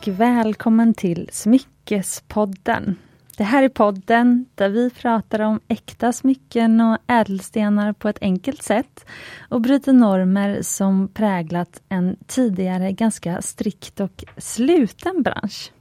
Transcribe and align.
och 0.00 0.08
välkommen 0.08 0.94
till 0.94 1.28
Smyckespodden. 1.32 2.96
Det 3.36 3.44
här 3.44 3.62
är 3.62 3.68
podden 3.68 4.46
där 4.54 4.68
vi 4.68 4.90
pratar 4.90 5.40
om 5.40 5.60
äkta 5.68 6.12
smycken 6.12 6.80
och 6.80 6.98
ädelstenar 7.06 7.92
på 7.92 8.08
ett 8.08 8.18
enkelt 8.20 8.62
sätt 8.62 9.04
och 9.48 9.60
bryter 9.60 9.92
normer 9.92 10.62
som 10.62 11.08
präglat 11.08 11.82
en 11.88 12.16
tidigare 12.26 12.92
ganska 12.92 13.42
strikt 13.42 14.00
och 14.00 14.24
sluten 14.36 15.22
bransch. 15.22 15.72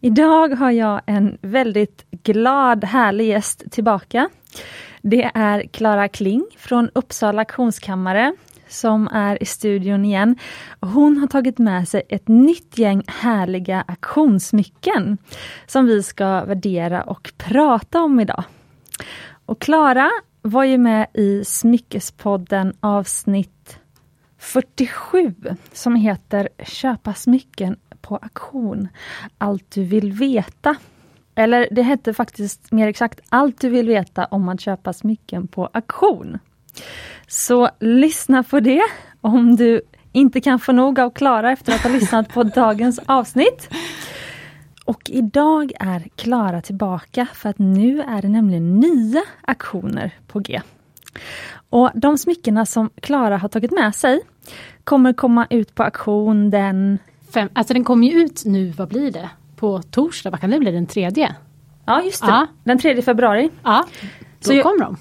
Idag 0.00 0.48
har 0.48 0.70
jag 0.70 1.00
en 1.06 1.38
väldigt 1.40 2.04
glad, 2.10 2.84
härlig 2.84 3.28
gäst 3.28 3.62
tillbaka. 3.70 4.28
Det 5.02 5.30
är 5.34 5.62
Klara 5.62 6.08
Kling 6.08 6.46
från 6.56 6.90
Uppsala 6.94 7.42
auktionskammare 7.42 8.34
som 8.74 9.08
är 9.08 9.42
i 9.42 9.46
studion 9.46 10.04
igen. 10.04 10.36
Hon 10.80 11.16
har 11.16 11.26
tagit 11.26 11.58
med 11.58 11.88
sig 11.88 12.02
ett 12.08 12.28
nytt 12.28 12.78
gäng 12.78 13.02
härliga 13.06 13.84
auktionssmycken 13.88 15.18
som 15.66 15.86
vi 15.86 16.02
ska 16.02 16.44
värdera 16.44 17.02
och 17.02 17.32
prata 17.36 18.02
om 18.02 18.20
idag. 18.20 18.44
Och 19.46 19.60
Klara 19.60 20.10
var 20.42 20.64
ju 20.64 20.78
med 20.78 21.06
i 21.14 21.44
Smyckespodden 21.44 22.76
avsnitt 22.80 23.78
47 24.38 25.34
som 25.72 25.96
heter 25.96 26.48
Köpa 26.64 27.14
smycken 27.14 27.76
på 28.00 28.16
auktion. 28.16 28.88
Allt 29.38 29.70
du 29.70 29.84
vill 29.84 30.12
veta. 30.12 30.76
Eller 31.34 31.68
det 31.70 31.82
hette 31.82 32.14
faktiskt 32.14 32.72
mer 32.72 32.88
exakt 32.88 33.20
Allt 33.28 33.60
du 33.60 33.68
vill 33.68 33.88
veta 33.88 34.24
om 34.24 34.48
att 34.48 34.60
köpa 34.60 34.92
smycken 34.92 35.46
på 35.46 35.66
auktion. 35.66 36.38
Så 37.26 37.68
lyssna 37.80 38.42
på 38.42 38.60
det 38.60 38.82
om 39.20 39.56
du 39.56 39.80
inte 40.12 40.40
kan 40.40 40.58
få 40.58 40.72
nog 40.72 41.00
av 41.00 41.10
Klara 41.10 41.52
efter 41.52 41.74
att 41.74 41.80
ha 41.80 41.90
lyssnat 41.90 42.28
på 42.28 42.42
dagens 42.54 43.00
avsnitt. 43.06 43.68
Och 44.84 45.10
idag 45.10 45.72
är 45.80 46.08
Klara 46.16 46.60
tillbaka 46.60 47.26
för 47.34 47.48
att 47.48 47.58
nu 47.58 48.00
är 48.00 48.22
det 48.22 48.28
nämligen 48.28 48.80
nya 48.80 49.22
aktioner 49.40 50.10
på 50.26 50.38
G. 50.38 50.60
Och 51.70 51.90
de 51.94 52.18
smyckena 52.18 52.66
som 52.66 52.90
Klara 53.02 53.36
har 53.36 53.48
tagit 53.48 53.72
med 53.72 53.94
sig 53.94 54.20
kommer 54.84 55.12
komma 55.12 55.46
ut 55.50 55.74
på 55.74 55.82
auktion 55.82 56.50
den... 56.50 56.98
Fem, 57.34 57.48
alltså 57.52 57.74
den 57.74 57.84
kommer 57.84 58.06
ju 58.06 58.22
ut 58.22 58.42
nu, 58.44 58.70
vad 58.70 58.88
blir 58.88 59.10
det? 59.10 59.30
På 59.56 59.82
torsdag, 59.82 60.30
vad 60.30 60.40
kan 60.40 60.50
det 60.50 60.58
bli, 60.58 60.72
den 60.72 60.86
tredje? 60.86 61.34
Ja 61.86 62.02
just 62.02 62.22
det, 62.22 62.30
ja. 62.30 62.46
den 62.64 62.78
3 62.78 63.02
februari. 63.02 63.50
Ja, 63.62 63.84
då 64.44 64.56
så 64.56 64.62
kom 64.62 64.78
de. 64.78 64.96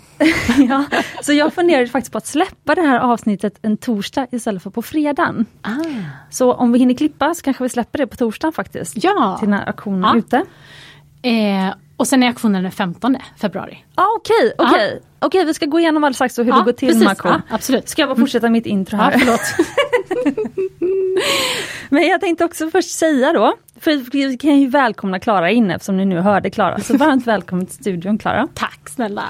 ja, 0.69 0.85
så 1.21 1.33
jag 1.33 1.53
funderade 1.53 1.87
faktiskt 1.87 2.11
på 2.11 2.17
att 2.17 2.27
släppa 2.27 2.75
det 2.75 2.81
här 2.81 2.99
avsnittet 2.99 3.59
en 3.61 3.77
torsdag 3.77 4.27
istället 4.31 4.63
för 4.63 4.69
på 4.69 4.81
fredagen. 4.81 5.45
Ah. 5.61 5.69
Så 6.29 6.53
om 6.53 6.71
vi 6.71 6.79
hinner 6.79 6.93
klippa 6.93 7.33
så 7.33 7.41
kanske 7.41 7.63
vi 7.63 7.69
släpper 7.69 7.97
det 7.97 8.07
på 8.07 8.15
torsdagen 8.15 8.53
faktiskt. 8.53 9.03
Ja. 9.03 9.37
Till 9.39 9.49
när 9.49 9.67
auktionen 9.67 10.03
är 10.03 10.17
ute. 10.17 10.37
Eh, 11.21 11.75
och 11.97 12.07
sen 12.07 12.23
är 12.23 12.27
auktionen 12.27 12.63
den 12.63 12.71
15 12.71 13.17
februari. 13.37 13.85
Ah, 13.95 14.05
Okej, 14.17 14.53
okay. 14.57 14.67
Okay. 14.67 14.97
Ah. 14.97 15.25
Okej, 15.25 15.45
vi 15.45 15.53
ska 15.53 15.65
gå 15.65 15.79
igenom 15.79 16.03
alldeles 16.03 16.17
strax 16.17 16.39
hur 16.39 16.45
ja, 16.45 16.55
det 16.55 16.63
går 16.63 16.71
till 16.71 16.87
precis. 16.87 17.03
med 17.03 17.09
auktion. 17.09 17.41
Absolut. 17.49 17.89
Ska 17.89 18.01
jag 18.01 18.09
bara 18.09 18.19
fortsätta 18.19 18.49
mitt 18.49 18.65
intro 18.65 18.97
här? 18.97 19.11
Ja, 19.11 19.19
förlåt. 19.19 19.41
Men 21.89 22.07
jag 22.07 22.21
tänkte 22.21 22.45
också 22.45 22.69
först 22.69 22.89
säga 22.89 23.33
då, 23.33 23.53
för 23.83 24.11
vi 24.11 24.37
kan 24.37 24.59
ju 24.59 24.67
välkomna 24.67 25.19
Klara 25.19 25.51
in 25.51 25.71
eftersom 25.71 25.97
ni 25.97 26.05
nu 26.05 26.19
hörde 26.19 26.49
Klara. 26.49 26.79
Så 26.79 26.97
varmt 26.97 27.27
välkommen 27.27 27.65
till 27.65 27.75
studion 27.75 28.17
Klara. 28.17 28.47
Tack 28.53 28.89
snälla. 28.89 29.23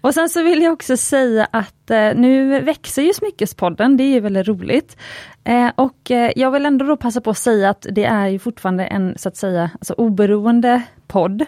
Och 0.00 0.14
sen 0.14 0.28
så 0.28 0.42
vill 0.42 0.62
jag 0.62 0.72
också 0.72 0.96
säga 0.96 1.48
att 1.50 1.90
eh, 1.90 2.14
nu 2.14 2.60
växer 2.60 3.02
ju 3.02 3.12
Smyckespodden, 3.12 3.96
det 3.96 4.02
är 4.02 4.12
ju 4.12 4.20
väldigt 4.20 4.48
roligt. 4.48 4.96
Eh, 5.44 5.70
och 5.74 6.10
eh, 6.10 6.32
jag 6.36 6.50
vill 6.50 6.66
ändå 6.66 6.84
då 6.84 6.96
passa 6.96 7.20
på 7.20 7.30
att 7.30 7.38
säga 7.38 7.70
att 7.70 7.86
det 7.90 8.04
är 8.04 8.26
ju 8.26 8.38
fortfarande 8.38 8.84
en 8.84 9.14
så 9.18 9.28
att 9.28 9.36
säga 9.36 9.70
alltså, 9.74 9.94
oberoende 9.94 10.82
podd 11.06 11.46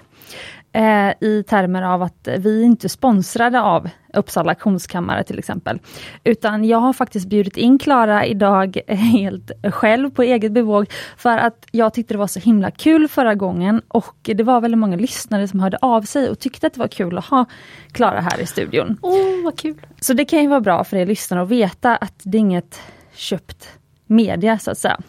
eh, 0.73 1.11
i 1.21 1.45
termer 1.49 1.83
av 1.83 2.03
att 2.03 2.29
vi 2.39 2.63
inte 2.63 2.87
är 2.87 2.89
sponsrade 2.89 3.61
av 3.61 3.89
Uppsala 4.15 4.51
auktionskammare 4.51 5.25
till 5.25 5.39
exempel. 5.39 5.79
Utan 6.25 6.65
jag 6.65 6.79
har 6.79 6.93
faktiskt 6.93 7.29
bjudit 7.29 7.57
in 7.57 7.79
Klara 7.79 8.27
idag 8.27 8.81
helt 8.89 9.51
själv 9.73 10.11
på 10.11 10.23
eget 10.23 10.53
bevåg 10.53 10.87
för 11.17 11.39
att 11.39 11.67
jag 11.71 11.95
tyckte 11.95 12.15
det 12.15 12.19
var 12.19 12.27
så 12.27 12.41
himla 12.41 12.71
kul 12.71 13.09
förra 13.09 13.35
gången 13.35 13.83
och 13.89 14.17
det 14.23 14.43
var 14.43 14.61
väldigt 14.61 14.79
många 14.79 14.97
lyssnare 14.97 15.49
som 15.49 15.61
hörde 15.61 15.79
av 15.81 16.03
sig 16.03 16.31
och 16.31 16.39
tyckte 16.39 16.67
att 16.67 16.75
det 16.75 16.81
var 16.81 16.89
kul 16.89 17.19
att 17.19 17.25
ha 17.27 17.45
Klara 17.93 18.21
här 18.21 18.41
i 18.41 18.47
studion. 18.47 18.99
Åh, 19.03 19.13
oh, 19.13 19.45
vad 19.45 19.59
kul! 19.59 19.81
Så 20.01 20.13
det 20.13 20.25
kan 20.25 20.43
ju 20.43 20.49
vara 20.49 20.61
bra 20.61 20.85
för 20.85 20.97
er 20.97 21.07
lyssnare 21.07 21.43
att 21.43 21.49
veta 21.49 21.97
att 21.97 22.21
det 22.23 22.39
är 22.39 22.41
inget 22.41 22.81
köpt 23.15 23.69
media 24.07 24.59
så 24.59 24.71
att 24.71 24.79
säga. 24.79 25.01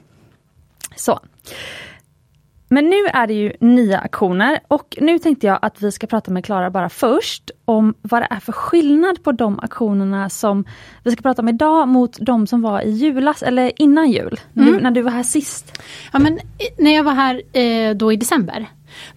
Så. 0.96 1.20
Men 2.74 2.90
nu 2.90 3.06
är 3.14 3.28
det 3.28 3.34
ju 3.34 3.54
nya 3.60 4.00
aktioner 4.00 4.60
och 4.68 4.98
nu 5.02 5.20
tänkte 5.20 5.48
jag 5.48 5.60
att 5.62 5.82
vi 5.82 5.92
ska 5.92 6.08
prata 6.08 6.32
med 6.32 6.46
Klara 6.46 6.70
bara 6.70 6.90
först 6.90 7.52
om 7.66 7.94
vad 8.02 8.22
det 8.22 8.28
är 8.30 8.40
för 8.40 8.52
skillnad 8.52 9.24
på 9.24 9.32
de 9.32 9.60
aktionerna 9.60 10.30
som 10.30 10.66
vi 11.04 11.12
ska 11.12 11.22
prata 11.22 11.42
om 11.42 11.50
idag 11.50 11.88
mot 11.88 12.18
de 12.20 12.48
som 12.48 12.62
var 12.62 12.82
i 12.82 12.92
julas 12.92 13.44
eller 13.44 13.72
innan 13.82 14.12
jul, 14.12 14.40
mm. 14.56 14.76
när 14.76 14.92
du 14.92 15.02
var 15.02 15.12
här 15.12 15.24
sist. 15.24 15.82
Ja 16.14 16.20
men 16.20 16.40
när 16.78 16.96
jag 16.96 17.04
var 17.04 17.14
här 17.14 17.42
eh, 17.58 17.96
då 17.96 18.14
i 18.14 18.16
december 18.16 18.68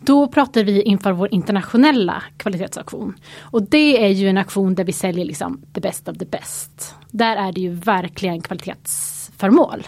då 0.00 0.28
pratade 0.28 0.64
vi 0.64 0.82
inför 0.82 1.12
vår 1.12 1.34
internationella 1.34 2.22
kvalitetsaktion. 2.37 3.14
Och 3.41 3.62
det 3.62 4.04
är 4.04 4.09
ju 4.09 4.28
en 4.28 4.38
aktion 4.38 4.75
där 4.75 4.84
vi 4.84 4.93
säljer 4.93 5.25
liksom 5.25 5.62
the 5.72 5.81
best 5.81 6.09
of 6.09 6.19
the 6.19 6.25
best. 6.25 6.94
Där 7.10 7.37
är 7.37 7.53
det 7.53 7.60
ju 7.60 7.70
verkligen 7.70 8.41
kvalitetsföremål. 8.41 9.87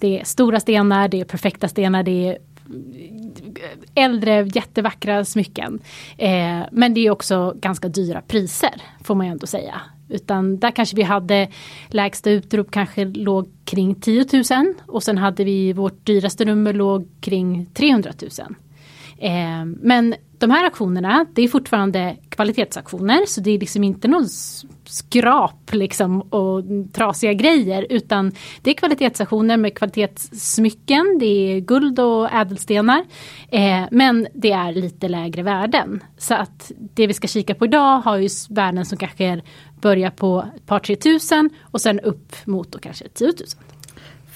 Det 0.00 0.20
är 0.20 0.24
stora 0.24 0.60
stenar, 0.60 1.08
det 1.08 1.20
är 1.20 1.24
perfekta 1.24 1.68
stenar, 1.68 2.02
det 2.02 2.28
är 2.28 2.38
äldre 3.94 4.48
jättevackra 4.54 5.24
smycken. 5.24 5.80
Eh, 6.16 6.60
men 6.72 6.94
det 6.94 7.06
är 7.06 7.10
också 7.10 7.54
ganska 7.56 7.88
dyra 7.88 8.20
priser 8.20 8.82
får 9.04 9.14
man 9.14 9.26
ju 9.26 9.32
ändå 9.32 9.46
säga. 9.46 9.80
Utan 10.08 10.58
där 10.58 10.70
kanske 10.70 10.96
vi 10.96 11.02
hade 11.02 11.48
lägsta 11.88 12.30
utrop 12.30 12.70
kanske 12.70 13.04
låg 13.04 13.48
kring 13.64 13.94
10 13.94 14.26
000 14.32 14.74
och 14.86 15.02
sen 15.02 15.18
hade 15.18 15.44
vi 15.44 15.72
vårt 15.72 16.06
dyraste 16.06 16.44
nummer 16.44 16.72
låg 16.72 17.08
kring 17.20 17.66
300 17.74 18.10
000. 18.20 18.54
Eh, 19.18 19.64
men 19.64 20.14
de 20.38 20.50
här 20.50 20.66
aktionerna, 20.66 21.26
det 21.34 21.42
är 21.42 21.48
fortfarande 21.48 22.16
kvalitetsaktioner 22.28 23.26
så 23.26 23.40
det 23.40 23.50
är 23.50 23.58
liksom 23.58 23.84
inte 23.84 24.08
någon 24.08 24.28
skrap 24.84 25.72
liksom 25.72 26.20
och 26.20 26.64
trasiga 26.92 27.32
grejer 27.32 27.86
utan 27.90 28.32
det 28.62 28.70
är 28.70 28.74
kvalitetsaktioner 28.74 29.56
med 29.56 29.74
kvalitetssmycken, 29.74 31.18
det 31.20 31.26
är 31.26 31.60
guld 31.60 32.00
och 32.00 32.32
ädelstenar. 32.32 33.04
Eh, 33.48 33.84
men 33.90 34.28
det 34.34 34.52
är 34.52 34.72
lite 34.72 35.08
lägre 35.08 35.42
värden. 35.42 36.02
Så 36.18 36.34
att 36.34 36.72
det 36.76 37.06
vi 37.06 37.14
ska 37.14 37.28
kika 37.28 37.54
på 37.54 37.64
idag 37.64 38.00
har 38.00 38.16
ju 38.16 38.28
värden 38.50 38.84
som 38.84 38.98
kanske 38.98 39.40
börjar 39.80 40.10
på 40.10 40.44
ett 40.56 40.66
par 40.66 40.78
tre 40.78 40.96
tusen 40.96 41.50
och 41.60 41.80
sen 41.80 42.00
upp 42.00 42.36
mot 42.44 42.72
då 42.72 42.78
kanske 42.78 43.08
10 43.08 43.26
000. 43.26 43.34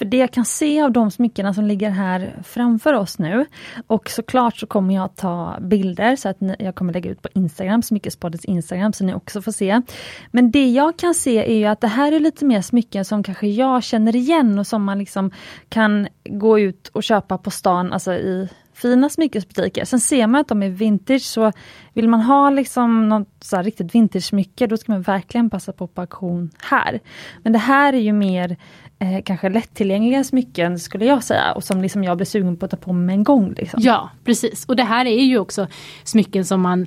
För 0.03 0.07
det 0.07 0.17
jag 0.17 0.31
kan 0.31 0.45
se 0.45 0.83
av 0.83 0.93
de 0.93 1.11
smyckena 1.11 1.55
som 1.55 1.65
ligger 1.65 1.91
här 1.91 2.43
framför 2.45 2.93
oss 2.93 3.19
nu 3.19 3.47
och 3.87 4.11
såklart 4.11 4.57
så 4.57 4.67
kommer 4.67 4.95
jag 4.95 5.17
ta 5.17 5.57
bilder 5.61 6.17
så 6.17 6.29
att 6.29 6.37
jag 6.59 6.75
kommer 6.75 6.93
lägga 6.93 7.11
ut 7.11 7.23
på 7.23 7.29
Instagram, 7.35 7.83
Smyckespoddens 7.83 8.45
Instagram 8.45 8.93
så 8.93 9.05
ni 9.05 9.15
också 9.15 9.43
får 9.43 9.53
se. 9.53 9.83
Men 10.31 10.51
det 10.51 10.71
jag 10.71 10.99
kan 10.99 11.15
se 11.15 11.53
är 11.53 11.59
ju 11.59 11.65
att 11.65 11.81
det 11.81 11.89
här 11.89 12.13
är 12.13 12.21
lite 12.21 12.45
mer 12.45 12.63
smycken 12.63 13.05
som 13.05 13.23
kanske 13.23 13.47
jag 13.47 13.83
känner 13.83 14.17
igen 14.17 14.59
och 14.59 14.67
som 14.67 14.85
man 14.85 14.99
liksom 14.99 15.31
kan 15.69 16.09
gå 16.25 16.59
ut 16.59 16.89
och 16.89 17.03
köpa 17.03 17.39
på 17.39 17.51
stan, 17.51 17.93
alltså 17.93 18.13
i 18.13 18.49
fina 18.75 19.09
smyckesbutiker. 19.09 19.85
Sen 19.85 20.01
ser 20.01 20.27
man 20.27 20.41
att 20.41 20.49
de 20.49 20.63
är 20.63 20.69
vintage 20.69 21.23
så 21.23 21.53
vill 21.93 22.09
man 22.09 22.21
ha 22.21 22.51
liksom 22.51 23.09
något 23.09 23.29
så 23.41 23.63
riktigt 23.63 23.95
vintage-smycke 23.95 24.67
då 24.67 24.77
ska 24.77 24.93
man 24.93 25.03
verkligen 25.03 25.51
passa 25.51 25.73
på 25.73 25.87
på 25.87 26.01
auktion 26.01 26.51
här. 26.59 27.01
Men 27.43 27.53
det 27.53 27.59
här 27.59 27.93
är 27.93 28.01
ju 28.01 28.13
mer 28.13 28.57
eh, 28.99 29.23
kanske 29.25 29.49
lättillgängliga 29.49 30.25
smycken 30.25 30.79
skulle 30.79 31.05
jag 31.05 31.25
säga 31.25 31.53
och 31.53 31.65
som 31.65 31.83
liksom 31.83 32.05
jag 32.05 32.17
blir 32.17 32.27
sugen 32.27 32.57
på 32.57 32.65
att 32.65 32.71
ta 32.71 32.77
på 32.77 32.93
mig 32.93 33.15
en 33.15 33.25
gång. 33.25 33.55
Liksom. 33.57 33.81
Ja 33.83 34.11
precis 34.25 34.65
och 34.65 34.77
det 34.77 34.85
här 34.85 35.07
är 35.07 35.25
ju 35.25 35.39
också 35.39 35.67
smycken 36.05 36.45
som 36.45 36.61
man 36.61 36.87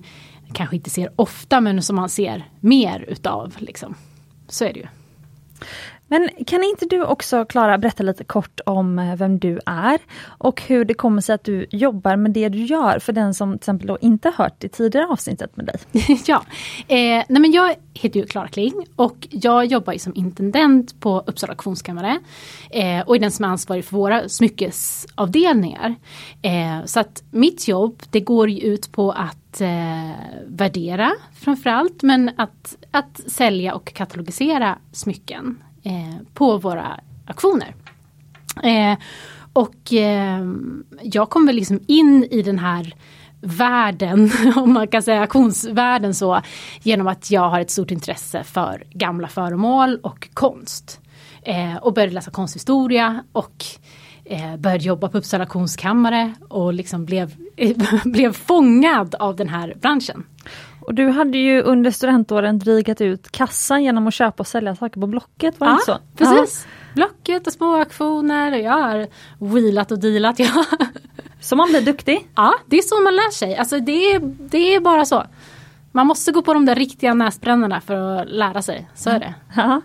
kanske 0.53 0.75
inte 0.75 0.89
ser 0.89 1.09
ofta 1.15 1.61
men 1.61 1.81
som 1.81 1.95
man 1.95 2.09
ser 2.09 2.49
mer 2.59 3.05
utav. 3.07 3.55
Liksom. 3.57 3.95
Så 4.47 4.65
är 4.65 4.73
det 4.73 4.79
ju. 4.79 4.87
Men 6.07 6.29
kan 6.47 6.63
inte 6.63 6.85
du 6.85 7.03
också 7.03 7.45
Klara 7.45 7.77
berätta 7.77 8.03
lite 8.03 8.23
kort 8.23 8.59
om 8.65 8.99
eh, 8.99 9.15
vem 9.15 9.39
du 9.39 9.59
är 9.65 9.99
och 10.25 10.61
hur 10.61 10.85
det 10.85 10.93
kommer 10.93 11.21
sig 11.21 11.35
att 11.35 11.43
du 11.43 11.65
jobbar 11.69 12.15
med 12.15 12.31
det 12.31 12.49
du 12.49 12.63
gör 12.63 12.99
för 12.99 13.13
den 13.13 13.33
som 13.33 13.51
till 13.51 13.55
exempel 13.55 13.87
då 13.87 13.97
inte 14.01 14.31
hört 14.37 14.55
det 14.57 14.69
tidigare 14.69 15.07
avsnittet 15.07 15.57
med 15.57 15.65
dig? 15.65 15.79
ja, 16.25 16.45
eh, 16.87 17.23
nej 17.27 17.41
men 17.41 17.51
jag 17.51 17.75
heter 17.93 18.19
ju 18.19 18.25
Klara 18.25 18.47
Kling 18.47 18.73
och 18.95 19.27
jag 19.31 19.65
jobbar 19.65 19.97
som 19.97 20.15
intendent 20.15 20.99
på 20.99 21.23
Uppsala 21.27 21.53
auktionskammare 21.53 22.19
eh, 22.69 23.01
och 23.01 23.15
är 23.15 23.19
den 23.19 23.31
som 23.31 23.45
är 23.45 23.49
ansvarig 23.49 23.85
för 23.85 23.95
våra 23.95 24.29
smyckesavdelningar. 24.29 25.95
Eh, 26.41 26.85
så 26.85 26.99
att 26.99 27.23
mitt 27.31 27.67
jobb 27.67 28.03
det 28.09 28.19
går 28.19 28.49
ju 28.49 28.59
ut 28.59 28.91
på 28.91 29.11
att 29.11 29.61
eh, 29.61 30.11
värdera 30.47 31.11
framförallt 31.33 32.03
men 32.03 32.31
att, 32.37 32.77
att 32.91 33.21
sälja 33.27 33.75
och 33.75 33.93
katalogisera 33.93 34.77
smycken 34.91 35.57
Eh, 35.85 36.15
på 36.33 36.57
våra 36.57 36.99
auktioner. 37.27 37.75
Eh, 38.63 38.97
och 39.53 39.93
eh, 39.93 40.45
jag 41.01 41.29
kom 41.29 41.45
väl 41.45 41.55
liksom 41.55 41.79
in 41.87 42.27
i 42.31 42.41
den 42.41 42.59
här 42.59 42.93
världen, 43.41 44.31
om 44.55 44.73
man 44.73 44.87
kan 44.87 45.03
säga 45.03 45.21
auktionsvärlden 45.21 46.13
så, 46.13 46.41
genom 46.81 47.07
att 47.07 47.31
jag 47.31 47.49
har 47.49 47.59
ett 47.59 47.71
stort 47.71 47.91
intresse 47.91 48.43
för 48.43 48.83
gamla 48.89 49.27
föremål 49.27 49.99
och 50.03 50.29
konst. 50.33 50.99
Eh, 51.41 51.75
och 51.75 51.93
började 51.93 52.13
läsa 52.13 52.31
konsthistoria 52.31 53.23
och 53.31 53.65
eh, 54.25 54.57
började 54.57 54.83
jobba 54.83 55.09
på 55.09 55.17
Uppsala 55.17 55.43
Auktionskammare 55.43 56.33
och 56.49 56.73
liksom 56.73 57.05
blev, 57.05 57.35
blev 58.05 58.33
fångad 58.33 59.15
av 59.15 59.35
den 59.35 59.49
här 59.49 59.73
branschen. 59.81 60.23
Och 60.87 60.93
du 60.93 61.07
hade 61.09 61.37
ju 61.37 61.61
under 61.61 61.91
studentåren 61.91 62.59
drygat 62.59 63.01
ut 63.01 63.31
kassan 63.31 63.83
genom 63.83 64.07
att 64.07 64.13
köpa 64.13 64.43
och 64.43 64.47
sälja 64.47 64.75
saker 64.75 65.01
på 65.01 65.07
Blocket, 65.07 65.59
var 65.59 65.67
det 65.67 65.73
ja, 65.87 65.93
inte 65.95 66.25
så? 66.25 66.35
precis. 66.35 66.67
Ja. 66.67 66.71
Blocket 66.95 67.47
och 67.47 67.53
små 67.53 67.75
auktioner 67.75 68.51
och 68.51 68.59
jag 68.59 68.71
har 68.71 69.07
wheelat 69.39 69.91
och 69.91 69.99
dealat. 69.99 70.39
Ja. 70.39 70.65
Så 71.41 71.55
man 71.55 71.69
blir 71.69 71.81
duktig? 71.81 72.27
Ja, 72.35 72.53
det 72.65 72.77
är 72.77 72.81
så 72.81 73.01
man 73.01 73.15
lär 73.15 73.31
sig. 73.31 73.57
Alltså 73.57 73.79
det, 73.79 74.11
är, 74.11 74.19
det 74.37 74.75
är 74.75 74.79
bara 74.79 75.05
så. 75.05 75.23
Man 75.95 76.07
måste 76.07 76.31
gå 76.31 76.41
på 76.41 76.53
de 76.53 76.65
där 76.65 76.75
riktiga 76.75 77.13
näsbrännarna 77.13 77.81
för 77.81 77.95
att 77.95 78.29
lära 78.29 78.61
sig, 78.61 78.89
så 78.95 79.09
är 79.09 79.19
det. 79.19 79.33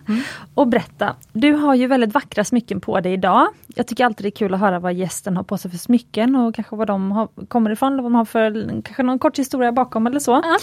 Mm. 0.09 0.23
Och 0.55 0.69
berätta, 0.69 1.17
du 1.33 1.53
har 1.53 1.75
ju 1.75 1.87
väldigt 1.87 2.15
vackra 2.15 2.45
smycken 2.45 2.81
på 2.81 3.01
dig 3.01 3.13
idag. 3.13 3.49
Jag 3.67 3.87
tycker 3.87 4.05
alltid 4.05 4.25
det 4.25 4.29
är 4.29 4.31
kul 4.31 4.55
att 4.55 4.61
höra 4.61 4.79
vad 4.79 4.95
gästen 4.95 5.37
har 5.37 5.45
på 5.45 5.59
sig 5.59 5.71
för 5.71 5.79
smycken 5.79 6.37
och 6.37 6.55
kanske 6.55 6.77
vad 6.77 6.87
de 6.87 7.13
har, 7.13 7.29
kommer 7.49 7.71
ifrån, 7.71 7.93
eller 7.93 8.03
vad 8.03 8.13
de 8.13 8.17
har 8.17 8.25
för 8.25 8.83
kanske 8.83 9.03
någon 9.03 9.19
kort 9.19 9.39
historia 9.39 9.73
bakom 9.73 10.07
eller 10.07 10.21
så. 10.21 10.31
Ja. 10.45 10.59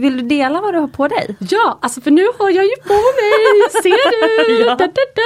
Vill 0.00 0.16
du 0.16 0.22
dela 0.22 0.60
vad 0.60 0.74
du 0.74 0.78
har 0.78 0.88
på 0.88 1.08
dig? 1.08 1.36
Ja, 1.50 1.78
alltså 1.82 2.00
för 2.00 2.10
nu 2.10 2.24
har 2.38 2.50
jag 2.50 2.64
ju 2.64 2.76
på 2.82 2.94
mig, 3.18 3.82
ser 3.82 4.10
du? 4.48 4.64
ja. 4.66 4.70
da, 4.70 4.86
da, 4.86 5.02
da, 5.16 5.22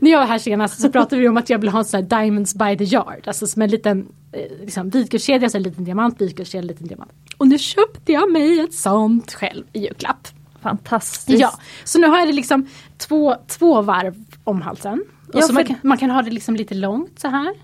När 0.00 0.10
jag 0.10 0.18
var 0.18 0.26
här 0.26 0.38
senast 0.38 0.80
så 0.80 0.92
pratade 0.92 1.20
vi 1.20 1.28
om 1.28 1.36
att 1.36 1.50
jag 1.50 1.58
vill 1.58 1.68
ha 1.68 1.78
en 1.78 1.84
sån 1.84 2.00
här 2.00 2.22
Diamonds 2.22 2.54
by 2.54 2.76
the 2.78 2.84
yard, 2.84 3.22
alltså 3.26 3.46
som 3.46 3.62
en 3.62 3.70
liten 3.70 4.06
liksom, 4.60 4.90
vitguldkedja, 4.90 5.50
så 5.50 5.56
en 5.56 5.62
liten 5.62 5.84
diamant, 5.84 6.20
vitguldkedja, 6.20 6.62
liten 6.62 6.86
diamant. 6.86 7.12
Och 7.36 7.48
nu 7.48 7.58
köpte 7.58 8.12
jag 8.12 8.32
mig 8.32 8.60
ett 8.60 8.74
sånt 8.74 9.32
själv 9.32 9.64
i 9.72 9.78
julklapp. 9.78 10.28
Fantastiskt. 10.62 11.40
Ja, 11.40 11.58
så 11.84 11.98
nu 11.98 12.06
har 12.06 12.18
jag 12.18 12.28
det 12.28 12.32
liksom 12.32 12.66
två, 12.98 13.36
två 13.48 13.82
varv 13.82 14.24
om 14.44 14.62
halsen. 14.62 15.04
Och 15.28 15.34
ja, 15.34 15.42
så 15.42 15.52
man, 15.52 15.64
kan, 15.64 15.76
man 15.82 15.98
kan 15.98 16.10
ha 16.10 16.22
det 16.22 16.30
liksom 16.30 16.56
lite 16.56 16.74
långt 16.74 17.20
så 17.20 17.28
här. 17.28 17.54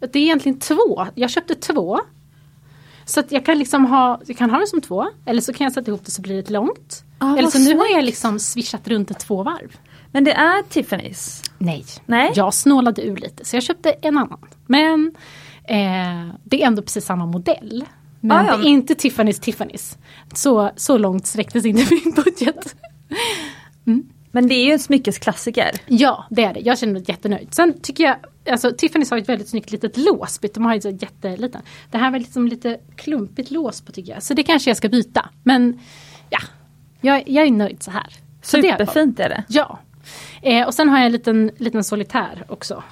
Det 0.00 0.18
är 0.18 0.22
egentligen 0.22 0.58
två, 0.58 1.06
jag 1.14 1.30
köpte 1.30 1.54
två. 1.54 2.00
Så 3.04 3.20
att 3.20 3.32
jag 3.32 3.46
kan 3.46 3.58
liksom 3.58 3.84
ha, 3.84 4.20
jag 4.26 4.36
kan 4.36 4.50
ha 4.50 4.58
det 4.58 4.66
som 4.66 4.80
två 4.80 5.06
eller 5.26 5.40
så 5.40 5.52
kan 5.52 5.64
jag 5.64 5.72
sätta 5.72 5.90
ihop 5.90 6.04
det 6.04 6.10
så 6.10 6.22
blir 6.22 6.42
det 6.42 6.50
långt. 6.50 7.04
Ah, 7.18 7.36
eller 7.36 7.50
så 7.50 7.58
nu 7.58 7.76
har 7.76 7.86
jag 7.86 8.04
liksom 8.04 8.38
swishat 8.38 8.88
runt 8.88 9.08
det 9.08 9.14
två 9.14 9.42
varv. 9.42 9.76
Men 10.12 10.24
det 10.24 10.32
är 10.32 10.62
Tiffany's? 10.62 11.50
Nej. 11.58 11.84
Nej, 12.06 12.32
jag 12.34 12.54
snålade 12.54 13.02
ur 13.02 13.16
lite 13.16 13.44
så 13.44 13.56
jag 13.56 13.62
köpte 13.62 13.90
en 13.90 14.18
annan. 14.18 14.46
Men 14.66 15.14
eh, 15.68 16.34
det 16.44 16.62
är 16.62 16.66
ändå 16.66 16.82
precis 16.82 17.04
samma 17.04 17.26
modell. 17.26 17.84
Men 18.20 18.36
ah, 18.36 18.46
ja. 18.46 18.56
det 18.56 18.68
är 18.68 18.68
inte 18.68 18.94
Tiffany's 18.94 19.42
Tiffany's. 19.42 19.96
Så, 20.34 20.70
så 20.76 20.98
långt 20.98 21.26
sträcktes 21.26 21.64
inte 21.64 21.94
min 22.04 22.14
budget. 22.14 22.76
Mm. 23.86 24.08
Men 24.30 24.48
det 24.48 24.54
är 24.54 24.64
ju 24.64 24.72
en 24.72 24.78
smyckesklassiker. 24.78 25.70
Ja 25.86 26.24
det 26.30 26.44
är 26.44 26.54
det, 26.54 26.60
jag 26.60 26.78
känner 26.78 26.92
mig 26.92 27.04
jättenöjd. 27.06 27.54
Sen 27.54 27.80
tycker 27.80 28.04
jag, 28.04 28.16
alltså 28.52 28.68
Tiffany's 28.68 29.10
har 29.10 29.18
ett 29.18 29.28
väldigt 29.28 29.48
snyggt 29.48 29.72
litet 29.72 29.96
lås. 29.96 30.40
De 30.54 30.64
har 30.64 30.74
ju 30.74 30.80
så 30.80 30.90
jätteliten. 30.90 31.62
Det 31.90 31.98
här 31.98 32.10
var 32.10 32.18
liksom 32.18 32.48
lite 32.48 32.80
klumpigt 32.96 33.50
lås 33.50 33.80
på 33.80 33.92
tycker 33.92 34.12
jag. 34.12 34.22
Så 34.22 34.34
det 34.34 34.42
kanske 34.42 34.70
jag 34.70 34.76
ska 34.76 34.88
byta. 34.88 35.28
Men 35.42 35.80
ja, 36.30 36.38
jag, 37.00 37.28
jag 37.28 37.46
är 37.46 37.50
nöjd 37.50 37.82
så 37.82 37.90
här. 37.90 38.12
Superfint 38.42 39.20
är 39.20 39.28
det. 39.28 39.44
Ja. 39.48 39.78
Eh, 40.42 40.66
och 40.66 40.74
sen 40.74 40.88
har 40.88 40.98
jag 40.98 41.06
en 41.06 41.12
liten, 41.12 41.50
liten 41.56 41.84
solitär 41.84 42.44
också 42.48 42.82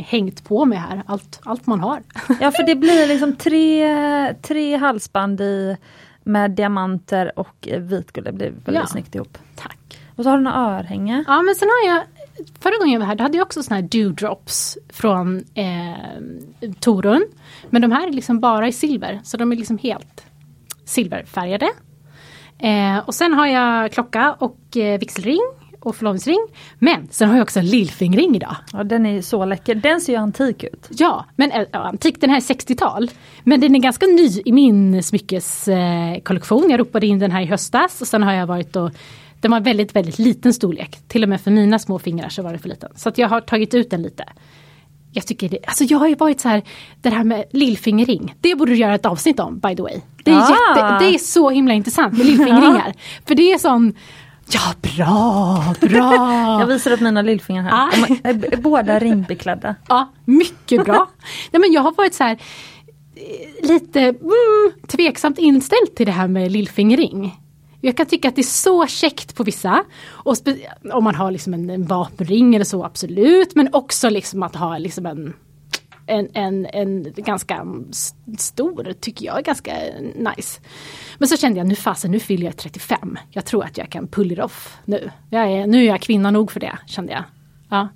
hängt 0.00 0.44
på 0.44 0.64
mig 0.64 0.78
här, 0.78 1.02
allt, 1.06 1.40
allt 1.44 1.66
man 1.66 1.80
har. 1.80 2.02
Ja 2.40 2.50
för 2.50 2.62
det 2.62 2.74
blir 2.74 3.06
liksom 3.06 3.36
tre, 3.36 4.34
tre 4.34 4.76
halsband 4.76 5.40
i 5.40 5.76
med 6.22 6.50
diamanter 6.50 7.38
och 7.38 7.68
vitguld. 7.78 8.26
Det 8.26 8.32
blir 8.32 8.50
väldigt 8.50 8.74
ja. 8.74 8.86
snyggt 8.86 9.14
ihop. 9.14 9.38
Tack. 9.56 9.98
Och 10.16 10.24
så 10.24 10.30
har 10.30 10.36
du 10.36 10.44
några 10.44 10.56
örhänge. 10.56 11.24
Ja 11.26 11.42
men 11.42 11.54
sen 11.54 11.68
har 11.68 11.94
jag 11.94 12.02
Förra 12.60 12.78
gången 12.78 12.92
jag 12.92 13.00
var 13.00 13.06
här 13.06 13.14
då 13.14 13.22
hade 13.22 13.36
jag 13.36 13.44
också 13.44 13.62
såna 13.62 13.76
här 13.76 13.82
dewdrops 13.82 14.78
från 14.88 15.44
eh, 15.54 16.72
Torun. 16.80 17.26
Men 17.70 17.82
de 17.82 17.92
här 17.92 18.08
är 18.08 18.12
liksom 18.12 18.40
bara 18.40 18.68
i 18.68 18.72
silver 18.72 19.20
så 19.24 19.36
de 19.36 19.52
är 19.52 19.56
liksom 19.56 19.78
helt 19.78 20.26
silverfärgade. 20.84 21.70
Eh, 22.58 22.98
och 22.98 23.14
sen 23.14 23.34
har 23.34 23.46
jag 23.46 23.92
klocka 23.92 24.32
och 24.32 24.76
eh, 24.76 24.98
vigselring 24.98 25.40
och 25.86 25.96
förlovningsring. 25.96 26.46
Men 26.78 27.08
sen 27.10 27.28
har 27.28 27.36
jag 27.36 27.42
också 27.42 27.58
en 27.58 27.66
lillfingring 27.66 28.36
idag. 28.36 28.56
Ja 28.72 28.84
den 28.84 29.06
är 29.06 29.22
så 29.22 29.44
läcker, 29.44 29.74
den 29.74 30.00
ser 30.00 30.12
ju 30.12 30.18
antik 30.18 30.64
ut. 30.64 30.88
Ja, 30.90 31.24
men 31.36 31.50
äh, 31.50 31.66
antik 31.72 32.20
den 32.20 32.30
här 32.30 32.36
är 32.36 32.40
60-tal. 32.40 33.10
Men 33.44 33.60
den 33.60 33.74
är 33.74 33.80
ganska 33.80 34.06
ny 34.06 34.42
i 34.44 34.52
min 34.52 35.02
smyckeskollektion. 35.02 36.70
Jag 36.70 36.80
ropade 36.80 37.06
in 37.06 37.18
den 37.18 37.30
här 37.30 37.42
i 37.42 37.46
höstas 37.46 38.00
och 38.00 38.06
sen 38.06 38.22
har 38.22 38.32
jag 38.32 38.46
varit 38.46 38.76
och 38.76 38.90
den 39.40 39.50
var 39.50 39.60
väldigt, 39.60 39.96
väldigt 39.96 40.18
liten 40.18 40.54
storlek. 40.54 40.98
Till 41.08 41.22
och 41.22 41.28
med 41.28 41.40
för 41.40 41.50
mina 41.50 41.78
små 41.78 41.98
fingrar 41.98 42.28
så 42.28 42.42
var 42.42 42.52
det 42.52 42.58
för 42.58 42.68
liten. 42.68 42.92
Så 42.96 43.08
att 43.08 43.18
jag 43.18 43.28
har 43.28 43.40
tagit 43.40 43.74
ut 43.74 43.90
den 43.90 44.02
lite. 44.02 44.24
Jag 45.14 45.26
tycker 45.26 45.48
det, 45.48 45.58
alltså 45.66 45.84
jag 45.84 45.98
har 45.98 46.08
ju 46.08 46.14
varit 46.14 46.40
så 46.40 46.48
här, 46.48 46.62
det 47.00 47.10
här 47.10 47.24
med 47.24 47.44
lillfingerring, 47.50 48.34
det 48.40 48.54
borde 48.54 48.72
du 48.72 48.78
göra 48.78 48.94
ett 48.94 49.06
avsnitt 49.06 49.40
om 49.40 49.58
by 49.58 49.76
the 49.76 49.82
way. 49.82 50.00
Det 50.24 50.30
är, 50.30 50.36
ah. 50.36 50.40
jätte, 50.40 51.04
det 51.04 51.14
är 51.14 51.18
så 51.18 51.50
himla 51.50 51.74
intressant 51.74 52.16
med 52.16 52.26
lillfingringar. 52.26 52.94
för 53.26 53.34
det 53.34 53.52
är 53.52 53.58
sån 53.58 53.94
Ja, 54.46 54.74
bra, 54.80 55.74
bra! 55.80 56.58
jag 56.60 56.66
visar 56.66 56.90
upp 56.90 57.00
mina 57.00 57.22
lillfingrar 57.22 57.62
här. 57.62 58.20
Är 58.24 58.56
båda 58.56 58.98
ringbeklädda. 58.98 59.74
Ja, 59.88 60.12
mycket 60.24 60.84
bra. 60.84 61.10
Nej, 61.50 61.60
men 61.60 61.72
jag 61.72 61.82
har 61.82 61.92
varit 61.92 62.14
så 62.14 62.24
här 62.24 62.38
eh, 63.14 63.68
lite 63.68 64.00
mm, 64.00 64.72
tveksamt 64.88 65.38
inställd 65.38 65.94
till 65.96 66.06
det 66.06 66.12
här 66.12 66.28
med 66.28 66.52
lillfingering. 66.52 67.38
Jag 67.80 67.96
kan 67.96 68.06
tycka 68.06 68.28
att 68.28 68.36
det 68.36 68.40
är 68.40 68.42
så 68.42 68.86
käckt 68.86 69.34
på 69.34 69.44
vissa. 69.44 69.84
Och 70.04 70.36
om 70.92 71.04
man 71.04 71.14
har 71.14 71.30
liksom 71.30 71.54
en, 71.54 71.70
en 71.70 71.86
vapenring 71.86 72.54
eller 72.54 72.64
så, 72.64 72.84
absolut. 72.84 73.54
Men 73.54 73.68
också 73.72 74.08
liksom 74.10 74.42
att 74.42 74.56
ha 74.56 74.78
liksom 74.78 75.06
en 75.06 75.32
en, 76.06 76.28
en, 76.34 76.66
en 76.66 77.12
ganska 77.16 77.66
stor, 78.38 78.92
tycker 79.00 79.26
jag 79.26 79.38
är 79.38 79.42
ganska 79.42 79.74
nice. 80.14 80.60
Men 81.18 81.28
så 81.28 81.36
kände 81.36 81.58
jag 81.58 81.66
nu 81.66 81.74
fasen, 81.74 82.10
nu 82.10 82.20
fyller 82.20 82.46
jag 82.46 82.56
35. 82.56 83.18
Jag 83.30 83.44
tror 83.44 83.64
att 83.64 83.78
jag 83.78 83.90
kan 83.90 84.08
pull 84.08 84.32
it 84.32 84.38
off 84.38 84.78
nu. 84.84 85.10
Jag 85.30 85.52
är, 85.52 85.66
nu 85.66 85.82
är 85.82 85.86
jag 85.86 86.00
kvinna 86.00 86.30
nog 86.30 86.52
för 86.52 86.60
det, 86.60 86.78
kände 86.86 87.12
jag. 87.12 87.24
Ja. 87.70 87.88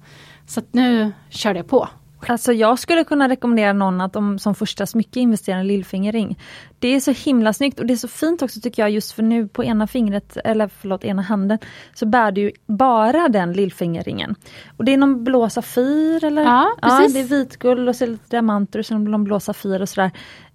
Så 0.47 0.63
nu 0.73 1.13
körde 1.31 1.59
jag 1.59 1.69
på 1.69 1.89
Alltså 2.29 2.53
jag 2.53 2.79
skulle 2.79 3.05
kunna 3.05 3.29
rekommendera 3.29 3.73
någon 3.73 4.01
att 4.01 4.13
de 4.13 4.39
som 4.39 4.55
första 4.55 4.87
smycke 4.87 5.21
investerar 5.21 5.57
i 5.57 5.61
en 5.61 5.67
lillfingerring. 5.67 6.39
Det 6.79 6.89
är 6.89 7.01
så 7.01 7.11
himla 7.11 7.53
snyggt 7.53 7.81
och 7.81 7.87
det 7.87 7.95
är 7.95 7.97
så 7.97 8.09
fint 8.09 8.43
också 8.43 8.61
tycker 8.61 8.83
jag 8.83 8.91
just 8.91 9.13
för 9.13 9.23
nu 9.23 9.49
på 9.49 9.65
ena 9.65 9.87
fingret, 9.87 10.37
eller 10.45 10.69
förlåt 10.69 11.05
ena 11.05 11.23
handen, 11.23 11.59
så 11.95 12.07
bär 12.07 12.33
du 12.33 12.53
bara 12.67 13.29
den 13.29 13.53
lillfingerringen. 13.53 14.35
Och 14.77 14.85
det 14.85 14.93
är 14.93 14.97
någon 14.97 15.25
blå 15.25 15.51
safir 15.51 16.25
eller? 16.25 16.43
Ja, 16.43 16.77
precis. 16.83 17.17
Ja, 17.17 17.23
det 17.23 17.35
är 17.35 17.39
vitguld 17.39 17.89
och 17.89 17.97
så 17.97 18.07
lite 18.07 18.31
diamanter 18.31 18.79
och 18.79 18.87
så 18.87 18.99
någon 18.99 19.25
blå 19.25 19.41
safir 19.41 19.83
och 19.83 19.89
sådär. 19.89 20.11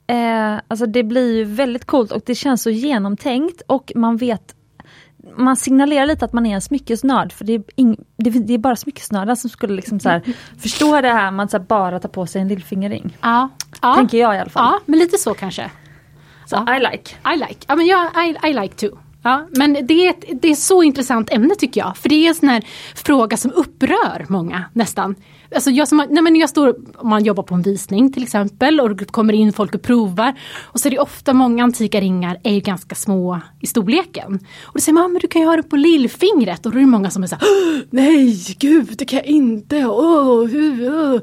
Eh, 0.08 0.62
alltså 0.68 0.86
det 0.86 1.04
blir 1.04 1.36
ju 1.36 1.44
väldigt 1.44 1.86
coolt 1.86 2.12
och 2.12 2.22
det 2.26 2.36
känns 2.36 2.64
så 2.64 2.70
genomtänkt 2.70 3.62
och 3.68 3.92
man 3.96 4.18
vet 4.18 4.56
man 5.36 5.58
signalerar 5.58 6.06
lite 6.06 6.26
att 6.26 6.34
man 6.34 6.46
är 6.46 6.56
en 6.56 6.62
smyckesnörd 6.62 7.34
för 7.34 7.46
det 7.46 7.54
är, 7.54 7.64
ing, 7.76 7.98
det, 8.18 8.30
det 8.30 8.54
är 8.54 8.58
bara 8.58 8.76
smyckesnördar 8.76 9.36
som 9.36 9.50
skulle 9.50 9.76
liksom 9.76 10.00
så 10.00 10.10
här, 10.10 10.22
förstå 10.60 11.02
det 11.02 11.12
här 11.12 11.32
med 11.32 11.56
att 11.56 11.68
bara 11.68 12.00
ta 12.00 12.08
på 12.08 12.26
sig 12.26 12.42
en 12.42 12.48
lillfingering. 12.48 13.18
Ja, 13.22 13.50
ja. 13.82 13.96
Tänker 13.96 14.18
jag 14.18 14.36
i 14.36 14.40
alla 14.40 14.50
fall. 14.50 14.74
Ja, 14.74 14.80
men 14.86 15.00
lite 15.00 15.18
så 15.18 15.34
kanske. 15.34 15.72
Så, 16.46 16.64
ja. 16.68 16.78
I 16.78 16.80
like. 16.80 17.16
I 17.34 17.38
like. 17.38 17.66
Ja, 17.68 17.76
men 17.76 17.86
jag, 17.86 18.28
I, 18.28 18.50
I 18.50 18.54
like 18.54 18.76
too. 18.76 18.98
Ja, 19.24 19.48
men 19.52 19.78
det 19.88 20.08
är, 20.08 20.10
ett, 20.10 20.24
det 20.42 20.52
är 20.52 20.56
så 20.56 20.84
intressant 20.84 21.32
ämne 21.32 21.56
tycker 21.56 21.82
jag. 21.82 21.98
För 21.98 22.10
det 22.10 22.16
är 22.16 22.30
en 22.30 22.36
sån 22.36 22.50
här 22.50 22.64
fråga 22.96 23.38
som 23.38 23.52
upprör 23.52 24.26
många 24.30 24.66
nästan. 24.74 25.16
Alltså 25.56 25.70
jag, 25.72 25.88
som, 25.88 26.06
nej 26.10 26.24
men 26.24 26.36
jag 26.36 26.50
står, 26.50 26.76
om 26.98 27.10
man 27.10 27.24
jobbar 27.24 27.44
på 27.44 27.56
en 27.56 27.62
visning 27.62 28.14
till 28.14 28.24
exempel 28.24 28.80
och 28.80 28.96
det 28.96 29.06
kommer 29.06 29.34
in 29.34 29.54
folk 29.54 29.76
och 29.76 29.82
provar. 29.82 30.34
Och 30.62 30.80
så 30.80 30.88
är 30.88 30.92
det 30.92 31.00
ofta 31.00 31.34
många 31.34 31.64
antika 31.64 32.02
ringar 32.02 32.38
är 32.44 32.54
ju 32.54 32.60
ganska 32.60 32.96
små 32.96 33.40
i 33.60 33.68
storleken. 33.68 34.40
Och 34.64 34.74
då 34.74 34.80
säger 34.80 34.94
man, 34.94 35.04
ah, 35.04 35.08
men 35.08 35.22
du 35.22 35.28
kan 35.28 35.42
ju 35.42 35.48
ha 35.48 35.56
det 35.56 35.64
på 35.64 35.76
lillfingret. 35.76 36.66
Och 36.66 36.72
då 36.72 36.78
är 36.78 36.82
det 36.82 36.88
många 36.88 37.10
som 37.10 37.24
är 37.24 37.28
så 37.28 37.36
här, 37.36 37.44
ah, 37.44 37.82
nej 37.90 38.56
gud 38.60 38.96
det 38.98 39.06
kan 39.06 39.18
jag 39.18 39.26
inte. 39.26 39.86
Oh, 39.86 40.48
hur, 40.48 40.90
oh. 40.90 41.22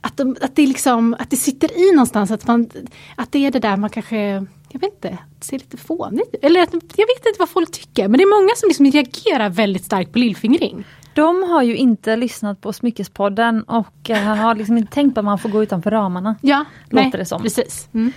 Att, 0.00 0.16
de, 0.16 0.36
att, 0.40 0.56
det 0.56 0.66
liksom, 0.66 1.16
att 1.18 1.30
det 1.30 1.36
sitter 1.36 1.78
i 1.78 1.92
någonstans, 1.92 2.30
att, 2.30 2.46
man, 2.46 2.70
att 3.16 3.32
det 3.32 3.46
är 3.46 3.50
det 3.50 3.58
där 3.58 3.76
man 3.76 3.90
kanske 3.90 4.46
jag 4.72 4.80
vet 4.80 4.92
inte, 4.92 5.18
det 5.38 5.44
ser 5.44 5.58
lite 5.58 5.76
fånigt 5.76 6.34
Eller 6.42 6.60
jag 6.60 7.06
vet 7.06 7.26
inte 7.26 7.38
vad 7.38 7.48
folk 7.48 7.70
tycker 7.70 8.08
men 8.08 8.18
det 8.18 8.24
är 8.24 8.40
många 8.40 8.54
som 8.56 8.68
liksom 8.68 8.86
reagerar 8.86 9.48
väldigt 9.48 9.84
starkt 9.84 10.12
på 10.12 10.18
lillfingring. 10.18 10.84
De 11.14 11.42
har 11.42 11.62
ju 11.62 11.76
inte 11.76 12.16
lyssnat 12.16 12.60
på 12.60 12.72
Smyckespodden 12.72 13.62
och 13.62 14.10
uh, 14.10 14.16
har 14.16 14.54
liksom 14.54 14.78
inte 14.78 14.92
tänkt 14.92 15.14
på 15.14 15.20
att 15.20 15.24
man 15.24 15.38
får 15.38 15.48
gå 15.48 15.62
utanför 15.62 15.90
ramarna. 15.90 16.36
Ja, 16.40 16.64
låter 16.88 17.04
nej, 17.04 17.10
det 17.12 17.24
som. 17.24 17.42
precis. 17.42 17.88
Mm. 17.94 18.12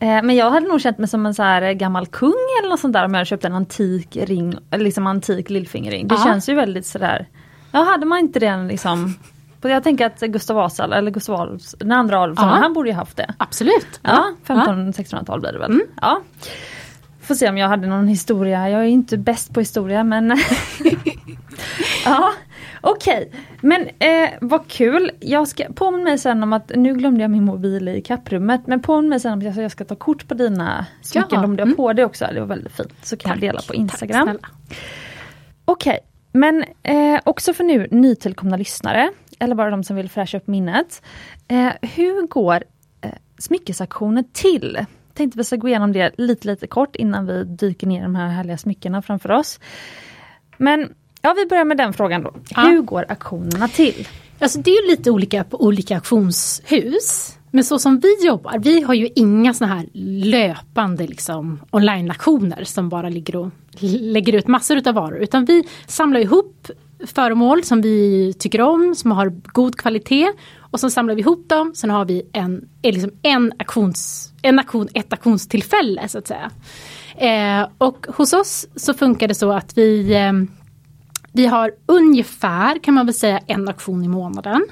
Eh, 0.00 0.22
men 0.22 0.36
jag 0.36 0.50
hade 0.50 0.68
nog 0.68 0.80
känt 0.80 0.98
mig 0.98 1.08
som 1.08 1.26
en 1.26 1.34
så 1.34 1.42
här 1.42 1.72
gammal 1.72 2.06
kung 2.06 2.34
eller 2.60 2.68
något 2.68 2.80
sånt 2.80 2.92
där 2.92 3.04
om 3.04 3.14
jag 3.14 3.18
hade 3.18 3.28
köpt 3.28 3.44
en 3.44 3.54
antik 3.54 4.16
ring, 4.16 4.54
liksom 4.76 5.06
antik 5.06 5.50
lillfingerring. 5.50 6.08
Det 6.08 6.14
Aha. 6.14 6.24
känns 6.24 6.48
ju 6.48 6.54
väldigt 6.54 6.86
sådär, 6.86 7.28
ja 7.72 7.82
hade 7.82 8.06
man 8.06 8.18
inte 8.18 8.38
den 8.38 8.68
liksom 8.68 9.14
Jag 9.62 9.84
tänker 9.84 10.06
att 10.06 10.20
Gustav 10.20 10.56
Vasa, 10.56 10.96
eller 10.96 11.10
Gustav 11.10 11.40
Adolfs, 11.40 11.76
den 11.78 11.92
andra 11.92 12.20
Adolfsson, 12.20 12.48
han 12.48 12.72
borde 12.72 12.88
ju 12.88 12.94
haft 12.94 13.16
det. 13.16 13.34
Absolut. 13.38 14.00
Ja, 14.02 14.32
1500-1600-tal 14.46 15.40
blir 15.40 15.52
det 15.52 15.58
väl. 15.58 15.80
Ja. 16.00 16.20
Får 17.20 17.34
se 17.34 17.48
om 17.48 17.58
jag 17.58 17.68
hade 17.68 17.86
någon 17.86 18.08
historia, 18.08 18.70
jag 18.70 18.80
är 18.80 18.86
inte 18.86 19.18
bäst 19.18 19.54
på 19.54 19.60
historia 19.60 20.04
men 20.04 20.30
Ja, 22.04 22.32
okej. 22.80 23.32
Men 23.60 23.88
eh, 23.98 24.30
vad 24.40 24.68
kul. 24.68 25.10
Jag 25.20 25.48
ska 25.48 25.64
påminna 25.74 26.04
mig 26.04 26.18
sen 26.18 26.42
om 26.42 26.52
att, 26.52 26.72
nu 26.74 26.94
glömde 26.94 27.20
jag 27.20 27.30
min 27.30 27.44
mobil 27.44 27.88
i 27.88 28.02
kapprummet, 28.02 28.66
men 28.66 28.82
påminn 28.82 29.08
mig 29.08 29.20
sen 29.20 29.32
om 29.32 29.48
att 29.48 29.56
jag 29.56 29.70
ska 29.70 29.84
ta 29.84 29.96
kort 29.96 30.28
på 30.28 30.34
dina 30.34 30.86
smycken, 31.02 31.28
Ja, 31.30 31.44
om 31.44 31.56
du 31.56 31.62
har 31.62 31.66
mm. 31.66 31.76
på 31.76 31.92
det 31.92 32.04
också, 32.04 32.26
det 32.34 32.40
var 32.40 32.46
väldigt 32.46 32.72
fint. 32.72 32.92
Så 33.02 33.16
kan 33.16 33.30
jag 33.30 33.40
dela 33.40 33.60
på 33.68 33.74
Instagram. 33.74 34.26
Tack. 34.26 34.52
Okej, 35.64 35.98
men 36.32 36.64
eh, 36.82 37.20
också 37.24 37.54
för 37.54 37.64
nu 37.64 37.88
nytillkomna 37.90 38.56
lyssnare, 38.56 39.10
eller 39.38 39.54
bara 39.54 39.70
de 39.70 39.84
som 39.84 39.96
vill 39.96 40.10
fräscha 40.10 40.36
upp 40.38 40.46
minnet. 40.46 41.02
Eh, 41.48 41.72
hur 41.82 42.26
går 42.26 42.64
eh, 43.00 43.10
smyckesaktioner 43.38 44.24
till? 44.32 44.86
Tänkte 45.14 45.38
vi 45.38 45.44
ska 45.44 45.56
gå 45.56 45.68
igenom 45.68 45.92
det 45.92 46.12
lite, 46.18 46.46
lite 46.46 46.66
kort 46.66 46.96
innan 46.96 47.26
vi 47.26 47.44
dyker 47.44 47.86
ner 47.86 47.98
i 47.98 48.02
de 48.02 48.14
här 48.14 48.28
härliga 48.28 48.58
smyckena 48.58 49.02
framför 49.02 49.30
oss. 49.30 49.60
Men 50.56 50.94
ja, 51.22 51.34
vi 51.36 51.46
börjar 51.46 51.64
med 51.64 51.76
den 51.76 51.92
frågan 51.92 52.22
då. 52.22 52.34
Ja. 52.50 52.62
Hur 52.62 52.82
går 52.82 53.04
auktionerna 53.08 53.68
till? 53.68 54.08
Alltså 54.38 54.60
det 54.60 54.70
är 54.70 54.90
lite 54.90 55.10
olika 55.10 55.44
på 55.44 55.62
olika 55.64 55.94
auktionshus. 55.94 57.38
Men 57.50 57.64
så 57.64 57.78
som 57.78 58.00
vi 58.00 58.26
jobbar, 58.26 58.58
vi 58.58 58.82
har 58.82 58.94
ju 58.94 59.08
inga 59.14 59.54
såna 59.54 59.74
här 59.74 59.86
löpande 60.24 61.06
liksom, 61.06 61.60
online-auktioner 61.70 62.64
som 62.64 62.88
bara 62.88 63.08
ligger 63.08 63.36
och 63.36 63.50
lägger 63.80 64.32
ut 64.32 64.46
massor 64.46 64.76
utav 64.76 64.94
varor. 64.94 65.18
Utan 65.18 65.44
vi 65.44 65.64
samlar 65.86 66.20
ihop 66.20 66.70
föremål 67.06 67.64
som 67.64 67.80
vi 67.80 68.32
tycker 68.38 68.60
om, 68.60 68.94
som 68.94 69.10
har 69.12 69.32
god 69.44 69.76
kvalitet. 69.76 70.32
Och 70.70 70.80
så 70.80 70.90
samlar 70.90 71.14
vi 71.14 71.20
ihop 71.20 71.48
dem, 71.48 71.72
sen 71.74 71.90
har 71.90 72.04
vi 72.04 72.22
en, 72.32 72.68
eh, 72.82 72.92
liksom 72.92 73.10
en, 73.22 73.52
auktions, 73.58 74.32
en 74.42 74.58
auktion, 74.58 74.88
ett 74.94 75.12
auktionstillfälle 75.12 76.08
så 76.08 76.18
att 76.18 76.26
säga. 76.26 76.50
Eh, 77.16 77.68
och 77.78 78.06
hos 78.08 78.32
oss 78.32 78.66
så 78.76 78.94
funkar 78.94 79.28
det 79.28 79.34
så 79.34 79.52
att 79.52 79.78
vi 79.78 80.14
eh, 80.14 80.32
vi 81.32 81.46
har 81.46 81.72
ungefär 81.86 82.78
kan 82.78 82.94
man 82.94 83.06
väl 83.06 83.14
säga 83.14 83.40
en 83.46 83.68
auktion 83.68 84.04
i 84.04 84.08
månaden. 84.08 84.66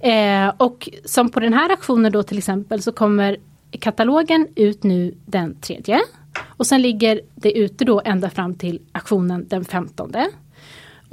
Eh, 0.00 0.48
och 0.56 0.88
som 1.04 1.30
på 1.30 1.40
den 1.40 1.52
här 1.52 1.70
auktionen 1.70 2.12
då 2.12 2.22
till 2.22 2.38
exempel 2.38 2.82
så 2.82 2.92
kommer 2.92 3.36
katalogen 3.80 4.48
ut 4.56 4.82
nu 4.82 5.14
den 5.26 5.60
tredje. 5.60 6.00
Och 6.46 6.66
sen 6.66 6.82
ligger 6.82 7.20
det 7.34 7.58
ute 7.58 7.84
då 7.84 8.02
ända 8.04 8.30
fram 8.30 8.54
till 8.54 8.80
auktionen 8.92 9.48
den 9.48 9.64
15. 9.64 10.12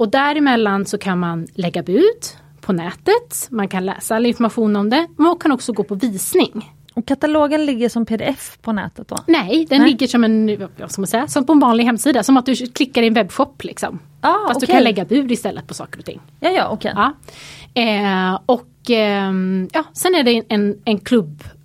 Och 0.00 0.08
däremellan 0.08 0.86
så 0.86 0.98
kan 0.98 1.18
man 1.18 1.46
lägga 1.54 1.82
bud 1.82 2.20
på 2.60 2.72
nätet. 2.72 3.48
Man 3.50 3.68
kan 3.68 3.86
läsa 3.86 4.16
all 4.16 4.26
information 4.26 4.76
om 4.76 4.90
det. 4.90 5.06
Man 5.16 5.36
kan 5.36 5.52
också 5.52 5.72
gå 5.72 5.84
på 5.84 5.94
visning. 5.94 6.74
Och 6.94 7.06
katalogen 7.06 7.66
ligger 7.66 7.88
som 7.88 8.06
pdf 8.06 8.58
på 8.62 8.72
nätet 8.72 9.08
då? 9.08 9.16
Nej, 9.26 9.66
den 9.70 9.80
Nej. 9.80 9.90
ligger 9.90 10.06
som 10.06 10.24
en, 10.24 10.68
vad 10.78 10.90
ska 10.92 11.00
man 11.00 11.06
säga, 11.06 11.28
som 11.28 11.46
på 11.46 11.52
en 11.52 11.58
vanlig 11.58 11.84
hemsida. 11.84 12.22
Som 12.22 12.36
att 12.36 12.46
du 12.46 12.54
klickar 12.54 13.02
i 13.02 13.06
en 13.06 13.14
webbshop 13.14 13.64
liksom. 13.64 13.98
Ah, 14.20 14.48
Fast 14.48 14.60
du 14.60 14.64
okej. 14.66 14.74
kan 14.74 14.84
lägga 14.84 15.04
bud 15.04 15.32
istället 15.32 15.66
på 15.66 15.74
saker 15.74 15.98
och 15.98 16.04
ting. 16.04 16.20
Ja, 16.40 16.50
ja, 16.50 16.68
okej. 16.68 16.92
Ja. 16.94 17.12
Eh, 17.82 18.38
och 18.46 18.90
ehm, 18.90 19.68
ja, 19.72 19.84
sen 19.92 20.14
är 20.14 20.22
det 20.22 20.42
en, 20.48 20.78
en 20.84 20.98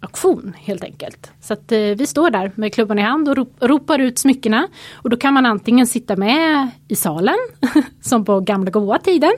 klubbauktion 0.07 0.53
helt 0.57 0.83
enkelt. 0.83 1.31
Så 1.41 1.53
att 1.53 1.71
eh, 1.71 1.79
vi 1.79 2.05
står 2.07 2.29
där 2.29 2.51
med 2.55 2.73
klubban 2.73 2.99
i 2.99 3.01
hand 3.01 3.29
och 3.29 3.35
rop, 3.37 3.53
ropar 3.59 3.99
ut 3.99 4.19
smyckena. 4.19 4.67
Och 4.93 5.09
då 5.09 5.17
kan 5.17 5.33
man 5.33 5.45
antingen 5.45 5.87
sitta 5.87 6.15
med 6.15 6.69
i 6.87 6.95
salen, 6.95 7.35
som 8.01 8.25
på 8.25 8.39
gamla 8.39 8.71
goa 8.71 8.99
tiden, 8.99 9.31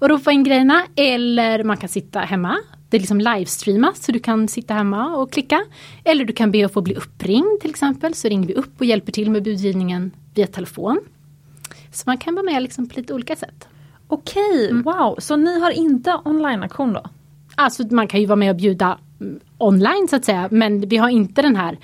och 0.00 0.08
ropa 0.08 0.32
in 0.32 0.44
grejerna. 0.44 0.82
Eller 0.96 1.64
man 1.64 1.76
kan 1.76 1.88
sitta 1.88 2.20
hemma. 2.20 2.56
Det 2.90 2.96
är 2.96 3.00
liksom 3.00 3.20
livestreamas 3.20 4.04
så 4.04 4.12
du 4.12 4.18
kan 4.18 4.48
sitta 4.48 4.74
hemma 4.74 5.16
och 5.16 5.32
klicka. 5.32 5.60
Eller 6.04 6.24
du 6.24 6.32
kan 6.32 6.50
be 6.50 6.64
att 6.66 6.72
få 6.72 6.80
bli 6.80 6.94
uppringd 6.94 7.60
till 7.60 7.70
exempel. 7.70 8.14
Så 8.14 8.28
ringer 8.28 8.46
vi 8.48 8.54
upp 8.54 8.80
och 8.80 8.86
hjälper 8.86 9.12
till 9.12 9.30
med 9.30 9.42
budgivningen 9.42 10.10
via 10.34 10.46
telefon. 10.46 11.00
Så 11.92 12.02
man 12.06 12.18
kan 12.18 12.34
vara 12.34 12.44
med 12.44 12.62
liksom 12.62 12.88
på 12.88 13.00
lite 13.00 13.14
olika 13.14 13.36
sätt. 13.36 13.68
Okej, 14.08 14.68
Mm. 14.70 14.82
wow. 14.82 15.14
Så 15.18 15.36
ni 15.36 15.60
har 15.60 15.70
inte 15.70 16.20
online-auktion 16.24 16.92
då? 16.92 17.04
Alltså 17.54 17.82
man 17.90 18.08
kan 18.08 18.20
ju 18.20 18.26
vara 18.26 18.36
med 18.36 18.50
och 18.50 18.56
bjuda 18.56 18.98
online 19.58 20.06
så 20.10 20.16
att 20.16 20.24
säga 20.24 20.48
men 20.50 20.80
vi 20.88 20.96
har 20.96 21.08
inte 21.08 21.42
den 21.42 21.56
här 21.56 21.78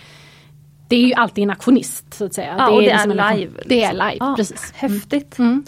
Det 0.88 0.97
är 0.97 1.07
ju 1.07 1.14
alltid 1.14 1.45
en 1.45 1.50
auktionist 1.50 2.14
så 2.14 2.25
att 2.25 2.35
säga. 2.35 2.55
Ja, 2.59 2.71
och 2.71 2.81
det 2.81 2.90
är 2.90 2.95
liksom 2.95 3.11
en 3.11 3.21
auktion- 3.21 3.37
live, 3.37 3.52
Det 3.66 3.83
är 3.85 3.93
liksom. 3.93 4.07
live, 4.09 4.16
Ja, 4.21 4.35
precis. 4.37 4.73
Häftigt. 4.76 5.38
Mm. 5.38 5.64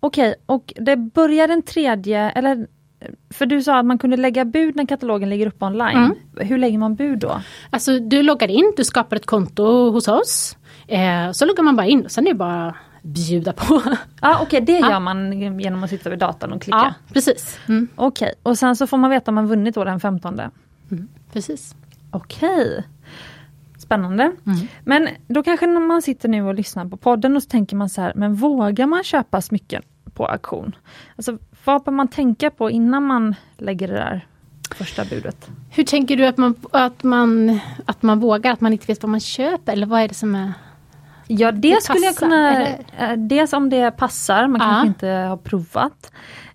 Okej, 0.00 0.34
och 0.46 0.72
det 0.76 0.96
börjar 0.96 1.48
den 1.48 1.62
tredje, 1.62 2.30
eller 2.30 2.66
för 3.30 3.46
du 3.46 3.62
sa 3.62 3.78
att 3.78 3.86
man 3.86 3.98
kunde 3.98 4.16
lägga 4.16 4.44
bud 4.44 4.76
när 4.76 4.86
katalogen 4.86 5.28
ligger 5.30 5.46
uppe 5.46 5.64
online. 5.64 5.96
Mm. 5.96 6.14
Hur 6.36 6.58
lägger 6.58 6.78
man 6.78 6.94
bud 6.94 7.18
då? 7.18 7.40
Alltså 7.70 7.98
du 7.98 8.22
loggar 8.22 8.48
in, 8.48 8.72
du 8.76 8.84
skapar 8.84 9.16
ett 9.16 9.26
konto 9.26 9.90
hos 9.90 10.08
oss. 10.08 10.56
Eh, 10.88 11.30
så 11.32 11.44
loggar 11.46 11.62
man 11.64 11.76
bara 11.76 11.86
in 11.86 12.04
och 12.04 12.10
sen 12.10 12.26
är 12.26 12.30
det 12.30 12.34
bara 12.38 12.74
bjuda 13.02 13.52
på. 13.52 13.82
Ja, 14.20 14.38
okej, 14.42 14.60
det 14.60 14.78
Ja. 14.78 14.90
gör 14.90 15.00
man 15.00 15.32
genom 15.60 15.84
att 15.84 15.90
sitta 15.90 16.10
vid 16.10 16.18
datorn 16.18 16.52
och 16.52 16.62
klicka. 16.62 16.78
ja, 16.78 16.94
precis. 17.14 17.58
Mm. 17.68 17.88
Okej, 17.96 18.32
och 18.42 18.58
sen 18.58 18.76
så 18.76 18.86
får 18.86 18.96
man 18.96 19.10
veta 19.10 19.30
om 19.30 19.34
man 19.34 19.46
vunnit 19.46 19.74
då 19.74 19.84
den 19.84 20.00
15. 20.00 20.40
Precis. 21.32 21.74
Okej. 22.10 22.84
Spännande. 23.78 24.22
Mm. 24.22 24.58
Men 24.84 25.08
då 25.26 25.42
kanske 25.42 25.66
när 25.66 25.80
man 25.80 26.02
sitter 26.02 26.28
nu 26.28 26.42
och 26.42 26.54
lyssnar 26.54 26.84
på 26.84 26.96
podden 26.96 27.36
och 27.36 27.42
så 27.42 27.48
tänker 27.48 27.76
man 27.76 27.88
så 27.88 28.00
här, 28.00 28.12
men 28.16 28.34
vågar 28.34 28.86
man 28.86 29.04
köpa 29.04 29.40
smycken 29.40 29.82
på 30.14 30.26
auktion? 30.26 30.76
Alltså 31.16 31.38
vad 31.64 31.82
bör 31.84 31.92
man 31.92 32.08
tänka 32.08 32.50
på 32.50 32.70
innan 32.70 33.02
man 33.06 33.34
lägger 33.58 33.88
det 33.88 33.94
där 33.94 34.26
första 34.74 35.04
budet? 35.04 35.50
Hur 35.70 35.84
tänker 35.84 36.16
du 36.16 36.26
att 36.26 36.36
man, 36.36 36.54
att, 36.72 37.02
man, 37.02 37.60
att 37.86 38.02
man 38.02 38.20
vågar, 38.20 38.52
att 38.52 38.60
man 38.60 38.72
inte 38.72 38.86
vet 38.86 39.02
vad 39.02 39.10
man 39.10 39.20
köper 39.20 39.72
eller 39.72 39.86
vad 39.86 40.00
är 40.00 40.08
det 40.08 40.14
som 40.14 40.34
är 40.34 40.52
Ja, 41.26 41.52
det, 41.52 41.74
Det 41.74 41.82
skulle 41.82 41.98
jag 42.06 42.14
passar, 42.14 42.26
kunna... 42.26 42.56
eller? 42.56 42.84
eh, 43.12 43.16
Dels 43.16 43.52
om 43.52 43.70
det 43.70 43.90
passar, 43.90 44.46
man 44.46 44.60
Ja. 44.60 44.66
kanske 44.68 44.86
inte 44.88 45.06
har 45.08 45.36
provat. 45.36 46.12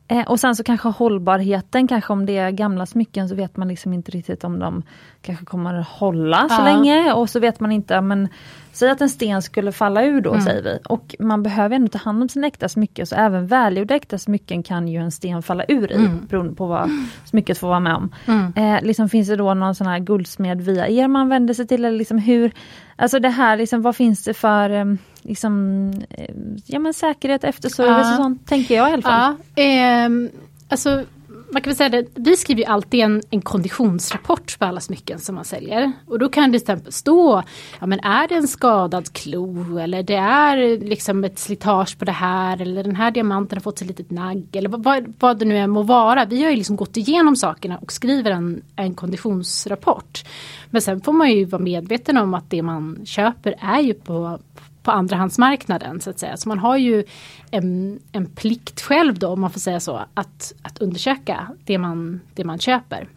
Eh, 0.09 0.27
och 0.27 0.39
sen 0.39 0.55
så 0.55 0.63
kanske 0.63 0.87
hållbarheten, 0.89 1.87
kanske 1.87 2.13
om 2.13 2.25
det 2.25 2.37
är 2.37 2.51
gamla 2.51 2.85
smycken 2.85 3.29
så 3.29 3.35
vet 3.35 3.57
man 3.57 3.67
liksom 3.67 3.93
inte 3.93 4.11
riktigt 4.11 4.43
om 4.43 4.59
de 4.59 4.83
kanske 5.21 5.45
kommer 5.45 5.73
att 5.73 5.87
hålla 5.87 6.49
så 6.49 6.55
Ja. 6.61 6.63
länge. 6.63 7.13
Och 7.13 7.29
så 7.29 7.39
vet 7.39 7.59
man 7.59 7.71
inte, 7.71 8.01
men 8.01 8.27
säg 8.71 8.89
att 8.89 9.01
en 9.01 9.09
sten 9.09 9.41
skulle 9.41 9.71
falla 9.71 10.03
ur 10.03 10.21
då 10.21 10.29
Mm. 10.29 10.41
säger 10.41 10.63
vi. 10.63 10.79
Och 10.89 11.15
man 11.19 11.43
behöver 11.43 11.75
ändå 11.75 11.87
ta 11.87 11.97
hand 11.97 12.21
om 12.21 12.29
sina 12.29 12.47
äkta 12.47 12.69
smycken, 12.69 13.05
så 13.07 13.15
även 13.15 13.47
välgjorda 13.47 13.95
äkta 13.95 14.17
smycken 14.17 14.63
kan 14.63 14.87
ju 14.87 14.99
en 14.99 15.11
sten 15.11 15.43
falla 15.43 15.63
ur 15.67 15.91
i, 15.91 15.95
Mm. 15.95 16.25
beroende 16.29 16.55
på 16.55 16.65
vad 16.65 16.89
smycket 17.25 17.57
får 17.57 17.67
vara 17.67 17.79
med 17.79 17.95
om. 17.95 18.09
Mm. 18.27 18.53
Eh, 18.75 18.83
liksom 18.83 19.09
finns 19.09 19.27
det 19.27 19.35
då 19.35 19.53
någon 19.53 19.75
sån 19.75 19.87
här 19.87 19.99
guldsmed 19.99 20.61
via 20.61 20.87
er 20.87 21.07
man 21.07 21.29
vänder 21.29 21.53
sig 21.53 21.67
till? 21.67 21.85
Eller 21.85 21.97
liksom 21.97 22.17
hur, 22.17 22.51
alltså 22.95 23.19
det 23.19 23.29
här, 23.29 23.57
liksom, 23.57 23.81
vad 23.81 23.95
finns 23.95 24.23
det 24.23 24.33
för 24.33 24.69
eh, 24.69 24.85
liksom, 25.27 25.93
eh, 26.09 26.35
ja, 26.65 26.79
men 26.79 26.93
säkerhet, 26.93 27.43
efterservice 27.43 28.05
Ja. 28.05 28.11
och 28.11 28.17
sånt, 28.17 28.47
tänker 28.47 28.75
jag 28.75 28.89
i 28.89 28.93
alla 28.93 29.01
fall. 29.01 29.35
Ja, 29.55 29.63
ehm, 29.63 30.29
alltså 30.69 31.03
man 31.51 31.61
kan 31.61 31.69
väl 31.69 31.75
säga 31.77 31.89
det, 31.89 32.05
vi 32.15 32.37
skriver 32.37 32.61
ju 32.61 32.65
alltid 32.65 32.99
en, 32.99 33.21
en 33.29 33.41
konditionsrapport 33.41 34.59
på 34.59 34.65
alla 34.65 34.79
smycken 34.79 35.19
som 35.19 35.35
man 35.35 35.45
säljer. 35.45 35.91
Och 36.07 36.19
då 36.19 36.29
kan 36.29 36.43
det 36.43 36.59
till 36.59 36.63
exempel 36.63 36.93
stå, 36.93 37.43
ja 37.79 37.87
men 37.87 37.99
är 37.99 38.27
det 38.27 38.35
en 38.35 38.47
skadad 38.47 39.13
klo 39.13 39.77
eller 39.77 40.03
det 40.03 40.15
är 40.15 40.79
liksom 40.79 41.23
ett 41.23 41.39
slitage 41.39 41.99
på 41.99 42.05
det 42.05 42.11
här 42.11 42.61
eller 42.61 42.83
den 42.83 42.95
här 42.95 43.11
diamanten 43.11 43.57
har 43.57 43.61
fått 43.61 43.79
sig 43.79 43.87
litet 43.87 44.11
nagg 44.11 44.55
eller 44.55 44.69
vad, 44.69 44.83
vad, 44.83 45.13
vad 45.19 45.39
det 45.39 45.45
nu 45.45 45.57
än 45.57 45.69
må 45.69 45.83
vara. 45.83 46.25
Vi 46.25 46.43
har 46.43 46.49
ju 46.49 46.55
liksom 46.55 46.75
gått 46.75 46.97
igenom 46.97 47.35
sakerna 47.35 47.77
och 47.77 47.91
skriver 47.91 48.31
en, 48.31 48.61
en 48.75 48.93
konditionsrapport. 48.93 50.23
Men 50.69 50.81
sen 50.81 51.01
får 51.01 51.13
man 51.13 51.31
ju 51.31 51.45
vara 51.45 51.61
medveten 51.61 52.17
om 52.17 52.33
att 52.33 52.49
det 52.49 52.61
man 52.61 52.99
köper 53.05 53.55
är 53.59 53.79
ju 53.79 53.93
på 53.93 54.39
på 54.87 54.91
andrahandsmarknaden 54.91 56.01
så 56.01 56.09
att 56.09 56.19
säga. 56.19 56.37
Så 56.37 56.49
man 56.49 56.59
har 56.59 56.77
ju 56.77 57.03
en, 57.51 57.99
en 58.11 58.25
plikt 58.25 58.81
själv 58.81 59.19
då 59.19 59.27
om 59.27 59.41
man 59.41 59.51
får 59.51 59.59
säga 59.59 59.79
så 59.79 60.01
att, 60.13 60.53
att 60.61 60.77
undersöka 60.77 61.47
det 61.65 61.77
man, 61.77 62.19
det 62.35 62.43
man 62.43 62.59
köper. 62.59 63.07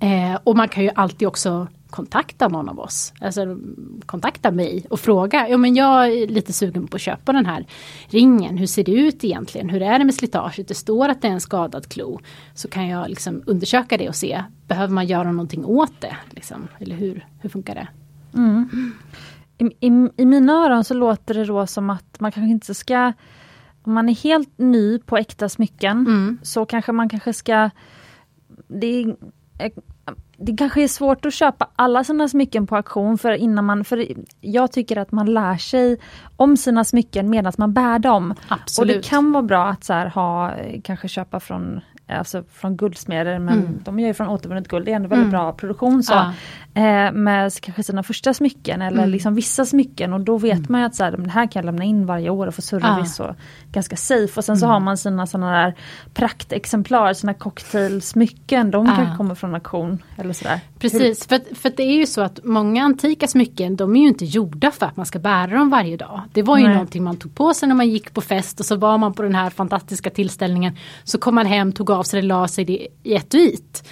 Eh, 0.00 0.38
och 0.44 0.56
man 0.56 0.68
kan 0.68 0.82
ju 0.82 0.90
alltid 0.94 1.28
också 1.28 1.66
kontakta 1.90 2.48
någon 2.48 2.68
av 2.68 2.80
oss. 2.80 3.12
Alltså 3.20 3.58
kontakta 4.06 4.50
mig 4.50 4.86
och 4.90 5.00
fråga. 5.00 5.48
Ja 5.48 5.56
men 5.56 5.74
jag 5.74 6.06
är 6.06 6.26
lite 6.26 6.52
sugen 6.52 6.86
på 6.86 6.96
att 6.96 7.00
köpa 7.00 7.32
den 7.32 7.46
här 7.46 7.66
ringen. 8.08 8.58
Hur 8.58 8.66
ser 8.66 8.84
det 8.84 8.92
ut 8.92 9.24
egentligen? 9.24 9.68
Hur 9.68 9.82
är 9.82 9.98
det 9.98 10.04
med 10.04 10.14
slitaget? 10.14 10.68
Det 10.68 10.74
står 10.74 11.08
att 11.08 11.22
det 11.22 11.28
är 11.28 11.32
en 11.32 11.40
skadad 11.40 11.88
klo. 11.88 12.20
Så 12.54 12.68
kan 12.68 12.88
jag 12.88 13.08
liksom 13.08 13.42
undersöka 13.46 13.96
det 13.96 14.08
och 14.08 14.16
se. 14.16 14.42
Behöver 14.68 14.94
man 14.94 15.06
göra 15.06 15.32
någonting 15.32 15.64
åt 15.64 16.00
det? 16.00 16.16
Liksom? 16.30 16.68
Eller 16.78 16.96
hur, 16.96 17.26
hur 17.40 17.50
funkar 17.50 17.74
det? 17.74 17.88
Mm. 18.38 18.92
I, 19.58 19.64
i, 19.86 20.08
I 20.16 20.26
mina 20.26 20.52
öron 20.52 20.84
så 20.84 20.94
låter 20.94 21.34
det 21.34 21.44
då 21.44 21.66
som 21.66 21.90
att 21.90 22.20
man 22.20 22.32
kanske 22.32 22.50
inte 22.50 22.74
ska, 22.74 23.12
om 23.82 23.92
man 23.94 24.08
är 24.08 24.14
helt 24.14 24.58
ny 24.58 24.98
på 24.98 25.16
äkta 25.16 25.48
smycken, 25.48 26.06
Mm. 26.06 26.38
så 26.42 26.66
kanske 26.66 26.92
man 26.92 27.08
kanske 27.08 27.32
ska, 27.32 27.70
det, 28.68 29.16
det 30.36 30.56
kanske 30.56 30.82
är 30.82 30.88
svårt 30.88 31.26
att 31.26 31.34
köpa 31.34 31.68
alla 31.76 32.04
sina 32.04 32.28
smycken 32.28 32.66
på 32.66 32.76
auktion 32.76 33.18
för 33.18 33.32
innan 33.32 33.64
man, 33.64 33.84
för 33.84 34.06
jag 34.40 34.72
tycker 34.72 34.96
att 34.96 35.12
man 35.12 35.34
lär 35.34 35.56
sig 35.56 35.98
om 36.36 36.56
sina 36.56 36.84
smycken 36.84 37.30
medan 37.30 37.52
man 37.58 37.72
bär 37.72 37.98
dem. 37.98 38.30
Och 38.30 38.36
Absolut. 38.48 39.02
det 39.02 39.08
kan 39.08 39.32
vara 39.32 39.42
bra 39.42 39.68
att 39.68 39.84
så 39.84 39.92
här 39.92 40.06
ha, 40.06 40.54
kanske 40.84 41.08
köpa 41.08 41.40
från 41.40 41.80
alltså 42.08 42.42
från 42.52 42.76
guldsmeder 42.76 43.38
men 43.38 43.58
Mm. 43.58 43.78
de 43.84 43.98
gör 44.00 44.06
ju 44.08 44.14
från 44.14 44.28
återvunnet 44.28 44.68
guld, 44.68 44.84
det 44.86 44.92
är 44.92 44.96
ändå 44.96 45.08
väldigt 45.08 45.26
Mm. 45.28 45.30
bra 45.30 45.52
produktion. 45.52 46.02
Så, 46.02 46.12
Ja. 46.12 46.32
eh, 46.82 47.12
med 47.12 47.52
kanske 47.60 47.82
sina 47.82 48.02
första 48.02 48.34
smycken 48.34 48.82
eller 48.82 48.98
Mm. 48.98 49.10
liksom 49.10 49.34
vissa 49.34 49.64
smycken 49.66 50.12
och 50.12 50.20
då 50.20 50.38
vet 50.38 50.68
man 50.68 50.80
ju 50.80 50.86
att 50.86 50.94
så 50.94 51.04
här, 51.04 51.10
det 51.16 51.30
här 51.30 51.46
kan 51.46 51.60
jag 51.60 51.64
lämna 51.66 51.84
in 51.84 52.06
varje 52.06 52.30
år 52.30 52.46
och 52.46 52.54
få 52.54 52.62
service 52.62 53.20
och 53.20 53.34
ganska 53.72 53.96
safe. 53.96 54.40
Och 54.40 54.44
sen 54.44 54.56
så 54.56 54.64
Mm. 54.66 54.72
har 54.72 54.80
man 54.80 54.96
sina 54.96 55.26
sådana 55.26 55.52
där 55.62 55.74
praktexemplar, 56.14 57.12
sina 57.12 57.34
cocktailsmycken, 57.34 58.70
de 58.70 58.86
Ja. 58.86 58.96
kanske 58.96 59.16
kommer 59.16 59.34
från 59.34 59.54
auktion 59.54 60.02
eller 60.16 60.32
sådär. 60.32 60.60
Precis, 60.78 61.26
för, 61.26 61.54
för 61.54 61.72
det 61.76 61.82
är 61.82 61.96
ju 61.96 62.06
så 62.06 62.20
att 62.20 62.40
många 62.44 62.84
antika 62.84 63.26
smycken 63.28 63.76
de 63.76 63.96
är 63.96 64.00
ju 64.00 64.08
inte 64.08 64.24
gjorda 64.24 64.70
för 64.70 64.86
att 64.86 64.96
man 64.96 65.06
ska 65.06 65.18
bära 65.18 65.46
dem 65.58 65.70
varje 65.70 65.96
dag. 65.96 66.22
Det 66.32 66.42
var 66.42 66.58
ju 66.58 66.64
Nej. 66.64 66.72
någonting 66.72 67.02
man 67.04 67.16
tog 67.16 67.34
på 67.34 67.54
sig 67.54 67.68
när 67.68 67.74
man 67.76 67.88
gick 67.88 68.14
på 68.14 68.20
fest 68.20 68.60
och 68.60 68.66
så 68.66 68.76
var 68.76 68.98
man 68.98 69.14
på 69.14 69.22
den 69.22 69.34
här 69.34 69.50
fantastiska 69.50 70.10
tillställningen. 70.10 70.76
Så 71.04 71.18
kom 71.18 71.34
man 71.34 71.46
hem, 71.46 71.72
tog 71.72 71.90
av 71.96 72.02
sig 72.02 72.20
det, 72.20 72.26
la 72.26 72.48
sig 72.48 72.64
det 72.64 72.86
i 73.02 73.14
etuiet. 73.14 73.88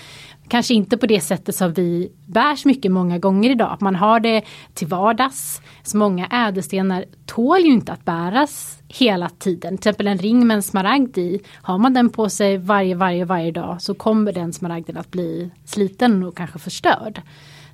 Kanske 0.49 0.75
inte 0.75 0.96
på 0.96 1.06
det 1.06 1.20
sättet 1.20 1.54
som 1.54 1.73
vi 1.73 2.12
bär 2.26 2.68
mycket 2.68 2.92
många 2.92 3.18
gånger 3.18 3.50
idag. 3.50 3.73
Att 3.73 3.80
Man 3.80 3.96
har 3.96 4.20
det 4.20 4.42
till 4.75 4.88
vardags. 4.88 5.62
Så 5.82 5.96
många 5.96 6.26
ädelstenar 6.26 7.04
tål 7.26 7.61
ju 7.61 7.73
inte 7.73 7.92
att 7.92 8.04
bäras 8.04 8.78
hela 8.88 9.28
tiden. 9.28 9.78
Till 9.78 9.88
exempel 9.88 10.06
en 10.06 10.18
ring 10.18 10.46
med 10.46 10.54
en 10.54 10.62
smaragd 10.62 11.18
i. 11.18 11.40
Har 11.52 11.78
man 11.78 11.94
den 11.94 12.11
på 12.11 12.28
sig 12.28 12.58
varje, 12.58 12.94
varje, 12.94 13.25
varje 13.25 13.50
dag 13.50 13.82
så 13.82 13.94
kommer 13.94 14.32
den 14.32 14.52
smaragden 14.52 14.96
att 14.96 15.11
bli 15.11 15.50
sliten 15.64 16.23
och 16.23 16.37
kanske 16.37 16.58
förstörd. 16.58 17.23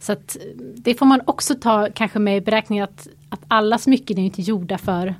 Så 0.00 0.12
att 0.12 0.36
eh, 0.36 0.42
det 0.76 0.94
får 0.94 1.06
man 1.06 1.20
också 1.24 1.54
ta 1.54 1.88
kanske 1.94 2.18
med 2.18 2.36
i 2.36 2.40
beräkningen 2.40 2.84
att, 2.84 3.08
att 3.28 3.40
alla 3.48 3.78
smycken 3.78 4.18
är 4.18 4.22
inte 4.22 4.42
gjorda 4.42 4.78
för 4.78 5.14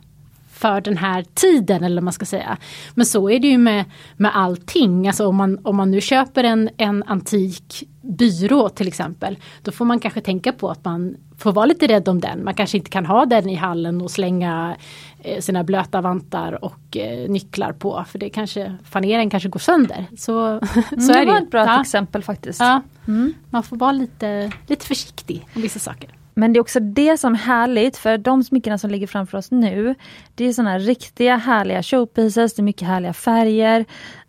för 0.61 0.81
den 0.81 0.97
här 0.97 1.25
tiden 1.35 1.85
eller 1.85 1.97
vad 1.97 2.05
man 2.05 2.13
ska 2.13 2.25
säga. 2.27 2.57
Men 2.95 3.07
så 3.07 3.31
är 3.31 3.39
det 3.39 3.49
ju 3.49 3.59
med, 3.59 3.85
med 4.17 4.31
allting. 4.37 5.07
Alltså 5.09 5.27
om 5.27 5.37
man, 5.37 5.59
om 5.63 5.77
man 5.77 5.91
nu 5.91 6.01
köper 6.01 6.45
en, 6.45 6.71
en 6.77 7.03
antik 7.03 7.85
byrå 8.03 8.69
till 8.69 8.89
exempel. 8.89 9.39
Då 9.63 9.73
får 9.73 9.85
man 9.85 9.99
kanske 10.01 10.21
tänka 10.21 10.53
på 10.53 10.71
att 10.71 10.85
man 10.85 11.17
får 11.39 11.53
vara 11.53 11.67
lite 11.67 11.87
rädd 11.87 12.09
om 12.09 12.21
den. 12.21 12.45
Man 12.45 12.55
kanske 12.55 12.77
inte 12.77 12.91
kan 12.91 13.07
ha 13.07 13.27
den 13.27 13.49
i 13.49 13.55
hallen 13.55 14.01
och 14.01 14.11
slänga 14.11 14.77
eh, 15.23 15.41
sina 15.41 15.65
blöta 15.65 16.01
vantar 16.01 16.65
och 16.65 16.97
eh, 16.97 17.31
nycklar 17.31 17.73
på. 17.73 18.05
För 18.09 18.19
det 18.19 18.31
kanske, 18.31 18.77
faneringen 18.85 19.31
kanske 19.31 19.49
går 19.49 19.61
sönder. 19.61 20.07
Så, 20.19 20.61
så 20.91 20.97
Mm, 20.97 21.11
är 21.11 21.15
det 21.15 21.21
det 21.25 21.27
var 21.33 21.39
ett 21.39 21.51
bra 21.51 21.65
ja. 21.67 21.81
exempel 21.81 22.23
faktiskt. 22.23 22.61
Ja, 22.61 22.81
Mm. 23.07 23.35
man 23.51 23.63
får 23.63 23.77
vara 23.77 23.93
lite, 23.93 24.53
lite 24.67 24.87
försiktig 24.87 25.47
om 25.57 25.63
vissa 25.63 25.79
saker. 25.79 26.11
Men 26.41 26.53
det 26.53 26.59
är 26.59 26.61
också 26.61 26.81
det 26.81 27.19
som 27.19 27.35
är 27.35 27.39
härligt 27.39 27.97
för 27.97 28.19
de 28.19 28.45
smyckena 28.45 28.79
som 28.79 28.91
ligger 28.91 29.07
framför 29.07 29.39
oss 29.39 29.51
nu. 29.51 29.95
Det 30.35 30.45
är 30.45 30.53
såna 30.53 30.71
här 30.71 30.79
riktiga 30.79 31.37
härliga 31.37 31.83
showpieces, 31.83 32.55
det 32.55 32.61
är 32.61 32.65
mycket 32.65 32.89
härliga 32.89 33.13
färger. 33.13 33.85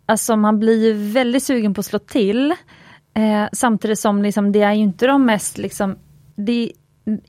Alltså 0.06 0.36
man 0.36 0.58
blir 0.58 1.12
väldigt 1.12 1.42
sugen 1.42 1.74
på 1.74 1.80
att 1.80 1.86
slå 1.86 1.98
till. 1.98 2.50
Eh, 3.14 3.44
samtidigt 3.52 3.98
som 3.98 4.22
liksom, 4.22 4.52
det 4.52 4.62
är 4.62 4.72
ju 4.72 4.82
inte 4.82 5.06
de 5.06 5.26
mest 5.26 5.58
liksom, 5.58 5.96
det 6.36 6.52
är 6.52 6.72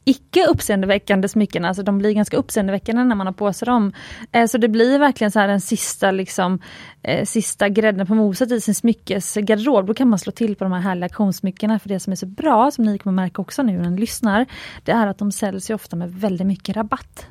icke 0.04 0.48
uppseendeväckande 0.48 1.28
smyckena, 1.28 1.68
alltså 1.68 1.84
de 1.84 1.98
blir 1.98 2.12
ganska 2.12 2.38
uppseendeväckande 2.38 3.04
när 3.04 3.16
man 3.16 3.28
har 3.28 3.34
på 3.34 3.54
sig 3.54 3.66
dem. 3.66 3.94
Eh, 4.32 4.46
så 4.46 4.58
det 4.58 4.68
blir 4.68 5.00
verkligen 5.00 5.32
så 5.32 5.40
här 5.40 5.48
den 5.48 5.62
sista, 5.62 6.12
liksom, 6.12 6.60
eh, 7.02 7.26
sista 7.26 7.70
grädden 7.70 8.08
på 8.08 8.16
moset 8.16 8.52
i 8.52 8.62
sin 8.62 8.76
smyckesgarderob. 8.76 9.86
Då 9.86 9.94
kan 9.94 10.10
man 10.10 10.20
slå 10.20 10.32
till 10.32 10.56
på 10.56 10.64
de 10.64 10.74
här 10.74 10.80
härliga 10.80 11.06
auktionssmyckena. 11.06 11.80
För 11.80 11.90
det 11.90 12.00
som 12.00 12.12
är 12.12 12.16
så 12.16 12.26
bra, 12.26 12.72
som 12.72 12.86
ni 12.86 12.98
kommer 12.98 13.24
märka 13.24 13.42
också 13.42 13.64
nu 13.64 13.78
när 13.78 13.90
ni 13.90 14.00
lyssnar, 14.00 14.46
det 14.84 14.92
är 14.92 15.08
att 15.08 15.18
de 15.18 15.32
säljs 15.32 15.70
ju 15.70 15.74
ofta 15.74 15.96
med 15.96 16.14
väldigt 16.14 16.48
mycket 16.48 16.76
rabatt. 16.76 17.28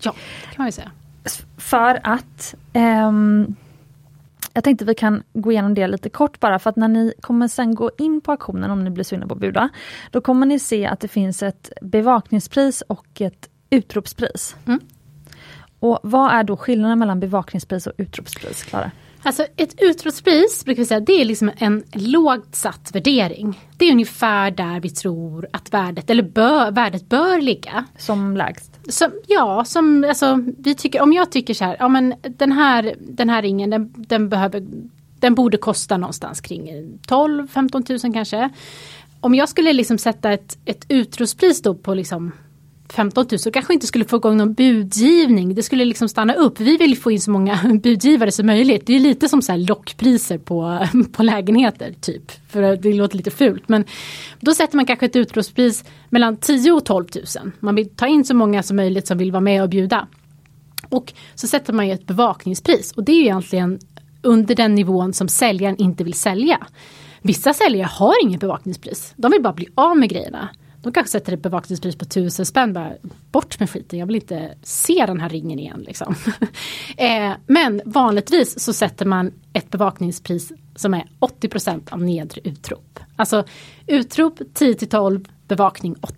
Ja, 0.00 0.14
det 0.40 0.54
kan 0.54 0.62
man 0.62 0.68
ju 0.68 0.72
säga. 0.72 0.90
För 1.56 2.00
att 2.02 2.54
ehm, 2.72 3.56
jag 4.58 4.64
tänkte 4.64 4.84
vi 4.84 4.94
kan 4.94 5.22
gå 5.32 5.52
igenom 5.52 5.74
det 5.74 5.86
lite 5.86 6.10
kort 6.10 6.40
bara 6.40 6.58
för 6.58 6.70
att 6.70 6.76
när 6.76 6.88
ni 6.88 7.12
kommer 7.20 7.48
sen 7.48 7.74
gå 7.74 7.90
in 7.98 8.20
på 8.20 8.30
auktionen 8.32 8.70
om 8.70 8.84
ni 8.84 8.90
blir 8.90 9.04
sugna 9.04 9.26
på 9.26 9.34
att 9.34 9.40
buda. 9.40 9.68
Då 10.10 10.20
kommer 10.20 10.46
ni 10.46 10.58
se 10.58 10.86
att 10.86 11.00
det 11.00 11.08
finns 11.08 11.42
ett 11.42 11.72
bevakningspris 11.82 12.80
och 12.80 13.20
ett 13.20 13.48
utropspris. 13.70 14.56
Mm. 14.66 14.80
Och 15.80 15.98
vad 16.02 16.32
är 16.32 16.44
då 16.44 16.56
skillnaden 16.56 16.98
mellan 16.98 17.20
bevakningspris 17.20 17.86
och 17.86 17.92
utropspris, 17.96 18.62
Klara? 18.62 18.90
Alltså 19.22 19.46
ett 19.56 19.74
utropspris 19.82 20.64
brukar 20.64 20.82
vi 20.82 20.86
säga, 20.86 21.00
det 21.00 21.20
är 21.20 21.24
liksom 21.24 21.50
en 21.56 21.84
lågt 21.92 22.54
satt 22.54 22.90
värdering. 22.94 23.60
Det 23.76 23.84
är 23.84 23.92
ungefär 23.92 24.50
där 24.50 24.80
vi 24.80 24.90
tror 24.90 25.48
att 25.52 25.74
värdet, 25.74 26.10
eller 26.10 26.22
bör, 26.22 26.70
värdet 26.70 27.08
bör 27.08 27.40
ligga. 27.40 27.84
Som 27.98 28.36
lägst? 28.36 28.92
Som, 28.92 29.10
ja, 29.26 29.64
som, 29.64 30.04
alltså, 30.08 30.44
vi 30.58 30.74
tycker, 30.74 31.02
om 31.02 31.12
jag 31.12 31.32
tycker 31.32 31.54
så 31.54 31.64
här, 31.64 31.76
ja 31.78 31.88
men 31.88 32.14
den 32.22 32.52
här, 32.52 32.94
den 33.00 33.30
här 33.30 33.42
ringen 33.42 33.70
den, 33.70 33.94
den, 33.96 34.28
behöver, 34.28 34.66
den 35.20 35.34
borde 35.34 35.56
kosta 35.56 35.96
någonstans 35.96 36.40
kring 36.40 36.68
12-15 37.08 38.04
000 38.06 38.14
kanske. 38.14 38.50
Om 39.20 39.34
jag 39.34 39.48
skulle 39.48 39.72
liksom 39.72 39.98
sätta 39.98 40.32
ett, 40.32 40.58
ett 40.64 40.84
utropspris 40.88 41.62
då 41.62 41.74
på 41.74 41.94
liksom 41.94 42.32
15 42.92 43.26
000 43.30 43.52
kanske 43.52 43.72
inte 43.74 43.86
skulle 43.86 44.04
få 44.04 44.16
igång 44.16 44.36
någon 44.36 44.54
budgivning. 44.54 45.54
Det 45.54 45.62
skulle 45.62 45.84
liksom 45.84 46.08
stanna 46.08 46.34
upp. 46.34 46.60
Vi 46.60 46.76
vill 46.76 46.98
få 46.98 47.10
in 47.10 47.20
så 47.20 47.30
många 47.30 47.60
budgivare 47.82 48.32
som 48.32 48.46
möjligt. 48.46 48.86
Det 48.86 48.96
är 48.96 49.00
lite 49.00 49.28
som 49.28 49.42
så 49.42 49.52
här 49.52 49.58
lockpriser 49.58 50.38
på, 50.38 50.86
på 51.12 51.22
lägenheter 51.22 51.94
typ. 52.00 52.32
För 52.48 52.76
det 52.76 52.92
låter 52.92 53.16
lite 53.16 53.30
fult. 53.30 53.68
Men 53.68 53.84
då 54.40 54.54
sätter 54.54 54.76
man 54.76 54.86
kanske 54.86 55.06
ett 55.06 55.16
utropspris 55.16 55.84
mellan 56.08 56.36
10 56.36 56.72
och 56.72 56.84
12 56.84 57.06
000. 57.14 57.52
Man 57.60 57.74
vill 57.74 57.88
ta 57.88 58.06
in 58.06 58.24
så 58.24 58.34
många 58.34 58.62
som 58.62 58.76
möjligt 58.76 59.06
som 59.06 59.18
vill 59.18 59.32
vara 59.32 59.40
med 59.40 59.62
och 59.62 59.68
bjuda. 59.68 60.06
Och 60.88 61.12
så 61.34 61.46
sätter 61.46 61.72
man 61.72 61.86
ju 61.86 61.92
ett 61.92 62.06
bevakningspris 62.06 62.92
och 62.92 63.04
det 63.04 63.12
är 63.12 63.16
ju 63.16 63.22
egentligen 63.22 63.78
under 64.22 64.54
den 64.54 64.74
nivån 64.74 65.12
som 65.12 65.28
säljaren 65.28 65.76
inte 65.76 66.04
vill 66.04 66.14
sälja. 66.14 66.66
Vissa 67.22 67.54
säljare 67.54 67.88
har 67.92 68.14
inget 68.24 68.40
bevakningspris. 68.40 69.12
De 69.16 69.30
vill 69.32 69.42
bara 69.42 69.52
bli 69.52 69.68
av 69.74 69.96
med 69.96 70.08
grejerna. 70.08 70.48
De 70.88 70.92
kanske 70.92 71.10
sätter 71.10 71.32
ett 71.32 71.42
bevakningspris 71.42 71.96
på 71.96 72.04
tusen 72.04 72.46
spänn. 72.46 72.72
Bara, 72.72 72.92
bort 73.30 73.60
med 73.60 73.70
skiten, 73.70 73.98
jag 73.98 74.06
vill 74.06 74.16
inte 74.16 74.54
se 74.62 75.04
den 75.06 75.20
här 75.20 75.28
ringen 75.28 75.58
igen. 75.58 75.84
Liksom. 75.86 76.14
eh, 76.96 77.32
men 77.46 77.80
vanligtvis 77.84 78.60
så 78.60 78.72
sätter 78.72 79.06
man 79.06 79.32
ett 79.52 79.70
bevakningspris 79.70 80.52
som 80.76 80.94
är 80.94 81.08
80% 81.20 81.92
av 81.92 82.02
nedre 82.02 82.40
utrop. 82.44 83.00
Alltså 83.16 83.44
utrop 83.86 84.40
10 84.54 84.74
till 84.74 84.88
12, 84.88 85.24
bevakning 85.48 85.96
8. 86.00 86.14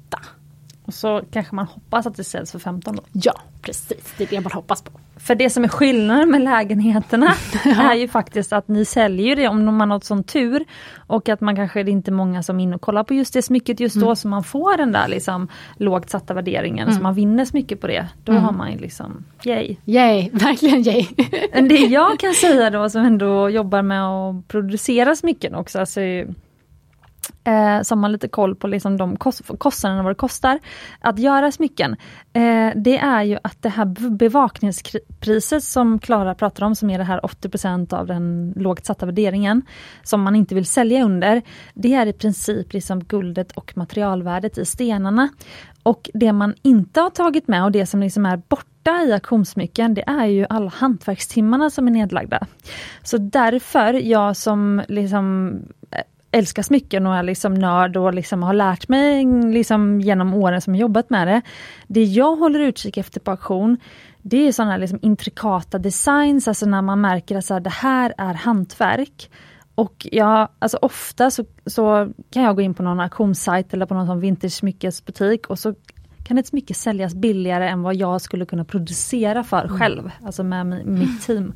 Och 0.84 0.94
så 0.94 1.22
kanske 1.32 1.54
man 1.54 1.66
hoppas 1.66 2.06
att 2.06 2.16
det 2.16 2.24
säljs 2.24 2.52
för 2.52 2.58
15 2.58 2.96
då. 2.96 3.02
Ja, 3.12 3.32
precis. 3.62 4.14
Det 4.18 4.24
är 4.24 4.28
det 4.28 4.40
man 4.40 4.52
hoppas 4.52 4.82
på. 4.82 4.90
För 5.16 5.34
det 5.34 5.50
som 5.50 5.64
är 5.64 5.68
skillnaden 5.68 6.30
med 6.30 6.40
lägenheterna 6.42 7.34
är 7.64 7.94
ju 7.94 8.08
faktiskt 8.08 8.52
att 8.52 8.68
ni 8.68 8.84
säljer 8.84 9.36
det 9.36 9.48
om 9.48 9.76
man 9.76 9.90
har 9.90 10.00
sån 10.00 10.22
tur 10.24 10.64
och 10.96 11.28
att 11.28 11.40
man 11.40 11.56
kanske 11.56 11.82
det 11.82 11.90
är 11.90 11.92
inte 11.92 12.10
många 12.12 12.42
som 12.42 12.60
är 12.60 12.64
inne 12.64 12.74
och 12.74 12.80
kollar 12.80 13.04
på 13.04 13.14
just 13.14 13.34
det 13.34 13.42
smycket 13.42 13.80
just 13.80 13.96
då 13.96 14.06
Mm. 14.06 14.16
så 14.16 14.28
man 14.28 14.44
får 14.44 14.76
den 14.76 14.92
där 14.92 15.08
liksom 15.08 15.48
lågt 15.76 16.10
satta 16.10 16.34
värderingen 16.34 16.86
så 16.86 16.90
Mm. 16.92 17.02
man 17.02 17.14
vinner 17.14 17.44
smycket 17.44 17.80
på 17.80 17.86
det. 17.86 18.08
Då 18.24 18.32
Mm. 18.32 18.44
har 18.44 18.52
man 18.52 18.72
ju 18.72 18.78
liksom 18.78 19.24
yay. 19.44 19.76
Yay, 19.84 20.30
verkligen 20.32 20.82
yay. 20.82 21.06
Men 21.52 21.68
det 21.68 21.74
jag 21.78 22.18
kan 22.18 22.34
säga 22.34 22.70
då 22.70 22.90
som 22.90 23.02
ändå 23.04 23.50
jobbar 23.50 23.82
med 23.82 24.04
att 24.06 24.48
producera 24.48 25.16
smycken 25.16 25.54
också, 25.54 25.78
alltså, 25.78 26.00
eh, 27.44 27.82
som 27.82 28.02
har 28.02 28.10
lite 28.10 28.28
koll 28.28 28.54
på 28.56 28.66
liksom 28.66 28.96
de 28.96 29.16
kost 29.16 29.42
kostnaderna 29.58 30.02
vad 30.02 30.10
det 30.10 30.16
kostar 30.16 30.58
att 31.00 31.18
göra 31.18 31.52
smycken. 31.52 31.96
Eh, 32.32 32.70
det 32.76 32.98
är 32.98 33.22
ju 33.22 33.38
att 33.42 33.62
det 33.62 33.68
här 33.68 34.10
bevakningspriset 34.10 35.64
som 35.64 35.98
Klara 35.98 36.34
pratar 36.34 36.66
om, 36.66 36.74
som 36.74 36.90
är 36.90 36.98
det 36.98 37.04
här 37.04 37.20
80% 37.20 37.94
av 37.94 38.06
den 38.06 38.52
lågt 38.56 38.86
satta 38.86 39.06
värderingen, 39.06 39.62
som 40.02 40.22
man 40.22 40.36
inte 40.36 40.54
vill 40.54 40.66
sälja 40.66 41.04
under, 41.04 41.42
det 41.74 41.94
är 41.94 42.06
i 42.06 42.12
princip 42.12 42.72
liksom 42.72 43.04
guldet 43.04 43.52
och 43.52 43.72
materialvärdet 43.76 44.58
i 44.58 44.64
stenarna. 44.64 45.28
Och 45.82 46.10
det 46.14 46.32
man 46.32 46.54
inte 46.62 47.00
har 47.00 47.10
tagit 47.10 47.48
med 47.48 47.64
och 47.64 47.72
det 47.72 47.86
som 47.86 48.00
liksom 48.00 48.26
är 48.26 48.36
borta 48.48 49.02
i 49.02 49.12
auktionssmycken, 49.12 49.94
det 49.94 50.04
är 50.06 50.26
ju 50.26 50.46
alla 50.50 50.70
hantverkstimmarna 50.70 51.70
som 51.70 51.86
är 51.86 51.90
nedlagda. 51.90 52.46
Så 53.02 53.18
därför, 53.18 53.94
jag 53.94 54.36
som 54.36 54.82
liksom 54.88 55.54
älskar 56.30 56.62
smycken 56.62 57.06
och 57.06 57.16
är 57.16 57.22
liksom 57.22 57.54
nörd 57.54 57.96
och 57.96 58.14
liksom 58.14 58.42
har 58.42 58.54
lärt 58.54 58.88
mig 58.88 59.24
liksom 59.52 60.00
genom 60.00 60.34
åren 60.34 60.60
som 60.60 60.74
jag 60.74 60.80
jobbat 60.80 61.10
med 61.10 61.28
det. 61.28 61.42
Det 61.86 62.04
jag 62.04 62.36
håller 62.36 62.60
utkik 62.60 62.96
efter 62.96 63.20
på 63.20 63.30
auktion, 63.30 63.76
det 64.22 64.48
är 64.48 64.52
sådana 64.52 64.76
liksom 64.76 64.98
intrikata 65.02 65.78
designs, 65.78 66.48
alltså 66.48 66.66
när 66.66 66.82
man 66.82 67.00
märker 67.00 67.36
att 67.36 67.44
så 67.44 67.54
här, 67.54 67.60
det 67.60 67.70
här 67.70 68.14
är 68.18 68.34
hantverk. 68.34 69.30
Och 69.74 70.06
jag, 70.10 70.48
alltså 70.58 70.78
ofta 70.82 71.30
så, 71.30 71.44
så 71.66 72.12
kan 72.30 72.42
jag 72.42 72.56
gå 72.56 72.62
in 72.62 72.74
på 72.74 72.82
någon 72.82 73.00
auktionssajt 73.00 73.74
eller 73.74 73.86
på 73.86 73.94
någon 73.94 74.06
sån 74.06 74.20
vintage-smyckesbutik 74.20 75.46
och 75.46 75.58
så 75.58 75.74
kan 76.24 76.38
ett 76.38 76.46
smycke 76.46 76.74
säljas 76.74 77.14
billigare 77.14 77.68
än 77.68 77.82
vad 77.82 77.94
jag 77.94 78.20
skulle 78.20 78.46
kunna 78.46 78.64
producera 78.64 79.44
för 79.44 79.68
själv, 79.68 80.10
alltså 80.24 80.44
med 80.44 80.86
mitt 80.86 81.22
team. 81.26 81.52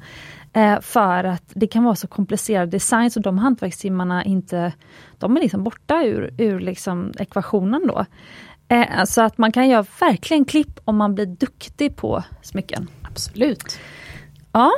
Eh, 0.54 0.80
för 0.80 1.24
att 1.24 1.52
det 1.54 1.66
kan 1.66 1.84
vara 1.84 1.94
så 1.94 2.06
komplicerad 2.06 2.68
design 2.68 3.10
så 3.10 3.20
de 3.20 3.38
hantverkstimmarna 3.38 4.24
inte, 4.24 4.72
de 5.18 5.36
är 5.36 5.40
liksom 5.40 5.64
borta 5.64 6.02
ur, 6.04 6.34
ur 6.38 6.60
liksom 6.60 7.12
ekvationen 7.18 7.86
då. 7.86 8.06
Eh, 8.68 9.04
så 9.04 9.22
att 9.22 9.38
man 9.38 9.52
kan 9.52 9.68
göra 9.68 9.86
verkligen 10.00 10.44
klipp 10.44 10.80
om 10.84 10.96
man 10.96 11.14
blir 11.14 11.26
duktig 11.26 11.96
på 11.96 12.24
smycken. 12.42 12.88
Absolut. 13.02 13.78
Ja, 14.52 14.72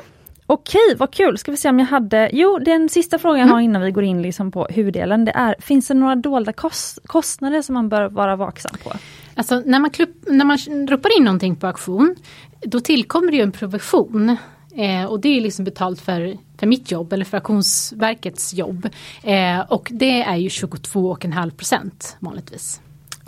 Okej, 0.49 0.97
vad 0.97 1.12
kul! 1.12 1.39
Ska 1.39 1.51
vi 1.51 1.57
se 1.57 1.69
om 1.69 1.79
jag 1.79 1.87
hade... 1.87 2.31
Jo, 2.33 2.59
den 2.59 2.89
sista 2.89 3.19
frågan 3.19 3.41
jag 3.41 3.55
har 3.55 3.61
innan 3.61 3.83
vi 3.83 3.91
går 3.91 4.05
in 4.05 4.23
liksom 4.23 4.51
på 4.53 4.67
huvuddelen, 4.71 5.25
det 5.25 5.33
är, 5.33 5.55
finns 5.59 5.89
det 5.89 5.95
några 5.95 6.15
dolda 6.15 6.53
kost, 6.53 6.99
kostnader 7.07 7.62
som 7.62 7.75
man 7.75 7.89
bör 7.89 8.09
vara 8.09 8.37
vaksam 8.37 8.77
på? 8.85 8.93
Alltså 9.35 9.62
när 9.65 9.81
man, 9.81 9.91
klupp, 9.91 10.11
när 10.27 10.45
man 10.45 10.59
ropar 10.89 11.17
in 11.19 11.25
någonting 11.25 11.57
på 11.57 11.67
auktion, 11.67 12.17
då 12.61 12.81
tillkommer 12.81 13.31
det 13.31 13.37
ju 13.37 13.43
en 13.43 13.53
provision. 13.53 14.37
Eh, 14.77 15.05
och 15.05 15.21
det 15.21 15.29
är 15.29 15.41
liksom 15.41 15.65
betalt 15.65 16.01
för, 16.01 16.37
för 16.59 16.67
mitt 16.67 16.91
jobb 16.91 17.12
eller 17.12 17.25
för 17.25 17.37
Auktionsverkets 17.37 18.55
jobb. 18.55 18.89
Eh, 19.23 19.61
och 19.61 19.89
det 19.93 20.23
är 20.23 20.37
ju 20.37 20.49
22,5 20.49 21.51
procent 21.51 22.17
vanligtvis. 22.21 22.81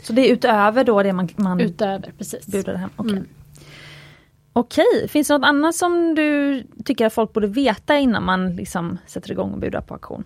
Så 0.02 0.12
det 0.12 0.28
är 0.28 0.32
utöver 0.32 0.84
då 0.84 1.02
det 1.02 1.12
man, 1.12 1.28
man 1.36 1.60
Utöver, 1.60 2.12
precis. 2.18 2.46
budar 2.46 2.74
hem? 2.74 2.90
Okej. 2.96 3.12
Mm. 3.12 3.28
Okej, 4.52 5.08
finns 5.08 5.28
det 5.28 5.38
något 5.38 5.48
annat 5.48 5.74
som 5.74 6.14
du 6.14 6.62
tycker 6.84 7.06
att 7.06 7.12
folk 7.12 7.32
borde 7.32 7.46
veta 7.46 7.98
innan 7.98 8.24
man 8.24 8.56
liksom 8.56 8.98
sätter 9.06 9.32
igång 9.32 9.52
och 9.52 9.58
budar 9.58 9.80
på 9.80 9.94
auktion? 9.94 10.24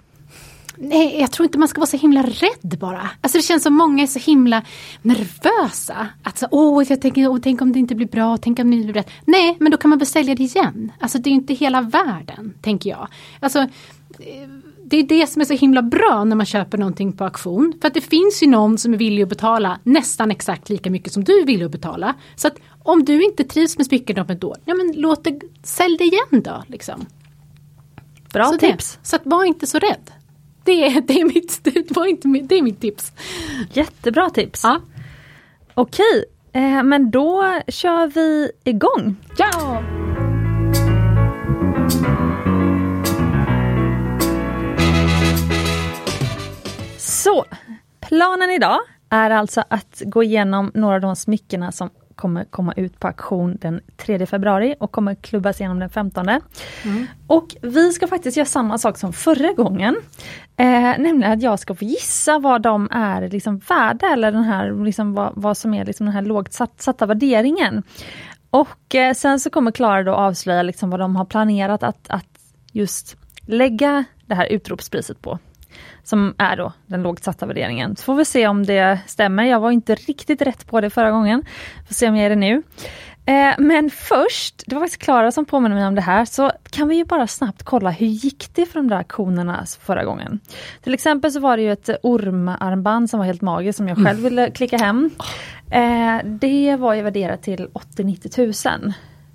Nej, 0.77 1.21
jag 1.21 1.31
tror 1.31 1.45
inte 1.45 1.59
man 1.59 1.69
ska 1.69 1.81
vara 1.81 1.87
så 1.87 1.97
himla 1.97 2.23
rädd 2.23 2.79
bara. 2.79 3.11
Alltså 3.21 3.39
det 3.39 3.43
känns 3.43 3.63
som 3.63 3.75
många 3.75 4.03
är 4.03 4.07
så 4.07 4.19
himla 4.19 4.63
nervösa. 5.03 6.09
Att 6.23 6.39
så, 6.39 6.47
åh, 6.51 6.85
jag 6.89 7.01
tänker, 7.01 7.29
åh, 7.29 7.39
tänk 7.43 7.63
om 7.63 7.73
det 7.73 7.79
inte 7.79 7.95
blir 7.95 8.07
bra, 8.07 8.37
tänk 8.37 8.59
om 8.59 8.71
det 8.71 8.77
inte 8.77 8.93
blir 8.93 9.03
rätt. 9.03 9.11
Nej, 9.25 9.57
men 9.61 9.73
då 9.73 9.79
kan 9.79 9.89
man 9.91 9.99
väl 9.99 10.07
sälja 10.07 10.35
det 10.35 10.43
igen. 10.43 10.93
Alltså 11.01 11.19
det 11.19 11.31
är 11.31 11.33
inte 11.33 11.55
hela 11.55 11.81
världen, 11.81 12.55
tänker 12.63 12.91
jag. 12.91 13.09
Alltså, 13.41 13.59
eh, 13.59 14.49
det 14.85 14.97
är 14.97 15.03
det 15.03 15.27
som 15.27 15.43
är 15.43 15.47
så 15.47 15.55
himla 15.55 15.83
bra 15.83 16.25
när 16.25 16.37
man 16.37 16.47
köper 16.47 16.79
någonting 16.79 17.13
på 17.13 17.25
auktion. 17.25 17.75
För 17.81 17.89
att 17.89 17.95
det 17.95 18.01
finns 18.01 18.43
ju 18.43 18.47
någon 18.47 18.79
som 18.79 18.95
är 18.95 18.99
villig 18.99 19.23
att 19.23 19.29
betala 19.29 19.79
nästan 19.83 20.31
exakt 20.31 20.69
lika 20.69 20.91
mycket 20.91 21.13
som 21.13 21.25
du 21.25 21.41
är 21.41 21.47
villig 21.47 21.67
att 21.67 21.73
betala. 21.73 22.15
Så 22.37 22.49
att 22.49 22.55
om 22.83 23.05
du 23.05 23.25
inte 23.25 23.45
trivs 23.45 23.79
med 23.79 23.93
ett 24.31 24.45
år, 24.45 24.57
ja 24.65 24.75
men 24.75 24.93
låt 24.97 25.25
det, 25.25 25.41
sälj 25.63 25.97
det 25.97 26.05
igen 26.05 26.43
då. 26.45 26.63
Liksom. 26.67 27.07
Bra 28.33 28.45
så 28.45 28.59
tips! 28.59 28.99
Det. 29.03 29.09
Så 29.09 29.17
att 29.17 29.23
var 29.25 29.45
inte 29.45 29.67
så 29.67 29.79
rädd. 29.79 30.11
Det 30.65 30.87
är, 30.87 31.01
det 31.01 31.21
är, 31.21 31.25
mitt, 31.25 31.65
det 31.65 31.91
var 31.97 32.07
inte, 32.07 32.29
det 32.29 32.55
är 32.55 32.63
mitt 32.63 32.81
tips. 32.81 33.13
Jättebra 33.73 34.31
tips! 34.31 34.65
Ja. 34.65 34.81
Okej, 35.75 36.25
eh, 36.53 36.83
men 36.83 37.11
då 37.11 37.61
kör 37.69 38.07
vi 38.07 38.51
igång! 38.65 39.17
ja! 39.37 39.83
Så, 46.99 47.45
planen 48.01 48.51
idag 48.51 48.79
är 49.11 49.31
alltså 49.31 49.65
att 49.69 50.03
gå 50.05 50.23
igenom 50.23 50.71
några 50.75 50.95
av 50.95 51.01
de 51.01 51.17
smyckena 51.17 51.73
som 51.73 51.91
kommer 52.17 52.45
komma 52.45 52.73
ut 52.77 53.01
på 53.01 53.07
auktion 53.07 53.59
den 53.61 53.81
3 53.97 54.27
februari 54.27 54.75
och 54.81 54.93
kommer 54.93 55.15
klubbas 55.15 55.61
igenom 55.61 55.79
den 55.79 55.91
15. 55.91 56.29
Och 57.27 57.57
vi 57.63 57.93
ska 57.93 58.07
faktiskt 58.07 58.37
göra 58.37 58.47
samma 58.47 58.79
sak 58.79 58.99
som 58.99 59.13
förra 59.13 59.53
gången. 59.53 59.97
Eh, 60.57 60.67
nämligen 60.99 61.33
att 61.33 61.43
jag 61.43 61.59
ska 61.59 61.75
få 61.75 61.85
gissa 61.85 62.39
vad 62.39 62.63
de 62.63 62.89
är 62.91 63.29
liksom 63.29 63.59
värda 63.59 64.07
eller 64.07 64.33
den 64.33 64.45
här, 64.45 64.85
liksom 64.85 65.15
vad, 65.15 65.33
vad 65.35 65.57
som 65.57 65.75
är 65.75 65.85
liksom 65.85 66.07
den 66.07 66.15
här 66.15 66.23
lågt 66.23 66.53
satt, 66.53 66.83
satta 66.83 67.07
värderingen. 67.07 67.83
Och 68.51 68.95
eh, 68.95 69.15
sen 69.15 69.41
så 69.41 69.51
kommer 69.51 69.71
Klara 69.71 70.03
då 70.03 70.15
avslöja 70.15 70.63
liksom 70.63 70.91
vad 70.91 71.01
de 71.01 71.17
har 71.17 71.25
planerat 71.25 71.83
att, 71.83 72.11
att 72.11 72.27
just 72.73 73.17
lägga 73.47 74.05
det 74.27 74.35
här 74.35 74.47
utropspriset 74.47 75.23
på 75.23 75.39
som 76.05 76.35
är 76.39 76.57
då 76.57 76.73
den 76.87 77.03
lågt 77.03 77.25
satta 77.25 77.47
värderingen. 77.47 77.97
Så 77.97 78.03
får 78.03 78.15
vi 78.15 78.25
se 78.25 78.49
om 78.49 78.67
det 78.67 78.99
stämmer. 79.07 79.45
Jag 79.45 79.61
var 79.61 79.71
inte 79.71 79.95
riktigt 79.95 80.43
rätt 80.43 80.67
på 80.67 80.81
det 80.81 80.91
förra 80.91 81.11
gången. 81.11 81.43
Får 81.89 81.95
se 81.95 82.09
om 82.09 82.17
jag 82.17 82.27
är 82.27 82.31
det 82.31 82.37
nu. 82.37 82.63
Eh, 83.27 83.55
men 83.59 83.91
först, 83.91 84.63
det 84.67 84.75
var 84.75 84.83
faktiskt 84.83 85.03
Klara 85.03 85.33
som 85.33 85.45
påminner 85.45 85.77
mig 85.77 85.87
om 85.87 85.95
det 85.95 86.01
här, 86.01 86.25
så 86.25 86.53
kan 86.71 86.89
vi 86.89 86.97
ju 86.97 87.05
bara 87.05 87.27
snabbt 87.27 87.63
kolla 87.63 87.91
hur 87.91 88.07
gick 88.07 88.55
det 88.55 88.67
för 88.67 88.79
de 88.79 88.89
där 88.89 88.97
auktionerna 88.97 89.65
förra 89.81 90.05
gången. 90.05 90.41
Till 90.83 90.95
exempel 90.95 91.33
så 91.33 91.41
var 91.41 91.57
det 91.57 91.63
ju 91.63 91.73
ett 91.73 91.91
ormarmband 92.03 93.11
som 93.11 93.19
var 93.19 93.27
helt 93.27 93.41
magiskt 93.41 93.77
som 93.77 93.89
jag 93.89 94.05
själv 94.05 94.21
ville 94.21 94.51
klicka 94.51 94.77
hem. 94.77 95.11
Eh, 95.71 96.19
det 96.25 96.77
var 96.77 96.95
ju 96.95 97.03
värderat 97.03 97.43
till 97.43 97.69
80-90 97.97 98.29
tusen. 98.29 98.93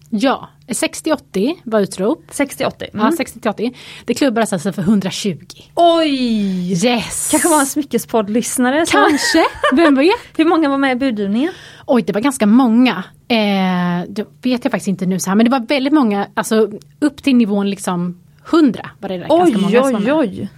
Ja, 0.10 0.50
60-80 0.68 1.54
var 1.64 1.80
utrop. 1.80 2.24
60-80. 2.32 2.74
Ja, 2.94 3.00
Mm. 3.00 3.16
60-80. 3.16 3.74
Det 4.06 4.14
klubbades 4.14 4.54
alltså 4.54 4.74
för 4.74 4.82
120. 4.82 5.38
Oj! 5.76 6.86
Yes! 6.86 7.28
Kanske 7.32 7.50
var 7.50 7.60
en 7.60 7.66
smyckespodd-lyssnare. 7.66 8.86
Kanske, 8.90 9.44
vem 9.74 9.96
vet? 9.96 10.12
Hur 10.38 10.46
många 10.46 10.70
var 10.70 10.78
med 10.78 10.92
i 10.92 10.96
budgivningen? 10.96 11.54
Oj, 11.86 12.02
det 12.02 12.14
var 12.14 12.22
ganska 12.22 12.46
många. 12.46 13.04
Eh, 13.28 14.08
det 14.10 14.26
vet 14.42 14.66
jag 14.66 14.72
faktiskt 14.72 14.88
inte 14.88 15.06
nu 15.06 15.20
så 15.20 15.30
här, 15.30 15.36
men 15.36 15.44
det 15.46 15.52
var 15.52 15.60
väldigt 15.60 15.94
många, 15.94 16.28
alltså 16.34 16.70
upp 17.00 17.24
till 17.24 17.36
nivån 17.36 17.70
liksom 17.70 18.22
100 18.52 18.90
var 19.00 19.10
det 19.10 19.18
ganska 19.18 19.36
Oj, 19.36 19.56
många 19.62 19.84
som 19.84 19.92
var 20.06 20.20
oj, 20.20 20.30
oj. 20.30 20.50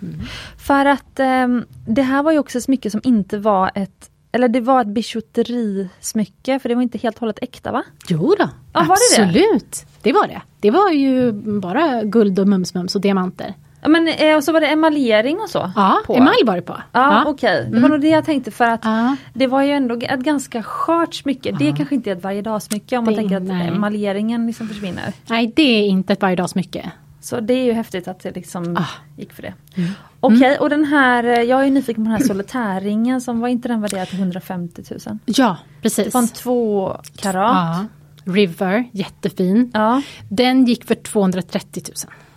För 0.68 0.86
att 0.86 1.20
ehm, 1.20 1.66
det 1.88 2.02
här 2.02 2.24
var 2.24 2.32
ju 2.32 2.40
också 2.40 2.58
ett 2.58 2.64
smycke 2.64 2.90
som 2.92 3.02
inte 3.04 3.38
var 3.38 3.72
ett 3.76 4.10
eller 4.32 4.48
det 4.48 4.62
var 4.62 4.82
ett 4.82 4.88
bijouterismycke 4.88 6.60
för 6.60 6.70
det 6.70 6.76
var 6.76 6.82
inte 6.82 6.98
helt 6.98 7.16
och 7.16 7.20
hållet 7.20 7.40
äkta 7.42 7.72
va? 7.72 7.84
Jo 8.08 8.36
då, 8.40 8.50
Ja, 8.74 8.84
var 8.84 8.96
det 9.18 9.22
det? 9.22 9.30
absolut. 9.30 9.86
Det 10.02 10.14
var 10.14 10.28
det. 10.28 10.42
Det 10.60 10.72
var 10.72 10.90
ju 10.92 11.32
bara 11.60 12.04
guld 12.04 12.40
och 12.40 12.46
mums-mums 12.48 12.96
och 12.96 13.02
diamanter. 13.02 13.54
Ja, 13.82 13.88
Men 13.90 14.08
eh, 14.08 14.36
och 14.36 14.44
så 14.44 14.52
var 14.52 14.60
det 14.62 14.68
emaljering 14.68 15.40
och 15.40 15.50
så? 15.50 15.72
Ja, 15.76 16.00
på. 16.06 16.16
emalj 16.16 16.44
var 16.46 16.56
det 16.56 16.62
på. 16.62 16.78
Ja, 16.92 17.24
okej. 17.28 17.68
Det 17.72 17.80
var 17.80 17.90
nog 17.90 18.02
det 18.02 18.08
jag 18.10 18.26
tänkte 18.26 18.52
för 18.52 18.66
att 18.66 18.82
Ja. 18.84 19.16
det 19.34 19.48
var 19.48 19.62
ju 19.64 19.72
ändå 19.72 19.96
ett 20.02 20.20
ganska 20.20 20.64
skört 20.64 21.14
smycke. 21.14 21.52
Det 21.60 21.74
kanske 21.78 21.96
inte 21.96 22.12
är 22.12 22.16
ett 22.16 22.24
varje 22.24 22.60
smycke 22.60 22.98
om 22.98 23.04
man 23.06 23.14
Det- 23.14 23.20
tänker 23.20 23.38
att 23.38 23.44
nej. 23.44 23.68
emaljeringen 23.68 24.48
liksom 24.48 24.68
försvinner. 24.68 25.14
Nej, 25.30 25.54
det 25.56 25.62
är 25.62 25.88
inte 25.88 26.14
ett 26.14 26.22
varje 26.22 26.48
smycke. 26.48 26.92
Så 27.22 27.40
det 27.40 27.54
är 27.54 27.64
ju 27.66 27.74
häftigt 27.74 28.08
att 28.08 28.20
det 28.20 28.36
liksom 28.36 28.78
Ah. 28.78 28.86
gick 29.18 29.34
för 29.34 29.42
det. 29.42 29.54
Mm. 29.76 29.90
Okej, 30.20 30.58
och 30.60 30.70
den 30.70 30.86
här, 30.86 31.24
eh, 31.24 31.42
jag 31.42 31.66
är 31.68 31.72
nyfiken 31.72 32.04
på 32.06 32.10
den 32.12 32.20
här 32.20 32.28
solitärringen 32.28 33.22
som 33.22 33.40
var 33.40 33.48
inte 33.48 33.68
den 33.68 33.82
värderad 33.82 34.08
till 34.08 34.20
150 34.20 34.84
000? 35.08 35.20
Ja, 35.26 35.58
precis. 35.82 36.06
Det 36.06 36.14
var 36.14 36.22
en 36.22 36.28
två 36.28 36.98
karat. 37.16 37.56
ja. 37.56 37.86
River, 38.34 38.90
jättefin. 38.92 39.72
Ja. 39.74 40.02
Den 40.30 40.66
gick 40.66 40.86
för 40.86 40.96
230 40.96 41.84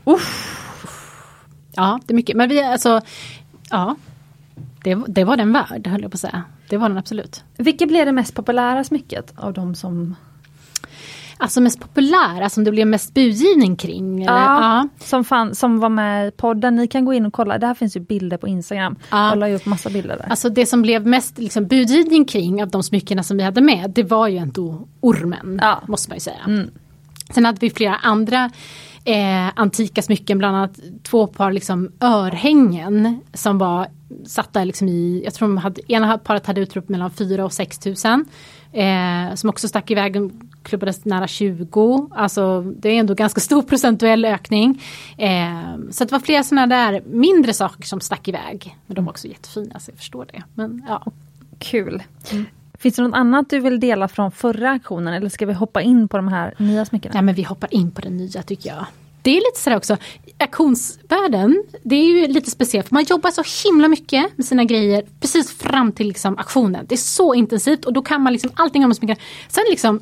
000. 0.05 0.19
Ja, 1.75 2.01
det 2.07 2.13
är 2.13 2.15
mycket. 2.17 2.37
Men 2.37 2.49
vi 2.49 2.63
alltså, 2.63 3.01
ja. 3.71 3.97
Det, 4.85 4.95
det 5.09 5.25
var 5.25 5.37
den 5.37 5.53
värd, 5.53 5.87
höll 5.87 6.03
jag 6.03 6.11
på 6.11 6.15
att 6.15 6.21
säga. 6.21 6.43
Det 6.69 6.77
var 6.77 6.89
den 6.89 6.99
absolut. 6.99 7.45
Vilket 7.57 7.89
blev 7.89 8.07
det 8.07 8.13
mest 8.13 8.35
populära 8.35 8.85
smycket 8.85 9.33
av 9.37 9.53
de 9.53 9.75
som... 9.75 10.17
Alltså 11.43 11.61
mest 11.61 11.81
populära, 11.81 12.49
som 12.49 12.65
det 12.65 12.71
blev 12.71 12.87
mest 12.87 13.15
budgivning 13.15 13.77
kring. 13.77 14.23
Eller? 14.23 14.39
Ja. 14.39 14.89
Som, 15.01 15.25
fan, 15.25 15.55
som 15.55 15.81
var 15.81 15.89
med 15.89 16.29
i 16.29 16.31
podden. 16.31 16.77
Ni 16.77 16.89
kan 16.89 17.05
gå 17.05 17.15
in 17.15 17.27
och 17.27 17.33
kolla. 17.33 17.59
Det 17.59 17.67
här 17.67 17.75
finns 17.75 17.97
ju 17.97 18.01
bilder 18.01 18.37
på 18.37 18.49
Instagram. 18.49 18.97
Ja. 19.11 19.29
Jag 19.29 19.39
la 19.39 19.49
ju 19.49 19.55
upp 19.55 19.67
massa 19.67 19.91
bilder 19.91 20.17
där. 20.17 20.27
Alltså 20.31 20.49
det 20.49 20.67
som 20.67 20.83
blev 20.83 21.07
mest 21.07 21.39
liksom, 21.39 21.67
budgivning 21.67 22.25
kring 22.25 22.63
av 22.63 22.69
de 22.69 22.83
smyckena 22.83 23.23
som 23.23 23.37
vi 23.37 23.43
hade 23.43 23.61
med, 23.61 23.91
det 23.91 24.03
var 24.03 24.29
ju 24.29 24.39
ändå 24.39 24.89
ormen. 25.01 25.59
Ja. 25.63 25.83
Måste 25.89 26.11
man 26.11 26.17
ju 26.17 26.21
säga. 26.21 26.41
Mm. 26.47 26.71
Sen 27.31 27.45
hade 27.45 27.59
vi 27.61 27.71
flera 27.71 27.95
andra 27.95 28.51
eh, 29.05 29.49
antika 29.55 30.03
smycken, 30.03 30.39
bland 30.39 30.57
annat 30.57 30.81
två 31.03 31.27
par 31.27 31.53
liksom, 31.53 31.93
örhängen 32.01 33.21
som 33.35 33.59
var 33.59 33.87
satta 34.27 34.65
liksom 34.65 34.89
i, 34.89 35.23
jag 35.25 35.35
tror 35.35 35.49
de 35.49 35.57
hade, 35.57 35.93
ena 35.93 36.19
paret 36.19 36.47
hade 36.47 36.61
utrop 36.61 36.89
mellan 36.89 37.11
4 37.11 37.45
och 37.45 37.53
6 37.53 37.79
tusen. 37.79 38.25
Eh, 38.73 39.35
som 39.35 39.51
också 39.51 39.69
stack 39.69 39.91
iväg, 39.91 40.17
klubbades 40.63 41.05
nära 41.05 41.27
20. 41.27 42.09
Alltså 42.15 42.61
det 42.61 42.89
är 42.89 43.01
ändå 43.01 43.15
ganska 43.15 43.41
stor 43.41 43.63
procentuell 43.63 44.25
ökning. 44.25 44.83
Eh, 45.19 45.77
så 45.91 46.05
det 46.05 46.13
var 46.13 46.21
flera 46.21 46.43
sådana 46.43 46.67
där 46.67 47.03
mindre 47.07 47.53
saker 47.53 47.83
som 47.83 48.01
stack 48.01 48.29
iväg. 48.29 48.77
Men 48.87 48.95
de 48.95 49.05
var 49.05 49.13
också 49.13 49.29
jättefina 49.29 49.79
så 49.79 49.91
jag 49.91 49.99
förstår 49.99 50.27
det. 50.33 50.43
Men, 50.55 50.85
ja. 50.89 51.05
Kul. 51.59 52.03
Mm. 52.33 52.45
Finns 52.79 52.97
det 52.97 53.03
något 53.03 53.15
annat 53.15 53.51
du 53.51 53.61
vill 53.61 53.81
dela 53.81 54.09
från 54.09 54.33
förra 54.33 54.71
auktionen 54.71 55.15
eller 55.15 55.29
ska 55.29 55.47
vi 55.47 55.53
hoppa 55.53 55.83
in 55.83 56.09
på 56.09 56.17
de 56.17 56.29
här 56.29 56.55
nya 56.59 56.85
smyckena? 56.85 57.15
Ja 57.15 57.23
men 57.23 57.35
vi 57.35 57.43
hoppar 57.43 57.75
in 57.75 57.91
på 57.91 58.01
det 58.01 58.11
nya 58.11 58.43
tycker 58.43 58.71
jag. 58.71 58.87
Det 59.23 59.31
är 59.31 59.35
lite 59.35 59.61
sådär 59.61 59.77
också, 59.77 59.97
auktionsvärlden, 60.39 61.65
det 61.83 61.97
är 61.97 62.05
ju 62.05 62.27
lite 62.27 62.51
speciellt. 62.51 62.91
Man 62.91 63.05
jobbar 63.05 63.31
så 63.31 63.69
himla 63.69 63.89
mycket 63.89 64.39
med 64.39 64.47
sina 64.47 64.65
grejer 64.65 65.05
precis 65.21 65.51
fram 65.59 65.93
till 65.93 66.09
liksom 66.09 66.39
auktionen. 66.39 66.87
Det 66.89 66.95
är 66.95 66.97
så 66.97 67.35
intensivt 67.35 67.85
och 67.85 67.93
då 67.93 68.03
kan 68.03 68.23
man 68.23 68.33
liksom 68.33 68.51
allting 68.55 68.85
om 68.85 68.95
så 68.95 69.07
mycket. 69.07 69.19
Sen 69.49 69.65
liksom 69.71 70.01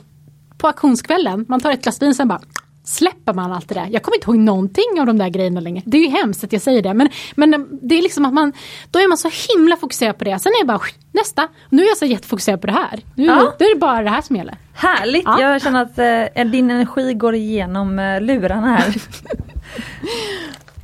på 0.59 0.67
auktionskvällen, 0.67 1.45
man 1.49 1.61
tar 1.61 1.71
ett 1.71 1.83
glas 1.83 2.03
vin 2.03 2.15
sen 2.15 2.29
bara 2.29 2.41
släpper 2.85 3.33
man 3.33 3.53
allt 3.53 3.69
det 3.69 3.75
där. 3.75 3.89
Jag 3.91 4.03
kommer 4.03 4.17
inte 4.17 4.27
ihåg 4.31 4.39
någonting 4.39 5.01
av 5.01 5.07
de 5.07 5.19
där 5.19 5.29
grejerna 5.29 5.61
längre. 5.61 5.83
Det 5.87 5.97
är 5.97 6.03
ju 6.03 6.09
hemskt 6.09 6.45
att 6.45 6.53
jag 6.53 6.63
säger 6.63 6.83
det 6.83 6.95
men, 6.95 7.09
men 7.35 7.79
det 7.83 7.99
är 7.99 8.03
liksom 8.03 8.25
att 8.25 8.33
man, 8.33 8.53
då 8.91 8.99
är 8.99 9.09
man 9.09 9.19
så 9.19 9.31
himla 9.55 9.77
fokuserad 9.77 10.19
på 10.19 10.25
det. 10.25 10.39
Sen 10.39 10.53
är 10.53 10.63
det 10.65 10.67
bara 10.67 10.81
nästa, 11.13 11.49
nu 11.69 11.83
är 11.83 11.89
jag 11.89 11.97
så 11.97 12.05
jättefokuserad 12.07 12.61
på 12.61 12.67
det 12.67 12.73
här. 12.73 13.01
Nu, 13.15 13.25
Ja. 13.25 13.55
då 13.59 13.65
är 13.65 13.75
det 13.75 13.81
bara 13.81 14.03
det 14.03 14.11
här 14.11 14.21
som 14.23 14.37
gäller. 14.37 14.57
Härligt! 14.75 15.23
Ja. 15.25 15.41
Jag 15.41 15.63
känner 15.63 15.83
att 15.83 15.99
eh, 16.39 16.45
din 16.47 16.71
energi 16.71 17.15
går 17.15 17.35
igenom 17.35 17.99
eh, 17.99 18.21
lurarna 18.21 18.67
här. 18.77 18.95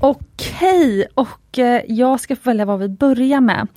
Okej, 0.00 1.06
och 1.14 1.58
eh, 1.58 1.82
jag 1.88 2.20
ska 2.20 2.36
få 2.36 2.42
välja 2.50 2.64
vad 2.64 2.78
vi 2.78 2.88
börjar 2.88 3.40
med. 3.40 3.68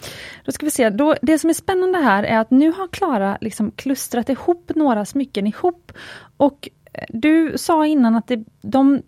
Då 0.46 0.52
ska 0.52 0.66
vi 0.66 0.72
se, 0.72 0.90
då, 0.90 1.16
det 1.22 1.40
som 1.40 1.50
är 1.50 1.54
spännande 1.54 1.98
här 2.00 2.24
är 2.24 2.40
att 2.40 2.52
nu 2.52 2.72
har 2.72 2.88
Klara 2.88 3.38
liksom 3.42 3.72
klustrat 3.72 4.30
ihop 4.30 4.72
några 4.76 5.06
smycken 5.06 5.48
ihop. 5.48 5.92
Och 6.38 6.70
du 7.10 7.54
sa 7.58 7.86
innan 7.86 8.16
att 8.16 8.28
det, 8.28 8.44
de 8.62 9.02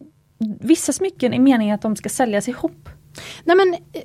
vissa 0.60 0.94
smycken 0.94 1.34
är 1.34 1.40
meningen 1.40 1.76
att 1.76 1.82
de 1.82 1.96
ska 1.96 2.10
säljas 2.10 2.48
ihop. 2.48 2.90
Nej 3.44 3.56
men 3.56 3.74
eh, 3.74 4.02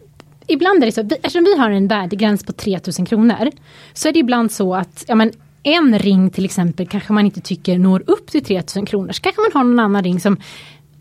ibland 0.47 0.83
är 0.83 0.87
det 0.87 0.93
så, 0.93 1.03
vi, 1.03 1.15
eftersom 1.15 1.45
vi 1.45 1.57
har 1.57 1.71
en 1.71 1.89
värdegräns 1.89 2.45
på 2.45 2.53
3000 2.53 3.07
kronor. 3.07 3.51
Så 3.93 4.09
är 4.09 4.13
det 4.13 4.19
ibland 4.19 4.53
så 4.53 4.75
att 4.75 5.05
ja, 5.09 5.15
men 5.15 5.33
en 5.63 5.99
ring 5.99 6.31
till 6.31 6.45
exempel 6.45 6.87
kanske 6.87 7.13
man 7.13 7.25
inte 7.25 7.41
tycker 7.41 7.79
når 7.79 8.03
upp 8.07 8.31
till 8.31 8.45
3000 8.45 8.87
kronor. 8.87 9.13
Så 9.13 9.23
kanske 9.23 9.43
man 9.43 9.51
har 9.55 9.65
någon 9.65 9.81
annan 9.81 10.05
ring 10.05 10.21
som 10.21 10.37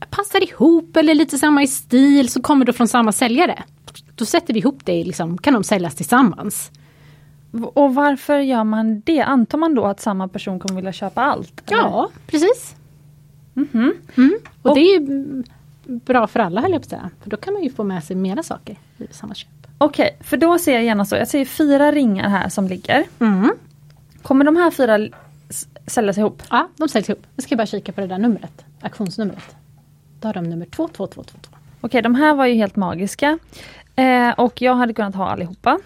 passar 0.09 0.43
ihop 0.43 0.97
eller 0.97 1.15
lite 1.15 1.37
samma 1.37 1.63
i 1.63 1.67
stil 1.67 2.29
så 2.29 2.41
kommer 2.41 2.65
då 2.65 2.73
från 2.73 2.87
samma 2.87 3.11
säljare. 3.11 3.63
Då 4.15 4.25
sätter 4.25 4.53
vi 4.53 4.59
ihop 4.59 4.79
det, 4.83 5.03
liksom, 5.03 5.37
kan 5.37 5.53
de 5.53 5.63
säljas 5.63 5.95
tillsammans. 5.95 6.71
Och 7.63 7.95
varför 7.95 8.39
gör 8.39 8.63
man 8.63 8.99
det? 9.05 9.21
Antar 9.21 9.57
man 9.57 9.75
då 9.75 9.85
att 9.85 9.99
samma 9.99 10.27
person 10.27 10.59
kommer 10.59 10.75
vilja 10.75 10.91
köpa 10.93 11.21
allt? 11.21 11.71
eller? 11.71 11.81
Ja, 11.81 12.09
precis. 12.27 12.75
Mhm. 13.53 13.93
Mm. 14.17 14.35
Och, 14.61 14.69
Och- 14.69 14.75
det 14.75 14.81
är 14.81 14.99
ju 14.99 15.43
bra 15.85 16.27
för 16.27 16.39
alla 16.39 16.61
höll 16.61 16.71
jag 16.71 16.81
på 16.81 16.85
att 16.85 16.89
säga. 16.89 17.09
För 17.23 17.29
då 17.29 17.37
kan 17.37 17.53
man 17.53 17.63
ju 17.63 17.69
få 17.69 17.83
med 17.83 18.03
sig 18.03 18.15
mera 18.15 18.43
saker 18.43 18.75
i 18.97 19.07
samma 19.11 19.33
köp. 19.35 19.49
Okej, 19.77 20.17
för 20.21 20.37
då 20.37 20.59
ser 20.59 20.73
jag 20.73 20.83
gärna 20.83 21.05
så. 21.05 21.15
Jag 21.15 21.27
ser 21.27 21.45
fyra 21.45 21.91
ringar 21.91 22.29
här 22.29 22.49
som 22.49 22.67
ligger. 22.67 23.03
Mm. 23.19 23.51
Kommer 24.21 24.45
de 24.45 24.55
här 24.55 24.71
fyra 24.71 25.07
säljas 25.87 26.17
ihop? 26.17 26.43
Ja, 26.49 26.69
de 26.77 26.89
säljs 26.89 27.09
ihop. 27.09 27.27
Jag 27.35 27.43
ska 27.43 27.55
bara 27.55 27.65
kika 27.67 27.91
på 27.91 28.01
det 28.01 28.07
där 28.07 28.17
numret. 28.17 28.65
Auktionsnumret. 28.81 29.55
Då 30.19 30.27
har 30.27 30.33
de 30.33 30.43
nummer 30.49 30.65
22222. 30.65 31.57
Okej, 31.81 32.01
de 32.01 32.15
här 32.15 32.33
var 32.35 32.45
ju 32.45 32.53
helt 32.53 32.75
magiska. 32.75 33.39
Eh, 33.95 34.29
och 34.29 34.61
jag 34.61 34.75
hade 34.75 34.93
kunnat 34.93 35.15
ha 35.15 35.29
allihopa. 35.29 35.79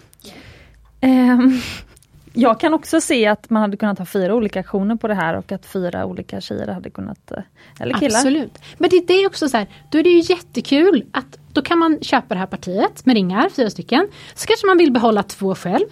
Ehm, 1.00 1.60
jag 2.32 2.60
kan 2.60 2.74
också 2.74 3.00
se 3.00 3.26
att 3.26 3.50
man 3.50 3.62
hade 3.62 3.76
kunnat 3.76 3.98
ha 3.98 4.06
fyra 4.06 4.34
olika 4.34 4.60
aktioner 4.60 4.96
på 4.96 5.08
det 5.08 5.14
här 5.14 5.34
och 5.34 5.52
att 5.52 5.66
fyra 5.66 6.04
olika 6.04 6.40
tjejer 6.40 6.66
hade 6.66 6.90
kunnat, 6.90 7.30
eh, 7.30 7.42
eller 7.80 7.98
killar. 7.98 8.18
Absolut. 8.18 8.58
Men 8.78 8.90
det, 8.90 9.06
det 9.06 9.14
är 9.14 9.26
också 9.26 9.48
så 9.48 9.56
här, 9.56 9.66
då 9.90 9.98
är 9.98 10.02
det 10.02 10.10
ju 10.10 10.34
jättekul 10.34 11.04
att 11.12 11.38
då 11.52 11.62
kan 11.62 11.78
man 11.78 11.98
köpa 12.02 12.34
det 12.34 12.40
här 12.40 12.46
partiet 12.46 13.06
med 13.06 13.14
ringar, 13.14 13.48
fyra 13.48 13.70
stycken. 13.70 14.08
Så 14.34 14.46
kanske 14.46 14.66
man 14.66 14.78
vill 14.78 14.92
behålla 14.92 15.22
två 15.22 15.54
själv. 15.54 15.86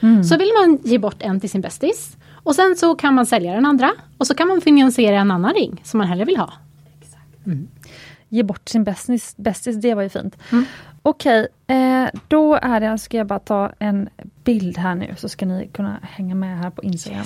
Mm. 0.00 0.24
Så 0.24 0.36
vill 0.36 0.50
man 0.60 0.78
ge 0.84 0.98
bort 0.98 1.22
en 1.22 1.40
till 1.40 1.50
sin 1.50 1.60
bästis. 1.60 2.16
Och 2.44 2.54
sen 2.54 2.76
så 2.76 2.94
kan 2.94 3.14
man 3.14 3.26
sälja 3.26 3.54
den 3.54 3.66
andra. 3.66 3.92
Och 4.18 4.26
så 4.26 4.34
kan 4.34 4.48
man 4.48 4.60
finansiera 4.60 5.16
en 5.16 5.30
annan 5.30 5.54
ring 5.54 5.80
som 5.84 5.98
man 5.98 6.06
hellre 6.06 6.24
vill 6.24 6.36
ha. 6.36 6.52
Ge 8.28 8.42
bort 8.42 8.68
sin 8.68 8.84
bästis 8.84 9.34
det 9.82 9.94
var 9.94 10.02
ju 10.02 10.08
fint. 10.08 10.36
Mm. 10.52 10.64
Okej, 11.02 11.48
eh, 11.72 12.08
då 12.28 12.54
är 12.54 12.80
det, 12.80 12.98
ska 12.98 13.16
jag 13.16 13.26
bara 13.26 13.38
ta 13.38 13.72
en 13.78 14.08
bild 14.44 14.78
här 14.78 14.94
nu 14.94 15.14
så 15.18 15.28
ska 15.28 15.46
ni 15.46 15.68
kunna 15.72 15.98
hänga 16.02 16.34
med 16.34 16.58
här 16.58 16.70
på 16.70 16.82
Instagram. 16.82 17.24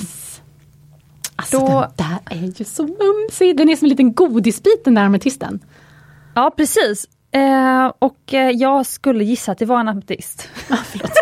Alltså 1.36 1.58
Då- 1.58 1.86
den 1.96 2.06
där 2.08 2.18
är 2.36 2.58
ju 2.58 2.64
så 2.64 2.82
mumsig. 2.82 3.56
Den 3.56 3.68
är 3.70 3.76
som 3.76 3.86
en 3.86 3.90
liten 3.90 4.14
godisbit 4.14 4.84
den 4.84 4.94
där 4.94 5.02
ametisten. 5.02 5.60
Ja 6.34 6.50
precis. 6.56 7.06
Eh, 7.30 7.92
och 7.98 8.34
eh, 8.34 8.50
jag 8.50 8.86
skulle 8.86 9.24
gissa 9.24 9.52
att 9.52 9.58
det 9.58 9.64
var 9.66 9.80
en 9.80 9.88
ametist. 9.88 10.48
Ah, 10.70 10.76
förlåt. 10.84 11.10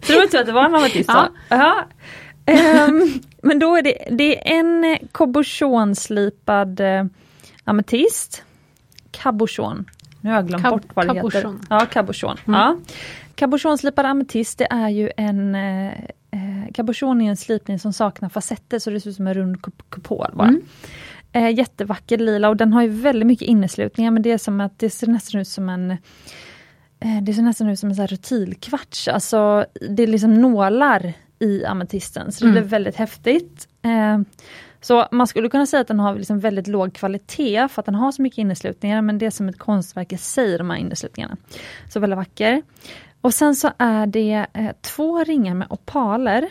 Tror 0.00 0.22
inte 0.22 0.40
att 0.40 0.46
det 0.46 0.52
var 0.52 0.64
en 0.64 0.74
ametist? 0.74 1.10
Ja. 1.12 1.28
Ja. 1.48 1.84
Ehm, 2.46 3.20
men 3.42 3.58
då 3.58 3.76
är 3.76 3.82
det, 3.82 3.98
det 4.10 4.50
är 4.52 4.58
en 4.58 4.98
cabochonslipad 5.12 6.80
eh, 6.80 7.04
ametist. 7.64 8.42
Cabochon. 9.10 9.84
Nu 10.20 10.30
har 10.30 10.36
jag 10.36 10.46
glömt 10.46 10.64
Cab- 10.64 10.70
bort 10.70 10.86
vad 10.94 11.06
det 11.08 11.14
heter. 11.14 11.54
Ja, 11.70 11.86
cabochon. 11.92 12.36
Mm. 12.46 12.60
Ja. 12.60 12.76
Cabochonslipad 13.34 14.06
ametist 14.06 14.58
det 14.58 14.66
är 14.70 14.88
ju 14.88 15.10
en 15.16 15.54
eh, 15.54 15.86
eh, 16.30 16.72
Cabochon 16.74 17.20
är 17.20 17.30
en 17.30 17.36
slipning 17.36 17.78
som 17.78 17.92
saknar 17.92 18.28
facetter 18.28 18.78
så 18.78 18.90
det 18.90 19.00
ser 19.00 19.10
ut 19.10 19.16
som 19.16 19.26
en 19.26 19.34
rund 19.34 19.56
kup- 19.56 19.82
kupol 19.88 20.30
bara. 20.34 20.48
Mm. 20.48 20.62
Eh, 21.32 21.50
jättevacker 21.58 22.18
lila 22.18 22.48
och 22.48 22.56
den 22.56 22.72
har 22.72 22.82
ju 22.82 22.88
väldigt 22.88 23.26
mycket 23.26 23.48
inneslutningar 23.48 24.10
men 24.10 24.22
det 24.22 24.32
är 24.32 24.38
som 24.38 24.60
att 24.60 24.78
det 24.78 24.90
ser 24.90 25.06
nästan 25.06 25.40
ut 25.40 25.48
som 25.48 25.68
en 25.68 25.90
eh, 27.00 27.22
det 27.22 27.34
ser 27.34 27.42
nästan 27.42 27.68
ut 27.68 27.78
som 27.78 27.90
en 27.90 28.06
rutilkvarts, 28.06 29.08
alltså 29.08 29.64
det 29.90 30.02
är 30.02 30.06
liksom 30.06 30.34
nålar 30.34 31.12
i 31.38 31.64
ametisten 31.64 32.32
så 32.32 32.44
det 32.44 32.50
Mm. 32.50 32.62
blir 32.62 32.70
väldigt 32.70 32.96
häftigt. 32.96 33.68
Eh, 33.82 34.18
så 34.80 35.06
man 35.10 35.26
skulle 35.26 35.48
kunna 35.48 35.66
säga 35.66 35.80
att 35.80 35.88
den 35.88 36.00
har 36.00 36.14
liksom 36.14 36.40
väldigt 36.40 36.66
låg 36.66 36.94
kvalitet 36.94 37.68
för 37.68 37.82
att 37.82 37.86
den 37.86 37.94
har 37.94 38.12
så 38.12 38.22
mycket 38.22 38.38
inneslutningar 38.38 39.02
men 39.02 39.18
det 39.18 39.26
är 39.26 39.30
som 39.30 39.48
ett 39.48 39.58
konstverk 39.58 40.12
i 40.12 40.16
sig 40.16 40.58
de 40.58 40.70
här 40.70 40.78
inneslutningarna. 40.78 41.36
Så 41.88 42.00
väldigt 42.00 42.16
vacker. 42.16 42.62
Och 43.20 43.34
sen 43.34 43.54
så 43.54 43.70
är 43.78 44.06
det 44.06 44.46
eh, 44.52 44.72
två 44.80 45.24
ringar 45.24 45.54
med 45.54 45.66
opaler. 45.70 46.48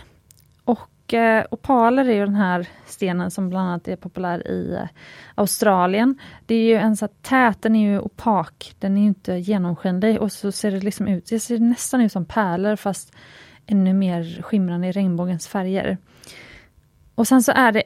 Och 0.64 1.14
eh, 1.14 1.46
opaler 1.52 2.10
är 2.10 2.14
ju 2.14 2.26
den 2.26 2.36
här 2.36 2.68
stenen 2.86 3.32
som 3.32 3.50
bland 3.50 3.70
annat 3.70 3.88
är 3.88 3.96
populär 3.96 4.48
i 4.48 4.74
eh, 4.74 4.88
Australien. 5.36 6.20
Det 6.46 6.56
är 6.56 6.64
ju 6.64 6.76
en 6.76 6.98
så 6.98 7.06
här 7.06 7.12
tät, 7.22 7.62
den 7.62 7.76
är 7.76 7.92
ju 7.92 8.00
opak, 8.00 8.76
den 8.80 8.98
är 8.98 9.02
ju 9.02 9.08
inte 9.08 9.34
genomskinlig 9.34 10.22
och 10.22 10.32
så 10.32 10.52
ser 10.52 10.72
det 10.72 10.80
liksom 10.80 11.08
ut, 11.08 11.26
det 11.30 11.40
ser 11.40 11.60
nästan 11.60 12.02
ut 12.02 12.12
som 12.12 12.26
pärlor 12.26 12.76
fast 12.76 13.16
ännu 13.66 13.94
mer 13.94 14.42
skimrande 14.42 14.88
i 14.88 14.92
regnbågens 14.92 15.48
färger. 15.48 15.98
Och 17.16 17.28
sen 17.28 17.44
så 17.44 17.52
är 17.52 17.72
det, 17.72 17.84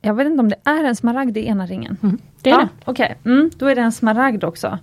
jag 0.00 0.14
vet 0.14 0.26
inte 0.26 0.40
om 0.40 0.48
det 0.48 0.60
är 0.64 0.84
en 0.84 0.96
smaragd 0.96 1.36
i 1.36 1.46
ena 1.46 1.66
ringen. 1.66 1.96
Mm. 2.02 2.18
Det 2.42 2.50
är 2.50 2.54
ja, 2.54 2.60
det. 2.60 2.68
Okej, 2.84 3.18
mm, 3.24 3.50
då 3.56 3.66
är 3.66 3.74
det 3.74 3.80
en 3.80 3.92
smaragd 3.92 4.44
också. 4.44 4.78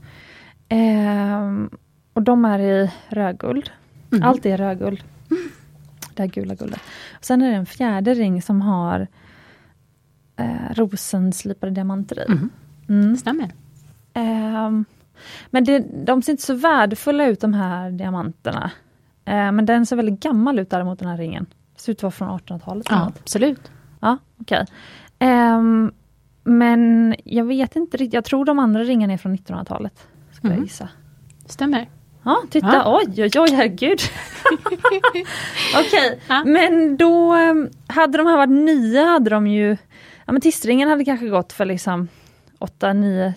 Ehm, 0.69 1.69
och 2.13 2.21
de 2.21 2.45
är 2.45 2.60
i 2.60 2.91
rödguld. 3.10 3.71
Mm. 4.12 4.23
Allt 4.23 4.45
är 4.45 4.58
rödguld. 4.58 5.04
Det 6.13 6.21
här 6.23 6.30
gula 6.30 6.56
guldet. 6.56 6.80
Sen 7.21 7.41
är 7.41 7.49
det 7.49 7.56
en 7.56 7.65
fjärde 7.65 8.13
ring 8.13 8.41
som 8.41 8.62
har 8.62 9.08
eh, 10.36 10.73
rosenslipade 10.73 11.71
diamanter 11.71 12.19
i. 12.19 12.32
Mm. 12.32 12.49
Mm. 12.89 13.17
Stämmer. 13.17 13.51
Ehm, 14.13 14.86
men 15.49 15.63
det, 15.63 15.80
de 16.06 16.21
ser 16.21 16.32
inte 16.32 16.43
så 16.43 16.54
värdefulla 16.54 17.25
ut 17.25 17.41
de 17.41 17.54
här 17.54 17.91
diamanterna. 17.91 18.71
Eh, 19.25 19.51
men 19.51 19.65
den 19.65 19.86
ser 19.86 19.95
väldigt 19.95 20.19
gammal 20.19 20.60
ut 20.60 20.69
däremot 20.69 20.99
den 20.99 21.08
här 21.08 21.17
ringen. 21.17 21.45
Ser 21.75 21.91
ut 21.91 21.97
att 21.97 22.04
vara 22.04 22.12
från 22.12 22.39
1800-talet. 22.39 22.89
eller 22.89 22.99
Ja, 22.99 23.12
absolut. 23.21 23.71
Ja, 23.99 24.17
okej. 24.41 24.65
Ehm, 25.26 25.92
men 26.44 27.16
jag 27.24 27.46
vet 27.46 27.76
inte 27.76 27.98
riktigt, 27.98 28.14
jag 28.14 28.26
tror 28.26 28.46
de 28.46 28.60
andra 28.60 28.84
ringarna 28.84 29.14
är 29.14 29.18
från 29.18 29.38
1900-talet. 29.38 30.08
Skulle 30.32 30.54
jag 30.54 30.58
Mhm. 30.58 30.66
gissa. 30.66 30.90
Stämmer. 31.46 31.90
Ja, 32.24 32.42
titta, 32.50 32.68
Ja. 32.74 33.00
oj 33.08 33.24
oj 33.24 33.30
oj, 33.40 33.52
herregud. 33.52 34.00
Okej, 35.80 36.20
Ja. 36.28 36.44
men 36.46 36.98
då 36.98 37.34
ehm, 37.34 37.70
hade 37.88 38.18
de 38.18 38.28
här 38.28 38.38
varit 38.38 38.50
nya 38.66 39.04
hade 39.06 39.30
de 39.30 39.48
ju, 39.48 39.78
ja 40.26 40.32
men 40.32 40.42
tistringen 40.42 40.90
hade 40.90 41.06
kanske 41.06 41.28
gått 41.30 41.54
för 41.54 41.66
liksom 41.66 42.08
8, 42.60 42.94
9, 42.94 43.34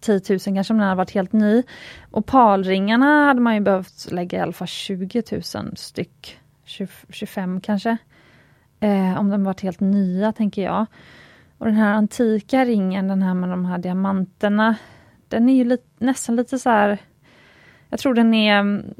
10 0.00 0.20
000 0.30 0.38
kanske 0.40 0.72
om 0.72 0.78
den 0.78 0.88
hade 0.88 0.96
varit 0.96 1.10
helt 1.14 1.32
ny. 1.32 1.62
Och 2.10 2.26
palringarna 2.26 3.24
hade 3.26 3.40
man 3.40 3.54
ju 3.54 3.60
behövt 3.60 4.08
lägga 4.12 4.38
i 4.38 4.40
alla 4.40 4.52
fall 4.52 4.68
20 4.68 5.22
000 5.32 5.42
styck, 5.76 6.38
20, 6.64 6.86
25 7.10 7.60
kanske. 7.60 7.96
Eh, 8.80 9.18
om 9.18 9.30
de 9.30 9.44
varit 9.44 9.60
helt 9.60 9.80
nya 9.80 10.32
tänker 10.32 10.62
jag. 10.62 10.86
Och 11.58 11.66
den 11.66 11.74
här 11.74 11.94
antika 11.94 12.64
ringen, 12.64 13.08
den 13.08 13.22
här 13.22 13.34
med 13.34 13.48
de 13.50 13.64
här 13.64 13.78
diamanterna, 13.78 14.74
den 15.28 15.48
är 15.48 15.54
ju 15.54 15.64
li 15.64 15.78
nästan 15.98 16.36
lite 16.36 16.58
så 16.58 16.70
här 16.70 16.98
jag 17.90 18.00
tror 18.00 18.14
den 18.14 18.34
är, 18.34 18.60
mm, 18.60 18.94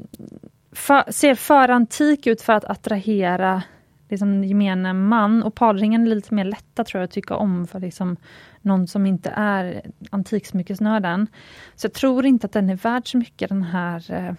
för, 0.71 1.11
ser 1.11 1.35
för 1.35 1.69
antik 1.69 2.27
ut 2.27 2.41
för 2.41 2.53
att 2.53 2.65
attrahera 2.65 3.63
liksom, 4.09 4.43
gemene 4.43 4.93
man. 4.93 5.43
Och 5.43 5.55
parringen 5.55 6.07
är 6.07 6.15
lite 6.15 6.33
mer 6.33 6.45
lätta 6.45 6.83
tror 6.83 6.99
jag 6.99 7.05
att 7.05 7.11
tycka 7.11 7.35
om 7.35 7.67
för 7.67 7.79
liksom, 7.79 8.17
någon 8.61 8.87
som 8.87 9.05
inte 9.05 9.29
är 9.35 9.81
antiksmyckesnörden. 10.09 11.27
Så 11.75 11.85
jag 11.85 11.93
tror 11.93 12.25
inte 12.25 12.45
att 12.45 12.53
den 12.53 12.69
är 12.69 12.75
värd 12.75 13.11
så 13.11 13.17
mycket 13.17 13.49
den 13.49 13.63
här 13.63 14.11
eh, 14.11 14.33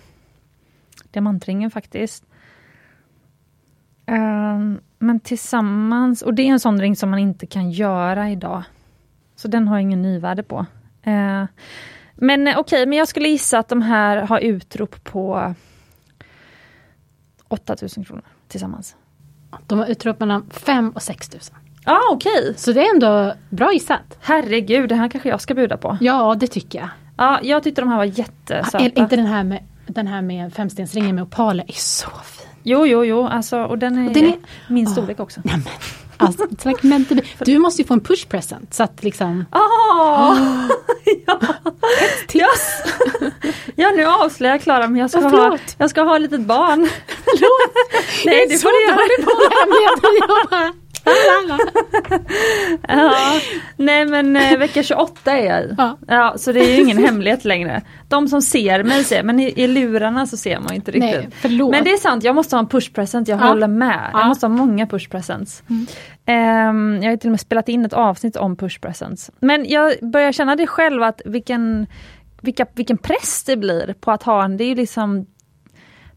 diamantringen 1.10 1.70
faktiskt. 1.70 2.24
Ehm, 4.06 4.80
men 4.98 5.20
tillsammans, 5.20 6.22
och 6.22 6.34
det 6.34 6.42
är 6.42 6.46
en 6.46 6.60
sån 6.60 6.80
ring 6.80 6.96
som 6.96 7.10
man 7.10 7.18
inte 7.18 7.46
kan 7.46 7.70
göra 7.70 8.30
idag. 8.30 8.62
Så 9.36 9.48
den 9.48 9.68
har 9.68 9.76
jag 9.76 9.82
ingen 9.82 10.02
nyvärde 10.02 10.42
på. 10.42 10.66
Eh, 11.02 11.44
men 12.14 12.48
eh, 12.48 12.58
okej, 12.58 12.86
men 12.86 12.98
jag 12.98 13.08
skulle 13.08 13.28
gissa 13.28 13.58
att 13.58 13.68
de 13.68 13.82
här 13.82 14.16
har 14.16 14.38
utrop 14.38 15.04
på 15.04 15.54
8000 17.48 18.04
kronor 18.04 18.24
tillsammans. 18.48 18.96
De 19.66 19.78
har 19.78 19.86
utrop 19.86 20.20
mellan 20.20 20.50
5 20.50 20.90
och 20.90 21.02
6 21.02 21.32
000. 21.32 21.40
Ja, 21.84 21.92
ah, 21.92 22.12
okej. 22.12 22.54
Så 22.56 22.72
det 22.72 22.86
är 22.86 22.94
ändå 22.94 23.34
bra 23.50 23.72
gissat. 23.72 24.18
Herregud, 24.20 24.88
det 24.88 24.94
här 24.94 25.08
kanske 25.08 25.28
jag 25.28 25.40
ska 25.40 25.54
buda 25.54 25.76
på. 25.76 25.98
Ja, 26.00 26.34
det 26.34 26.46
tycker 26.46 26.78
jag. 26.78 26.88
Ja, 27.16 27.40
jag 27.42 27.62
tyckte 27.62 27.80
de 27.80 27.88
här 27.88 27.96
var 27.96 28.04
jättesöta. 28.04 28.78
Är 28.78 28.98
inte 28.98 29.16
den 29.16 29.26
här 29.26 29.44
med, 29.44 29.64
den 29.86 30.06
här 30.06 30.22
med 30.22 30.52
femstensringen 30.52 31.14
med 31.14 31.22
opaler 31.22 31.64
är 31.68 31.72
så 31.72 32.10
fin. 32.10 32.51
Jo, 32.62 32.86
jo, 32.86 33.04
jo, 33.04 33.26
alltså, 33.26 33.58
och 33.64 33.78
den 33.78 33.98
är, 33.98 34.06
Och 34.08 34.12
den 34.14 34.24
är- 34.26 34.36
min 34.68 34.86
Ah. 34.86 34.90
storlek 34.90 35.20
också. 35.20 35.40
Nej, 35.44 35.54
men, 35.56 35.72
alltså. 36.16 36.46
Du 37.44 37.58
måste 37.58 37.82
ju 37.82 37.88
få 37.88 37.94
en 37.94 38.00
push 38.00 38.28
present 38.28 38.74
så 38.74 38.82
att 38.82 39.02
liksom 39.04 39.44
Ah! 39.50 40.36
ja. 41.26 41.38
ja. 42.32 42.48
ja, 43.76 43.90
nu 43.96 44.04
avslöjar 44.06 44.54
jag 44.54 44.62
Klara, 44.62 44.88
men 44.88 44.96
jag 45.00 45.10
ska, 45.10 45.18
Åh, 45.20 45.30
ha, 45.30 45.58
jag 45.78 45.90
ska 45.90 46.02
ha 46.02 46.16
ett 46.16 46.22
litet 46.22 46.40
barn. 46.40 46.88
Förlåt! 47.24 47.74
Nej, 48.24 48.34
jag 48.34 48.42
är 48.44 48.48
det 48.48 48.58
så 48.58 48.68
dålig 48.68 49.24
på 49.24 49.30
hemligheter. 49.60 50.10
Jag 50.20 50.28
bara, 50.50 50.72
Ja, 52.88 53.34
nej 53.76 54.06
men 54.06 54.36
eh, 54.36 54.58
vecka 54.58 54.82
28 54.82 55.32
är 55.32 55.46
jag 55.46 55.64
i. 55.64 55.74
Ja. 55.78 55.98
Ja, 56.06 56.34
så 56.36 56.52
det 56.52 56.60
är 56.60 56.74
ju 56.76 56.82
ingen 56.82 56.98
hemlighet 57.04 57.44
längre. 57.44 57.82
De 58.08 58.28
som 58.28 58.42
ser 58.42 58.84
mig 58.84 59.04
ser, 59.04 59.22
men 59.22 59.40
i, 59.40 59.52
i 59.62 59.66
lurarna 59.66 60.26
så 60.26 60.36
ser 60.36 60.60
man 60.60 60.72
inte 60.74 60.90
riktigt. 60.90 61.20
Nej, 61.20 61.28
förlåt. 61.32 61.70
Men 61.70 61.84
det 61.84 61.90
är 61.92 61.96
sant, 61.96 62.24
jag 62.24 62.34
måste 62.34 62.56
ha 62.56 62.60
en 62.60 62.68
push 62.68 62.92
present, 62.92 63.28
jag 63.28 63.40
Ja. 63.40 63.44
håller 63.48 63.68
med. 63.68 64.10
Jag 64.12 64.20
Ja. 64.22 64.26
måste 64.28 64.46
ha 64.46 64.54
många 64.54 64.86
push 64.86 65.08
presents. 65.10 65.62
Ehm, 66.26 67.00
jag 67.02 67.10
har 67.10 67.16
till 67.16 67.28
och 67.28 67.32
med 67.32 67.40
spelat 67.40 67.68
in 67.68 67.84
ett 67.84 67.92
avsnitt 67.92 68.36
om 68.36 68.56
push 68.56 68.80
presents. 68.80 69.30
Men 69.40 69.68
jag 69.68 69.92
börjar 70.12 70.32
känna 70.32 70.56
det 70.56 70.66
själv 70.66 71.02
att 71.02 71.20
vilken, 71.24 71.86
vilka, 72.40 72.66
vilken 72.74 72.98
press 72.98 73.44
det 73.46 73.56
blir 73.56 73.94
på 74.00 74.10
att 74.10 74.22
ha 74.22 74.44
en, 74.44 74.56
det 74.56 74.64
är 74.64 74.68
ju 74.68 74.74
liksom 74.74 75.26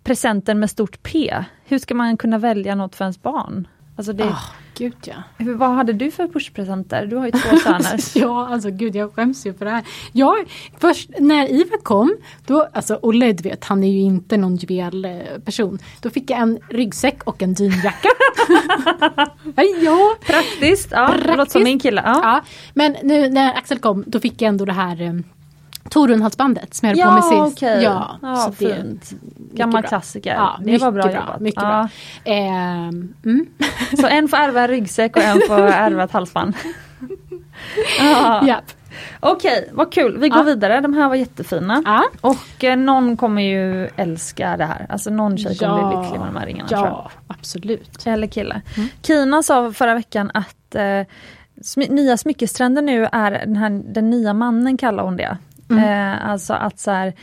presenten 0.04 0.60
med 0.60 0.70
stort 0.70 1.04
P. 1.04 1.36
Hur 1.66 1.78
ska 1.80 1.96
man 1.96 2.18
kunna 2.18 2.38
välja 2.38 2.76
något 2.76 2.96
för 2.96 3.04
ens 3.06 3.22
barn? 3.22 3.68
Alltså 3.98 4.14
det, 4.14 4.24
Åh, 4.24 4.50
gud 4.78 4.94
ja. 5.06 5.16
vad 5.38 5.70
hade 5.70 5.94
du 5.94 6.12
för 6.12 6.28
pushpresenter? 6.28 7.06
Du 7.06 7.16
har 7.16 7.26
ju 7.26 7.32
två 7.32 7.58
söner. 7.58 8.00
ja, 8.20 8.48
alltså 8.48 8.72
gud 8.72 8.96
jag 8.96 9.14
skäms 9.14 9.46
ju 9.46 9.54
för 9.54 9.66
det 9.66 9.72
här. 9.72 9.84
Jag, 10.12 10.36
först 10.78 11.10
när 11.20 11.52
Ivar 11.52 11.78
kom, 11.78 12.16
då, 12.46 12.68
alltså 12.74 13.00
Olle 13.02 13.34
du 13.34 13.50
vet, 13.50 13.66
han 13.66 13.84
är 13.84 13.92
ju 13.92 14.00
inte 14.00 14.38
någon 14.38 14.56
juvel 14.56 15.06
eh, 15.06 15.12
person. 15.46 15.80
Då 16.02 16.10
fick 16.10 16.30
jag 16.30 16.40
en 16.40 16.60
ryggsäck 16.70 17.24
och 17.24 17.44
en 17.44 17.54
dynjacka. 17.54 18.10
ja, 19.84 20.16
Praktiskt, 20.26 20.88
ja. 20.92 21.08
Det 21.08 21.18
låter 21.18 21.28
som 21.28 21.36
Praktiskt. 21.36 21.64
min 21.64 21.80
kille. 21.80 22.02
Ja. 22.06 22.20
ja. 22.24 22.42
Men 22.74 22.96
nu 23.04 23.30
när 23.30 23.58
Axel 23.58 23.80
kom, 23.80 24.04
då 24.08 24.20
fick 24.20 24.42
jag 24.42 24.50
ändå 24.50 24.66
det 24.66 24.74
här 24.74 25.02
eh, 25.02 25.14
Torunhalsbandet 25.90 26.74
som 26.74 26.90
jag 26.90 26.96
höll 26.98 27.00
Ja, 27.16 27.22
på 27.22 27.36
med 27.38 27.48
sist. 27.52 27.58
okej. 27.64 27.84
Ja, 27.84 28.20
Ja, 28.22 28.36
så 28.36 28.52
fint. 28.52 29.14
Gammal 29.54 29.82
bra. 29.82 29.90
klassiker. 29.90 30.34
Ja, 30.36 30.60
det 30.64 30.78
var 30.78 30.92
bra 30.92 31.06
mycket 31.06 31.22
jobbat. 31.22 31.40
Mycket 31.40 31.64
ja. 31.64 31.68
bra. 32.24 32.34
Ehm, 32.34 33.14
mm. 33.26 33.46
Så 34.02 34.08
en 34.08 34.28
får 34.28 34.38
ärva 34.38 34.62
en 34.62 34.68
ryggsäck 34.68 35.16
och 35.16 35.24
en 35.24 35.42
får 35.48 35.60
ärva 35.68 36.04
ett 36.04 36.12
halsband. 36.12 36.54
ja. 38.00 38.48
Japp. 38.48 38.64
Okej, 39.20 39.70
vad 39.74 39.92
kul. 39.94 40.18
Vi 40.18 40.30
går 40.30 40.38
Ja. 40.40 40.44
vidare. 40.44 40.82
De 40.82 40.94
här 40.94 41.10
var 41.10 41.16
jättefina. 41.16 41.82
Ja. 41.86 42.04
Och 42.22 42.64
eh, 42.64 42.78
någon 42.78 43.18
kommer 43.18 43.42
ju 43.42 43.90
älska 43.96 44.58
det 44.58 44.66
här. 44.66 44.86
Alltså 44.90 45.10
någon 45.10 45.38
tjej 45.38 45.58
kommer 45.58 45.74
bli 45.88 45.96
Ja. 45.96 46.02
lycklig 46.02 46.20
med 46.20 46.28
de 46.28 46.36
här 46.36 46.46
ringarna. 46.46 46.68
Ja, 46.72 47.12
absolut. 47.28 48.06
Eller 48.08 48.28
kille. 48.28 48.62
Kina 49.02 49.44
sa 49.44 49.72
förra 49.72 49.94
veckan 49.96 50.32
att 50.34 50.76
eh, 50.76 50.82
smy- 51.62 51.92
nya 51.92 52.18
smyckestrenden 52.18 52.86
nu 52.86 53.08
är 53.12 53.32
den, 53.32 53.56
här, 53.56 53.70
den 53.94 54.10
nya 54.10 54.34
mannen 54.34 54.78
kallar 54.78 55.04
hon 55.04 55.18
det. 55.18 55.38
Eh, 55.72 56.30
alltså 56.30 56.54
att 56.54 56.80
så 56.80 56.92
här, 56.92 57.14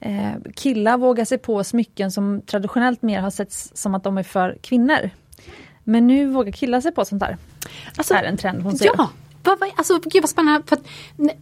eh, 0.00 0.32
killar 0.54 0.98
vågar 0.98 1.24
sig 1.24 1.38
på 1.38 1.64
smycken 1.64 2.10
som 2.10 2.42
traditionellt 2.46 3.02
mer 3.02 3.20
har 3.20 3.30
setts 3.30 3.70
som 3.74 3.94
att 3.94 4.04
de 4.04 4.18
är 4.18 4.22
för 4.22 4.58
kvinnor. 4.62 5.10
Men 5.84 6.06
nu 6.06 6.26
vågar 6.26 6.52
killar 6.52 6.80
sig 6.80 6.92
på 6.92 7.04
sånt 7.04 7.22
här. 7.22 7.36
Alltså, 7.96 8.14
är 8.14 8.24
en 8.24 8.36
trend 8.36 8.62
hon 8.62 8.76
ser. 8.76 8.86
Ja, 8.96 9.10
vad, 9.44 9.60
vad, 9.60 9.70
alltså, 9.76 10.00
gud 10.04 10.22
vad 10.22 10.30
spännande. 10.30 10.62
För 10.66 10.76
att, 10.76 10.86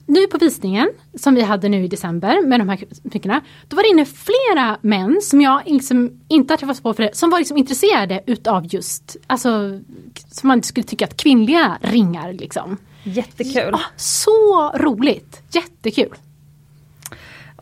nu 0.06 0.26
på 0.26 0.38
visningen 0.38 0.90
som 1.14 1.34
vi 1.34 1.42
hade 1.42 1.68
nu 1.68 1.84
i 1.84 1.88
december 1.88 2.46
med 2.46 2.60
de 2.60 2.68
här 2.68 2.84
smyckena. 3.10 3.40
Då 3.68 3.76
var 3.76 3.82
det 3.82 3.88
inne 3.88 4.04
flera 4.04 4.78
män 4.80 5.20
som 5.22 5.40
jag 5.40 5.62
liksom 5.66 6.20
inte 6.28 6.52
har 6.52 6.58
träffat 6.58 6.82
på 6.82 6.94
för 6.94 7.02
det, 7.02 7.16
som 7.16 7.30
var 7.30 7.38
liksom 7.38 7.56
intresserade 7.56 8.22
utav 8.26 8.66
just, 8.66 9.16
alltså 9.26 9.80
som 10.30 10.48
man 10.48 10.62
skulle 10.62 10.84
tycka 10.84 11.04
att 11.04 11.16
kvinnliga 11.16 11.78
ringar 11.80 12.32
liksom. 12.32 12.76
Jättekul. 13.02 13.74
Ah, 13.74 13.80
så 13.96 14.70
roligt, 14.74 15.42
jättekul. 15.50 16.14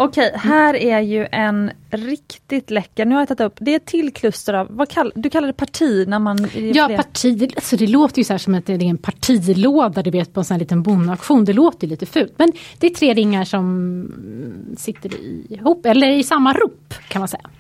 Okej, 0.03 0.33
här 0.35 0.77
är 0.77 1.01
ju 1.01 1.27
en 1.33 1.71
riktigt 1.91 2.71
läcker, 2.71 3.05
nu 3.05 3.15
har 3.15 3.21
jag 3.21 3.29
tagit 3.29 3.41
upp, 3.41 3.57
det 3.61 3.71
är 3.71 3.77
ett 3.77 3.87
till 3.87 4.13
kluster 4.13 4.55
av, 4.55 4.67
vad 4.71 4.89
kall, 4.89 5.13
du 5.15 5.31
kallar 5.31 5.47
det 5.47 5.53
parti 5.53 6.09
när 6.09 6.19
man... 6.19 6.39
Ja, 6.55 6.87
fler- 6.87 6.97
parti, 6.97 7.53
alltså 7.57 7.77
det 7.77 7.87
låter 7.87 8.19
ju 8.19 8.25
så 8.25 8.33
här 8.33 8.39
som 8.39 8.55
att 8.55 8.67
det 8.67 8.73
är 8.73 8.83
en 8.83 8.99
partilåda 8.99 10.03
du 10.03 10.11
vet 10.11 10.33
på 10.35 10.41
en 10.41 10.45
sån 10.45 10.55
här 10.55 10.59
liten 10.61 10.83
bondauktion. 10.83 11.45
Det 11.45 11.53
låter 11.53 11.87
ju 11.87 11.91
lite 11.91 12.07
fult. 12.07 12.33
Men 12.37 12.53
det 12.79 12.87
är 12.87 12.91
tre 12.91 13.15
ringar 13.15 13.45
som 13.45 14.75
sitter 14.79 15.11
ihop, 15.53 15.87
eller 15.87 16.09
i 16.09 16.23
samma 16.23 16.53
rop 16.53 16.95
kan 17.09 17.21
man 17.21 17.29
säga. 17.29 17.51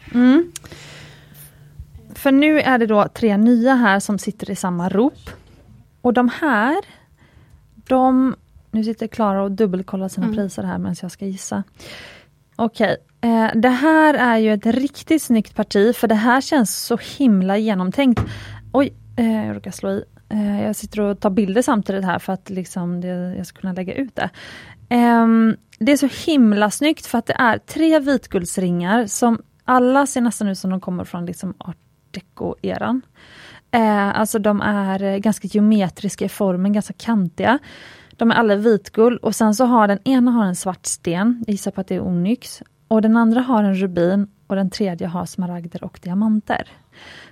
För 2.15 2.33
nu 2.33 2.61
är 2.61 2.79
det 2.79 2.87
då 2.87 3.09
tre 3.15 3.37
nya 3.37 3.75
här 3.75 4.01
som 4.01 4.19
sitter 4.19 4.51
i 4.51 4.57
samma 4.57 4.89
rop. 4.89 5.31
Och 6.01 6.13
de 6.13 6.29
här, 6.41 6.77
de... 7.75 8.35
Nu 8.71 8.85
sitter 8.85 9.07
Klara 9.07 9.43
och 9.43 9.53
dubbelkollar 9.53 10.09
sina 10.09 10.27
priser 10.35 10.63
här 10.63 10.79
medan 10.79 10.97
jag 11.03 11.11
ska 11.11 11.27
gissa. 11.27 11.63
Okej, 12.63 12.97
eh, 13.21 13.51
det 13.55 13.69
här 13.69 14.15
är 14.15 14.39
ju 14.39 14.55
ett 14.55 14.67
riktigt 14.67 15.23
snyggt 15.23 15.55
parti 15.55 15.97
för 15.97 16.09
det 16.09 16.15
här 16.15 16.41
känns 16.41 16.77
så 16.77 16.99
himla 17.19 17.59
genomtänkt. 17.59 18.21
Oj, 18.73 18.93
eh, 19.17 19.47
jag 19.47 19.57
råkar 19.57 19.71
slå 19.71 19.91
i. 19.91 20.05
Eh, 20.29 20.63
jag 20.63 20.77
sitter 20.77 21.01
och 21.01 21.21
tar 21.21 21.31
bilder 21.31 21.63
samtidigt 21.63 22.05
här 22.05 22.19
för 22.19 22.33
att 22.33 22.51
liksom 22.51 23.01
det, 23.01 23.09
jag 23.37 23.47
ska 23.47 23.61
kunna 23.61 23.73
lägga 23.73 23.95
ut 23.95 24.17
det. 24.17 24.31
Ehm, 24.89 25.57
det 25.79 25.93
är 25.93 25.97
så 25.97 26.31
himla 26.31 26.71
snyggt 26.71 27.07
för 27.07 27.19
att 27.19 27.27
det 27.27 27.37
är 27.39 27.59
tre 27.59 27.99
vitguldsringar 27.99 29.07
som 29.07 29.43
alla 29.65 30.07
ser 30.07 30.21
nästan 30.21 30.49
ut 30.49 30.59
som 30.59 30.71
de 30.71 30.81
kommer 30.81 31.05
från 31.05 31.27
liksom 31.27 31.55
art 31.59 31.77
deco-eran. 32.11 33.03
Eh, 33.71 34.21
alltså 34.21 34.39
de 34.39 34.61
är 34.61 35.03
eh, 35.03 35.17
ganska 35.17 35.49
geometriska 35.49 36.25
i 36.25 36.29
formen, 36.29 36.73
ganska 36.73 36.95
kantiga. 36.99 37.59
De 38.21 38.31
är 38.31 38.35
alla 38.35 38.57
vitguld 38.57 39.19
och 39.19 39.35
sen 39.35 39.55
så 39.55 39.65
har 39.65 39.89
den 39.89 39.99
ena 40.05 40.31
har 40.31 40.45
en 40.45 40.57
svart 40.57 40.87
sten, 40.87 41.45
jag 41.47 41.53
gissar 41.53 41.71
på 41.71 41.81
att 41.81 41.87
det 41.87 41.95
är 41.95 42.01
onyx. 42.01 42.63
Och 42.89 43.03
den 43.03 43.17
andra 43.17 43.41
har 43.41 43.63
en 43.63 43.75
rubin 43.75 44.29
och 44.47 44.57
den 44.57 44.71
tredje 44.71 45.07
har 45.07 45.27
smaragder 45.27 45.85
och 45.85 46.01
diamanter. 46.03 46.69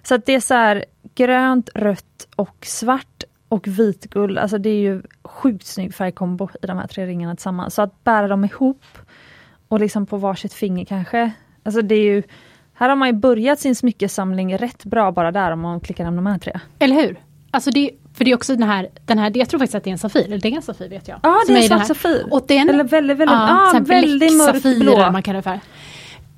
Så 0.02 0.14
att 0.14 0.26
det 0.26 0.34
är 0.34 0.40
så 0.40 0.54
här 0.54 0.84
grönt, 1.14 1.70
rött 1.74 2.28
och 2.36 2.56
svart 2.66 3.24
och 3.48 3.68
vitguld. 3.68 4.38
Alltså 4.38 4.58
det 4.58 4.70
är 4.70 4.80
ju 4.80 5.02
sjukt 5.24 5.66
snygg 5.66 5.94
färgkombo 5.94 6.48
i 6.62 6.66
de 6.66 6.78
här 6.78 6.86
tre 6.86 7.06
ringarna 7.06 7.36
tillsammans. 7.36 7.74
Så 7.74 7.82
att 7.82 8.04
bära 8.04 8.28
dem 8.28 8.44
ihop 8.44 8.84
och 9.68 9.80
liksom 9.80 10.06
på 10.06 10.16
varsitt 10.16 10.54
finger 10.54 10.84
kanske. 10.84 11.32
Alltså 11.62 11.82
det 11.82 11.94
är 11.94 12.14
ju, 12.14 12.22
här 12.72 12.88
har 12.88 12.96
man 12.96 13.08
ju 13.08 13.14
börjat 13.14 13.60
sin 13.60 13.74
smyckesamling 13.74 14.58
rätt 14.58 14.84
bra 14.84 15.12
bara 15.12 15.32
där 15.32 15.50
om 15.50 15.60
man 15.60 15.80
klickar 15.80 16.04
hem 16.04 16.16
de 16.16 16.26
här 16.26 16.38
tre. 16.38 16.60
Eller 16.78 16.96
hur? 16.96 17.20
Alltså 17.50 17.70
det, 17.70 17.90
för 18.18 18.24
det 18.24 18.30
är 18.30 18.34
också 18.34 18.56
den 18.56 18.68
här, 18.68 18.88
den 19.06 19.18
här, 19.18 19.32
jag 19.34 19.48
tror 19.48 19.58
faktiskt 19.60 19.74
att 19.74 19.84
det 19.84 19.90
är 19.90 19.92
en 19.92 19.98
Safir, 19.98 20.24
eller 20.24 20.38
det 20.38 20.48
är 20.48 20.56
en 20.56 20.62
Safir 20.62 20.88
vet 20.88 21.08
jag. 21.08 21.20
Ja, 21.22 21.38
Som 21.46 21.54
det 21.54 21.60
är 21.60 21.62
en 21.62 21.68
svart. 21.68 21.86
Safir. 21.86 22.26
Och 22.30 22.44
den, 22.48 22.68
Eller 22.68 22.84
väldigt, 22.84 23.16
väldigt, 23.16 23.36
ja, 23.36 23.70
ah, 23.74 23.80
väldigt 23.80 24.36
mörkt 24.36 24.78
blå. 24.78 25.10
man 25.12 25.22
kallar 25.22 25.36
det 25.36 25.42
för. 25.42 25.60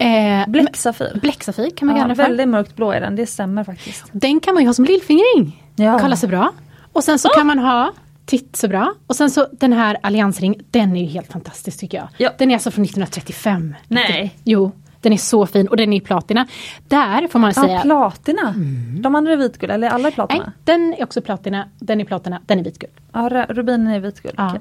Eh, 0.05 0.49
Bläcksafir. 0.49 1.19
Bläcksafir 1.23 1.71
kan 1.71 1.87
man 1.87 1.97
Ja, 1.97 2.03
kalla 2.03 2.15
det 2.15 2.17
för. 2.17 2.23
väldigt 2.23 2.49
mörkt 2.49 2.77
blå 2.77 2.93
är 2.93 3.01
den, 3.01 3.17
det 3.17 3.27
stämmer 3.27 3.65
faktiskt. 3.65 4.05
Den 4.13 4.41
kan 4.41 4.55
man 4.55 4.63
ju 4.63 4.69
ha 4.69 4.75
som 4.75 4.85
lillfingering. 4.85 5.65
Ja. 5.77 5.99
Kolla 6.01 6.17
så 6.17 6.27
bra. 6.27 6.53
Och 6.93 7.05
sen 7.05 7.19
så 7.19 7.29
kan 7.29 7.47
man 7.47 7.59
ha 7.59 7.93
Titt 8.27 8.57
så 8.57 8.69
bra. 8.69 8.95
Och 9.07 9.17
sen 9.17 9.31
så 9.31 9.47
den 9.53 9.73
här 9.73 9.97
alliansring, 10.03 10.55
den 10.71 10.97
är 10.97 11.01
ju 11.01 11.07
helt 11.07 11.33
fantastisk 11.33 11.81
tycker 11.81 11.99
jag. 11.99 12.09
Ja. 12.17 12.31
Den 12.39 12.51
är 12.51 12.55
alltså 12.55 12.71
från 12.71 12.85
1935. 12.85 13.75
Nej. 13.89 14.35
Jo, 14.45 14.73
den 15.01 15.13
är 15.13 15.17
så 15.17 15.47
fin 15.47 15.69
och 15.69 15.77
den 15.77 15.93
är 15.93 15.97
i 15.97 16.01
platina. 16.01 16.47
Där 16.89 17.29
får 17.29 17.39
man 17.39 17.53
Ja, 17.57 17.63
säga 17.63 17.81
platina. 17.81 18.55
De 19.01 19.15
andra 19.15 19.33
är 19.33 19.37
vitguld, 19.37 19.73
eller 19.73 19.89
alla 19.89 19.99
är 19.99 20.03
Nej, 20.03 20.13
platina? 20.13 20.53
den 20.65 20.95
är 20.99 21.03
också 21.05 21.21
platina, 21.21 21.69
den 21.79 22.01
är 22.01 22.05
platina, 22.05 22.41
den 22.47 22.59
är 22.59 22.65
vitguld. 22.65 22.93
Ja, 23.13 23.47
rubinen 23.49 23.87
är 23.87 24.01
vitguld. 24.01 24.35
Ja. 24.37 24.49
okej. 24.49 24.61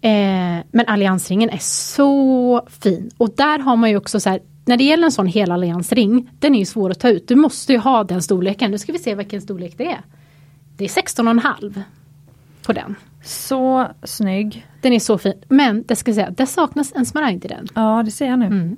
Eh, 0.00 0.64
men 0.70 0.86
alliansringen 0.86 1.50
är 1.50 1.58
så 1.58 2.66
fin. 2.82 3.10
Och 3.16 3.30
där 3.36 3.58
har 3.58 3.76
man 3.76 3.90
ju 3.90 3.96
också 3.96 4.20
så 4.20 4.30
här, 4.30 4.40
när 4.64 4.76
det 4.76 4.84
gäller 4.84 5.04
en 5.04 5.12
sån 5.12 5.26
hel 5.26 5.52
alliansring, 5.52 6.30
den 6.38 6.54
är 6.54 6.58
ju 6.58 6.64
svår 6.64 6.90
att 6.90 7.00
ta 7.00 7.08
ut. 7.08 7.28
Du 7.28 7.34
måste 7.34 7.72
ju 7.72 7.78
ha 7.78 8.04
den 8.04 8.22
storleken. 8.22 8.70
Nu 8.70 8.78
ska 8.78 8.92
vi 8.92 8.98
se 8.98 9.14
vilken 9.14 9.40
storlek 9.40 9.74
det 9.78 9.86
är. 9.86 10.00
Det 10.76 10.84
är 10.84 10.88
16,5 10.88 11.82
på 12.66 12.72
den. 12.72 12.94
Så 13.24 13.86
snygg. 14.02 14.66
Den 14.80 14.92
är 14.92 14.98
så 15.00 15.18
fin. 15.18 15.34
Men 15.48 15.84
det 15.86 15.96
ska 15.96 16.08
jag 16.10 16.14
säga, 16.16 16.30
det 16.30 16.46
saknas 16.46 16.92
en 16.94 17.06
smaragd 17.06 17.44
i 17.44 17.48
den. 17.48 17.66
Ja, 17.74 18.02
det 18.04 18.10
ser 18.10 18.26
jag 18.26 18.38
nu. 18.38 18.76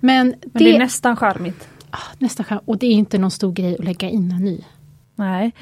Men, 0.00 0.30
det, 0.30 0.36
Men 0.52 0.62
det 0.62 0.74
är 0.74 0.78
nästan 0.78 1.16
charmigt. 1.16 1.68
ah, 1.90 1.98
nästa 2.18 2.44
chans. 2.44 2.62
Och 2.64 2.78
det 2.78 2.86
är 2.86 2.92
inte 2.92 3.18
någon 3.18 3.30
stor 3.30 3.52
grej 3.52 3.76
att 3.78 3.84
lägga 3.84 4.08
in 4.10 4.30
en 4.32 4.44
ny. 4.44 4.60
Nej, 5.14 5.52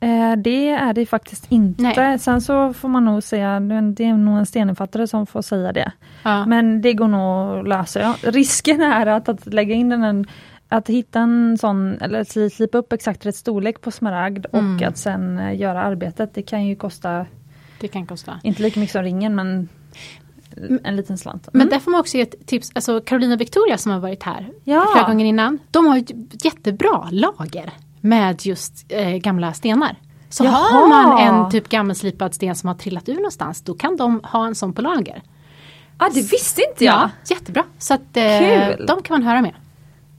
eh, 0.00 0.36
det 0.36 0.68
är 0.68 0.92
det 0.92 1.06
faktiskt 1.06 1.52
inte. 1.52 1.82
Nej. 1.82 2.18
Sen 2.18 2.40
så 2.40 2.72
får 2.72 2.88
man 2.88 3.04
nog 3.04 3.22
säga, 3.22 3.60
det 3.60 4.04
är 4.04 4.16
nog 4.16 4.38
en 4.38 4.46
steninfattare 4.46 5.06
som 5.06 5.26
får 5.26 5.42
säga 5.42 5.72
det. 5.72 5.92
Ja. 6.22 6.46
Men 6.46 6.80
det 6.82 6.92
går 6.92 7.08
nog 7.08 7.58
att 7.60 7.68
lösa. 7.68 8.00
Ja. 8.00 8.16
Risken 8.22 8.80
är 8.80 9.06
att, 9.06 9.28
att 9.28 9.46
lägga 9.54 9.74
in 9.74 9.88
den 9.88 10.02
en, 10.04 10.26
att 10.68 10.88
hitta 10.88 11.20
en 11.20 11.58
sån, 11.58 11.98
eller 12.00 12.24
sli- 12.24 12.48
slipa 12.50 12.78
upp 12.78 12.92
exakt 12.92 13.26
rätt 13.26 13.36
storlek 13.36 13.80
på 13.80 13.90
smaragd 13.90 14.46
Mm. 14.52 14.76
och 14.76 14.82
att 14.82 14.98
sen 14.98 15.38
eh, 15.38 15.56
göra 15.60 15.82
arbetet. 15.82 16.34
Det 16.34 16.42
kan 16.42 16.66
ju 16.66 16.76
kosta, 16.76 17.26
Det 17.82 17.88
kan 17.88 18.06
kosta. 18.06 18.40
inte 18.42 18.62
lika 18.62 18.80
mycket 18.80 18.92
som 18.92 19.02
ringen 19.02 19.34
men 19.34 19.68
en 20.84 20.96
liten 20.96 21.18
slant. 21.18 21.48
Men 21.52 21.60
Mm. 21.62 21.70
där 21.72 21.78
får 21.78 21.90
man 21.90 22.00
också 22.00 22.16
ge 22.16 22.22
ett 22.22 22.46
tips, 22.46 22.70
alltså 22.74 23.00
Carolina 23.00 23.36
Victoria 23.36 23.78
som 23.78 23.92
har 23.92 23.98
varit 23.98 24.22
här 24.22 24.50
Ja. 24.64 24.86
flera 24.92 25.06
gånger 25.08 25.24
innan. 25.24 25.58
De 25.70 25.86
har 25.86 25.98
ett 25.98 26.44
jättebra 26.44 27.08
lager 27.10 27.70
med 28.00 28.46
just 28.46 28.84
eh, 28.88 29.08
gamla 29.16 29.52
stenar. 29.52 29.96
Så 30.28 30.44
Jaha. 30.44 30.52
har 30.72 30.88
man 30.88 31.18
en 31.20 31.50
typ 31.50 31.68
gammelslipad 31.68 32.34
sten 32.34 32.54
som 32.54 32.68
har 32.68 32.74
trillat 32.74 33.08
ur 33.08 33.14
någonstans, 33.14 33.60
då 33.62 33.74
kan 33.74 33.96
de 33.96 34.20
ha 34.24 34.46
en 34.46 34.54
sån 34.54 34.72
på 34.72 34.82
lager. 34.82 35.22
ah, 35.96 36.08
det 36.14 36.32
visste 36.32 36.62
inte 36.70 36.84
jag! 36.84 37.10
jättebra. 37.30 37.64
Så 37.78 37.94
att 37.94 38.16
eh, 38.16 38.68
de 38.86 39.02
kan 39.02 39.14
man 39.14 39.22
höra 39.22 39.42
med. 39.42 39.54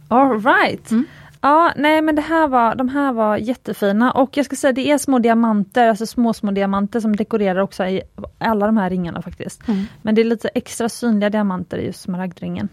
All 0.08 0.42
right. 0.44 0.92
Mm. 0.92 1.06
Ja, 1.46 1.74
nej 1.76 2.02
men 2.02 2.16
det 2.16 2.22
här 2.22 2.48
var, 2.48 2.76
de 2.76 2.90
här 2.90 3.14
var 3.14 3.38
jättefina 3.38 4.12
och 4.12 4.38
jag 4.38 4.46
ska 4.46 4.56
säga 4.56 4.74
det 4.74 4.92
är 4.92 4.98
små 4.98 5.20
diamanter, 5.20 5.90
alltså 5.90 6.06
små 6.06 6.34
små 6.34 6.52
diamanter 6.52 7.00
som 7.00 7.16
dekorerar 7.16 7.60
också 7.60 7.86
i 7.86 8.02
alla 8.38 8.66
de 8.66 8.78
här 8.78 8.90
ringarna 8.90 9.22
faktiskt. 9.22 9.68
Mm. 9.68 9.86
Men 10.02 10.16
det 10.16 10.22
är 10.22 10.26
lite 10.26 10.48
extra 10.48 10.90
synliga 10.90 11.30
diamanter 11.30 11.78
i 11.78 11.86
just 11.86 12.02
smaragdringen. 12.02 12.70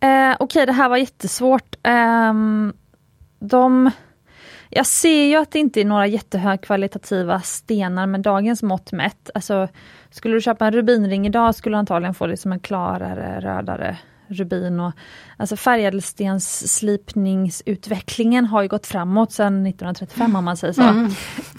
Eh, 0.00 0.08
Okej, 0.08 0.36
okay, 0.40 0.66
det 0.66 0.72
här 0.72 0.88
var 0.88 0.96
jättesvårt. 0.96 1.76
Eh, 1.82 2.34
de, 3.38 3.90
jag 4.70 4.86
ser 4.86 5.24
ju 5.24 5.36
att 5.36 5.50
det 5.50 5.58
inte 5.58 5.80
är 5.80 5.84
några 5.84 6.06
jättehögkvalitativa 6.06 7.40
stenar 7.40 8.06
med 8.06 8.20
dagens 8.20 8.62
mått 8.62 8.92
mätt. 8.92 9.30
Alltså, 9.34 9.68
skulle 10.10 10.34
du 10.34 10.40
köpa 10.40 10.66
en 10.66 10.72
rubinring 10.72 11.26
idag 11.26 11.54
skulle 11.54 11.76
du 11.76 11.78
antagligen 11.78 12.14
få 12.14 12.26
liksom 12.26 12.52
en 12.52 12.60
klarare, 12.60 13.40
rödare 13.40 13.98
rubin. 14.28 14.80
Och, 14.80 14.92
alltså 15.36 15.56
färgädelstensslipningsutvecklingen 15.56 18.46
har 18.46 18.62
ju 18.62 18.68
gått 18.68 18.86
framåt 18.86 19.32
sedan 19.32 19.66
1935 19.66 20.36
om 20.36 20.44
man 20.44 20.56
säger 20.56 20.72
så. 20.72 20.82
Mm. 20.82 21.10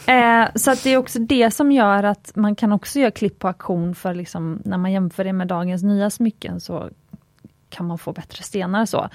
Eh, 0.08 0.48
så 0.56 0.72
att 0.72 0.84
det 0.84 0.90
är 0.90 0.98
också 0.98 1.20
det 1.20 1.52
som 1.52 1.72
gör 1.72 2.04
att 2.04 2.32
man 2.36 2.56
kan 2.56 2.72
också 2.72 3.00
göra 3.00 3.12
klipp 3.12 3.40
på 3.40 3.48
auktion 3.48 3.96
för 3.96 4.14
liksom, 4.14 4.62
när 4.66 4.78
man 4.78 4.92
jämför 4.92 5.24
det 5.24 5.34
med 5.34 5.48
dagens 5.48 5.84
nya 5.84 6.10
smycken 6.10 6.60
så 6.60 6.90
kan 7.70 7.86
man 7.86 7.98
få 7.98 8.14
bättre 8.14 8.44
stenar 8.44 8.86
så. 8.86 9.10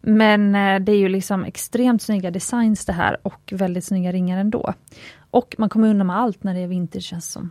Men 0.00 0.54
eh, 0.54 0.80
det 0.80 0.92
är 0.92 0.96
ju 0.96 1.08
liksom 1.08 1.44
extremt 1.44 2.02
snygga 2.02 2.30
designs 2.30 2.86
det 2.86 2.92
här 2.92 3.16
och 3.22 3.52
väldigt 3.52 3.84
snygga 3.84 4.12
ringar 4.12 4.38
ändå. 4.38 4.74
Och 5.30 5.54
man 5.58 5.68
kommer 5.68 5.88
undan 5.88 6.06
med 6.06 6.16
allt 6.16 6.44
när 6.44 6.54
det 6.54 6.60
är 6.60 6.66
vinter 6.66 7.00
känns 7.00 7.32
som. 7.32 7.50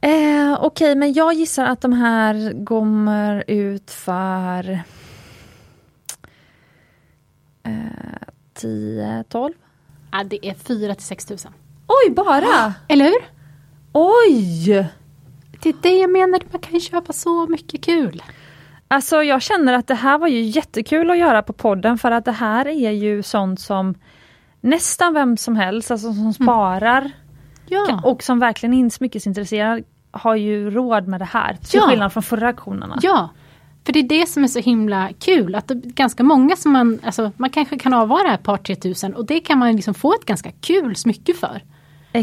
Eh, 0.00 0.52
Okej, 0.60 0.66
okay, 0.66 0.94
men 0.94 1.12
jag 1.12 1.34
gissar 1.34 1.64
att 1.64 1.80
de 1.80 1.92
här 1.92 2.64
kommer 2.64 3.44
ut 3.46 3.90
för 3.90 4.70
eh, 7.62 7.70
10-12? 8.54 9.52
Ja, 10.12 10.24
det 10.24 10.46
är 10.46 10.54
4 10.54 10.94
till 10.94 11.06
6 11.06 11.24
tusen. 11.24 11.52
Oj, 11.86 12.14
bara! 12.14 12.74
Eller 12.88 13.04
hur? 13.04 13.24
Oj! 13.92 14.66
Det 15.62 15.68
är 15.68 15.74
det 15.82 15.96
jag 15.96 16.10
menar, 16.10 16.40
man 16.50 16.60
kan 16.60 16.74
ju 16.74 16.80
köpa 16.80 17.12
så 17.12 17.46
mycket 17.46 17.84
kul. 17.84 18.22
Alltså 18.88 19.22
jag 19.22 19.42
känner 19.42 19.72
att 19.72 19.86
det 19.86 19.94
här 19.94 20.18
var 20.18 20.28
ju 20.28 20.42
jättekul 20.42 21.10
att 21.10 21.18
göra 21.18 21.42
på 21.42 21.52
podden 21.52 21.98
för 21.98 22.10
att 22.10 22.24
det 22.24 22.32
här 22.32 22.68
är 22.68 22.90
ju 22.90 23.22
sånt 23.22 23.60
som 23.60 23.94
nästan 24.60 25.14
vem 25.14 25.36
som 25.36 25.56
helst, 25.56 25.90
alltså 25.90 26.12
som 26.12 26.32
sparar 26.32 27.00
mm. 27.00 27.12
Ja. 27.68 28.00
och 28.04 28.22
som 28.22 28.38
verkligen 28.38 28.74
är 28.74 28.90
smyckesintresserad 28.90 29.84
har 30.10 30.34
ju 30.34 30.70
råd 30.70 31.08
med 31.08 31.20
det 31.20 31.24
här. 31.24 31.54
Till 31.54 31.80
Ja. 31.82 31.88
skillnad 31.88 32.12
från 32.12 32.22
förra 32.22 32.46
auktionerna. 32.48 32.98
Ja, 33.02 33.28
för 33.84 33.92
det 33.92 33.98
är 33.98 34.08
det 34.08 34.28
som 34.28 34.44
är 34.44 34.48
så 34.48 34.58
himla 34.58 35.10
kul. 35.18 35.54
Att 35.54 35.68
det 35.68 35.74
är 35.74 35.78
ganska 35.78 36.22
många 36.22 36.56
som 36.56 36.72
man, 36.72 37.00
alltså 37.04 37.32
man 37.36 37.50
kanske 37.50 37.78
kan 37.78 37.92
avvara 37.92 38.34
ett 38.34 38.42
par 38.42 38.56
tre 38.56 38.76
tusen 38.76 39.14
och 39.14 39.26
det 39.26 39.40
kan 39.40 39.58
man 39.58 39.76
liksom 39.76 39.94
få 39.94 40.14
ett 40.14 40.24
ganska 40.24 40.50
kul 40.60 40.96
smycke 40.96 41.34
för. 41.34 41.62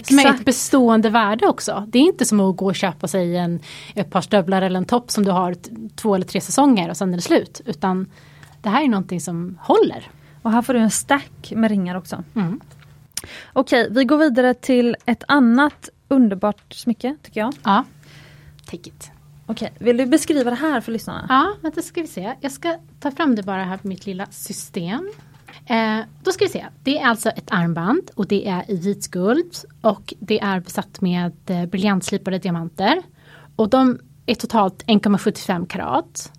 Som 0.03 0.19
är 0.19 0.29
ett 0.29 0.45
bestående 0.45 1.09
värde 1.09 1.47
också. 1.47 1.85
Det 1.87 1.99
är 1.99 2.03
inte 2.03 2.25
som 2.25 2.39
att 2.39 2.57
gå 2.57 2.65
och 2.65 2.75
köpa 2.75 3.07
sig 3.07 3.37
en, 3.37 3.59
ett 3.95 4.11
par 4.11 4.21
stövlar 4.21 4.61
eller 4.61 4.77
en 4.77 4.85
topp 4.85 5.11
som 5.11 5.25
du 5.25 5.31
har 5.31 5.55
två 5.95 6.15
eller 6.15 6.25
tre 6.25 6.41
säsonger 6.41 6.89
och 6.89 6.97
sen 6.97 7.09
är 7.13 7.15
det 7.17 7.21
slut. 7.21 7.61
Utan 7.65 8.07
det 8.61 8.69
här 8.69 8.83
är 8.83 8.87
någonting 8.87 9.21
som 9.21 9.57
håller. 9.61 10.07
Och 10.41 10.51
här 10.51 10.61
får 10.61 10.73
du 10.73 10.79
en 10.79 10.91
stack 10.91 11.53
med 11.55 11.71
ringar 11.71 11.95
också. 11.95 12.23
Mm. 12.35 12.59
Okej, 13.53 13.87
vi 13.91 14.05
går 14.05 14.17
vidare 14.17 14.53
till 14.53 14.95
ett 15.05 15.23
annat 15.27 15.89
underbart 16.07 16.73
smycke 16.73 17.15
tycker 17.21 17.39
jag. 17.39 17.53
Ja, 17.63 17.85
take 18.65 18.89
it. 18.89 19.11
Okej, 19.45 19.73
vill 19.79 19.97
du 19.97 20.05
beskriva 20.05 20.49
det 20.49 20.55
här 20.55 20.81
för 20.81 20.91
lyssnarna? 20.91 21.25
Ja, 21.29 21.55
vänta 21.61 21.81
ska 21.81 22.01
vi 22.01 22.07
se. 22.07 22.33
Jag 22.41 22.51
ska 22.51 22.77
ta 22.99 23.11
fram 23.11 23.35
det 23.35 23.43
bara 23.43 23.63
här 23.63 23.77
på 23.77 23.87
mitt 23.87 24.05
lilla 24.05 24.25
system. 24.25 25.11
Eh, 25.65 25.99
då 26.23 26.31
ska 26.31 26.45
vi 26.45 26.49
se. 26.49 26.65
Det 26.83 26.99
är 26.99 27.07
alltså 27.07 27.29
ett 27.29 27.51
armband 27.51 28.11
och 28.15 28.27
det 28.27 28.47
är 28.47 28.71
i 28.71 28.77
vitguld 28.77 29.55
och 29.81 30.13
det 30.19 30.39
är 30.39 30.59
besatt 30.59 31.01
med 31.01 31.33
eh, 31.45 31.65
briljantslipade 31.65 32.37
diamanter. 32.37 33.01
Och 33.55 33.69
de 33.69 33.99
är 34.25 34.35
totalt 34.35 34.85
1,75 34.85 35.67
karat. 35.67 36.31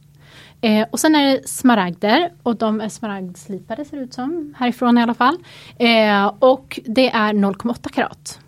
Eh, 0.64 0.86
och 0.90 1.00
sen 1.00 1.14
är 1.14 1.24
det 1.24 1.48
smaragder 1.48 2.32
och 2.42 2.56
de 2.56 2.80
är 2.80 2.88
smaragdslipade 2.88 3.84
ser 3.84 3.96
det 3.96 4.02
ut 4.02 4.14
som, 4.14 4.54
härifrån 4.58 4.98
i 4.98 5.02
alla 5.02 5.14
fall. 5.14 5.36
Eh, 5.78 6.26
och 6.38 6.80
det 6.84 7.10
är 7.10 7.32
0,8 7.32 7.88
karat. 7.88 8.40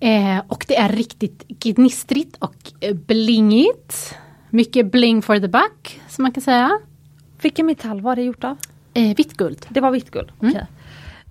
Eh, 0.00 0.42
och 0.48 0.64
det 0.68 0.76
är 0.76 0.88
riktigt 0.88 1.48
gnistrigt 1.48 2.36
och 2.38 2.72
blingigt. 2.94 4.14
Mycket 4.50 4.92
bling 4.92 5.22
for 5.22 5.38
the 5.38 5.48
buck, 5.48 6.00
som 6.08 6.22
man 6.22 6.32
kan 6.32 6.42
säga. 6.42 6.78
Vilken 7.42 7.66
metall 7.66 8.00
var 8.00 8.16
det 8.16 8.22
gjort 8.22 8.44
av? 8.44 8.56
Eh, 8.94 9.16
vitt 9.16 9.36
guld. 9.36 9.66
Det 9.68 9.80
var 9.80 9.90
vitt 9.90 10.10
guld. 10.10 10.32
Mm. 10.40 10.52
Okej. 10.52 10.66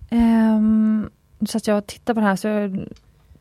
Ehm, 0.10 1.10
så 1.48 1.58
att 1.58 1.68
jag 1.68 1.88
tittar 1.88 2.14
på 2.14 2.20
det 2.20 2.26
här 2.26 2.36
så 2.36 2.48
jag 2.48 2.88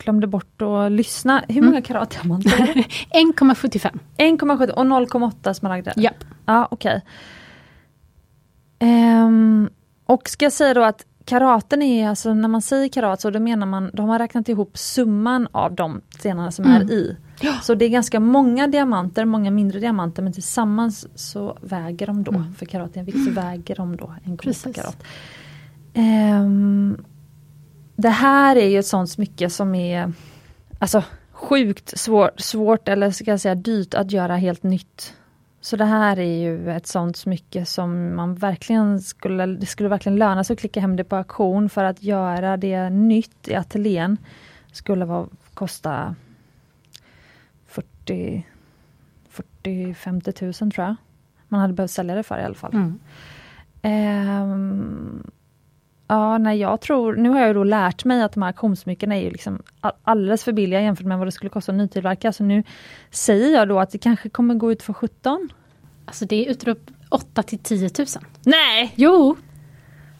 glömde 0.05 0.26
bort 0.26 0.62
att 0.62 0.92
lyssna. 0.92 1.44
Hur 1.48 1.62
många 1.62 1.82
karat 1.82 2.11
diamanter 2.11 2.61
är 2.70 2.74
det? 2.74 2.84
1,75. 3.18 3.98
1,7 4.16 4.70
och 4.70 4.84
0,8 4.84 5.53
smaragder? 5.53 5.92
Japp. 5.96 6.24
Ja, 6.46 6.68
okej. 6.70 7.03
Ehm, 8.78 9.70
och 10.07 10.28
ska 10.28 10.44
jag 10.44 10.53
säga 10.53 10.74
då 10.74 10.82
att 10.84 11.07
karaten 11.24 11.82
är 11.82 12.09
alltså, 12.09 12.34
när 12.34 12.48
man 12.48 12.62
säger 12.62 12.88
karat 12.88 13.20
så 13.20 13.30
då 13.30 13.40
menar 13.40 13.66
man, 13.66 13.90
då 13.94 14.03
har 14.03 14.07
man 14.07 14.18
räknat 14.18 14.48
ihop 14.48 14.78
summan 14.78 15.48
av 15.53 15.74
de 15.74 16.01
stenarna 16.18 16.51
som 16.51 16.64
Mm. 16.64 16.76
är 16.82 16.92
i. 16.92 17.16
Ja. 17.40 17.53
Så 17.62 17.74
det 17.74 17.84
är 17.84 17.88
ganska 17.88 18.20
många 18.20 18.66
diamanter, 18.66 19.24
många 19.24 19.51
mindre 19.51 19.80
diamanter 19.80 20.22
men 20.22 20.32
tillsammans 20.32 21.07
så 21.14 21.59
väger 21.61 22.07
de 22.07 22.22
då, 22.24 22.32
Mm. 22.32 22.55
för 22.55 22.66
karat 22.66 22.96
är 22.96 23.01
en 23.01 23.07
vikt, 23.07 23.24
så 23.24 23.30
väger 23.30 23.74
de 23.76 23.96
då 23.96 24.14
1,8 24.24 24.36
Precis. 24.36 24.74
karat. 24.76 25.03
Ehm, 25.94 26.96
det 28.01 28.09
här 28.09 28.57
är 28.57 28.68
ju 28.68 28.78
ett 28.78 28.86
sånt 28.86 29.11
smycke 29.11 29.51
som 29.51 29.74
är 29.74 30.12
alltså 30.78 31.05
sjukt 31.32 31.98
svårt, 31.98 32.40
svårt 32.40 32.88
eller 32.88 33.11
ska 33.11 33.30
jag 33.30 33.40
säga 33.40 33.55
dyrt 33.55 33.94
att 33.94 34.12
göra 34.12 34.36
helt 34.36 34.62
nytt. 34.62 35.14
Så 35.61 35.76
det 35.76 35.84
här 35.84 36.18
är 36.18 36.38
ju 36.38 36.70
ett 36.70 36.86
sånt 36.86 37.16
smycke 37.16 37.66
som 37.66 38.16
man 38.16 38.34
verkligen 38.34 39.01
skulle, 39.01 39.46
det 39.46 39.66
skulle 39.66 39.88
verkligen 39.88 40.18
löna 40.18 40.44
sig 40.44 40.55
att 40.55 40.61
klicka 40.61 40.80
hem 40.80 40.96
det 40.96 41.05
på 41.05 41.16
auktion 41.16 41.68
för 41.68 41.84
att 41.84 42.03
göra 42.03 42.57
det 42.57 42.90
nytt 42.90 43.48
i 43.48 43.55
ateljén 43.55 44.16
skulle 44.72 45.05
vara, 45.05 45.26
kosta 45.55 46.14
40 47.66 48.44
40-50 49.62 50.32
tusen 50.32 50.70
tror 50.70 50.86
jag. 50.86 50.96
Man 51.48 51.61
hade 51.61 51.72
behövt 51.72 51.90
sälja 51.90 52.14
det 52.14 52.22
för 52.22 52.38
i 52.38 52.42
alla 52.42 52.55
fall. 52.55 52.72
Mm. 52.74 52.98
Ehm, 53.82 55.30
ja, 56.11 56.38
nej, 56.38 56.58
jag 56.58 56.80
tror, 56.80 57.16
nu 57.16 57.28
har 57.28 57.40
jag 57.40 57.54
då 57.54 57.64
lärt 57.64 58.04
mig 58.04 58.22
att 58.22 58.32
de 58.32 58.42
här 58.42 58.48
auktionssmyckena 58.48 59.16
är 59.16 59.22
ju 59.22 59.30
liksom 59.30 59.62
alldeles 60.04 60.44
för 60.44 60.52
billiga 60.52 60.80
jämfört 60.80 61.06
med 61.06 61.18
vad 61.18 61.26
det 61.26 61.32
skulle 61.32 61.50
kosta 61.50 61.72
att 61.72 61.78
nytillverka. 61.78 62.32
Så 62.32 62.44
nu 62.44 62.62
säger 63.11 63.54
jag 63.54 63.68
då 63.68 63.80
att 63.80 63.90
det 63.90 63.98
kanske 63.98 64.28
kommer 64.28 64.54
gå 64.54 64.72
ut 64.72 64.82
för 64.82 64.92
17. 64.92 65.48
Alltså 66.04 66.24
det 66.24 66.46
är 66.46 66.50
utrop 66.50 66.90
8 67.08 67.42
till 67.42 67.58
10 67.58 67.90
000. 67.98 68.06
Nej! 68.42 68.92
Jo! 68.94 69.36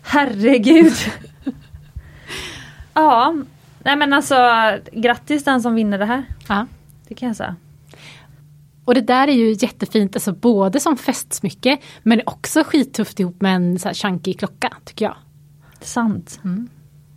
Herregud! 0.03 0.93
ja, 2.95 3.34
nej 3.78 3.97
men 3.97 4.12
alltså 4.12 4.36
grattis 4.93 5.45
den 5.45 5.62
som 5.62 5.74
vinner 5.74 5.99
det 5.99 6.07
här. 6.07 6.24
Ja. 6.49 6.66
Det 7.09 7.14
kan 7.14 7.26
jag 7.26 7.36
säga. 7.36 7.57
Och 8.84 8.95
det 8.95 9.01
där 9.01 9.28
är 9.28 9.32
ju 9.32 9.57
jättefint, 9.59 10.16
alltså 10.16 10.32
både 10.32 10.80
som 10.80 10.97
festsmycke 10.97 11.78
men 12.03 12.20
också 12.26 12.64
skittufft 12.64 13.20
ihop 13.20 13.41
med 13.41 13.57
en 13.57 13.78
så 13.78 13.88
här 13.88 13.95
chunky 13.95 14.34
klocka 14.34 14.76
tycker 14.84 15.05
jag. 15.05 15.16
Sant. 15.81 16.41
Mm. 16.45 16.68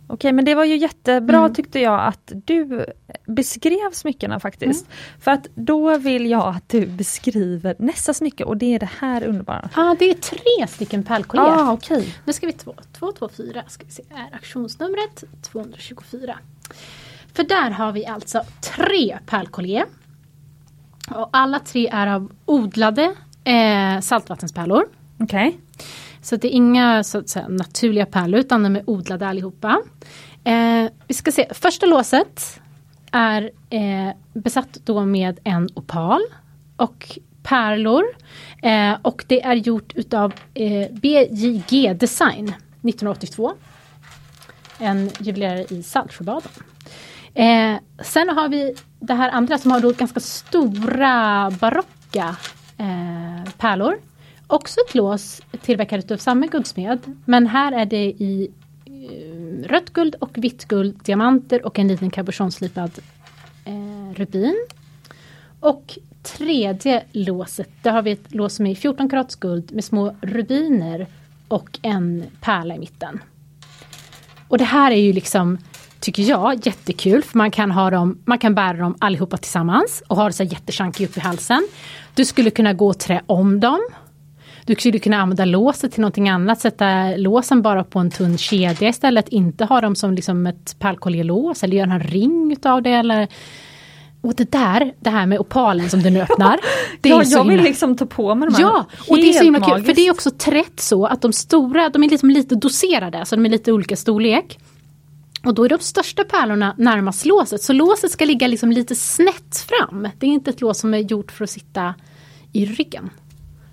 Okej, 0.06 0.32
men 0.32 0.44
det 0.44 0.54
var 0.54 0.64
ju 0.64 0.76
jättebra 0.76 1.38
Mm. 1.38 1.54
tyckte 1.54 1.80
jag 1.80 2.00
att 2.06 2.32
du 2.44 2.86
beskrev 3.26 3.90
smyckena 3.92 4.40
faktiskt. 4.40 4.86
För 5.20 5.30
att 5.30 5.46
då 5.54 5.98
vill 5.98 6.30
jag 6.30 6.56
att 6.56 6.68
du 6.68 6.86
beskriver 6.86 7.76
nästa 7.78 8.14
smycke 8.14 8.44
och 8.44 8.56
det 8.56 8.74
är 8.74 8.78
det 8.78 8.90
här 8.98 9.24
underbara. 9.24 9.70
Ja, 9.76 9.96
det 9.98 10.10
är 10.10 10.14
tre 10.14 10.66
stycken 10.68 11.02
pärlkollier. 11.02 11.46
Ja, 11.46 11.68
ah, 11.68 11.72
okej. 11.72 12.14
Nu 12.24 12.32
ska 12.32 12.46
vi 12.46 12.52
två, 12.52 12.74
224 12.92 13.62
ska 13.68 13.84
vi 13.84 13.90
se, 13.90 14.02
är 14.10 14.34
auktionsnumret 14.34 15.24
224. 15.42 16.38
För 17.34 17.42
där 17.44 17.70
har 17.70 17.92
vi 17.92 18.06
alltså 18.06 18.42
tre 18.76 19.18
pärlkollier. 19.26 19.84
Och 21.10 21.28
alla 21.32 21.58
tre 21.58 21.88
är 21.92 22.06
av 22.06 22.32
odlade 22.44 23.14
eh, 23.44 24.00
saltvattenspärlor. 24.00 24.88
Okej. 25.18 25.58
Så 26.24 26.36
det 26.36 26.48
är 26.48 26.52
inga 26.52 27.04
så 27.04 27.18
att 27.18 27.28
säga, 27.28 27.48
naturliga 27.48 28.06
pärlor 28.06 28.40
utan 28.40 28.62
de 28.62 28.76
är 28.76 28.90
odlade 28.90 29.28
allihopa. 29.28 29.82
Eh, 30.44 30.90
vi 31.06 31.14
ska 31.14 31.32
se, 31.32 31.48
första 31.54 31.86
låset 31.86 32.60
är 33.12 33.50
eh, 33.70 34.14
besatt 34.32 34.78
då 34.84 35.04
med 35.04 35.40
en 35.44 35.68
opal 35.74 36.20
och 36.76 37.18
pärlor. 37.42 38.04
Eh, 38.62 38.96
och 39.02 39.24
det 39.28 39.42
är 39.42 39.54
gjort 39.54 39.92
utav 39.94 40.32
eh, 40.54 40.92
BJG 40.92 41.94
Design 41.94 42.48
1982. 42.48 43.52
En 44.78 45.10
juvelerare 45.20 45.64
i 45.70 45.82
Saltsjöbaden. 45.82 46.52
Eh, 47.34 47.76
sen 48.02 48.28
har 48.28 48.48
vi 48.48 48.74
det 49.00 49.14
här 49.14 49.30
andra 49.30 49.58
som 49.58 49.70
har 49.70 49.80
då 49.80 49.92
ganska 49.92 50.20
stora 50.20 51.50
barocka 51.60 52.36
eh, 52.78 53.52
pärlor. 53.58 53.98
Också 54.46 54.80
ett 54.88 54.94
lås 54.94 55.42
tillverkat 55.62 56.10
av 56.10 56.16
samma 56.16 56.46
guldsmed. 56.46 56.98
Men 57.24 57.46
här 57.46 57.72
är 57.72 57.86
det 57.86 58.04
i 58.04 58.50
eh, 58.86 59.68
rött 59.68 59.90
guld 59.90 60.14
och 60.14 60.30
vitt 60.34 60.64
guld, 60.64 61.00
diamanter 61.04 61.66
och 61.66 61.78
en 61.78 61.88
liten 61.88 62.10
cabochonslipad 62.10 62.90
eh, 63.64 64.14
rubin. 64.14 64.66
Och 65.60 65.98
tredje 66.22 67.04
låset, 67.12 67.70
där 67.82 67.92
har 67.92 68.02
vi 68.02 68.10
ett 68.10 68.34
lås 68.34 68.54
som 68.54 68.66
är 68.66 68.74
14 68.74 69.08
karats 69.08 69.36
guld 69.36 69.72
med 69.72 69.84
små 69.84 70.16
rubiner 70.20 71.06
och 71.48 71.78
en 71.82 72.24
pärla 72.40 72.74
i 72.74 72.78
mitten. 72.78 73.20
Och 74.48 74.58
det 74.58 74.64
här 74.64 74.90
är 74.90 74.96
ju 74.96 75.12
liksom, 75.12 75.58
tycker 76.00 76.22
jag, 76.22 76.66
jättekul 76.66 77.22
för 77.22 77.38
man 77.38 77.50
kan 77.50 77.70
ha 77.70 77.90
dem, 77.90 78.18
man 78.24 78.38
kan 78.38 78.54
bära 78.54 78.76
dem 78.76 78.96
allihopa 78.98 79.36
tillsammans 79.36 80.02
och 80.06 80.16
ha 80.16 80.26
det 80.26 80.32
så 80.32 80.42
här 80.42 80.50
jättechunky 80.50 81.04
upp 81.04 81.16
i 81.16 81.20
halsen. 81.20 81.68
Du 82.14 82.24
skulle 82.24 82.50
kunna 82.50 82.72
gå 82.72 82.88
och 82.88 82.98
trä 82.98 83.22
om 83.26 83.60
dem. 83.60 83.80
Du 84.66 84.74
skulle 84.74 84.98
kunna 84.98 85.16
använda 85.16 85.44
låset 85.44 85.92
till 85.92 86.00
någonting 86.00 86.28
annat, 86.28 86.60
sätta 86.60 87.16
låsen 87.16 87.62
bara 87.62 87.84
på 87.84 87.98
en 87.98 88.10
tunn 88.10 88.38
kedja 88.38 88.88
istället, 88.88 89.28
inte 89.28 89.64
ha 89.64 89.80
dem 89.80 89.96
som 89.96 90.14
liksom 90.14 90.46
ett 90.46 90.76
pärlkollielås 90.78 91.62
eller 91.62 91.76
göra 91.76 91.92
en 91.92 92.00
ring 92.00 92.52
utav 92.52 92.82
det 92.82 92.90
eller 92.90 93.28
och 94.20 94.34
det 94.34 94.52
där, 94.52 94.94
det 95.00 95.10
här 95.10 95.26
med 95.26 95.38
opalen 95.38 95.90
som 95.90 96.02
du 96.02 96.10
nu 96.10 96.22
öppnar. 96.22 96.60
Det 97.00 97.08
ja, 97.08 97.22
är 97.22 97.26
jag 97.30 97.42
vill 97.44 97.50
himla- 97.50 97.62
liksom 97.62 97.96
ta 97.96 98.06
på 98.06 98.34
mig 98.34 98.48
de 98.48 98.54
här. 98.54 98.62
Ja, 98.62 98.86
och 99.08 99.16
det 99.16 99.28
är 99.28 99.32
så 99.32 99.44
himla 99.44 99.60
kul. 99.60 99.84
För 99.84 99.94
det 99.94 100.06
är 100.06 100.10
också 100.10 100.30
trätt 100.30 100.80
så 100.80 101.06
att 101.06 101.22
de 101.22 101.32
stora, 101.32 101.88
de 101.88 102.04
är 102.04 102.08
liksom 102.08 102.30
lite 102.30 102.54
doserade, 102.54 103.26
så 103.26 103.36
de 103.36 103.46
är 103.46 103.50
lite 103.50 103.72
olika 103.72 103.96
storlek. 103.96 104.58
Och 105.44 105.54
då 105.54 105.64
är 105.64 105.68
de 105.68 105.78
största 105.78 106.24
pärlorna 106.24 106.74
närmast 106.78 107.26
låset, 107.26 107.62
så 107.62 107.72
låset 107.72 108.10
ska 108.10 108.24
ligga 108.24 108.46
liksom 108.46 108.72
lite 108.72 108.94
snett 108.94 109.66
fram. 109.68 110.08
Det 110.18 110.26
är 110.26 110.30
inte 110.30 110.50
ett 110.50 110.60
lås 110.60 110.78
som 110.78 110.94
är 110.94 110.98
gjort 110.98 111.32
för 111.32 111.44
att 111.44 111.50
sitta 111.50 111.94
i 112.52 112.66
ryggen. 112.66 113.10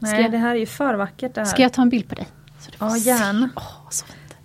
Nej, 0.02 0.12
Ska 0.12 0.22
jag- 0.22 0.32
det 0.32 0.38
här 0.38 0.52
är 0.56 0.60
ju 0.60 0.66
för 0.66 0.94
vackert 0.94 1.36
det 1.36 1.42
här. 1.42 1.46
Ska 1.46 1.62
jag 1.62 1.74
ta 1.74 1.82
en 1.82 1.90
bild 1.90 2.10
på 2.10 2.16
dig? 2.16 2.28
Så 2.60 2.72
du 2.72 2.78
får 2.78 2.88
Ja, 2.88 2.98
gärna. 2.98 3.50
Åh, 3.56 3.90
så 3.90 4.06
fint. 4.06 4.36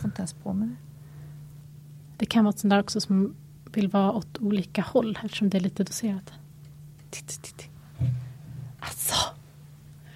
får 0.00 0.08
inte 0.08 0.18
ens 0.18 0.32
på 0.32 0.52
mig 0.52 0.68
det. 0.68 0.74
Det 2.16 2.26
kan 2.26 2.44
vara 2.44 2.50
ett 2.52 2.58
sånt 2.58 2.70
där 2.70 2.80
också 2.80 3.00
som 3.00 3.34
vill 3.72 3.88
vara 3.88 4.12
åt 4.12 4.38
olika 4.38 4.82
håll 4.82 5.18
eftersom 5.24 5.50
det 5.50 5.58
är 5.58 5.60
lite 5.60 5.84
doserat. 5.84 6.32
Titt, 7.10 7.42
titt. 7.42 7.68
Alltså. 8.80 9.14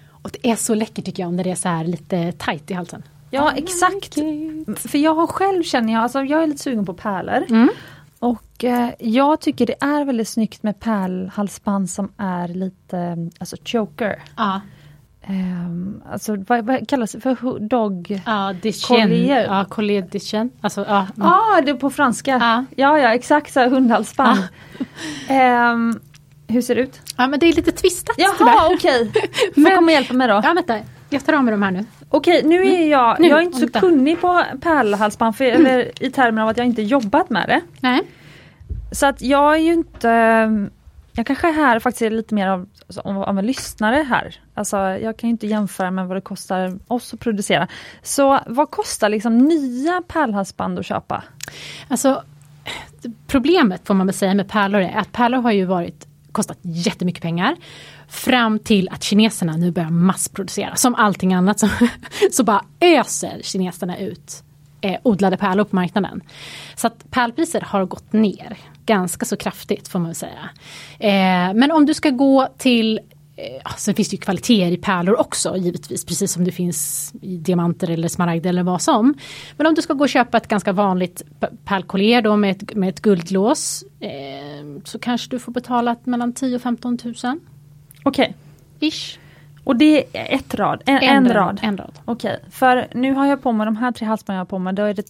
Och 0.09 0.29
det 0.33 0.49
är 0.51 0.55
så 0.55 0.73
läckert 0.75 1.05
tycker 1.05 1.23
jag 1.23 1.33
när 1.33 1.43
det 1.43 1.51
är 1.51 1.55
så 1.55 1.69
här 1.69 1.83
lite 1.83 2.31
tight 2.31 2.71
i 2.71 2.73
halsen. 2.73 3.03
Ja, 3.29 3.51
exakt. 3.51 4.13
För 4.89 4.97
jag 4.97 5.15
har 5.15 5.27
själv 5.27 5.63
känner 5.63 5.93
jag, 5.93 6.03
alltså 6.03 6.23
jag 6.23 6.43
är 6.43 6.47
lite 6.47 6.63
sugen 6.63 6.85
på 6.85 6.93
pärlor. 6.93 7.45
Mm. 7.49 7.69
Och 8.19 8.63
eh, 8.63 8.89
jag 8.99 9.41
tycker 9.41 9.65
det 9.65 9.75
är 9.83 10.05
väldigt 10.05 10.27
snyggt 10.27 10.63
med 10.63 10.79
pärlhalsband 10.79 11.89
som 11.89 12.11
är 12.17 12.47
lite, 12.47 13.29
alltså 13.39 13.55
choker. 13.65 14.23
Ja, 14.37 14.61
Ehm, 15.29 16.01
alltså 16.11 16.35
vad, 16.47 16.65
vad 16.65 16.89
kallas 16.89 17.11
det 17.11 17.19
för? 17.19 17.59
Dog? 17.69 18.21
ja 18.25 18.53
Collier. 18.87 19.43
Ja, 19.45 19.65
collier 19.69 20.07
de 20.11 20.19
chien. 20.19 20.49
Alltså, 20.61 20.85
ja. 20.87 21.07
Ja, 21.15 21.25
ah, 21.57 21.61
det 21.61 21.71
är 21.71 21.75
på 21.75 21.89
franska. 21.89 22.31
Ja. 22.31 22.65
Ja, 22.75 22.99
ja, 22.99 23.13
exakt 23.13 23.53
så 23.53 23.69
hundhalsband. 23.69 24.39
Ehm, 25.27 25.99
hur 26.47 26.61
ser 26.61 26.75
det 26.75 26.81
ut? 26.81 27.01
ja, 27.17 27.27
men 27.27 27.39
det 27.39 27.45
är 27.45 27.53
lite 27.53 27.71
twistat. 27.71 28.15
Jaha, 28.17 28.69
okej. 28.73 29.11
Får 29.53 29.61
Men- 29.61 29.75
komma 29.75 29.85
och 29.85 29.91
hjälpa 29.91 30.13
mig 30.13 30.27
då. 30.27 30.41
Ja, 30.43 30.53
vänta. 30.53 30.79
Jag 31.09 31.25
tar 31.25 31.33
av 31.33 31.43
mig 31.43 31.51
de 31.51 31.61
här 31.63 31.71
nu. 31.71 31.85
Okej, 32.09 32.41
nu 32.45 32.61
är 32.67 32.87
jag, 32.89 33.09
Mm. 33.09 33.21
Nu, 33.21 33.27
jag 33.27 33.37
är 33.39 33.43
inte 33.43 33.57
så 33.57 33.65
vänta. 33.65 33.79
kunnig 33.79 34.21
på 34.21 34.43
pärlhalsband, 34.61 35.35
för, 35.35 35.45
eller 35.45 36.03
i 36.03 36.11
termer 36.11 36.41
av 36.41 36.47
att 36.47 36.57
jag 36.57 36.65
inte 36.65 36.81
jobbat 36.81 37.29
med 37.29 37.49
det. 37.49 37.61
Nej. 37.79 38.01
Så 38.91 39.05
att 39.05 39.21
jag 39.21 39.53
är 39.55 39.59
ju 39.59 39.73
inte, 39.73 40.47
jag 41.17 41.25
kanske 41.25 41.51
här 41.51 41.79
faktiskt 41.79 42.01
är 42.01 42.09
lite 42.09 42.35
mer 42.35 42.47
av, 42.47 42.67
alltså, 42.87 43.01
av, 43.01 43.23
av 43.23 43.39
en 43.39 43.45
lyssnare 43.45 44.05
här. 44.09 44.35
Alltså 44.53 44.77
jag 44.77 45.17
kan 45.17 45.27
ju 45.27 45.31
inte 45.31 45.47
jämföra 45.47 45.91
med 45.91 46.07
vad 46.07 46.17
det 46.17 46.21
kostar 46.21 46.79
oss 46.87 47.13
att 47.13 47.19
producera. 47.19 47.67
Så 48.01 48.39
vad 48.47 48.71
kostar 48.71 49.09
liksom 49.09 49.37
nya 49.37 50.01
pärlhalsband 50.07 50.79
att 50.79 50.85
köpa? 50.85 51.23
Alltså, 51.87 52.23
problemet 53.27 53.87
får 53.87 53.93
man 53.93 54.07
väl 54.07 54.13
säga 54.13 54.33
med 54.33 54.49
pärlor 54.49 54.81
är 54.81 54.97
att 54.97 55.11
pärlor 55.11 55.41
har 55.41 55.51
ju 55.51 55.65
varit 55.65 56.07
kostat 56.31 56.57
jättemycket 56.61 57.21
pengar. 57.21 57.55
Fram 58.07 58.59
till 58.59 58.89
att 58.89 59.03
kineserna 59.03 59.57
nu 59.57 59.71
börjar 59.71 59.89
massproducera. 59.89 60.75
Som 60.75 60.95
allting 60.95 61.33
annat 61.33 61.59
så, 61.59 61.69
så 62.31 62.43
bara 62.43 62.65
öser 62.79 63.41
kineserna 63.43 63.97
ut 63.97 64.43
eh, 64.81 64.99
odlade 65.03 65.37
pärlor 65.37 65.63
på 65.63 65.75
marknaden. 65.75 66.21
Så 66.75 66.87
att 66.87 67.11
pärlpriser 67.11 67.61
har 67.61 67.85
gått 67.85 68.13
ner 68.13 68.57
ganska 68.87 69.25
så 69.25 69.37
kraftigt 69.37 69.87
får 69.87 69.99
man 69.99 70.15
säga. 70.15 70.49
Eh, 70.99 71.53
men 71.53 71.71
om 71.71 71.85
du 71.85 71.93
ska 71.93 72.09
gå 72.09 72.47
till 72.57 72.99
Eh, 73.39 73.71
Sen 73.77 73.95
finns 73.95 74.09
det 74.09 74.15
ju 74.15 74.19
kvaliteter 74.21 74.71
i 74.71 74.77
pärlor 74.77 75.19
också 75.19 75.57
givetvis, 75.57 76.05
precis 76.05 76.31
som 76.31 76.43
det 76.43 76.51
finns 76.51 77.13
i 77.21 77.37
diamanter 77.37 77.89
eller 77.89 78.07
smaragder 78.07 78.49
eller 78.49 78.63
vad 78.63 78.81
som. 78.81 79.13
Men 79.57 79.67
om 79.67 79.75
du 79.75 79.81
ska 79.81 79.93
gå 79.93 80.03
och 80.03 80.09
köpa 80.09 80.37
ett 80.37 80.47
ganska 80.47 80.71
vanligt 80.73 81.21
pärlkollier 81.65 82.21
då 82.21 82.35
med 82.35 82.51
ett, 82.51 82.75
med 82.75 82.89
ett 82.89 83.01
guldlås 83.01 83.83
eh, 83.99 84.09
så 84.83 84.99
kanske 84.99 85.29
du 85.29 85.39
får 85.39 85.51
betala 85.51 85.95
mellan 86.03 86.33
10 86.33 86.55
och 86.55 86.61
15 86.61 86.97
tusen. 86.97 87.39
Okej, 88.03 88.35
Ish. 88.79 89.17
och 89.63 89.75
det 89.75 90.17
är 90.17 90.35
ett 90.35 90.55
rad, 90.55 90.83
en, 90.85 90.97
en, 90.97 91.33
rad. 91.33 91.59
En 91.63 91.77
rad. 91.77 91.93
Okej, 92.05 92.39
för 92.51 92.87
nu 92.93 93.13
har 93.13 93.25
jag 93.25 93.43
på 93.43 93.51
mig 93.51 93.65
de 93.65 93.75
här 93.75 93.91
tre 93.91 94.07
halsbanden 94.07 94.37
jag 94.37 94.41
har 94.41 94.49
på 94.49 94.59
mig, 94.59 94.73
då 94.73 94.83
är 94.83 94.93
det 94.93 95.05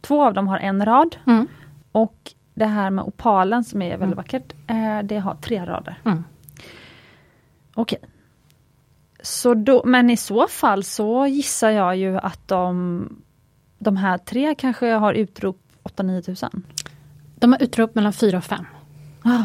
två 0.00 0.24
av 0.24 0.34
dem 0.34 0.48
har 0.48 0.58
en 0.58 0.84
rad 0.84 1.16
Mm. 1.26 1.46
och 1.92 2.32
det 2.58 2.66
här 2.66 2.90
med 2.90 3.04
opalen 3.04 3.64
som 3.64 3.82
är 3.82 3.96
väldigt 3.96 4.16
vackert, 4.16 4.52
eh, 4.66 4.98
det 5.04 5.18
har 5.18 5.34
tre 5.34 5.66
rader. 5.66 5.98
Mm. 6.04 6.24
Okej. 7.74 7.98
Så 9.22 9.54
då, 9.54 9.82
men 9.84 10.10
i 10.10 10.16
så 10.16 10.48
fall 10.48 10.84
så 10.84 11.26
gissar 11.26 11.70
jag 11.70 11.96
ju 11.96 12.18
att 12.18 12.48
de, 12.48 13.22
de 13.78 13.96
här 13.96 14.18
tre 14.18 14.54
kanske 14.54 14.86
har 14.86 15.12
utrop 15.12 15.60
8-9 15.84 16.22
tusen. 16.22 16.62
De 17.34 17.52
har 17.52 17.62
utrop 17.62 17.94
mellan 17.94 18.12
4 18.12 18.38
och 18.38 18.44
5. 18.44 18.64
Ah. 19.22 19.44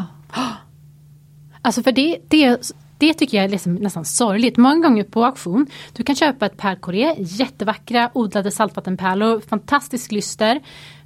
Alltså 1.62 1.82
för 1.82 1.92
det, 1.92 2.18
det, 2.28 2.72
det 2.98 3.14
tycker 3.14 3.36
jag 3.36 3.44
är 3.44 3.48
liksom 3.48 3.74
nästan 3.74 4.04
sorgligt. 4.04 4.56
Många 4.56 4.88
gånger 4.88 5.04
på 5.04 5.24
auktion, 5.24 5.66
du 5.92 6.02
kan 6.02 6.16
köpa 6.16 6.46
ett 6.46 6.56
pärlkoré, 6.56 7.14
jättevackra 7.18 8.10
odlade 8.14 8.50
saltvattenpärlor, 8.50 9.40
fantastisk 9.40 10.12
lyster 10.12 10.60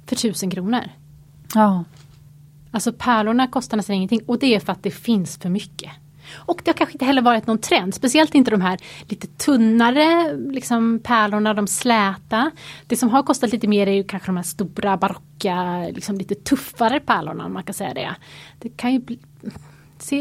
för 0.05 0.15
1000 0.15 0.49
kronor. 0.51 0.83
Ja. 1.55 1.83
Alltså 2.71 2.93
pärlorna 2.93 3.47
kostar 3.47 3.77
nästan 3.77 3.95
ingenting 3.95 4.21
och 4.25 4.39
det 4.39 4.55
är 4.55 4.59
för 4.59 4.71
att 4.71 4.83
det 4.83 4.91
finns 4.91 5.37
för 5.37 5.49
mycket. 5.49 5.91
Och 6.35 6.61
det 6.63 6.71
har 6.71 6.73
kanske 6.73 6.93
inte 6.93 7.05
heller 7.05 7.21
varit 7.21 7.47
någon 7.47 7.57
trend, 7.57 7.93
speciellt 7.95 8.35
inte 8.35 8.51
de 8.51 8.61
här 8.61 8.79
lite 9.01 9.27
tunnare 9.27 10.37
liksom 10.37 10.99
pärlorna, 11.03 11.53
de 11.53 11.67
släta. 11.67 12.51
Det 12.87 12.95
som 12.95 13.09
har 13.09 13.23
kostat 13.23 13.51
lite 13.51 13.67
mer 13.67 13.87
är 13.87 13.91
ju 13.91 14.03
kanske 14.03 14.27
de 14.27 14.35
här 14.35 14.43
stora 14.43 14.97
barocka, 14.97 15.87
liksom 15.93 16.17
lite 16.17 16.35
tuffare 16.35 16.99
pärlorna 16.99 17.45
om 17.45 17.53
man 17.53 17.63
kan 17.63 17.73
säga 17.73 17.93
det. 17.93 18.15
Det 18.59 18.69
kan 18.69 18.93
ju 18.93 18.99
bli, 18.99 19.19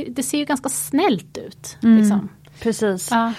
det 0.09 0.23
ser 0.23 0.39
ju 0.39 0.45
ganska 0.45 0.69
snällt 0.69 1.39
ut. 1.39 1.77
Liksom. 1.81 2.29
Precis. 2.61 3.09
Ja. 3.11 3.33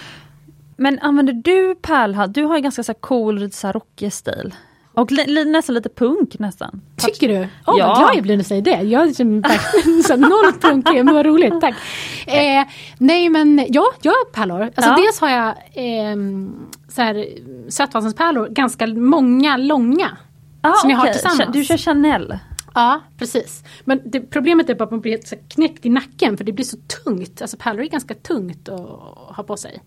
Men 0.76 0.98
använder 0.98 1.32
du 1.32 1.74
pärlhals? 1.74 2.32
Du 2.32 2.44
har 2.44 2.56
ju 2.56 2.62
ganska 2.62 2.82
så 2.82 2.94
cool, 2.94 3.38
lite 3.38 3.56
så 3.56 3.66
här 3.66 3.72
rockig 3.72 4.12
stil. 4.12 4.54
Och 5.00 5.12
li, 5.12 5.44
nästan 5.44 5.74
lite 5.74 5.88
punk 5.88 6.38
nästan. 6.38 6.80
Tycker 6.96 7.28
du? 7.28 7.48
Åh 7.66 7.74
Ja. 7.78 7.86
vad 7.88 7.96
glad 7.98 8.14
jag 8.16 8.22
blir 8.22 8.36
när 8.36 8.42
du 8.42 8.48
säger 8.48 8.62
det. 8.62 8.82
Jag 8.82 9.06
här 9.06 10.16
noll 10.16 10.52
punkig, 10.60 11.04
men 11.04 11.14
vad 11.14 11.26
roligt, 11.26 11.60
tack. 11.60 11.74
Eh, 12.26 12.64
nej 12.98 13.28
men 13.28 13.66
ja, 13.68 13.84
jag 14.02 14.12
har 14.12 14.24
pärlor. 14.30 14.60
Alltså 14.62 14.90
Ja. 14.90 14.96
dels 14.96 15.20
har 15.20 15.28
jag 15.30 15.48
eh, 15.74 16.16
så 16.88 17.02
här, 17.02 17.26
sötvattenspärlor, 17.68 18.48
ganska 18.48 18.86
många, 18.86 19.56
långa. 19.56 20.16
Ah, 20.60 20.72
Som 20.74 20.90
jag 20.90 20.96
har 20.98 21.08
tillsammans. 21.12 21.52
Du 21.52 21.64
kör 21.64 21.76
Chanel? 21.76 22.38
Ja, 22.74 23.00
precis. 23.18 23.64
Men 23.84 24.00
det, 24.04 24.20
problemet 24.20 24.70
är 24.70 24.74
bara 24.74 24.84
att 24.84 24.90
man 24.90 25.00
blir 25.00 25.12
helt 25.12 25.48
knäckt 25.48 25.86
i 25.86 25.88
nacken 25.88 26.36
för 26.36 26.44
det 26.44 26.52
blir 26.52 26.64
så 26.64 26.76
tungt. 27.04 27.42
Alltså 27.42 27.56
pärlor 27.56 27.82
är 27.82 27.88
ganska 27.88 28.14
tungt 28.14 28.68
att 28.68 28.80
ha 29.36 29.44
på 29.46 29.56
sig. 29.56 29.82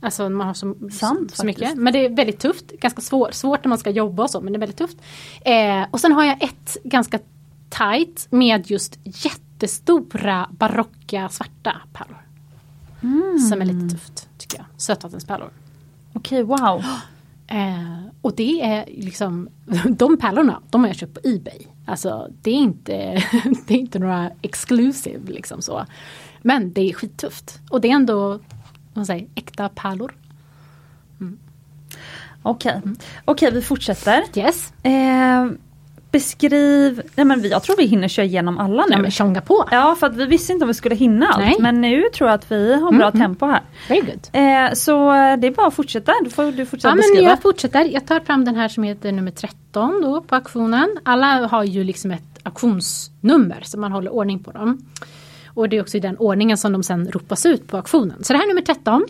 Alltså 0.00 0.28
man 0.28 0.46
har 0.46 0.54
så, 0.54 0.74
Sant, 0.92 1.34
så 1.34 1.46
mycket. 1.46 1.62
faktiskt. 1.62 1.82
Men 1.82 1.92
det 1.92 2.04
är 2.04 2.10
väldigt 2.10 2.38
tufft. 2.38 2.72
Ganska 2.80 3.00
svår, 3.00 3.30
svårt 3.32 3.64
när 3.64 3.68
man 3.68 3.78
ska 3.78 3.90
jobba 3.90 4.22
och 4.22 4.30
så 4.30 4.40
men 4.40 4.52
det 4.52 4.56
är 4.56 4.60
väldigt 4.60 4.78
tufft. 4.78 4.96
Eh, 5.40 5.84
och 5.90 6.00
sen 6.00 6.12
har 6.12 6.24
jag 6.24 6.42
ett 6.42 6.76
ganska 6.84 7.18
tight 7.68 8.26
med 8.30 8.70
just 8.70 8.98
jättestora 9.04 10.48
barocka 10.50 11.28
svarta 11.28 11.72
pärlor. 11.92 12.26
Som 13.48 13.60
är 13.60 13.64
lite 13.64 13.94
tufft 13.94 14.28
tycker 14.38 14.56
jag. 14.58 14.66
Sötvattenspärlor. 14.76 15.50
Okej, 16.12 16.42
wow. 16.42 16.84
Eh, 17.46 18.06
och 18.20 18.36
det 18.36 18.62
är 18.62 18.84
liksom, 18.86 19.48
de 19.88 20.16
pärlorna, 20.16 20.62
de 20.70 20.80
har 20.80 20.88
jag 20.88 20.96
köpt 20.96 21.14
på 21.14 21.28
Ebay. 21.28 21.66
Alltså 21.86 22.28
det 22.42 22.50
är 22.50 22.54
inte, 22.54 22.92
det 23.66 23.74
är 23.74 23.78
inte 23.78 23.98
några 23.98 24.30
exclusive 24.42 25.32
liksom 25.32 25.62
så. 25.62 25.86
Men 26.42 26.72
det 26.72 26.90
är 26.90 26.92
skittufft. 26.92 27.60
Och 27.70 27.80
det 27.80 27.90
är 27.90 27.94
ändå, 27.94 28.40
man 28.96 29.06
säger, 29.06 29.26
äkta 29.34 29.68
pärlor. 29.68 30.14
Okej, 32.42 32.80
Okej, 33.24 33.50
vi 33.52 33.62
fortsätter. 33.62 34.22
Yes. 34.34 34.72
Eh, 34.82 35.46
beskriv, 36.10 37.02
nej 37.14 37.24
men 37.26 37.44
jag 37.48 37.62
tror 37.62 37.76
vi 37.76 37.86
hinner 37.86 38.08
köra 38.08 38.26
igenom 38.26 38.58
alla 38.58 38.82
nu. 38.86 38.92
Ja, 38.92 38.98
men 38.98 39.10
tjonga 39.10 39.40
på. 39.40 39.68
Ja 39.70 39.96
för 40.00 40.06
att 40.06 40.16
vi 40.16 40.26
visste 40.26 40.52
inte 40.52 40.64
om 40.64 40.68
vi 40.68 40.74
skulle 40.74 40.94
hinna 40.94 41.26
allt 41.26 41.38
Nej. 41.44 41.56
men 41.60 41.80
nu 41.80 42.02
tror 42.14 42.30
jag 42.30 42.34
att 42.34 42.52
vi 42.52 42.74
har 42.74 42.92
bra 42.92 43.06
Mm, 43.08 43.20
tempo 43.20 43.46
här. 43.46 43.60
Very 43.88 44.00
good. 44.00 44.28
Eh, 44.32 44.72
så 44.74 45.12
det 45.38 45.46
är 45.46 45.50
bara 45.54 45.66
att 45.66 45.74
fortsätta, 45.74 46.12
du 46.24 46.30
får 46.30 46.52
du 46.52 46.66
fortsätta 46.66 46.88
Ja, 46.88 46.94
men 46.94 47.02
beskriva. 47.02 47.30
jag 47.30 47.42
fortsätter. 47.42 47.84
Jag 47.84 48.06
tar 48.06 48.20
fram 48.20 48.44
den 48.44 48.54
här 48.54 48.68
som 48.68 48.82
heter 48.82 49.12
nummer 49.12 49.30
13 49.30 50.00
då 50.02 50.20
på 50.20 50.34
auktionen. 50.34 50.98
Alla 51.04 51.46
har 51.46 51.64
ju 51.64 51.84
liksom 51.84 52.10
ett 52.10 52.22
auktionsnummer 52.42 53.60
så 53.64 53.78
man 53.78 53.92
håller 53.92 54.10
ordning 54.12 54.38
på 54.38 54.52
dem. 54.52 54.78
Och 55.56 55.68
det 55.68 55.76
är 55.76 55.80
också 55.80 55.96
i 55.96 56.00
den 56.00 56.16
ordningen 56.16 56.56
som 56.56 56.72
de 56.72 56.82
sen 56.82 57.10
ropas 57.10 57.46
ut 57.46 57.68
på 57.68 57.76
auktionen. 57.76 58.24
Så 58.24 58.32
det 58.32 58.38
här 58.38 58.44
är 58.44 58.48
nummer 58.48 58.62
13. 58.62 59.06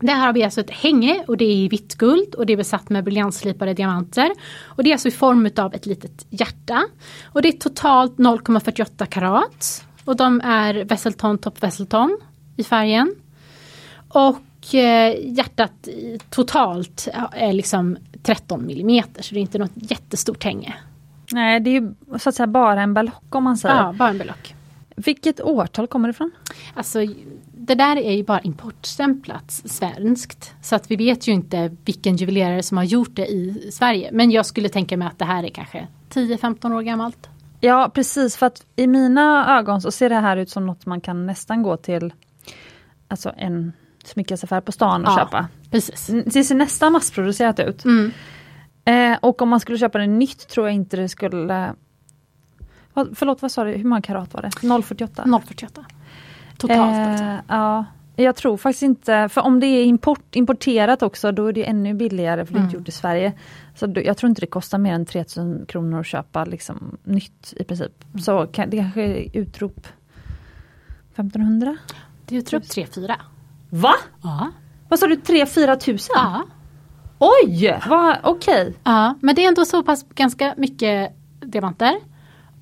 Där 0.00 0.14
har 0.14 0.32
vi 0.32 0.44
alltså 0.44 0.60
ett 0.60 0.70
hänge 0.70 1.24
och 1.28 1.36
det 1.36 1.44
är 1.44 1.56
i 1.56 1.68
vitt 1.68 1.94
guld 1.94 2.34
och 2.34 2.46
det 2.46 2.52
är 2.52 2.56
besatt 2.56 2.90
med 2.90 3.04
briljantslipade 3.04 3.74
diamanter. 3.74 4.30
Och 4.64 4.84
det 4.84 4.90
är 4.90 4.92
alltså 4.92 5.08
i 5.08 5.10
form 5.10 5.50
av 5.56 5.74
ett 5.74 5.86
litet 5.86 6.26
hjärta. 6.30 6.84
Och 7.24 7.42
det 7.42 7.48
är 7.48 7.52
totalt 7.52 8.16
0,48 8.16 9.06
karat. 9.06 9.84
Och 10.04 10.16
de 10.16 10.40
är 10.44 10.84
Vesselton 10.84 11.38
Top 11.38 11.62
Vesselton 11.62 12.18
i 12.56 12.64
färgen. 12.64 13.14
Och 14.08 14.74
eh, 14.74 15.14
hjärtat 15.36 15.88
totalt 16.30 17.08
är 17.32 17.52
liksom 17.52 17.96
13 18.22 18.66
millimeter 18.66 19.22
så 19.22 19.34
det 19.34 19.40
är 19.40 19.42
inte 19.42 19.58
något 19.58 19.72
jättestort 19.74 20.44
hänge. 20.44 20.74
Nej 21.30 21.60
det 21.60 21.70
är 21.70 21.80
ju 21.80 21.94
så 22.18 22.28
att 22.28 22.34
säga 22.34 22.46
bara 22.46 22.82
en 22.82 22.94
ballock 22.94 23.34
om 23.34 23.44
man 23.44 23.56
säger. 23.56 23.76
Ja, 23.76 23.92
bara 23.92 24.08
en 24.08 24.18
belock. 24.18 24.54
Vilket 24.96 25.40
årtal 25.40 25.86
kommer 25.86 26.08
det 26.08 26.10
ifrån? 26.10 26.30
Alltså 26.74 26.98
det 27.54 27.74
där 27.74 27.96
är 27.96 28.12
ju 28.12 28.24
bara 28.24 28.40
importstämplat 28.40 29.50
svenskt. 29.50 30.54
Så 30.62 30.76
att 30.76 30.90
vi 30.90 30.96
vet 30.96 31.26
ju 31.28 31.32
inte 31.32 31.76
vilken 31.84 32.16
juvelerare 32.16 32.62
som 32.62 32.76
har 32.76 32.84
gjort 32.84 33.10
det 33.16 33.26
i 33.26 33.70
Sverige. 33.72 34.10
Men 34.12 34.30
jag 34.30 34.46
skulle 34.46 34.68
tänka 34.68 34.96
mig 34.96 35.08
att 35.08 35.18
det 35.18 35.24
här 35.24 35.44
är 35.44 35.48
kanske 35.48 35.86
10-15 36.10 36.74
år 36.76 36.82
gammalt. 36.82 37.28
Ja 37.60 37.90
precis 37.94 38.36
för 38.36 38.46
att 38.46 38.66
i 38.76 38.86
mina 38.86 39.58
ögon 39.58 39.80
så 39.82 39.90
ser 39.90 40.08
det 40.08 40.14
här 40.20 40.36
ut 40.36 40.50
som 40.50 40.66
något 40.66 40.86
man 40.86 41.00
kan 41.00 41.26
nästan 41.26 41.62
gå 41.62 41.76
till 41.76 42.12
Alltså 43.08 43.32
en 43.36 43.72
smyckesaffär 44.04 44.60
på 44.60 44.72
stan 44.72 45.04
och 45.04 45.10
Ja. 45.12 45.16
köpa. 45.18 45.48
Precis. 45.70 46.10
Det 46.26 46.44
ser 46.44 46.54
nästan 46.54 46.92
massproducerat 46.92 47.60
ut. 47.60 47.84
Mm. 47.84 48.10
Eh, 48.84 49.18
och 49.22 49.42
om 49.42 49.48
man 49.48 49.60
skulle 49.60 49.78
köpa 49.78 49.98
det 49.98 50.06
nytt 50.06 50.48
tror 50.48 50.66
jag 50.66 50.74
inte 50.74 50.96
det 50.96 51.08
skulle 51.08 51.72
Förlåt 53.14 53.42
vad 53.42 53.50
sa 53.52 53.64
du, 53.64 53.70
hur 53.72 53.84
många 53.84 54.02
karat 54.02 54.34
var 54.34 54.42
det? 54.42 54.50
048? 54.82 55.24
048. 55.46 55.84
Totalt 56.56 56.80
alltså. 56.80 57.24
Eh, 57.24 57.38
ja, 57.48 57.84
jag 58.16 58.36
tror 58.36 58.56
faktiskt 58.56 58.82
inte, 58.82 59.28
för 59.28 59.40
om 59.40 59.60
det 59.60 59.66
är 59.66 59.84
import, 59.84 60.36
importerat 60.36 61.02
också 61.02 61.32
då 61.32 61.46
är 61.46 61.52
det 61.52 61.64
ännu 61.64 61.94
billigare 61.94 62.46
för 62.46 62.52
det 62.54 62.58
är 62.60 62.62
inte 62.62 62.72
Mm. 62.74 62.80
gjort 62.80 62.88
i 62.88 62.92
Sverige. 62.92 63.32
Så 63.74 63.86
då, 63.86 64.00
jag 64.02 64.16
tror 64.16 64.28
inte 64.28 64.40
det 64.40 64.46
kostar 64.46 64.78
mer 64.78 64.94
än 64.94 65.06
3000 65.06 65.66
kronor 65.68 66.00
att 66.00 66.06
köpa 66.06 66.44
liksom, 66.44 66.96
nytt 67.04 67.54
i 67.56 67.64
princip. 67.64 68.04
Mm. 68.04 68.18
Så 68.18 68.46
kan, 68.46 68.70
det 68.70 68.76
kanske 68.76 69.02
är 69.02 69.36
utrop 69.36 69.86
1500? 71.14 71.76
Det 72.26 72.36
är 72.36 72.56
upp 72.56 72.64
3-4. 72.64 73.14
Va? 73.70 73.94
Ja. 74.22 74.50
Vad 74.88 74.98
sa 74.98 75.06
du, 75.06 75.14
3-4 75.14 75.76
tusen? 75.76 76.14
Ja. 76.16 76.42
Oj! 77.18 77.78
Okej. 78.22 78.74
ja. 78.84 79.14
Men 79.20 79.34
det 79.34 79.44
är 79.44 79.48
ändå 79.48 79.64
så 79.64 79.82
pass 79.82 80.06
ganska 80.14 80.54
mycket 80.56 81.12
diamanter. 81.40 81.94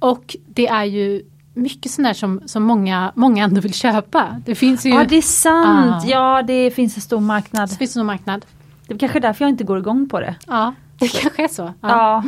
Och 0.00 0.36
det 0.46 0.68
är 0.68 0.84
ju 0.84 1.22
mycket 1.54 1.92
sånt 1.92 2.06
där 2.08 2.14
som, 2.14 2.40
som 2.46 2.62
många, 2.62 3.12
många 3.14 3.44
ändå 3.44 3.60
vill 3.60 3.74
köpa. 3.74 4.40
Det 4.46 4.54
finns 4.54 4.86
ju 4.86 4.90
Ja 4.90 5.04
det 5.08 5.16
är 5.16 5.22
sant, 5.22 6.04
Ah. 6.04 6.06
ja 6.08 6.42
det 6.42 6.70
finns 6.70 6.96
en 6.96 7.02
stor 7.02 7.20
marknad. 7.20 7.68
det 7.70 7.76
finns 7.76 7.96
en 7.96 8.06
marknad. 8.06 8.46
Det 8.86 8.94
är 8.94 8.98
kanske 8.98 9.20
därför 9.20 9.44
jag 9.44 9.48
inte 9.50 9.64
går 9.64 9.78
igång 9.78 10.08
på 10.08 10.20
det. 10.20 10.34
Ja, 10.46 10.74
det 10.98 11.08
kanske 11.08 11.44
är 11.44 11.48
så. 11.48 11.62
Ja. 11.80 11.88
Ja. 11.88 12.24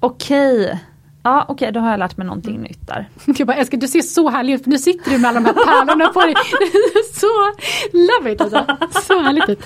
Okej. 0.00 0.80
Ja 1.22 1.44
okej, 1.48 1.72
då 1.72 1.80
har 1.80 1.90
jag 1.90 1.98
lärt 1.98 2.16
mig 2.16 2.26
någonting 2.26 2.60
nytt 2.60 2.86
där. 2.86 3.08
Jag 3.38 3.46
bara, 3.46 3.56
älskar, 3.56 3.78
du 3.78 3.88
ser 3.88 4.02
så 4.02 4.30
härlig 4.30 4.54
ut 4.54 4.66
nu 4.66 4.78
sitter 4.78 5.10
du 5.10 5.18
med 5.18 5.28
alla 5.28 5.40
de 5.40 5.46
här 5.46 5.52
pärlorna 5.66 6.08
på 6.08 6.20
dig. 6.20 6.34
så 7.14 7.26
love 7.92 8.32
it 8.32 8.40
alltså. 8.40 8.66
Så 9.06 9.20
härligt 9.20 9.48
ut. 9.48 9.62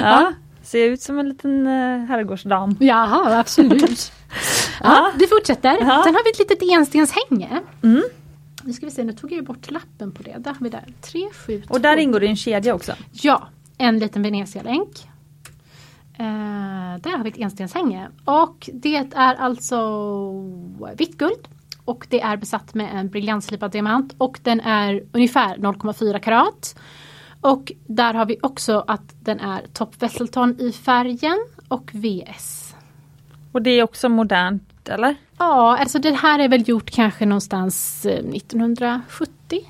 Ja. 0.00 0.32
Ser 0.62 0.88
ut 0.88 1.02
som 1.02 1.18
en 1.18 1.28
liten 1.28 1.66
uh, 1.66 2.06
herrgårdsdam. 2.06 2.76
Jaha, 2.80 3.38
absolut. 3.38 4.12
Ja, 4.82 5.12
vi 5.18 5.26
fortsätter. 5.26 5.76
Ja. 5.80 6.02
Sen 6.04 6.14
har 6.14 6.24
vi 6.24 6.30
ett 6.30 6.38
litet 6.38 6.62
enstenshänge. 6.72 7.62
Mm. 7.82 8.02
Nu 8.62 8.72
ska 8.72 8.86
vi 8.86 8.92
se, 8.92 9.04
nu 9.04 9.12
tog 9.12 9.32
jag 9.32 9.44
bort 9.44 9.70
lappen 9.70 10.12
på 10.12 10.22
det. 10.22 10.36
Där 10.38 10.50
har 10.50 10.60
vi 10.60 10.68
där. 10.68 10.84
3, 11.00 11.28
7, 11.46 11.62
Och 11.68 11.80
där 11.80 11.96
ingår 11.96 12.20
det 12.20 12.26
en 12.26 12.36
kedja 12.36 12.74
också. 12.74 12.92
Ja, 13.12 13.48
en 13.78 13.98
liten 13.98 14.22
Venetialänk. 14.22 15.08
Eh, 16.18 17.00
där 17.00 17.16
har 17.16 17.24
vi 17.24 17.30
ett 17.30 17.38
enstenshänge. 17.38 18.08
Och 18.24 18.70
det 18.72 18.96
är 18.96 19.34
alltså 19.34 19.78
vitt 20.96 21.18
guld. 21.18 21.48
Och 21.84 22.06
det 22.10 22.20
är 22.20 22.36
besatt 22.36 22.74
med 22.74 22.90
en 22.94 23.08
briljantslipad 23.08 23.70
diamant. 23.70 24.14
Och 24.18 24.40
den 24.42 24.60
är 24.60 25.02
ungefär 25.12 25.56
0,4 25.56 26.18
karat. 26.18 26.78
Och 27.40 27.72
där 27.86 28.14
har 28.14 28.26
vi 28.26 28.38
också 28.42 28.84
att 28.86 29.14
den 29.20 29.40
är 29.40 29.62
Top 29.72 30.02
Vesselton 30.02 30.60
i 30.60 30.72
färgen 30.72 31.38
och 31.68 31.90
VS. 31.94 32.74
Och 33.52 33.62
det 33.62 33.70
är 33.70 33.82
också 33.82 34.08
modernt 34.08 34.67
eller? 34.88 35.16
Ja, 35.38 35.78
alltså 35.78 35.98
det 35.98 36.12
här 36.12 36.38
är 36.38 36.48
väl 36.48 36.68
gjort 36.68 36.90
kanske 36.90 37.26
någonstans 37.26 38.06
eh, 38.06 38.12
1970. 38.12 39.60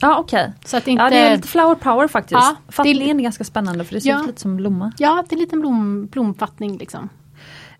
Ja 0.00 0.18
okej. 0.18 0.52
Så 0.64 0.76
att 0.76 0.88
inte... 0.88 1.02
Ja 1.04 1.10
det 1.10 1.16
är 1.18 1.36
lite 1.36 1.48
flower 1.48 1.74
power 1.74 2.08
faktiskt. 2.08 2.32
Ja, 2.40 2.56
det- 2.66 2.72
Fattningen 2.72 3.18
är 3.18 3.22
ganska 3.22 3.44
spännande 3.44 3.84
för 3.84 3.94
det 3.94 4.00
ser 4.00 4.10
Ja. 4.10 4.20
ut 4.20 4.26
lite 4.26 4.40
som 4.40 4.56
blomma. 4.56 4.92
Ja, 4.98 5.24
det 5.28 5.32
är 5.34 5.36
en 5.36 5.40
liten 5.40 5.60
blom, 5.60 6.06
blomfattning 6.06 6.78
liksom. 6.78 7.08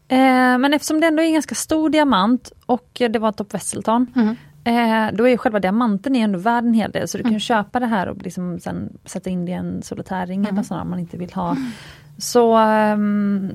Eh, 0.08 0.18
men 0.58 0.74
eftersom 0.74 1.00
det 1.00 1.06
ändå 1.06 1.22
är 1.22 1.26
en 1.26 1.32
ganska 1.32 1.54
stor 1.54 1.90
diamant 1.90 2.52
och 2.66 3.00
eh, 3.00 3.10
det 3.10 3.18
var 3.18 3.32
Top 3.32 3.54
Vesselton. 3.54 4.06
Mm. 4.16 4.36
Eh, 4.66 5.16
då 5.16 5.24
är 5.24 5.28
ju 5.30 5.38
själva 5.38 5.60
diamanten 5.60 6.16
är 6.16 6.24
ändå 6.24 6.38
värd 6.38 6.64
en 6.64 6.74
hel 6.74 6.90
del 6.90 7.08
så 7.08 7.18
du 7.18 7.24
kan 7.24 7.40
köpa 7.40 7.80
det 7.80 7.86
här 7.86 8.06
och 8.08 8.22
liksom 8.22 8.60
sen 8.60 8.92
sätta 9.04 9.30
in 9.30 9.44
det 9.46 9.52
i 9.52 9.54
en 9.54 9.82
solitärring 9.82 10.46
eller 10.46 10.62
sådär 10.62 10.80
om 10.80 10.90
man 10.90 10.98
inte 10.98 11.16
vill 11.16 11.32
ha. 11.32 11.56
Så 12.18 12.56
ehm, 12.56 13.52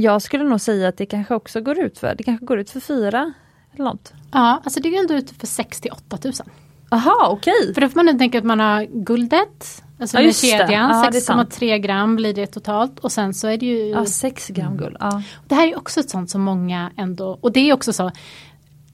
jag 0.00 0.22
skulle 0.22 0.44
nog 0.44 0.60
säga 0.60 0.88
att 0.88 0.96
det 0.96 1.06
kanske 1.06 1.34
också 1.34 1.60
går 1.60 1.78
ut 1.78 1.98
för, 1.98 2.14
det 2.14 2.22
kanske 2.24 2.46
går 2.46 2.58
ut 2.58 2.70
för 2.70 2.80
fyra 2.80 3.32
eller 3.74 3.84
något. 3.84 4.12
Ja, 4.32 4.60
alltså 4.64 4.80
det 4.80 4.88
är 4.96 5.00
ändå 5.00 5.14
ute 5.14 5.34
för 5.34 5.46
68 5.46 6.16
tusen. 6.16 6.46
Aha, 6.90 7.28
okej. 7.30 7.74
För 7.74 7.80
då 7.80 7.88
får 7.88 7.96
man 7.96 8.06
nu 8.06 8.12
tänka 8.18 8.38
att 8.38 8.44
man 8.44 8.60
har 8.60 8.84
guldet, 8.84 9.82
alltså 10.00 10.16
Ja, 10.18 10.22
med 10.24 10.36
kedjan, 10.36 10.90
Ja, 10.90 11.08
det 11.12 11.18
är 11.18 11.20
sant. 11.20 11.54
6,3 11.54 11.78
gram 11.78 12.16
blir 12.16 12.34
det 12.34 12.46
totalt 12.46 12.98
och 12.98 13.12
sen 13.12 13.34
så 13.34 13.48
är 13.48 13.56
det 13.58 13.66
ju 13.66 13.86
Ja, 13.88 14.06
sex 14.06 14.48
gram 14.48 14.76
guld. 14.76 14.96
Ja. 15.00 15.22
Det 15.48 15.54
här 15.54 15.68
är 15.68 15.76
också 15.78 16.00
ett 16.00 16.10
sånt 16.10 16.30
som 16.30 16.42
många 16.42 16.90
ändå, 16.96 17.38
och 17.40 17.52
det 17.52 17.60
är 17.60 17.72
också 17.74 17.92
så 17.92 18.10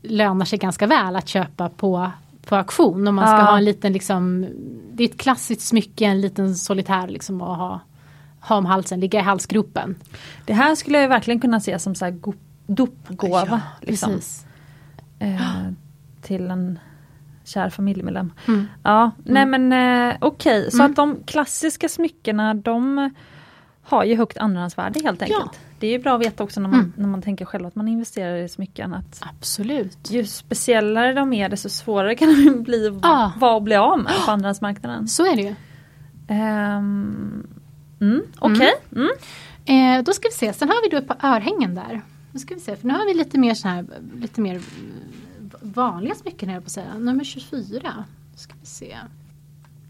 lönar 0.02 0.44
sig 0.44 0.58
ganska 0.58 0.86
väl 0.86 1.16
att 1.16 1.28
köpa 1.28 1.68
på, 1.68 2.10
på 2.46 2.56
auktion 2.56 3.08
om 3.08 3.14
man 3.14 3.26
ska 3.26 3.36
Ja. 3.36 3.42
ha 3.42 3.58
en 3.58 3.64
liten 3.64 3.92
liksom, 3.92 4.46
det 4.92 5.04
är 5.04 5.08
ett 5.08 5.18
klassiskt 5.20 5.62
smycke, 5.62 6.04
en 6.04 6.20
liten 6.20 6.54
solitär 6.54 7.08
liksom 7.08 7.42
att 7.42 7.58
ha, 7.58 7.80
ha 8.48 8.56
om 8.56 8.66
halsen, 8.66 9.00
ligga 9.00 9.18
i 9.20 9.22
halsgropen. 9.22 9.96
Det 10.44 10.52
här 10.52 10.74
skulle 10.74 11.00
jag 11.00 11.08
verkligen 11.08 11.40
kunna 11.40 11.60
se 11.60 11.78
som 11.78 11.94
så 11.94 12.04
här 12.04 12.18
dopgåva. 12.66 13.46
Ja, 13.48 13.60
liksom, 13.80 14.20
eh, 15.18 15.40
till 16.22 16.50
en 16.50 16.78
kär 17.44 17.70
familjemedlem. 17.70 18.32
Mm. 18.48 18.66
Ja, 18.82 19.10
nej 19.24 19.46
men 19.46 19.72
eh, 19.72 20.16
okej, 20.20 20.70
så 20.70 20.76
Mm. 20.76 20.90
att 20.90 20.96
de 20.96 21.16
klassiska 21.26 21.88
smyckena 21.88 22.54
de 22.54 23.10
har 23.82 24.04
ju 24.04 24.16
högt 24.16 24.38
andrahandsvärde 24.38 25.00
helt 25.04 25.22
enkelt. 25.22 25.60
Det 25.78 25.86
är 25.86 25.90
ju 25.90 25.98
bra 25.98 26.14
att 26.14 26.20
veta 26.20 26.44
också 26.44 26.60
när 26.60 26.68
man, 26.68 26.78
Mm. 26.80 26.92
när 26.96 27.06
man 27.08 27.22
tänker 27.22 27.44
själv 27.44 27.66
att 27.66 27.74
man 27.74 27.88
investerar 27.88 28.36
i 28.36 28.48
smycken 28.48 28.94
att 28.94 29.22
Absolut. 29.38 30.10
ju 30.10 30.24
speciellare 30.26 31.12
de 31.12 31.32
är 31.32 31.48
desto 31.48 31.68
svårare 31.68 32.14
kan 32.14 32.28
de 32.44 32.62
bli 32.62 32.98
Ja. 33.02 33.32
vara 33.36 33.56
att 33.56 33.62
bli 33.62 33.74
av 33.76 33.98
med 33.98 34.12
på 34.26 34.30
andrahandsmarknaden. 34.30 35.08
Så 35.08 35.32
är 35.32 35.36
det 35.36 35.42
ju. 35.42 35.54
Um, 36.28 37.46
mm, 38.10 38.22
Okej. 38.38 38.72
Mm. 38.96 39.10
Eh, 39.64 40.04
då 40.04 40.12
ska 40.12 40.28
vi 40.28 40.34
se, 40.34 40.52
sen 40.52 40.68
har 40.68 40.82
vi 40.82 40.88
då 40.88 40.96
ett 40.96 41.08
par 41.08 41.36
örhängen 41.36 41.74
där. 41.74 42.02
Nu 42.32 42.38
ska 42.38 42.54
vi 42.54 42.60
se, 42.60 42.76
för 42.76 42.86
nu 42.86 42.94
har 42.94 43.06
vi 43.06 43.14
lite 43.14 43.38
mer 43.38 43.54
så 43.54 43.68
här, 43.68 43.86
lite 44.20 44.40
mer 44.40 44.54
mm, 44.54 45.50
vanliga 45.60 46.14
smycken 46.14 46.48
här 46.48 46.60
på 46.60 46.66
att 46.66 46.72
säga. 46.72 46.98
Nummer 46.98 47.24
24. 47.24 48.04
Då 48.32 48.38
ska 48.38 48.54
vi 48.60 48.66
se. 48.66 48.96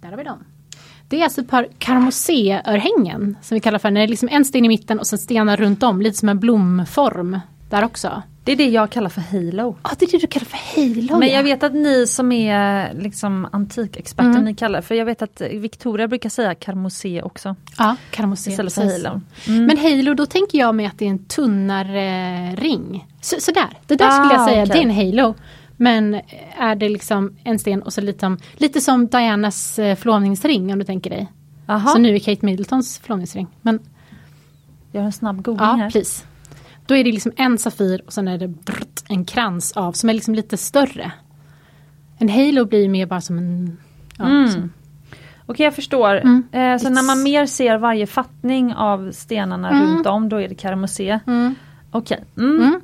Där 0.00 0.10
har 0.10 0.16
vi 0.16 0.24
dem. 0.24 0.44
Det 1.08 1.20
är 1.20 1.24
alltså 1.24 1.40
ett 1.40 1.48
par 1.48 1.68
karmosé-örhängen 1.78 3.36
som 3.42 3.54
vi 3.54 3.60
kallar 3.60 3.78
för, 3.78 3.90
när 3.90 4.00
det 4.00 4.06
är 4.06 4.08
liksom 4.08 4.28
en 4.32 4.44
sten 4.44 4.64
i 4.64 4.68
mitten 4.68 4.98
och 4.98 5.06
sen 5.06 5.18
stenar 5.18 5.56
runt 5.56 5.82
om, 5.82 6.02
lite 6.02 6.18
som 6.18 6.28
en 6.28 6.40
blomform 6.40 7.38
där 7.70 7.84
också. 7.84 8.22
Det 8.44 8.52
är 8.52 8.56
det 8.56 8.68
jag 8.68 8.90
kallar 8.90 9.08
för 9.08 9.20
halo. 9.20 9.76
Ja, 9.82 9.90
det 9.98 10.04
är 10.04 10.10
det 10.12 10.18
du 10.18 10.26
kallar 10.26 10.44
för 10.46 10.76
halo. 10.76 11.18
Men 11.18 11.28
ja. 11.28 11.34
jag 11.34 11.42
vet 11.42 11.62
att 11.62 11.74
ni 11.74 12.06
som 12.06 12.32
är 12.32 12.94
liksom 12.94 13.48
antikexperter, 13.52 14.30
Mm. 14.30 14.44
ni 14.44 14.54
kallar 14.54 14.80
för 14.80 14.94
jag 14.94 15.04
vet 15.04 15.22
att 15.22 15.40
Victoria 15.40 16.08
brukar 16.08 16.28
säga 16.28 16.54
karmosé 16.54 17.22
också. 17.22 17.56
Ja, 17.78 17.96
karmosé. 18.10 18.50
Istället 18.50 18.72
för 18.74 18.82
halo. 18.82 19.20
Mm. 19.48 19.66
Men 19.66 19.78
halo, 19.78 20.14
då 20.14 20.26
tänker 20.26 20.58
jag 20.58 20.74
mig 20.74 20.86
att 20.86 20.98
det 20.98 21.04
är 21.04 21.10
en 21.10 21.24
tunnare 21.24 22.50
ring. 22.54 23.06
Så, 23.20 23.36
sådär, 23.40 23.68
det 23.86 23.96
där 23.96 24.06
Ah, 24.08 24.10
skulle 24.24 24.34
jag 24.40 24.48
säga, 24.48 24.62
okej. 24.62 24.72
det 24.72 24.78
är 24.78 25.04
en 25.06 25.12
halo. 25.12 25.34
Men 25.76 26.20
är 26.58 26.74
det 26.74 26.88
liksom 26.88 27.36
en 27.44 27.58
sten 27.58 27.82
och 27.82 27.92
så 27.92 28.00
lite 28.00 28.20
som, 28.20 28.38
lite 28.56 28.80
som 28.80 29.06
Dianas 29.06 29.78
eh, 29.78 29.96
förlovningsring 29.96 30.72
om 30.72 30.78
du 30.78 30.84
tänker 30.84 31.10
dig. 31.10 31.32
Aha, 31.66 31.88
Så 31.90 31.98
nu 31.98 32.14
är 32.14 32.18
Kate 32.18 32.46
Middletons 32.46 32.98
förlovningsring. 32.98 33.46
Men 33.62 33.78
jag 34.92 35.00
har 35.00 35.06
en 35.06 35.12
snabb 35.12 35.42
googling 35.42 35.66
ja, 35.68 35.74
här. 35.74 35.90
please. 35.90 36.24
Då 36.86 36.96
är 36.96 37.04
det 37.04 37.12
liksom 37.12 37.32
en 37.36 37.58
Safir 37.58 38.02
och 38.06 38.12
sen 38.12 38.28
är 38.28 38.38
det 38.38 38.54
en 39.08 39.24
krans 39.24 39.72
av 39.72 39.92
som 39.92 40.08
är 40.08 40.14
liksom 40.14 40.34
lite 40.34 40.56
större. 40.56 41.12
En 42.18 42.28
halo 42.28 42.64
blir 42.64 42.88
mer 42.88 43.06
bara 43.06 43.20
som 43.20 43.38
en... 43.38 43.78
Ja, 44.18 44.24
Mm. 44.24 44.48
som, 44.50 44.72
Okej 45.46 45.64
jag 45.64 45.74
förstår. 45.74 46.14
Mm. 46.16 46.42
Eh, 46.52 46.78
så 46.78 46.88
när 46.90 47.02
It's- 47.02 47.06
man 47.06 47.22
mer 47.22 47.46
ser 47.46 47.78
varje 47.78 48.06
fattning 48.06 48.74
av 48.74 49.12
stenarna 49.12 49.70
Mm. 49.70 49.86
runt 49.86 50.06
om 50.06 50.28
då 50.28 50.36
är 50.36 50.48
det 50.48 50.54
karamosé. 50.54 51.18
mm. 51.26 51.54
Okej. 51.90 52.24
Mm. 52.36 52.56
Mm. 52.62 52.80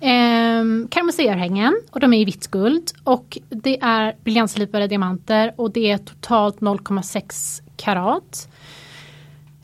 Ehm, 0.00 0.88
Karmoséörhängen 0.90 1.76
och 1.90 2.00
de 2.00 2.12
är 2.12 2.20
i 2.20 2.24
vitt 2.24 2.46
guld 2.50 2.92
och 3.04 3.38
det 3.48 3.80
är 3.82 4.16
briljantslipade 4.24 4.86
diamanter 4.86 5.52
och 5.56 5.72
det 5.72 5.90
är 5.90 5.98
totalt 5.98 6.60
0,6 6.60 7.62
karat. 7.76 8.48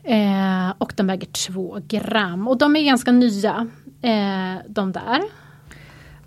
Eh, 0.03 0.73
och 0.77 0.93
de 0.97 1.07
väger 1.07 1.27
2 1.27 1.79
gram 1.87 2.47
och 2.47 2.57
de 2.57 2.75
är 2.75 2.83
ganska 2.83 3.11
nya 3.11 3.67
eh, 4.01 4.55
de 4.67 4.91
där. 4.91 5.21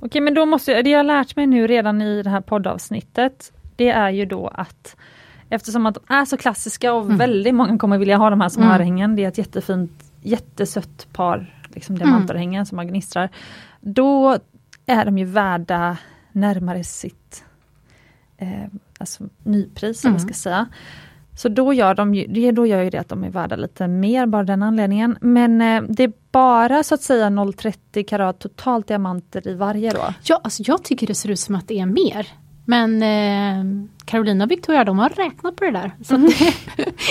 Okej 0.00 0.20
men 0.20 0.34
då 0.34 0.46
måste 0.46 0.72
jag, 0.72 0.84
det 0.84 0.90
jag 0.90 0.98
har 0.98 1.04
lärt 1.04 1.36
mig 1.36 1.46
nu 1.46 1.66
redan 1.66 2.02
i 2.02 2.22
det 2.22 2.30
här 2.30 2.40
poddavsnittet 2.40 3.52
det 3.76 3.88
är 3.90 4.10
ju 4.10 4.24
då 4.26 4.48
att 4.48 4.96
eftersom 5.48 5.86
att 5.86 5.94
de 5.94 6.14
är 6.14 6.24
så 6.24 6.36
klassiska 6.36 6.92
och 6.92 7.04
Mm. 7.04 7.16
väldigt 7.16 7.54
många 7.54 7.78
kommer 7.78 7.98
vilja 7.98 8.16
ha 8.16 8.30
de 8.30 8.40
här 8.40 8.48
som 8.48 8.62
Mm. 8.62 8.74
örhängen. 8.74 9.16
Det 9.16 9.24
är 9.24 9.28
ett 9.28 9.38
jättefint, 9.38 9.92
jättesött 10.22 11.06
par 11.12 11.54
liksom 11.68 11.98
diamantörhängen 11.98 12.66
som 12.66 12.76
man 12.76 12.86
gnistrar. 12.88 13.28
Då 13.80 14.38
är 14.86 15.04
de 15.04 15.18
ju 15.18 15.24
värda 15.24 15.96
närmare 16.32 16.84
sitt 16.84 17.44
eh, 18.38 18.48
alltså 18.98 19.24
nypris, 19.42 20.04
Mm. 20.04 20.14
jag 20.14 20.22
ska 20.22 20.34
säga. 20.34 20.66
Så 21.36 21.48
då 21.48 21.72
gör, 21.72 21.94
de 21.94 22.52
då 22.52 22.66
gör 22.66 22.82
ju 22.82 22.90
det 22.90 22.98
att 22.98 23.08
de 23.08 23.24
är 23.24 23.30
värda 23.30 23.56
lite 23.56 23.88
mer, 23.88 24.26
bara 24.26 24.44
den 24.44 24.62
anledningen. 24.62 25.18
Men 25.20 25.60
eh, 25.60 25.82
det 25.88 26.02
är 26.02 26.12
bara 26.30 26.82
så 26.82 26.94
att 26.94 27.02
säga 27.02 27.26
0,30 27.26 28.04
karat 28.04 28.38
totalt 28.38 28.88
diamanter 28.88 29.48
i 29.48 29.54
varje 29.54 29.90
då. 29.92 30.14
Ja, 30.22 30.40
alltså 30.44 30.62
jag 30.66 30.84
tycker 30.84 31.06
det 31.06 31.14
ser 31.14 31.30
ut 31.30 31.40
som 31.40 31.54
att 31.54 31.68
det 31.68 31.80
är 31.80 31.86
mer. 31.86 32.26
Men 32.64 33.02
eh, 33.02 33.88
Carolina 34.04 34.44
och 34.44 34.50
Victoria 34.50 34.84
de 34.84 34.98
har 34.98 35.08
räknat 35.08 35.56
på 35.56 35.64
det 35.64 35.70
där. 35.70 35.92
Så 36.04 36.14
att 36.14 36.20
det, 36.20 36.54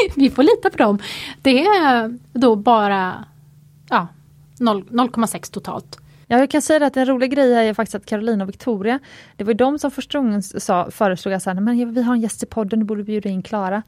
vi 0.15 0.29
får 0.29 0.43
lita 0.43 0.69
på 0.69 0.77
dem. 0.77 0.99
Det 1.41 1.65
är 1.65 2.17
då 2.33 2.55
bara 2.55 3.25
ja, 3.89 4.07
0 4.59 4.83
0,6 4.83 5.53
totalt. 5.53 5.99
Ja, 6.27 6.39
jag 6.39 6.49
kan 6.49 6.61
säga 6.61 6.85
att 6.85 6.97
en 6.97 7.05
rolig 7.05 7.31
grej 7.31 7.53
här 7.53 7.63
är 7.63 7.73
faktiskt 7.73 7.95
att 7.95 8.05
Carolina 8.05 8.43
och 8.43 8.49
Victoria, 8.49 8.99
det 9.35 9.43
var 9.43 9.51
ju 9.51 9.57
de 9.57 9.79
som 9.79 9.91
första 9.91 10.17
gången 10.17 10.43
sa, 10.43 10.91
föreslog 10.91 11.33
att 11.33 11.45
men 11.45 11.93
vi 11.93 12.01
har 12.01 12.13
en 12.13 12.21
gäst 12.21 12.43
i 12.43 12.45
podden, 12.45 12.79
du 12.79 12.85
borde 12.85 13.03
bjuda 13.03 13.29
in 13.29 13.43
Klara. 13.43 13.83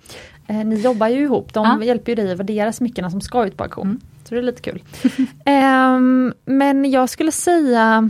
Eh, 0.48 0.56
ni 0.66 0.82
jobbar 0.82 1.08
ju 1.08 1.22
ihop, 1.24 1.54
de 1.54 1.66
Ja. 1.66 1.84
hjälper 1.84 2.12
ju 2.12 2.16
dig 2.16 2.32
att 2.32 2.40
värdera 2.40 2.74
smyckena 2.74 3.12
som 3.12 3.22
ska 3.22 3.46
ut 3.46 3.58
på 3.58 3.64
auktion. 3.64 3.88
Mm. 3.88 4.02
Så 4.24 4.36
det 4.36 4.40
är 4.42 4.44
lite 4.44 4.62
kul. 4.62 4.84
Ehm, 5.46 6.34
men 6.46 6.92
jag 6.92 7.10
skulle 7.10 7.32
säga 7.32 8.10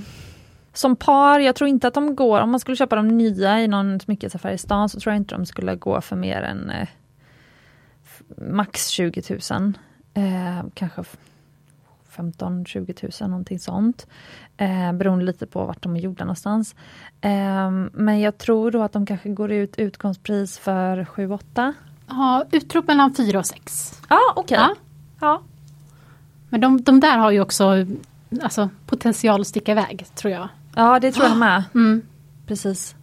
som 0.73 0.95
par, 0.95 1.39
jag 1.39 1.55
tror 1.55 1.67
inte 1.67 1.87
att 1.87 1.93
de 1.93 2.15
går, 2.15 2.41
om 2.41 2.51
man 2.51 2.59
skulle 2.59 2.77
köpa 2.77 2.95
de 2.95 3.07
nya 3.07 3.61
i 3.61 3.67
någon 3.67 3.99
smyckesaffär 3.99 4.51
i 4.51 4.57
stan 4.57 4.89
så 4.89 4.99
tror 4.99 5.13
jag 5.13 5.19
inte 5.19 5.35
de 5.35 5.45
skulle 5.45 5.75
gå 5.75 6.01
för 6.01 6.15
mer 6.15 6.41
än 6.41 6.69
eh, 6.69 6.87
max 8.51 8.87
20 8.87 9.21
000. 9.51 9.73
Eh, 10.13 10.65
kanske 10.73 11.03
15-20 12.17 13.21
000 13.21 13.29
någonting 13.29 13.59
sånt. 13.59 14.07
Eh, 14.57 14.93
beroende 14.93 15.25
lite 15.25 15.45
på 15.45 15.65
vart 15.65 15.83
de 15.83 15.95
är 15.95 15.99
gjorda 15.99 16.23
någonstans. 16.23 16.75
Eh, 17.21 17.71
men 17.91 18.19
jag 18.19 18.37
tror 18.37 18.71
då 18.71 18.83
att 18.83 18.93
de 18.93 19.05
kanske 19.05 19.29
går 19.29 19.51
ut 19.51 19.79
utgångspris 19.79 20.59
för 20.59 21.03
7-8. 21.03 21.73
Ja, 22.07 22.45
utrop 22.51 22.87
mellan 22.87 23.13
4 23.13 23.39
och 23.39 23.45
6. 23.45 24.01
Ja 24.09 24.33
okej. 24.35 24.57
Ja. 24.57 24.75
Ja. 25.19 25.41
Men 26.49 26.61
de, 26.61 26.81
de 26.81 26.99
där 26.99 27.17
har 27.17 27.31
ju 27.31 27.41
också 27.41 27.85
alltså, 28.41 28.69
potential 28.85 29.41
att 29.41 29.47
sticka 29.47 29.71
iväg 29.71 30.05
tror 30.15 30.33
jag. 30.33 30.49
ja 30.75 30.99
det 30.99 31.11
tror 31.11 31.25
jag 31.25 31.37
med. 31.37 31.63
Mm. 31.75 32.01
Precis. 32.47 32.95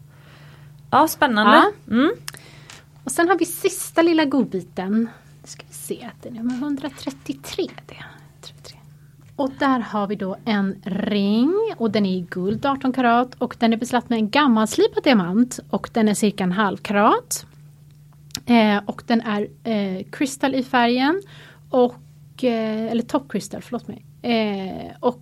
Ja 0.90 1.08
spännande. 1.08 1.62
Mm. 1.90 2.12
Och 3.04 3.10
sen 3.10 3.28
har 3.28 3.38
vi 3.38 3.44
sista 3.44 4.02
lilla 4.02 4.24
godbiten. 4.24 5.08
Nu 5.42 5.48
ska 5.48 5.62
vi 5.68 5.74
se, 5.74 6.10
det 6.22 6.28
är 6.28 6.32
nummer 6.32 6.54
133. 6.54 7.68
Det. 7.86 8.04
Och 9.36 9.50
där 9.58 9.80
har 9.80 10.06
vi 10.06 10.14
då 10.16 10.36
en 10.44 10.82
ring 10.84 11.54
och 11.76 11.90
den 11.90 12.06
är 12.06 12.16
i 12.16 12.26
guld 12.30 12.66
18 12.66 12.92
karat 12.92 13.34
och 13.34 13.56
den 13.58 13.72
är 13.72 13.76
beslatt 13.76 14.08
med 14.10 14.18
en 14.18 14.30
gammalslipad 14.30 15.04
diamant 15.04 15.60
och 15.70 15.90
den 15.92 16.08
är 16.08 16.14
cirka 16.14 16.44
en 16.44 16.52
halv 16.52 16.76
karat. 16.76 17.46
Eh, 18.46 18.78
och 18.86 19.02
den 19.06 19.20
är 19.20 19.48
eh, 19.64 20.04
kristall 20.10 20.54
i 20.54 20.62
färgen 20.62 21.22
och 21.70 22.44
eh, 22.44 22.90
eller 22.90 23.02
top 23.02 23.32
crystal, 23.32 23.62
förlåt 23.62 23.88
mig. 23.88 24.04
Eh, 24.22 24.92
och 25.00 25.20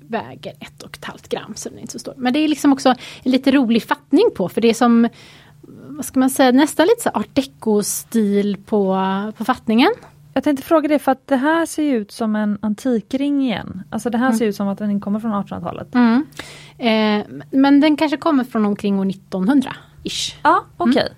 väger 0.00 0.52
ett 0.60 0.82
och 0.82 0.96
ett 0.96 1.04
halvt 1.04 1.28
gram 1.28 1.52
så 1.56 1.68
den 1.68 1.78
är 1.78 1.82
inte 1.82 1.92
så 1.92 1.98
stor. 1.98 2.14
Men 2.16 2.32
det 2.32 2.38
är 2.38 2.48
liksom 2.48 2.72
också 2.72 2.88
en 3.22 3.32
lite 3.32 3.50
rolig 3.50 3.82
fattning 3.82 4.30
på 4.36 4.48
för 4.48 4.60
det 4.60 4.70
är 4.70 4.74
som 4.74 5.08
vad 5.88 6.04
ska 6.04 6.20
man 6.20 6.30
säga, 6.30 6.52
nästan 6.52 6.86
lite 6.86 7.02
så 7.02 7.08
art 7.08 7.34
deco-stil 7.34 8.56
på, 8.66 8.96
på 9.38 9.44
fattningen. 9.44 9.90
Jag 10.32 10.44
tänkte 10.44 10.66
fråga 10.66 10.88
det 10.88 10.98
för 10.98 11.12
att 11.12 11.26
det 11.26 11.36
här 11.36 11.66
ser 11.66 11.82
ju 11.82 11.96
ut 11.96 12.12
som 12.12 12.36
en 12.36 12.58
antikring 12.62 13.42
igen. 13.42 13.82
Alltså 13.90 14.10
det 14.10 14.18
här 14.18 14.26
Mm. 14.26 14.38
ser 14.38 14.46
ut 14.46 14.56
som 14.56 14.68
att 14.68 14.78
den 14.78 15.00
kommer 15.00 15.20
från 15.20 15.32
1800-talet. 15.34 15.94
Eh, 16.78 17.26
men 17.50 17.80
den 17.80 17.96
kanske 17.96 18.16
kommer 18.16 18.44
från 18.44 18.66
omkring 18.66 19.00
år 19.00 19.04
1900-ish. 19.04 20.34
Ja, 20.42 20.64
okej. 20.76 21.08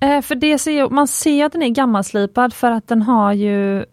Eh, 0.00 0.20
för 0.22 0.34
det 0.34 0.58
ser 0.58 0.90
man 0.90 1.08
ser 1.08 1.44
att 1.44 1.52
den 1.52 1.62
är 1.62 1.68
gammalslipad 1.68 2.54
för 2.54 2.70
att 2.70 2.88
den 2.88 3.02
har 3.02 3.32
ju 3.32 3.84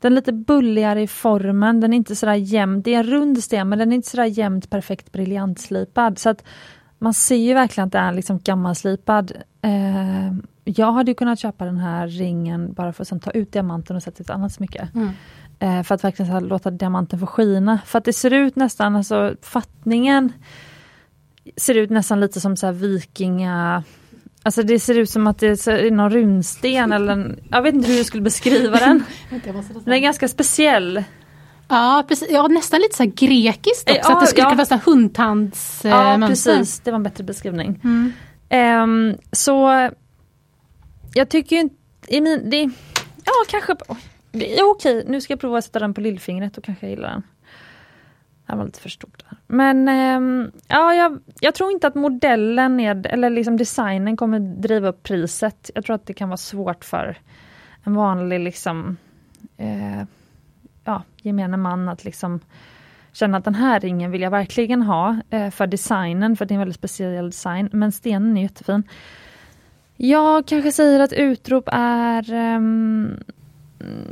den 0.00 0.12
är 0.12 0.16
lite 0.16 0.32
bulligare 0.32 1.02
i 1.02 1.06
formen, 1.06 1.80
den 1.80 1.92
är 1.92 1.96
inte 1.96 2.16
sådär 2.16 2.34
jämn. 2.34 2.82
Det 2.82 2.94
är 2.94 2.98
en 2.98 3.04
rund 3.06 3.38
sten 3.44 3.68
men 3.68 3.78
den 3.78 3.92
är 3.92 3.96
inte 3.96 4.08
sådär 4.10 4.24
jämnt 4.24 4.70
perfekt 4.70 5.12
briljantslipad. 5.12 6.18
Så 6.18 6.30
att 6.30 6.44
man 6.98 7.14
ser 7.14 7.36
ju 7.36 7.54
verkligen 7.54 7.86
att 7.86 7.92
det 7.92 7.98
är 7.98 8.12
liksom 8.12 8.38
gammalslipad. 8.38 9.32
Eh, 9.62 10.32
jag 10.64 10.92
hade 10.92 11.10
ju 11.10 11.14
kunnat 11.14 11.38
köpa 11.38 11.64
den 11.64 11.78
här 11.78 12.08
ringen 12.08 12.72
bara 12.72 12.92
för 12.92 13.02
att 13.02 13.08
sen 13.08 13.20
ta 13.20 13.30
ut 13.30 13.52
diamanten 13.52 13.96
och 13.96 14.02
sätta 14.02 14.22
ett 14.22 14.30
annat 14.30 14.52
smycke. 14.52 14.88
Eh, 15.58 15.82
för 15.82 15.94
att 15.94 16.04
verkligen 16.04 16.32
här, 16.32 16.40
låta 16.40 16.70
diamanten 16.70 17.18
få 17.18 17.26
skina. 17.26 17.78
För 17.86 17.98
att 17.98 18.04
det 18.04 18.12
ser 18.12 18.32
ut 18.32 18.56
nästan, 18.56 18.96
alltså 18.96 19.34
fattningen 19.42 20.32
ser 21.56 21.74
ut 21.74 21.90
nästan 21.90 22.20
lite 22.20 22.40
som 22.40 22.56
så 22.56 22.66
här 22.66 22.72
vikinga 22.72 23.84
Alltså 24.46 24.62
det 24.62 24.80
ser 24.80 24.98
ut 24.98 25.10
som 25.10 25.26
att 25.26 25.38
det 25.38 25.66
är 25.66 25.90
någon 25.90 26.10
runsten 26.10 26.92
eller 26.92 27.12
en, 27.12 27.40
jag 27.50 27.62
vet 27.62 27.74
inte 27.74 27.88
hur 27.88 27.96
jag 27.96 28.06
skulle 28.06 28.22
beskriva 28.22 28.78
den. 28.78 29.04
Den 29.84 29.94
är 29.94 29.98
ganska 29.98 30.28
speciell. 30.28 31.04
Ja, 31.68 32.04
precis. 32.08 32.28
ja, 32.30 32.48
nästan 32.48 32.80
lite 32.80 32.96
så 32.96 33.02
här 33.02 33.10
grekiskt 33.10 33.90
också. 33.90 34.00
Ja, 34.02 34.14
att 34.14 34.20
det 34.20 34.26
skulle 34.26 34.42
ja. 34.42 34.48
kunna 34.48 34.56
vara 34.56 34.66
så 34.66 34.74
här 34.74 34.82
hundtands 34.84 35.84
eh, 35.84 35.90
Ja 35.90 36.16
mönster. 36.16 36.58
precis, 36.58 36.80
det 36.80 36.90
var 36.90 36.96
en 36.96 37.02
bättre 37.02 37.24
beskrivning. 37.24 37.80
Mm. 37.84 38.12
Ehm, 38.48 39.16
så 39.32 39.90
jag 41.14 41.28
tycker 41.28 41.56
ju 41.56 41.62
inte, 41.62 41.76
i 42.08 42.20
min, 42.20 42.50
det, 42.50 42.62
ja 43.24 43.32
kanske, 43.48 43.76
oj, 43.88 43.96
det 44.32 44.62
okej, 44.62 45.04
nu 45.08 45.20
ska 45.20 45.32
jag 45.32 45.40
prova 45.40 45.58
att 45.58 45.64
sätta 45.64 45.78
den 45.78 45.94
på 45.94 46.00
lillfingret 46.00 46.58
och 46.58 46.64
kanske 46.64 46.86
jag 46.86 46.90
gillar 46.90 47.10
den. 47.10 47.22
Den 48.46 48.58
var 48.58 48.64
lite 48.64 48.80
för 48.80 48.88
stort 48.88 49.24
där. 49.28 49.38
Men 49.46 49.88
ähm, 49.88 50.52
ja, 50.68 50.94
jag, 50.94 51.20
jag 51.40 51.54
tror 51.54 51.70
inte 51.70 51.86
att 51.86 51.94
modellen 51.94 52.80
är, 52.80 53.06
eller 53.06 53.30
liksom 53.30 53.56
designen 53.56 54.16
kommer 54.16 54.38
driva 54.38 54.88
upp 54.88 55.02
priset. 55.02 55.70
Jag 55.74 55.84
tror 55.84 55.96
att 55.96 56.06
det 56.06 56.14
kan 56.14 56.28
vara 56.28 56.36
svårt 56.36 56.84
för 56.84 57.18
en 57.84 57.94
vanlig 57.94 58.40
liksom 58.40 58.96
eh, 59.56 60.02
ja, 60.84 61.02
gemene 61.22 61.56
man 61.56 61.88
att 61.88 62.04
liksom 62.04 62.40
känna 63.12 63.38
att 63.38 63.44
den 63.44 63.54
här 63.54 63.80
ringen 63.80 64.10
vill 64.10 64.20
jag 64.20 64.30
verkligen 64.30 64.82
ha 64.82 65.20
eh, 65.30 65.50
för 65.50 65.66
designen, 65.66 66.36
för 66.36 66.44
det 66.44 66.52
är 66.52 66.56
en 66.56 66.60
väldigt 66.60 66.76
speciell 66.76 67.26
design, 67.26 67.68
men 67.72 67.92
stenen 67.92 68.36
är 68.36 68.42
jättefin. 68.42 68.82
Jag 69.96 70.46
kanske 70.46 70.72
säger 70.72 71.00
att 71.00 71.12
utrop 71.12 71.68
är 71.72 72.32
um, 72.32 73.16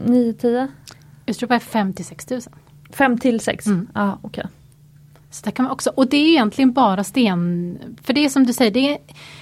9-10? 0.06 0.68
Utrop 1.26 1.50
är 1.50 1.58
5 1.58 1.92
till 1.92 2.04
6 2.04 2.30
000. 2.30 2.40
5 2.90 3.18
till 3.18 3.40
6? 3.40 3.66
Mm. 3.66 3.88
Ja, 3.94 4.18
okej. 4.22 4.46
Så 5.30 5.44
där 5.44 5.50
kan 5.50 5.62
man 5.62 5.72
också, 5.72 5.90
och 5.94 6.08
det 6.08 6.16
är 6.16 6.28
egentligen 6.28 6.72
bara 6.72 7.04
sten, 7.04 7.78
för 8.02 8.12
det 8.12 8.24
är 8.24 8.28
som 8.28 8.46
du 8.46 8.52
säger, 8.52 8.70
det 8.70 8.92
är, 8.92 8.98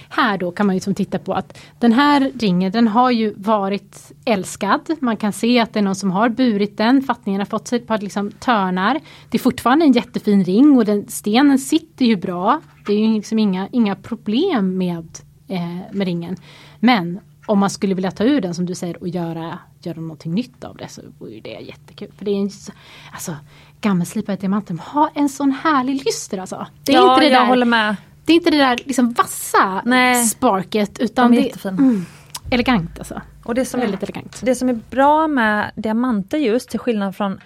här 0.08 0.38
då 0.38 0.50
kan 0.50 0.66
man 0.66 0.76
ju 0.76 0.80
som 0.80 0.94
titta 0.94 1.18
på 1.18 1.32
att 1.34 1.58
den 1.78 1.92
här 1.92 2.32
ringen 2.40 2.72
den 2.72 2.88
har 2.88 3.10
ju 3.10 3.34
varit 3.36 4.12
älskad. 4.24 4.80
Man 5.00 5.16
kan 5.16 5.32
se 5.32 5.60
att 5.60 5.72
det 5.72 5.78
är 5.78 5.82
någon 5.82 5.94
som 5.94 6.10
har 6.10 6.28
burit 6.28 6.76
den, 6.76 7.02
fattningen 7.02 7.40
har 7.40 7.46
fått 7.46 7.68
sig 7.68 7.78
ett 7.78 7.86
par 7.86 7.98
liksom 7.98 8.30
törnar. 8.30 9.00
Det 9.30 9.36
är 9.36 9.42
fortfarande 9.42 9.84
en 9.84 9.92
jättefin 9.92 10.44
ring 10.44 10.76
och 10.76 10.84
den, 10.84 11.08
stenen 11.08 11.58
sitter 11.58 12.04
ju 12.04 12.16
bra. 12.16 12.60
Det 12.86 12.92
är 12.92 12.98
ju 12.98 13.14
liksom 13.14 13.38
inga, 13.38 13.68
inga 13.72 13.96
problem 13.96 14.78
med, 14.78 15.08
eh, 15.50 15.76
med 15.92 16.04
ringen. 16.06 16.36
Men 16.80 17.20
om 17.46 17.58
man 17.58 17.70
skulle 17.70 17.94
vilja 17.94 18.10
ta 18.10 18.24
ur 18.24 18.40
den 18.40 18.54
som 18.54 18.66
du 18.66 18.74
säger 18.74 19.00
och 19.02 19.08
göra, 19.08 19.58
göra 19.82 20.00
någonting 20.00 20.34
nytt 20.34 20.64
av 20.64 20.76
det 20.76 20.88
så 20.88 21.02
vore 21.18 21.40
det 21.40 21.50
jättekul. 21.60 22.10
För 22.18 22.24
det 22.24 22.30
är 22.30 22.36
en, 22.40 22.50
så- 22.50 22.72
alltså, 23.12 23.36
gammelslipade 23.80 24.38
diamanter 24.38 24.78
har 24.82 25.10
en 25.14 25.28
sån 25.28 25.52
härlig 25.52 26.04
lyster 26.04 26.38
alltså. 26.38 26.66
Det 26.84 26.92
är 26.92 26.96
ja, 26.96 27.14
inte 27.14 27.26
det 27.26 27.32
jag 27.32 27.42
där, 27.42 27.46
håller 27.48 27.66
med. 27.66 27.96
det 28.24 28.32
är 28.32 28.36
inte 28.36 28.50
det 28.50 28.56
där 28.58 28.76
liksom 28.84 29.12
vassa 29.12 29.82
Nej. 29.84 30.24
sparket 30.24 30.98
utan 30.98 31.30
De 31.30 31.36
är 31.36 31.40
det 31.42 31.46
jättefina. 31.46 31.76
mm, 31.78 32.06
elegant 32.50 32.98
alltså. 32.98 33.20
Och 33.44 33.54
det 33.54 33.64
som, 33.64 33.80
är, 33.80 33.84
Väldigt 33.84 34.02
elegant. 34.02 34.40
det 34.44 34.54
som 34.54 34.68
är 34.68 34.78
bra 34.90 35.28
med 35.28 35.70
diamanter 35.76 36.38
just, 36.38 36.70
till 36.70 36.80
skillnad 36.80 37.16
från, 37.16 37.40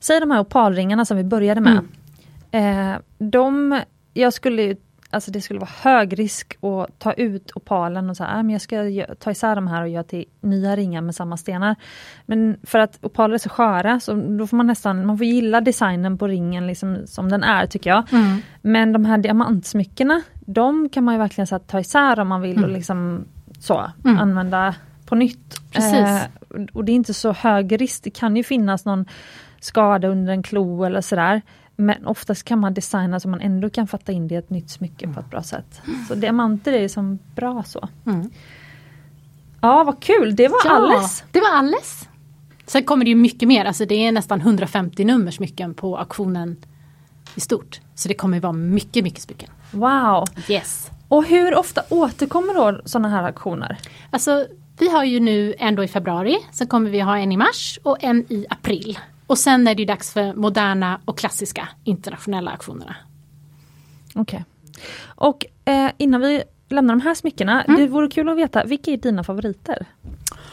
säg 0.00 0.20
de 0.20 0.30
här 0.30 0.40
opalringarna 0.40 1.04
som 1.04 1.16
vi 1.16 1.24
började 1.24 1.60
med. 1.60 1.80
Mm. 2.52 2.92
Eh, 2.94 2.98
de 3.18 3.80
jag 4.14 4.32
skulle 4.32 4.62
ju 4.62 4.76
Alltså 5.12 5.30
det 5.30 5.40
skulle 5.40 5.60
vara 5.60 5.70
hög 5.82 6.18
risk 6.18 6.58
att 6.64 6.98
ta 6.98 7.12
ut 7.12 7.52
opalen 7.54 8.10
och 8.10 8.16
säga 8.16 8.28
att 8.28 8.52
jag 8.52 8.60
ska 8.60 9.04
ta 9.18 9.30
isär 9.30 9.54
de 9.54 9.66
här 9.66 9.82
och 9.82 9.88
göra 9.88 10.04
till 10.04 10.24
nya 10.40 10.76
ringar 10.76 11.00
med 11.00 11.14
samma 11.14 11.36
stenar. 11.36 11.76
Men 12.26 12.56
för 12.62 12.78
att 12.78 12.98
opaler 13.02 13.34
är 13.34 13.38
så 13.38 13.48
sköra 13.48 14.00
så 14.00 14.14
då 14.14 14.46
får 14.46 14.56
man 14.56 14.66
nästan, 14.66 15.06
man 15.06 15.18
får 15.18 15.26
gilla 15.26 15.60
designen 15.60 16.18
på 16.18 16.26
ringen 16.26 16.66
liksom, 16.66 16.98
som 17.06 17.28
den 17.28 17.42
är 17.42 17.66
tycker 17.66 17.90
jag. 17.90 18.12
Mm. 18.12 18.36
Men 18.62 18.92
de 18.92 19.04
här 19.04 19.18
diamantsmyckena, 19.18 20.22
de 20.34 20.88
kan 20.88 21.04
man 21.04 21.14
ju 21.14 21.18
verkligen 21.18 21.46
så 21.46 21.58
ta 21.58 21.80
isär 21.80 22.20
om 22.20 22.28
man 22.28 22.40
vill 22.40 22.56
mm. 22.56 22.64
och 22.64 22.70
liksom 22.70 23.24
så 23.58 23.90
mm. 24.04 24.18
använda 24.18 24.74
på 25.06 25.14
nytt. 25.14 25.60
Eh, 25.72 26.20
och 26.72 26.84
det 26.84 26.92
är 26.92 26.96
inte 26.96 27.14
så 27.14 27.32
hög 27.32 27.80
risk, 27.80 28.04
det 28.04 28.10
kan 28.10 28.36
ju 28.36 28.42
finnas 28.42 28.84
någon 28.84 29.04
skada 29.60 30.08
under 30.08 30.32
en 30.32 30.42
klo 30.42 30.84
eller 30.84 31.00
sådär. 31.00 31.42
Men 31.80 32.06
oftast 32.06 32.42
kan 32.42 32.58
man 32.58 32.74
designa 32.74 33.20
så 33.20 33.28
man 33.28 33.40
ändå 33.40 33.70
kan 33.70 33.86
fatta 33.86 34.12
in 34.12 34.28
det 34.28 34.34
i 34.34 34.38
ett 34.38 34.50
nytt 34.50 34.70
smycke 34.70 35.04
mm. 35.04 35.14
på 35.14 35.20
ett 35.20 35.30
bra 35.30 35.42
sätt. 35.42 35.82
Så 36.08 36.14
diamanter 36.14 36.72
är 36.72 36.88
som 36.88 37.18
bra 37.34 37.62
så. 37.62 37.88
Mm. 38.06 38.30
Ja 39.60 39.84
vad 39.84 40.00
kul, 40.00 40.36
det 40.36 40.48
var 40.48 40.58
ja, 40.64 40.70
alles. 40.70 41.24
Det 41.32 41.40
var 41.40 41.52
alles. 41.52 42.08
Sen 42.66 42.84
kommer 42.84 43.04
det 43.04 43.08
ju 43.08 43.16
mycket 43.16 43.48
mer, 43.48 43.64
alltså 43.64 43.84
det 43.84 44.06
är 44.06 44.12
nästan 44.12 44.40
150 44.40 45.04
nummer 45.04 45.30
smycken 45.30 45.74
på 45.74 45.98
auktionen 45.98 46.56
i 47.34 47.40
stort. 47.40 47.80
Så 47.94 48.08
det 48.08 48.14
kommer 48.14 48.40
vara 48.40 48.52
mycket, 48.52 49.04
mycket 49.04 49.22
smycken. 49.22 49.50
Wow! 49.70 50.24
Yes. 50.48 50.90
Och 51.08 51.24
hur 51.24 51.54
ofta 51.54 51.82
återkommer 51.88 52.54
då 52.54 52.80
sådana 52.84 53.08
här 53.08 53.24
auktioner? 53.24 53.78
Alltså 54.10 54.46
vi 54.78 54.88
har 54.90 55.04
ju 55.04 55.20
nu 55.20 55.54
en 55.58 55.74
då 55.74 55.84
i 55.84 55.88
februari, 55.88 56.38
sen 56.52 56.66
kommer 56.66 56.90
vi 56.90 57.00
ha 57.00 57.18
en 57.18 57.32
i 57.32 57.36
mars 57.36 57.78
och 57.82 58.04
en 58.04 58.32
i 58.32 58.46
april. 58.50 58.98
Och 59.30 59.38
sen 59.38 59.66
är 59.68 59.74
det 59.74 59.84
dags 59.84 60.12
för 60.12 60.34
moderna 60.34 61.00
och 61.04 61.18
klassiska 61.18 61.68
internationella 61.84 62.50
auktionerna. 62.50 62.96
Okej. 64.14 64.20
Okay. 64.20 64.42
Och 65.04 65.46
eh, 65.64 65.90
innan 65.98 66.20
vi 66.20 66.42
lämnar 66.68 66.94
de 66.94 67.00
här 67.00 67.14
smyckena, 67.14 67.62
mm. 67.62 67.80
det 67.80 67.86
vore 67.86 68.08
kul 68.08 68.28
att 68.28 68.36
veta, 68.36 68.64
vilka 68.64 68.90
är 68.90 68.96
dina 68.96 69.24
favoriter? 69.24 69.86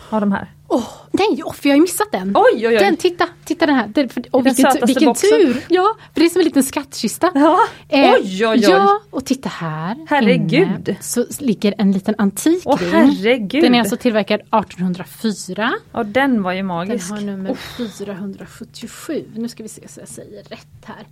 Av 0.09 0.21
de 0.21 0.31
här? 0.31 0.47
Oh, 0.69 0.87
nej, 1.11 1.43
oh, 1.43 1.53
för 1.53 1.69
jag 1.69 1.73
har 1.73 1.77
ju 1.77 1.81
missat 1.81 2.11
den. 2.11 2.33
Oj, 2.35 2.43
oj, 2.53 2.67
oj. 2.67 2.77
Den, 2.77 2.97
titta, 2.97 3.27
titta 3.45 3.65
den 3.65 3.75
här. 3.75 3.87
Den, 3.87 4.09
och 4.31 4.43
den 4.43 4.53
vilken, 4.53 4.85
vilken 4.85 5.13
tur! 5.13 5.65
Ja, 5.69 5.95
för 6.13 6.19
det 6.19 6.25
är 6.25 6.29
som 6.29 6.39
en 6.39 6.45
liten 6.45 6.63
skattkista. 6.63 7.31
Ja. 7.35 7.59
Eh, 7.89 8.11
oj, 8.13 8.45
oj, 8.45 8.47
oj. 8.47 8.59
Ja, 8.59 9.01
och 9.09 9.25
titta 9.25 9.49
här. 9.49 10.05
Herregud. 10.09 10.89
Inne, 10.89 10.97
så 11.01 11.25
ligger 11.39 11.73
en 11.77 11.91
liten 11.91 12.15
antik 12.17 12.61
oh, 12.65 12.79
herregud. 12.91 13.63
Den 13.63 13.75
är 13.75 13.79
alltså 13.79 13.97
tillverkad 13.97 14.39
1804. 14.39 15.73
Och 15.91 16.05
den 16.05 16.43
var 16.43 16.53
ju 16.53 16.63
magisk. 16.63 17.07
Den 17.07 17.17
har 17.17 17.25
nummer 17.25 17.51
oh. 17.51 17.55
477. 17.55 19.25
Nu 19.35 19.47
ska 19.47 19.63
vi 19.63 19.69
se 19.69 19.87
så 19.87 19.99
jag 19.99 20.07
säger 20.09 20.43
rätt 20.43 20.85
här. 20.85 21.05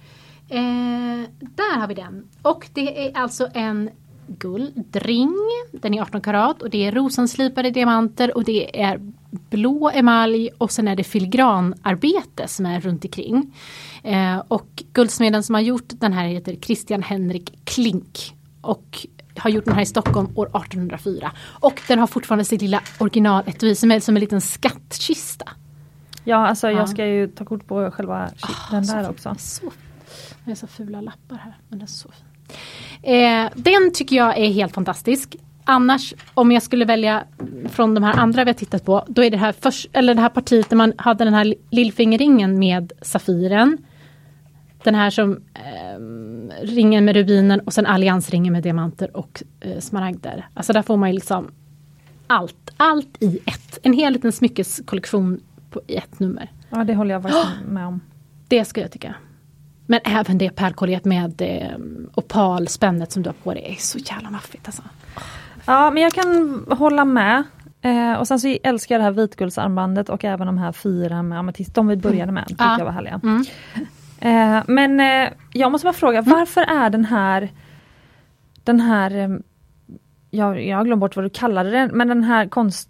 Eh, 0.50 1.30
där 1.40 1.80
har 1.80 1.88
vi 1.88 1.94
den. 1.94 2.28
Och 2.42 2.68
det 2.74 3.08
är 3.08 3.18
alltså 3.18 3.48
en 3.54 3.90
guldring. 4.28 5.36
Den 5.72 5.94
är 5.94 6.02
18 6.02 6.22
karat 6.22 6.62
och 6.62 6.70
det 6.70 6.86
är 6.86 6.92
rosenslipade 6.92 7.72
diamanter 7.72 8.38
och 8.38 8.44
det 8.44 8.82
är 8.82 9.00
blå 9.30 9.92
emalj 9.94 10.50
och 10.58 10.72
sen 10.72 10.88
är 10.88 10.96
det 10.96 11.04
filigranarbete 11.04 12.48
som 12.48 12.66
är 12.66 12.82
runt 12.82 13.06
omkring. 13.06 13.56
Eh, 14.04 14.38
och 14.48 14.84
guldsmeden 14.94 15.44
som 15.44 15.56
har 15.56 15.62
gjort 15.62 15.88
den 15.88 16.14
här 16.14 16.28
heter 16.28 16.56
Christian 16.56 17.04
Henrik 17.04 17.60
Klink. 17.66 18.34
Och 18.62 19.08
har 19.38 19.50
gjort 19.50 19.66
den 19.66 19.74
här 19.74 19.82
i 19.82 19.86
Stockholm 19.86 20.28
år 20.36 20.46
1804. 20.46 21.32
Och 21.40 21.82
den 21.88 22.00
har 22.00 22.08
fortfarande 22.08 22.46
sitt 22.46 22.62
lilla 22.62 22.82
originaletui 23.00 23.76
som 23.76 23.92
är 23.92 24.00
som 24.00 24.16
en 24.16 24.20
liten 24.20 24.42
skattkista. 24.42 25.50
Ja 26.24 26.48
alltså 26.48 26.68
ja. 26.68 26.78
jag 26.78 26.90
ska 26.90 27.06
ju 27.06 27.28
ta 27.28 27.46
kort 27.46 27.68
på 27.68 27.92
själva 27.92 28.30
oh, 28.44 28.72
den 28.72 28.86
där 28.86 29.10
också. 29.10 29.36
Så, 29.38 29.72
det 30.46 30.52
är 30.52 30.56
så 30.56 30.68
fula 30.68 31.02
lappar 31.02 31.36
här. 31.36 31.58
Men 31.70 31.80
den 31.80 31.82
är 31.82 31.92
så 31.92 32.12
fin. 32.12 32.35
Eh, 33.02 33.50
den 33.56 33.94
tycker 33.94 34.16
jag 34.16 34.38
är 34.38 34.50
helt 34.50 34.74
fantastisk. 34.74 35.36
Annars 35.66 36.14
om 36.34 36.52
jag 36.52 36.64
skulle 36.64 36.86
välja 36.86 37.24
från 37.70 37.94
de 37.96 38.04
här 38.04 38.18
andra 38.18 38.44
vi 38.44 38.50
har 38.50 38.56
tittat 38.56 38.86
på, 38.86 39.06
då 39.08 39.24
är 39.24 39.32
det 39.32 39.38
här, 39.38 39.54
först, 39.60 39.90
eller 39.94 40.16
det 40.16 40.22
här 40.22 40.30
partiet 40.30 40.70
där 40.70 40.78
man 40.78 40.94
hade 40.98 41.24
den 41.24 41.34
här 41.34 41.56
lillfingerringen 41.70 42.60
med 42.60 42.94
Safiren. 43.02 43.78
Den 44.84 44.96
här 44.96 45.10
som 45.10 45.42
eh, 45.54 46.02
ringen 46.62 47.06
med 47.06 47.16
rubinen 47.16 47.60
och 47.60 47.74
sen 47.74 47.86
alliansringen 47.86 48.54
med 48.54 48.64
diamanter 48.64 49.18
och 49.18 49.44
eh, 49.60 49.80
smaragder. 49.80 50.48
Alltså 50.54 50.74
där 50.74 50.82
får 50.82 50.98
man 50.98 51.10
ju 51.10 51.16
liksom 51.16 51.52
allt, 52.28 52.74
allt 52.78 53.18
i 53.20 53.40
ett. 53.46 53.80
En 53.84 53.94
hel 53.94 54.14
liten 54.14 54.32
smyckeskollektion 54.32 55.42
på, 55.72 55.82
i 55.88 55.96
ett 55.96 56.20
nummer. 56.20 56.52
Ja 56.70 56.84
det 56.84 56.96
håller 56.96 57.14
jag 57.14 57.20
verkligen 57.20 57.74
med 57.74 57.88
om. 57.88 58.02
Det 58.48 58.66
skulle 58.66 58.84
jag 58.84 58.92
tycka. 58.92 59.16
Men 59.86 60.00
även 60.04 60.38
det 60.38 60.50
pärlkolliet 60.50 61.06
med 61.06 61.42
eh, 61.42 61.78
opalspännet 62.16 63.12
som 63.12 63.24
du 63.24 63.30
har 63.30 63.36
på 63.44 63.54
dig 63.54 63.76
är 63.78 63.82
så 63.82 63.98
jävla 63.98 64.30
maffigt 64.30 64.68
alltså. 64.68 64.84
Ja 65.66 65.92
men 65.92 66.04
jag 66.04 66.14
kan 66.14 66.66
hålla 66.70 67.06
med. 67.06 67.44
Eh, 67.82 68.14
och 68.14 68.28
sen 68.28 68.40
så 68.40 68.58
älskar 68.64 68.96
jag 68.96 69.00
det 69.00 69.04
här 69.04 69.12
vitguldsarmbandet 69.12 70.10
och 70.10 70.26
även 70.26 70.48
de 70.48 70.58
här 70.58 70.72
fyra 70.72 71.24
med 71.24 71.40
ametist. 71.40 71.76
De 71.76 71.88
vi 71.88 71.96
började 71.96 72.32
med 72.32 72.48
tyckte 72.48 72.64
ja. 72.64 72.78
jag 72.78 72.86
var 72.86 72.92
härliga. 72.92 73.20
Mm. 73.24 73.46
Eh, 74.20 74.64
men 74.68 75.00
eh, 75.00 75.34
jag 75.54 75.72
måste 75.72 75.86
bara 75.86 75.94
fråga, 75.94 76.20
mm. 76.20 76.32
varför 76.32 76.62
är 76.62 76.90
den 76.90 77.06
här 77.06 77.50
den 78.64 78.80
här 78.80 79.16
eh, 79.18 79.30
jag, 80.36 80.66
jag 80.66 80.78
har 80.78 80.84
glömt 80.86 81.00
bort 81.00 81.16
vad 81.16 81.26
du 81.26 81.30
kallade 81.30 81.72
den, 81.72 81.90
men 81.94 82.08
den 82.08 82.24
här 82.24 82.48
konst 82.48 82.90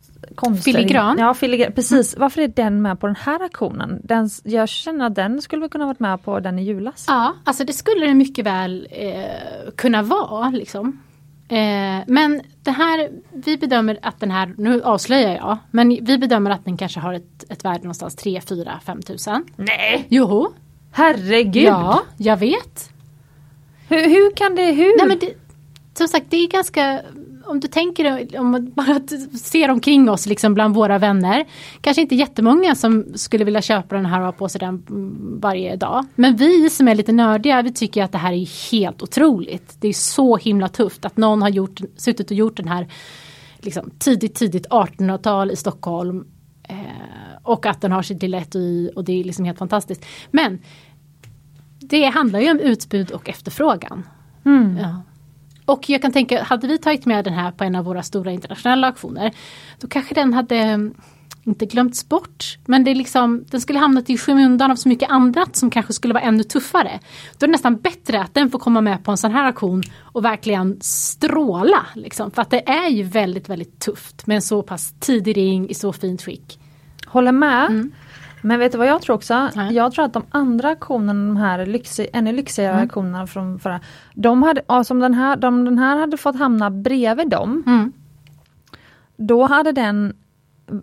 Filigran? 0.63 1.17
Ja, 1.19 1.33
filigran, 1.33 1.71
precis. 1.71 2.13
Mm. 2.13 2.21
Varför 2.21 2.41
är 2.41 2.47
den 2.47 2.81
med 2.81 2.99
på 2.99 3.07
den 3.07 3.15
här 3.15 3.43
aktionen? 3.43 3.99
Den, 4.03 4.29
jag 4.43 4.69
känner 4.69 5.05
att 5.05 5.15
den 5.15 5.41
skulle 5.41 5.69
kunna 5.69 5.85
varit 5.85 5.99
med 5.99 6.23
på 6.23 6.39
den 6.39 6.59
i 6.59 6.63
julas. 6.63 7.05
Ja, 7.07 7.33
alltså 7.43 7.63
det 7.63 7.73
skulle 7.73 8.05
den 8.05 8.17
mycket 8.17 8.45
väl 8.45 8.87
eh, 8.91 9.71
kunna 9.75 10.01
vara. 10.01 10.49
Liksom. 10.49 11.01
Eh, 11.47 12.03
men 12.07 12.41
det 12.63 12.71
här, 12.71 13.09
vi 13.31 13.57
bedömer 13.57 13.99
att 14.01 14.19
den 14.19 14.31
här, 14.31 14.53
nu 14.57 14.81
avslöjar 14.81 15.35
jag, 15.35 15.57
men 15.71 15.89
vi 15.89 16.17
bedömer 16.17 16.51
att 16.51 16.65
den 16.65 16.77
kanske 16.77 16.99
har 16.99 17.13
ett, 17.13 17.51
ett 17.51 17.65
värde 17.65 17.79
någonstans 17.79 18.15
3, 18.15 18.41
4, 18.41 18.79
5 18.85 19.01
tusen. 19.01 19.45
Nej! 19.55 20.05
Jo! 20.09 20.53
Herregud! 20.91 21.63
Ja, 21.63 22.01
jag 22.17 22.37
vet. 22.37 22.89
Hur, 23.89 24.09
hur 24.09 24.35
kan 24.35 24.55
det, 24.55 24.71
hur? 24.71 24.97
Nej, 24.97 25.07
men 25.07 25.19
det, 25.19 25.33
som 25.97 26.07
sagt, 26.07 26.25
det 26.29 26.37
är 26.37 26.47
ganska 26.47 27.01
om 27.47 27.59
du 27.59 27.67
tänker 27.67 28.39
om 28.39 28.71
bara 28.75 28.99
ser 29.39 29.71
omkring 29.71 30.09
oss 30.09 30.25
liksom 30.25 30.53
bland 30.53 30.75
våra 30.75 30.97
vänner. 30.97 31.45
Kanske 31.81 32.01
inte 32.01 32.15
jättemånga 32.15 32.75
som 32.75 33.05
skulle 33.15 33.43
vilja 33.43 33.61
köpa 33.61 33.95
den 33.95 34.05
här 34.05 34.19
och 34.19 34.25
ha 34.25 34.31
på 34.31 34.49
sig 34.49 34.59
den 34.59 34.83
varje 35.41 35.75
dag. 35.75 36.05
Men 36.15 36.35
vi 36.35 36.69
som 36.69 36.87
är 36.87 36.95
lite 36.95 37.11
nördiga 37.11 37.61
vi 37.61 37.73
tycker 37.73 38.03
att 38.03 38.11
det 38.11 38.17
här 38.17 38.33
är 38.33 38.71
helt 38.71 39.01
otroligt. 39.01 39.77
Det 39.79 39.87
är 39.87 39.93
så 39.93 40.37
himla 40.37 40.67
tufft 40.67 41.05
att 41.05 41.17
någon 41.17 41.41
har 41.41 41.49
gjort, 41.49 41.79
suttit 41.97 42.31
och 42.31 42.37
gjort 42.37 42.57
den 42.57 42.67
här 42.67 42.87
liksom, 43.59 43.91
tidigt 43.99 44.35
tidigt 44.35 44.67
1800-tal 44.67 45.51
i 45.51 45.55
Stockholm. 45.55 46.25
Eh, 46.63 46.75
och 47.43 47.65
att 47.65 47.81
den 47.81 47.91
har 47.91 48.01
sitt 48.01 48.21
lilla 48.21 48.37
etui 48.37 48.91
och 48.95 49.03
det 49.03 49.19
är 49.19 49.23
liksom 49.23 49.45
helt 49.45 49.57
fantastiskt. 49.59 50.05
Men 50.31 50.59
det 51.79 52.05
handlar 52.05 52.39
ju 52.39 52.51
om 52.51 52.59
utbud 52.59 53.11
och 53.11 53.29
efterfrågan. 53.29 54.03
Mm. 54.45 54.77
Ja. 54.77 55.01
Och 55.66 55.89
jag 55.89 56.01
kan 56.01 56.11
tänka, 56.11 56.43
hade 56.43 56.68
vi 56.68 56.78
tagit 56.78 57.05
med 57.05 57.26
den 57.26 57.34
här 57.34 57.51
på 57.51 57.63
en 57.63 57.76
av 57.76 57.86
våra 57.86 58.03
stora 58.03 58.32
internationella 58.32 58.88
auktioner, 58.88 59.32
då 59.80 59.88
kanske 59.88 60.16
den 60.16 60.34
hade 60.34 60.55
mm, 60.55 60.93
inte 61.43 61.66
glömts 61.66 62.09
bort. 62.09 62.57
Men 62.66 62.84
det 62.84 62.91
är 62.91 62.95
liksom, 62.95 63.45
den 63.49 63.61
skulle 63.61 63.80
hamnat 63.80 64.09
i 64.09 64.18
skymundan 64.18 64.72
av 64.72 64.76
så 64.76 64.89
mycket 64.89 65.09
annat 65.09 65.55
som 65.55 65.70
kanske 65.70 65.93
skulle 65.93 66.13
vara 66.13 66.24
ännu 66.24 66.43
tuffare. 66.43 66.99
Då 67.38 67.43
är 67.43 67.47
det 67.47 67.51
nästan 67.51 67.76
bättre 67.76 68.22
att 68.22 68.34
den 68.34 68.49
får 68.49 68.59
komma 68.59 68.82
med 68.82 69.03
på 69.03 69.11
en 69.11 69.18
sån 69.18 69.32
här 69.32 69.45
auktion 69.45 69.84
och 69.99 70.26
verkligen 70.26 70.78
stråla. 70.82 71.86
Liksom. 71.93 72.32
För 72.32 72.41
att 72.41 72.49
det 72.49 72.70
är 72.70 72.89
ju 72.89 73.03
väldigt, 73.03 73.49
väldigt 73.49 73.80
tufft 73.80 74.28
med 74.28 74.36
en 74.36 74.41
så 74.41 74.63
pass 74.63 74.93
tidig 74.99 75.38
ring 75.38 75.70
i 75.70 75.74
så 75.74 75.93
fint 75.93 76.22
skick. 76.22 76.59
Håller 77.07 77.32
med. 77.32 77.66
Mm. 77.66 77.91
Men 78.45 78.59
vet 78.59 78.71
du 78.71 78.77
vad 78.77 78.87
jag 78.87 79.01
tror 79.01 79.15
också? 79.15 79.49
Nej. 79.55 79.73
Jag 79.73 79.91
tror 79.91 80.05
att 80.05 80.13
de 80.13 80.23
andra 80.29 80.69
auktionerna, 80.69 81.33
de 81.33 81.37
här 81.37 81.65
lyxi, 81.65 82.07
ännu 82.13 82.31
lyxigare 82.31 82.71
mm. 82.71 82.81
auktionerna 82.81 83.27
från 83.27 83.59
förra, 83.59 83.79
de 84.13 84.43
hade, 84.43 84.61
ja, 84.67 84.83
den 84.89 85.13
här, 85.13 85.35
de, 85.35 85.65
den 85.65 85.79
här 85.79 85.97
hade 85.97 86.17
fått 86.17 86.35
hamna 86.35 86.69
bredvid 86.69 87.29
dem. 87.29 87.63
Mm. 87.67 87.91
Då 89.17 89.45
hade 89.45 89.71
den 89.71 90.13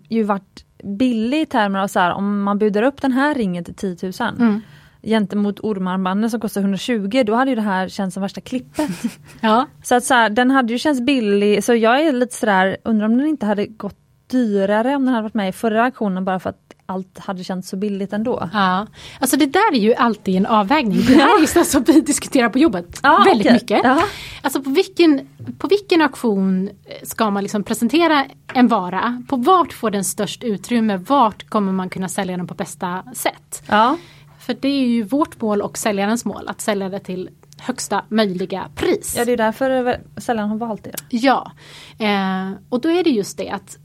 ju 0.09 0.23
varit 0.23 0.65
billig 0.83 1.41
i 1.41 1.45
termer 1.45 1.79
av 1.79 1.87
så 1.87 1.99
här, 1.99 2.13
om 2.13 2.43
man 2.43 2.59
budar 2.59 2.83
upp 2.83 3.01
den 3.01 3.11
här 3.11 3.35
ringen 3.35 3.63
till 3.63 3.75
10 3.75 3.97
000 4.03 4.13
mm. 4.39 4.61
gentemot 5.03 5.59
ormarmbanden 5.59 6.29
som 6.29 6.39
kostar 6.39 6.61
120 6.61 7.23
då 7.25 7.35
hade 7.35 7.51
ju 7.51 7.55
det 7.55 7.61
här 7.61 7.87
känts 7.87 8.13
som 8.13 8.21
värsta 8.21 8.41
klippet. 8.41 8.91
ja. 9.41 9.67
Så 9.83 9.95
att 9.95 10.03
så 10.03 10.13
här, 10.13 10.29
den 10.29 10.51
hade 10.51 10.73
ju 10.73 10.79
känts 10.79 11.01
billig 11.01 11.63
så 11.63 11.75
jag 11.75 12.01
är 12.01 12.11
lite 12.11 12.35
sådär, 12.35 12.77
undrar 12.83 13.05
om 13.05 13.17
den 13.17 13.27
inte 13.27 13.45
hade 13.45 13.65
gått 13.65 13.97
dyrare 14.27 14.95
om 14.95 15.05
den 15.05 15.13
hade 15.13 15.23
varit 15.23 15.33
med 15.33 15.49
i 15.49 15.51
förra 15.51 15.83
auktionen 15.83 16.25
bara 16.25 16.39
för 16.39 16.49
att 16.49 16.62
allt 16.85 17.19
hade 17.19 17.43
känts 17.43 17.69
så 17.69 17.77
billigt 17.77 18.13
ändå. 18.13 18.49
Ja, 18.53 18.87
alltså 19.19 19.37
det 19.37 19.45
där 19.45 19.73
är 19.73 19.79
ju 19.79 19.93
alltid 19.93 20.35
en 20.35 20.45
avvägning. 20.45 21.05
Det 21.07 21.13
här 21.13 21.37
är 21.37 21.41
ju 21.41 21.47
sånt 21.47 21.67
som 21.67 21.83
vi 21.83 22.01
diskuterar 22.01 22.49
på 22.49 22.59
jobbet 22.59 22.99
ja, 23.03 23.23
väldigt 23.25 23.45
okay. 23.45 23.53
mycket. 23.53 23.81
Ja. 23.83 24.03
Alltså 24.41 24.61
på 24.63 24.69
vilken, 24.69 25.27
på 25.57 25.67
vilken 25.67 26.01
auktion 26.01 26.69
ska 27.03 27.29
man 27.29 27.43
liksom 27.43 27.63
presentera 27.63 28.25
en 28.53 28.67
vara? 28.67 29.23
På 29.27 29.35
vart 29.35 29.73
får 29.73 29.91
den 29.91 30.03
störst 30.03 30.43
utrymme? 30.43 30.97
Vart 30.97 31.49
kommer 31.49 31.71
man 31.71 31.89
kunna 31.89 32.09
sälja 32.09 32.37
den 32.37 32.47
på 32.47 32.53
bästa 32.53 33.03
sätt? 33.13 33.63
Ja. 33.67 33.97
För 34.39 34.57
det 34.59 34.67
är 34.67 34.87
ju 34.87 35.03
vårt 35.03 35.41
mål 35.41 35.61
och 35.61 35.77
säljarens 35.77 36.25
mål 36.25 36.47
att 36.47 36.61
sälja 36.61 36.89
det 36.89 36.99
till 36.99 37.29
högsta 37.57 38.05
möjliga 38.09 38.67
pris. 38.75 39.15
Ja 39.17 39.25
det 39.25 39.31
är 39.31 39.37
därför 39.37 40.01
säljaren 40.17 40.49
har 40.49 40.57
valt 40.57 40.83
det. 40.83 40.95
Ja, 41.09 41.51
eh, 41.97 42.51
och 42.69 42.81
då 42.81 42.89
är 42.89 43.03
det 43.03 43.09
just 43.09 43.37
det 43.37 43.49
att 43.49 43.77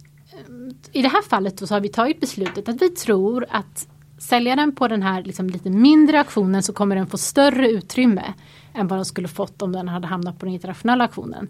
i 0.93 1.03
det 1.03 1.09
här 1.09 1.23
fallet 1.23 1.69
så 1.69 1.75
har 1.75 1.81
vi 1.81 1.89
tagit 1.89 2.21
beslutet 2.21 2.69
att 2.69 2.83
vi 2.83 2.91
tror 2.91 3.47
att 3.51 3.89
sälja 4.19 4.57
den 4.57 4.75
på 4.75 4.89
den 4.89 5.03
här 5.03 5.23
liksom 5.23 5.51
lite 5.51 5.71
mindre 5.71 6.19
auktionen 6.19 6.63
så 6.63 6.73
kommer 6.73 6.97
den 6.97 7.07
få 7.07 7.19
större 7.19 7.71
utrymme 7.71 8.35
än 8.75 8.89
vad 8.89 8.99
den 8.99 9.05
skulle 9.05 9.29
fått 9.29 9.63
om 9.63 9.73
den 9.73 9.89
hade 9.89 10.07
hamnat 10.07 10.39
på 10.39 10.47
den 10.47 10.55
internationella 10.55 11.05
auktionen. 11.05 11.49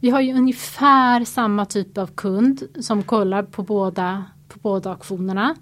Vi 0.00 0.10
har 0.10 0.20
ju 0.20 0.34
ungefär 0.34 1.24
samma 1.24 1.66
typ 1.66 1.98
av 1.98 2.06
kund 2.06 2.62
som 2.80 3.02
kollar 3.02 3.42
på 3.42 3.62
båda, 3.62 4.24
på 4.48 4.58
båda 4.58 4.90
auktionerna. 4.90 5.54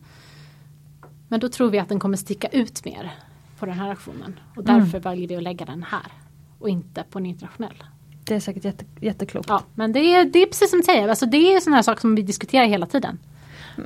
Men 1.28 1.40
då 1.40 1.49
tror 1.49 1.70
vi 1.70 1.78
att 1.78 1.88
den 1.88 2.01
kommer 2.01 2.16
sticka 2.16 2.49
ut 2.49 2.84
mer 2.84 3.14
på 3.59 3.66
den 3.66 3.74
här 3.74 3.90
auktionen 3.90 4.40
och 4.57 4.68
mm. 4.68 4.74
därför 4.74 4.99
mm. 4.99 5.03
väljer 5.03 5.28
vi 5.28 5.36
att 5.36 5.42
lägga 5.42 5.64
den 5.64 5.82
här 5.82 6.12
och 6.59 6.68
inte 6.68 7.05
på 7.11 7.18
en 7.18 7.26
internationell. 7.26 7.84
Det 8.29 8.35
är 8.35 8.41
säkert 8.41 8.64
jätte, 8.64 8.85
jätteklokt. 9.01 9.49
Ja, 9.49 9.62
men 9.74 9.93
det 9.93 10.14
är, 10.14 10.24
det 10.24 10.43
är 10.43 10.47
precis 10.47 10.70
som 10.70 10.79
du 10.79 10.85
säger, 10.85 11.09
alltså 11.09 11.26
det 11.26 11.55
är 11.55 11.61
sådana 11.61 11.76
här 11.76 11.83
saker 11.83 12.01
som 12.01 12.14
vi 12.14 12.22
diskuterar 12.22 12.66
hela 12.66 12.87
tiden. 12.87 13.18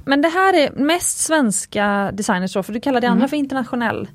Men 0.05 0.23
det 0.23 0.29
här 0.29 0.55
är 0.55 0.71
mest 0.71 1.19
svenska 1.19 2.11
designers 2.13 2.53
då, 2.53 2.63
för 2.63 2.73
du 2.73 2.81
kallar 2.81 3.01
det 3.01 3.07
andra 3.07 3.21
mm. 3.21 3.29
för 3.29 3.37
internationell. 3.37 4.09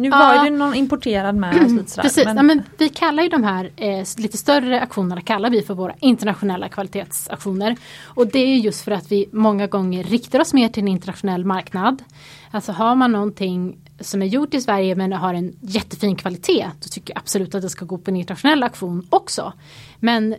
Nu 0.00 0.10
var 0.10 0.34
ja. 0.34 0.42
det 0.44 0.50
någon 0.50 0.74
importerad 0.74 1.34
med. 1.34 1.56
Mm, 1.56 1.86
sådär, 1.86 2.02
precis, 2.02 2.24
men... 2.24 2.36
Ja, 2.36 2.42
men 2.42 2.62
vi 2.78 2.88
kallar 2.88 3.22
ju 3.22 3.28
de 3.28 3.44
här 3.44 3.70
eh, 3.76 4.06
lite 4.16 4.38
större 4.38 4.80
aktionerna 4.80 5.20
kallar 5.20 5.50
vi 5.50 5.62
för 5.62 5.74
våra 5.74 5.94
internationella 6.00 6.68
kvalitetsaktioner. 6.68 7.76
Och 8.06 8.26
det 8.26 8.38
är 8.38 8.56
just 8.56 8.84
för 8.84 8.92
att 8.92 9.12
vi 9.12 9.28
många 9.32 9.66
gånger 9.66 10.04
riktar 10.04 10.40
oss 10.40 10.54
mer 10.54 10.68
till 10.68 10.82
en 10.82 10.88
internationell 10.88 11.44
marknad. 11.44 12.02
Alltså 12.50 12.72
har 12.72 12.94
man 12.94 13.12
någonting 13.12 13.78
som 14.00 14.22
är 14.22 14.26
gjort 14.26 14.54
i 14.54 14.60
Sverige 14.60 14.94
men 14.94 15.12
har 15.12 15.34
en 15.34 15.56
jättefin 15.60 16.16
kvalitet, 16.16 16.66
då 16.82 16.88
tycker 16.88 17.14
jag 17.14 17.18
absolut 17.18 17.54
att 17.54 17.62
det 17.62 17.70
ska 17.70 17.84
gå 17.84 17.98
på 17.98 18.10
en 18.10 18.16
internationell 18.16 18.62
auktion 18.62 19.06
också. 19.10 19.52
Men 19.98 20.32
eh, 20.32 20.38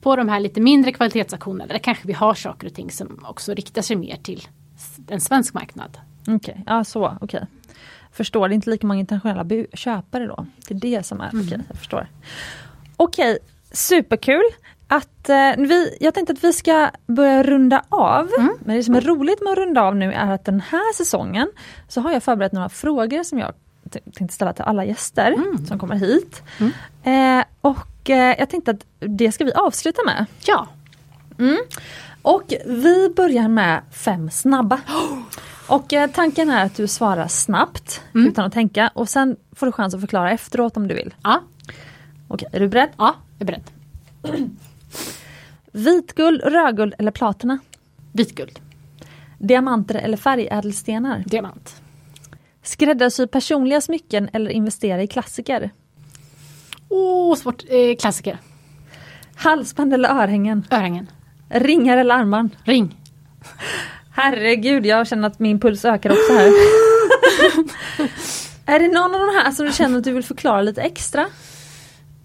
på 0.00 0.16
de 0.16 0.28
här 0.28 0.40
lite 0.40 0.60
mindre 0.60 0.92
kvalitetsaktionerna, 0.92 1.66
där 1.66 1.78
kanske 1.78 2.06
vi 2.06 2.12
har 2.12 2.34
saker 2.34 2.66
och 2.66 2.74
ting 2.74 2.90
som 2.90 3.24
också 3.28 3.54
riktar 3.54 3.82
sig 3.82 3.96
mer 3.96 4.16
till 4.16 4.48
en 5.08 5.20
svensk 5.20 5.54
marknad. 5.54 5.98
Okej, 6.22 6.36
okay. 6.36 6.54
ja 6.66 6.84
så, 6.84 7.06
okej. 7.06 7.20
Okay. 7.20 7.57
Förstår, 8.18 8.48
det 8.48 8.52
är 8.52 8.54
inte 8.54 8.70
lika 8.70 8.86
många 8.86 9.00
internationella 9.00 9.66
köpare 9.72 10.26
då? 10.26 10.46
Det 10.68 10.74
är 10.74 10.78
det 10.78 11.06
som 11.06 11.20
är, 11.20 11.30
mm. 11.30 11.46
okej, 11.46 11.60
jag 11.68 11.78
förstår. 11.78 12.08
Okej, 12.96 13.38
superkul! 13.72 14.42
att 14.88 15.28
eh, 15.28 15.52
vi, 15.56 15.96
jag 16.00 16.14
tänkte 16.14 16.32
att 16.32 16.44
vi 16.44 16.52
ska 16.52 16.90
börja 17.06 17.42
runda 17.42 17.84
av. 17.88 18.30
Mm. 18.38 18.54
Men 18.60 18.76
det 18.76 18.82
som 18.82 18.94
är 18.94 19.00
roligt 19.00 19.42
med 19.42 19.52
att 19.52 19.58
runda 19.58 19.82
av 19.82 19.96
nu 19.96 20.12
är 20.12 20.30
att 20.32 20.44
den 20.44 20.60
här 20.60 20.94
säsongen 20.94 21.50
så 21.88 22.00
har 22.00 22.12
jag 22.12 22.22
förberett 22.22 22.52
några 22.52 22.68
frågor 22.68 23.22
som 23.22 23.38
jag 23.38 23.52
tänkte 24.14 24.34
ställa 24.34 24.52
till 24.52 24.64
alla 24.64 24.84
gäster 24.84 25.32
mm. 25.32 25.66
som 25.66 25.78
kommer 25.78 25.94
hit. 25.94 26.42
Mm. 26.58 27.40
Eh, 27.40 27.44
och 27.60 28.10
eh, 28.10 28.38
jag 28.38 28.50
tänkte 28.50 28.70
att 28.70 28.84
det 28.98 29.32
ska 29.32 29.44
vi 29.44 29.52
avsluta 29.52 30.02
med. 30.04 30.26
Ja. 30.44 30.66
Mm. 31.38 31.58
Och 32.22 32.54
vi 32.66 33.08
börjar 33.16 33.48
med 33.48 33.82
fem 33.92 34.30
snabba. 34.30 34.80
Och 35.68 35.92
eh, 35.92 36.10
tanken 36.10 36.50
är 36.50 36.64
att 36.64 36.74
du 36.74 36.88
svarar 36.88 37.28
snabbt 37.28 38.02
mm. 38.14 38.28
utan 38.28 38.44
att 38.44 38.52
tänka 38.52 38.90
och 38.94 39.08
sen 39.08 39.36
får 39.52 39.66
du 39.66 39.72
chans 39.72 39.94
att 39.94 40.00
förklara 40.00 40.30
efteråt 40.30 40.76
om 40.76 40.88
du 40.88 40.94
vill. 40.94 41.14
Ja. 41.22 41.42
Okej, 42.28 42.48
är 42.52 42.60
du 42.60 42.68
beredd? 42.68 42.88
Ja, 42.96 43.14
jag 43.38 43.48
är 43.48 43.52
beredd. 43.52 43.70
Vitguld, 45.72 46.42
rödguld 46.42 46.94
eller 46.98 47.10
platina? 47.10 47.58
Vitguld. 48.12 48.60
Diamanter 49.38 49.94
eller 49.94 50.16
färgädelstenar? 50.16 51.24
Diamant. 51.26 51.82
Skräddarsy 52.62 53.26
personliga 53.26 53.80
smycken 53.80 54.28
eller 54.32 54.50
investera 54.50 55.02
i 55.02 55.06
klassiker? 55.06 55.70
Åh, 56.88 57.32
oh, 57.32 57.36
svårt. 57.36 57.64
Eh, 57.68 57.96
klassiker. 57.96 58.38
Halsband 59.36 59.94
eller 59.94 60.08
örhängen? 60.08 60.66
Örhängen. 60.70 61.10
Ringar 61.48 61.96
eller 61.96 62.14
armband? 62.14 62.50
Ring. 62.64 62.96
Herregud, 64.20 64.86
jag 64.86 65.08
känner 65.08 65.28
att 65.28 65.38
min 65.38 65.60
puls 65.60 65.84
ökar 65.84 66.10
också 66.10 66.32
här. 66.32 66.46
är 68.66 68.78
det 68.78 68.88
någon 68.88 69.14
av 69.14 69.20
de 69.20 69.36
här 69.36 69.50
som 69.50 69.66
du 69.66 69.72
känner 69.72 69.98
att 69.98 70.04
du 70.04 70.12
vill 70.12 70.24
förklara 70.24 70.62
lite 70.62 70.82
extra? 70.82 71.22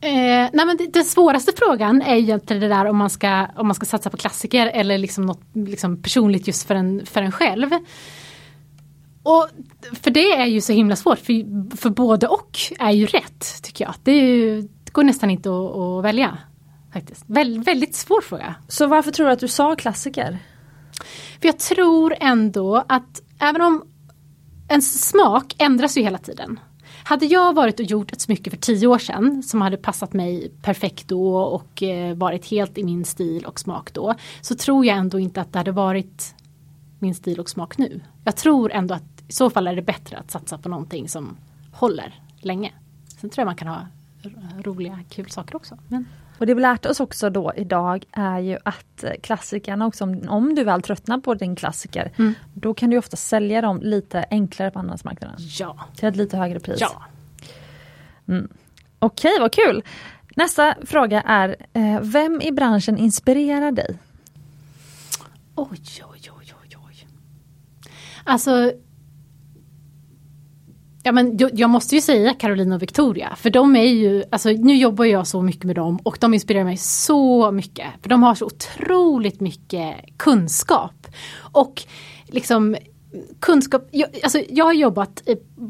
Eh, 0.01 0.49
nej 0.53 0.65
men 0.65 0.77
det, 0.77 0.93
den 0.93 1.03
svåraste 1.03 1.51
frågan 1.55 2.01
är 2.01 2.15
egentligen 2.15 2.61
det 2.61 2.67
där 2.67 2.85
om 2.85 2.97
man 2.97 3.09
ska, 3.09 3.47
om 3.55 3.67
man 3.67 3.75
ska 3.75 3.85
satsa 3.85 4.09
på 4.09 4.17
klassiker 4.17 4.67
eller 4.67 4.97
liksom 4.97 5.25
något 5.25 5.41
liksom 5.53 6.01
personligt 6.01 6.47
just 6.47 6.67
för 6.67 6.75
en, 6.75 7.05
för 7.05 7.21
en 7.21 7.31
själv. 7.31 7.69
Och 9.23 9.49
för 10.01 10.11
det 10.11 10.31
är 10.31 10.45
ju 10.45 10.61
så 10.61 10.73
himla 10.73 10.95
svårt, 10.95 11.19
för, 11.19 11.77
för 11.77 11.89
både 11.89 12.27
och 12.27 12.57
är 12.79 12.91
ju 12.91 13.05
rätt 13.05 13.63
tycker 13.63 13.85
jag. 13.85 13.93
Det, 14.03 14.17
ju, 14.17 14.61
det 14.61 14.91
går 14.91 15.03
nästan 15.03 15.29
inte 15.29 15.49
att, 15.49 15.75
att 15.75 16.03
välja. 16.03 16.37
Faktiskt. 16.93 17.23
Väl, 17.27 17.63
väldigt 17.63 17.95
svår 17.95 18.21
fråga. 18.21 18.55
Så 18.67 18.87
varför 18.87 19.11
tror 19.11 19.27
du 19.27 19.33
att 19.33 19.39
du 19.39 19.47
sa 19.47 19.75
klassiker? 19.75 20.39
För 21.41 21.47
jag 21.47 21.59
tror 21.59 22.15
ändå 22.19 22.83
att 22.87 23.21
även 23.39 23.61
om 23.61 23.83
ens 24.69 25.09
smak 25.09 25.55
ändras 25.57 25.97
ju 25.97 26.01
hela 26.01 26.17
tiden. 26.17 26.59
Hade 27.05 27.25
jag 27.25 27.55
varit 27.55 27.79
och 27.79 27.85
gjort 27.85 28.13
ett 28.13 28.21
smycke 28.21 28.49
för 28.49 28.57
tio 28.57 28.87
år 28.87 28.97
sedan 28.97 29.43
som 29.43 29.61
hade 29.61 29.77
passat 29.77 30.13
mig 30.13 30.51
perfekt 30.61 31.07
då 31.07 31.37
och 31.37 31.83
eh, 31.83 32.15
varit 32.15 32.45
helt 32.45 32.77
i 32.77 32.83
min 32.83 33.05
stil 33.05 33.45
och 33.45 33.59
smak 33.59 33.93
då. 33.93 34.15
Så 34.41 34.55
tror 34.55 34.85
jag 34.85 34.97
ändå 34.97 35.19
inte 35.19 35.41
att 35.41 35.53
det 35.53 35.59
hade 35.59 35.71
varit 35.71 36.35
min 36.99 37.15
stil 37.15 37.39
och 37.39 37.49
smak 37.49 37.77
nu. 37.77 38.01
Jag 38.23 38.35
tror 38.35 38.71
ändå 38.71 38.93
att 38.93 39.03
i 39.27 39.31
så 39.31 39.49
fall 39.49 39.67
är 39.67 39.75
det 39.75 39.81
bättre 39.81 40.17
att 40.17 40.31
satsa 40.31 40.57
på 40.57 40.69
någonting 40.69 41.09
som 41.09 41.37
håller 41.71 42.21
länge. 42.39 42.71
Sen 43.21 43.29
tror 43.29 43.41
jag 43.41 43.45
man 43.45 43.55
kan 43.55 43.67
ha 43.67 43.87
roliga, 44.63 44.99
kul 45.09 45.29
saker 45.29 45.55
också. 45.55 45.77
Men... 45.87 46.05
Och 46.38 46.45
det 46.45 46.53
vi 46.53 46.61
lärt 46.61 46.86
oss 46.86 46.99
också 46.99 47.29
då 47.29 47.51
idag 47.55 48.05
är 48.11 48.39
ju 48.39 48.57
att 48.65 49.03
klassikerna 49.23 49.86
också, 49.86 50.03
om, 50.03 50.21
om 50.29 50.55
du 50.55 50.63
väl 50.63 50.81
tröttnar 50.81 51.17
på 51.17 51.34
din 51.34 51.55
klassiker, 51.55 52.11
mm. 52.17 52.34
då 52.53 52.73
kan 52.73 52.89
du 52.89 52.97
ofta 52.97 53.17
sälja 53.17 53.61
dem 53.61 53.79
lite 53.81 54.25
enklare 54.29 54.71
på 54.71 54.79
andrahandsmarknaden. 54.79 55.36
Ja. 55.59 55.77
Till 55.95 56.07
ett 56.07 56.15
lite 56.15 56.38
högre 56.38 56.59
pris. 56.59 56.77
Ja. 56.81 57.03
Mm. 58.27 58.47
Okej, 58.99 59.39
vad 59.39 59.51
kul! 59.51 59.84
Nästa 60.36 60.75
fråga 60.86 61.21
är, 61.21 61.55
eh, 61.73 61.99
vem 62.01 62.41
i 62.41 62.51
branschen 62.51 62.97
inspirerar 62.97 63.71
dig? 63.71 63.99
Oj, 65.55 65.81
oj, 66.11 66.31
oj, 66.39 66.53
oj, 66.61 66.77
oj. 66.88 67.07
Alltså 68.23 68.71
Ja, 71.06 71.12
men 71.12 71.39
jag 71.54 71.70
måste 71.70 71.95
ju 71.95 72.01
säga 72.01 72.34
Caroline 72.34 72.72
och 72.72 72.82
Victoria, 72.82 73.36
för 73.36 73.49
de 73.49 73.76
är 73.76 73.84
ju, 73.84 74.24
alltså 74.32 74.49
nu 74.49 74.76
jobbar 74.76 75.06
jag 75.06 75.28
så 75.28 75.41
mycket 75.41 75.64
med 75.64 75.76
dem 75.76 75.99
och 76.04 76.18
de 76.20 76.34
inspirerar 76.34 76.64
mig 76.64 76.78
så 76.78 77.51
mycket. 77.51 77.88
För 78.01 78.10
de 78.10 78.24
har 78.24 78.36
så 78.36 78.45
otroligt 78.45 79.39
mycket 79.39 79.95
kunskap. 80.18 81.08
Och 81.38 81.84
liksom 82.26 82.76
kunskap, 83.39 83.88
jag, 83.91 84.10
alltså 84.24 84.39
jag 84.49 84.66
har 84.66 84.74
jobbat 84.74 85.22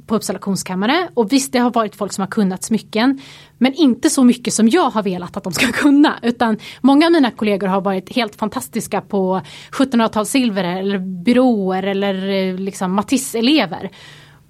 på 0.05 0.15
Uppsala 0.15 0.39
konstkammare 0.39 1.09
och 1.13 1.33
visst 1.33 1.53
det 1.53 1.59
har 1.59 1.71
varit 1.71 1.95
folk 1.95 2.13
som 2.13 2.21
har 2.21 2.27
kunnat 2.27 2.63
smycken. 2.63 3.21
Men 3.57 3.73
inte 3.73 4.09
så 4.09 4.23
mycket 4.23 4.53
som 4.53 4.69
jag 4.69 4.89
har 4.89 5.03
velat 5.03 5.37
att 5.37 5.43
de 5.43 5.53
ska 5.53 5.67
kunna. 5.71 6.19
Utan 6.21 6.57
många 6.81 7.05
av 7.05 7.11
mina 7.11 7.31
kollegor 7.31 7.67
har 7.67 7.81
varit 7.81 8.15
helt 8.15 8.35
fantastiska 8.35 9.01
på 9.01 9.41
1700-talssilver 9.71 10.79
eller 10.79 10.97
byråer 11.23 11.83
eller 11.83 12.29
eh, 12.29 12.55
liksom 12.55 12.93
Matisse-elever. 12.99 13.89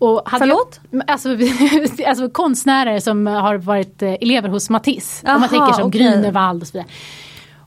Och 0.03 0.21
hade 0.25 0.45
Förlåt? 0.45 0.79
Jag, 0.89 1.03
alltså, 1.07 1.29
alltså 2.07 2.29
konstnärer 2.29 2.99
som 2.99 3.27
har 3.27 3.55
varit 3.55 4.01
eh, 4.01 4.13
elever 4.13 4.49
hos 4.49 4.69
Matisse. 4.69 5.27
Aha, 5.27 5.35
om 5.35 5.41
man 5.41 5.49
tänker 5.49 5.73
som 5.73 5.87
okay. 5.87 6.01
Grünewald 6.01 6.61
och 6.61 6.67
så 6.67 6.73
vidare. 6.73 6.89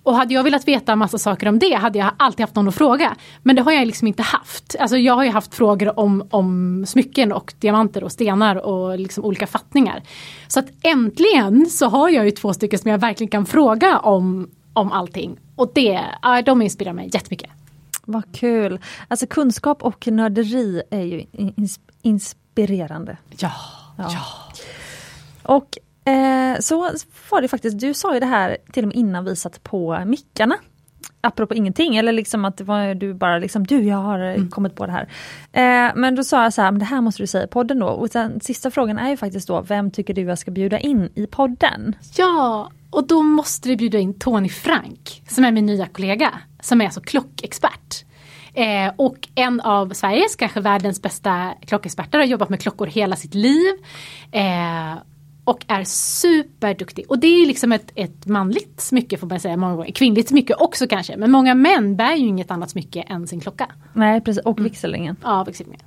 Och 0.02 0.14
hade 0.14 0.34
jag 0.34 0.42
velat 0.44 0.68
veta 0.68 0.96
massa 0.96 1.18
saker 1.18 1.48
om 1.48 1.58
det 1.58 1.74
hade 1.74 1.98
jag 1.98 2.10
alltid 2.16 2.40
haft 2.40 2.54
någon 2.54 2.68
att 2.68 2.74
fråga. 2.74 3.16
Men 3.42 3.56
det 3.56 3.62
har 3.62 3.72
jag 3.72 3.86
liksom 3.86 4.08
inte 4.08 4.22
haft. 4.22 4.76
Alltså 4.80 4.96
jag 4.96 5.14
har 5.14 5.24
ju 5.24 5.30
haft 5.30 5.54
frågor 5.54 5.98
om, 5.98 6.28
om 6.30 6.84
smycken 6.86 7.32
och 7.32 7.54
diamanter 7.60 8.04
och 8.04 8.12
stenar 8.12 8.56
och 8.56 8.98
liksom 8.98 9.24
olika 9.24 9.46
fattningar. 9.46 10.02
Så 10.48 10.58
att 10.58 10.66
äntligen 10.82 11.66
så 11.66 11.86
har 11.88 12.08
jag 12.08 12.24
ju 12.24 12.30
två 12.30 12.52
stycken 12.52 12.78
som 12.78 12.90
jag 12.90 12.98
verkligen 12.98 13.30
kan 13.30 13.46
fråga 13.46 13.98
om, 13.98 14.50
om 14.72 14.92
allting. 14.92 15.36
Och 15.56 15.70
det, 15.74 16.00
de 16.44 16.62
inspirerar 16.62 16.94
mig 16.94 17.10
jättemycket. 17.12 17.50
Vad 18.08 18.24
kul! 18.32 18.80
Alltså 19.08 19.26
kunskap 19.26 19.82
och 19.82 20.06
nörderi 20.06 20.82
är 20.90 21.02
ju 21.02 21.24
inspirerande. 22.02 23.16
Ja, 23.38 23.52
ja. 23.98 24.10
ja. 24.12 24.22
Och 25.42 25.78
eh, 26.12 26.58
så 26.60 26.90
var 27.30 27.40
det 27.40 27.48
faktiskt, 27.48 27.78
du 27.78 27.94
sa 27.94 28.14
ju 28.14 28.20
det 28.20 28.26
här 28.26 28.56
till 28.72 28.84
och 28.84 28.88
med 28.88 28.96
innan 28.96 29.24
vi 29.24 29.36
satt 29.36 29.62
på 29.62 30.02
mickarna. 30.06 30.56
Apropå 31.20 31.54
ingenting, 31.54 31.96
eller 31.96 32.12
liksom 32.12 32.44
att 32.44 32.56
det 32.56 32.64
var 32.64 32.94
du 32.94 33.14
bara 33.14 33.38
liksom, 33.38 33.66
du 33.66 33.82
jag 33.82 33.96
har 33.96 34.18
mm. 34.18 34.50
kommit 34.50 34.74
på 34.74 34.86
det 34.86 34.92
här. 34.92 35.08
Eh, 35.52 35.92
men 35.96 36.14
då 36.14 36.24
sa 36.24 36.42
jag 36.42 36.52
så 36.52 36.62
här, 36.62 36.72
det 36.72 36.84
här 36.84 37.00
måste 37.00 37.22
du 37.22 37.26
säga 37.26 37.44
i 37.44 37.48
podden 37.48 37.78
då. 37.78 37.86
Och 37.86 38.10
sen 38.10 38.40
sista 38.40 38.70
frågan 38.70 38.98
är 38.98 39.10
ju 39.10 39.16
faktiskt 39.16 39.48
då, 39.48 39.60
vem 39.60 39.90
tycker 39.90 40.14
du 40.14 40.22
jag 40.22 40.38
ska 40.38 40.50
bjuda 40.50 40.78
in 40.78 41.10
i 41.14 41.26
podden? 41.26 41.96
Ja, 42.16 42.70
och 42.96 43.06
då 43.06 43.22
måste 43.22 43.68
vi 43.68 43.76
bjuda 43.76 43.98
in 43.98 44.14
Tony 44.14 44.48
Frank, 44.48 45.22
som 45.28 45.44
är 45.44 45.52
min 45.52 45.66
nya 45.66 45.86
kollega, 45.86 46.40
som 46.60 46.80
är 46.80 46.84
alltså 46.84 47.00
klockexpert. 47.00 48.04
Eh, 48.54 48.92
och 48.96 49.28
en 49.34 49.60
av 49.60 49.90
Sveriges, 49.92 50.36
kanske 50.36 50.60
världens 50.60 51.02
bästa 51.02 51.54
klockexperter, 51.66 52.18
har 52.18 52.26
jobbat 52.26 52.48
med 52.48 52.60
klockor 52.60 52.86
hela 52.86 53.16
sitt 53.16 53.34
liv. 53.34 53.74
Eh, 54.32 54.94
och 55.44 55.64
är 55.66 55.84
superduktig. 55.84 57.04
Och 57.08 57.18
det 57.18 57.26
är 57.26 57.46
liksom 57.46 57.72
ett, 57.72 57.92
ett 57.94 58.26
manligt 58.26 58.80
smycke 58.80 59.16
får 59.16 59.26
man 59.26 59.40
säga 59.40 59.56
många 59.56 59.76
gånger. 59.76 59.90
Kvinnligt 59.90 60.28
smycke 60.28 60.54
också 60.54 60.86
kanske. 60.86 61.16
Men 61.16 61.30
många 61.30 61.54
män 61.54 61.96
bär 61.96 62.14
ju 62.14 62.26
inget 62.26 62.50
annat 62.50 62.70
smycke 62.70 63.00
än 63.00 63.26
sin 63.26 63.40
klocka. 63.40 63.66
Nej 63.92 64.20
precis, 64.20 64.44
och 64.44 64.64
vigselringen. 64.64 65.16
Ja, 65.22 65.44
vigselringen. 65.44 65.80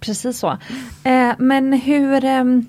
Precis 0.00 0.38
så. 0.38 0.58
Eh, 1.04 1.32
men 1.38 1.72
hur 1.72 2.24
ehm, 2.24 2.66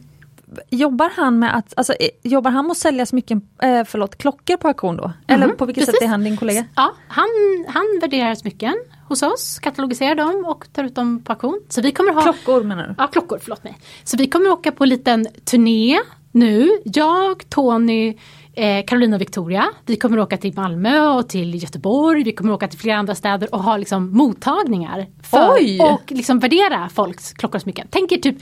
jobbar 0.69 1.11
han 1.15 1.39
med 1.39 1.55
att, 1.55 1.73
alltså, 1.77 1.93
eh, 1.93 2.09
jobbar 2.23 2.51
han 2.51 2.65
med 2.65 2.71
att 2.71 2.77
sälja 2.77 3.05
smycken, 3.05 3.41
eh, 3.61 3.83
förlåt, 3.85 4.17
klockor 4.17 4.57
på 4.57 4.67
auktion 4.67 4.97
då? 4.97 5.11
Eller 5.27 5.47
på 5.47 5.65
vilket 5.65 5.85
sätt 5.85 5.93
precis. 5.93 6.05
är 6.05 6.09
han 6.09 6.23
din 6.23 6.37
kollega? 6.37 6.65
Ja, 6.75 6.93
han, 7.07 7.27
han 7.67 7.99
värderar 8.01 8.35
smycken 8.35 8.75
hos 9.07 9.23
oss, 9.23 9.59
katalogiserar 9.59 10.15
dem 10.15 10.45
och 10.47 10.73
tar 10.73 10.83
ut 10.83 10.95
dem 10.95 11.23
på 11.23 11.31
auktion. 11.31 11.61
Så 11.69 11.81
vi 11.81 11.91
kommer 11.91 12.13
ha 12.13 12.21
Klockor 12.21 12.63
menar 12.63 12.87
du? 12.87 12.95
Ja, 12.97 13.07
klockor, 13.07 13.39
förlåt 13.41 13.63
mig. 13.63 13.77
Så 14.03 14.17
vi 14.17 14.27
kommer 14.27 14.49
åka 14.49 14.71
på 14.71 14.83
en 14.83 14.89
liten 14.89 15.27
turné 15.45 15.99
nu. 16.31 16.69
Jag, 16.83 17.49
Tony, 17.49 18.17
eh, 18.53 18.85
Carolina 18.85 19.15
och 19.15 19.21
Victoria. 19.21 19.65
Vi 19.85 19.95
kommer 19.95 20.19
åka 20.19 20.37
till 20.37 20.53
Malmö 20.55 21.07
och 21.07 21.29
till 21.29 21.63
Göteborg. 21.63 22.23
Vi 22.23 22.31
kommer 22.31 22.53
åka 22.53 22.67
till 22.67 22.79
flera 22.79 22.97
andra 22.97 23.15
städer 23.15 23.55
och 23.55 23.63
ha 23.63 23.77
liksom 23.77 24.17
mottagningar. 24.17 25.07
För, 25.23 25.53
Oj! 25.53 25.79
Och 25.81 26.11
liksom 26.11 26.39
värdera 26.39 26.89
folks 26.89 27.33
klockor 27.33 27.55
och 27.55 27.61
smycken. 27.61 27.87
Tänk 27.91 28.11
er 28.11 28.17
typ 28.17 28.37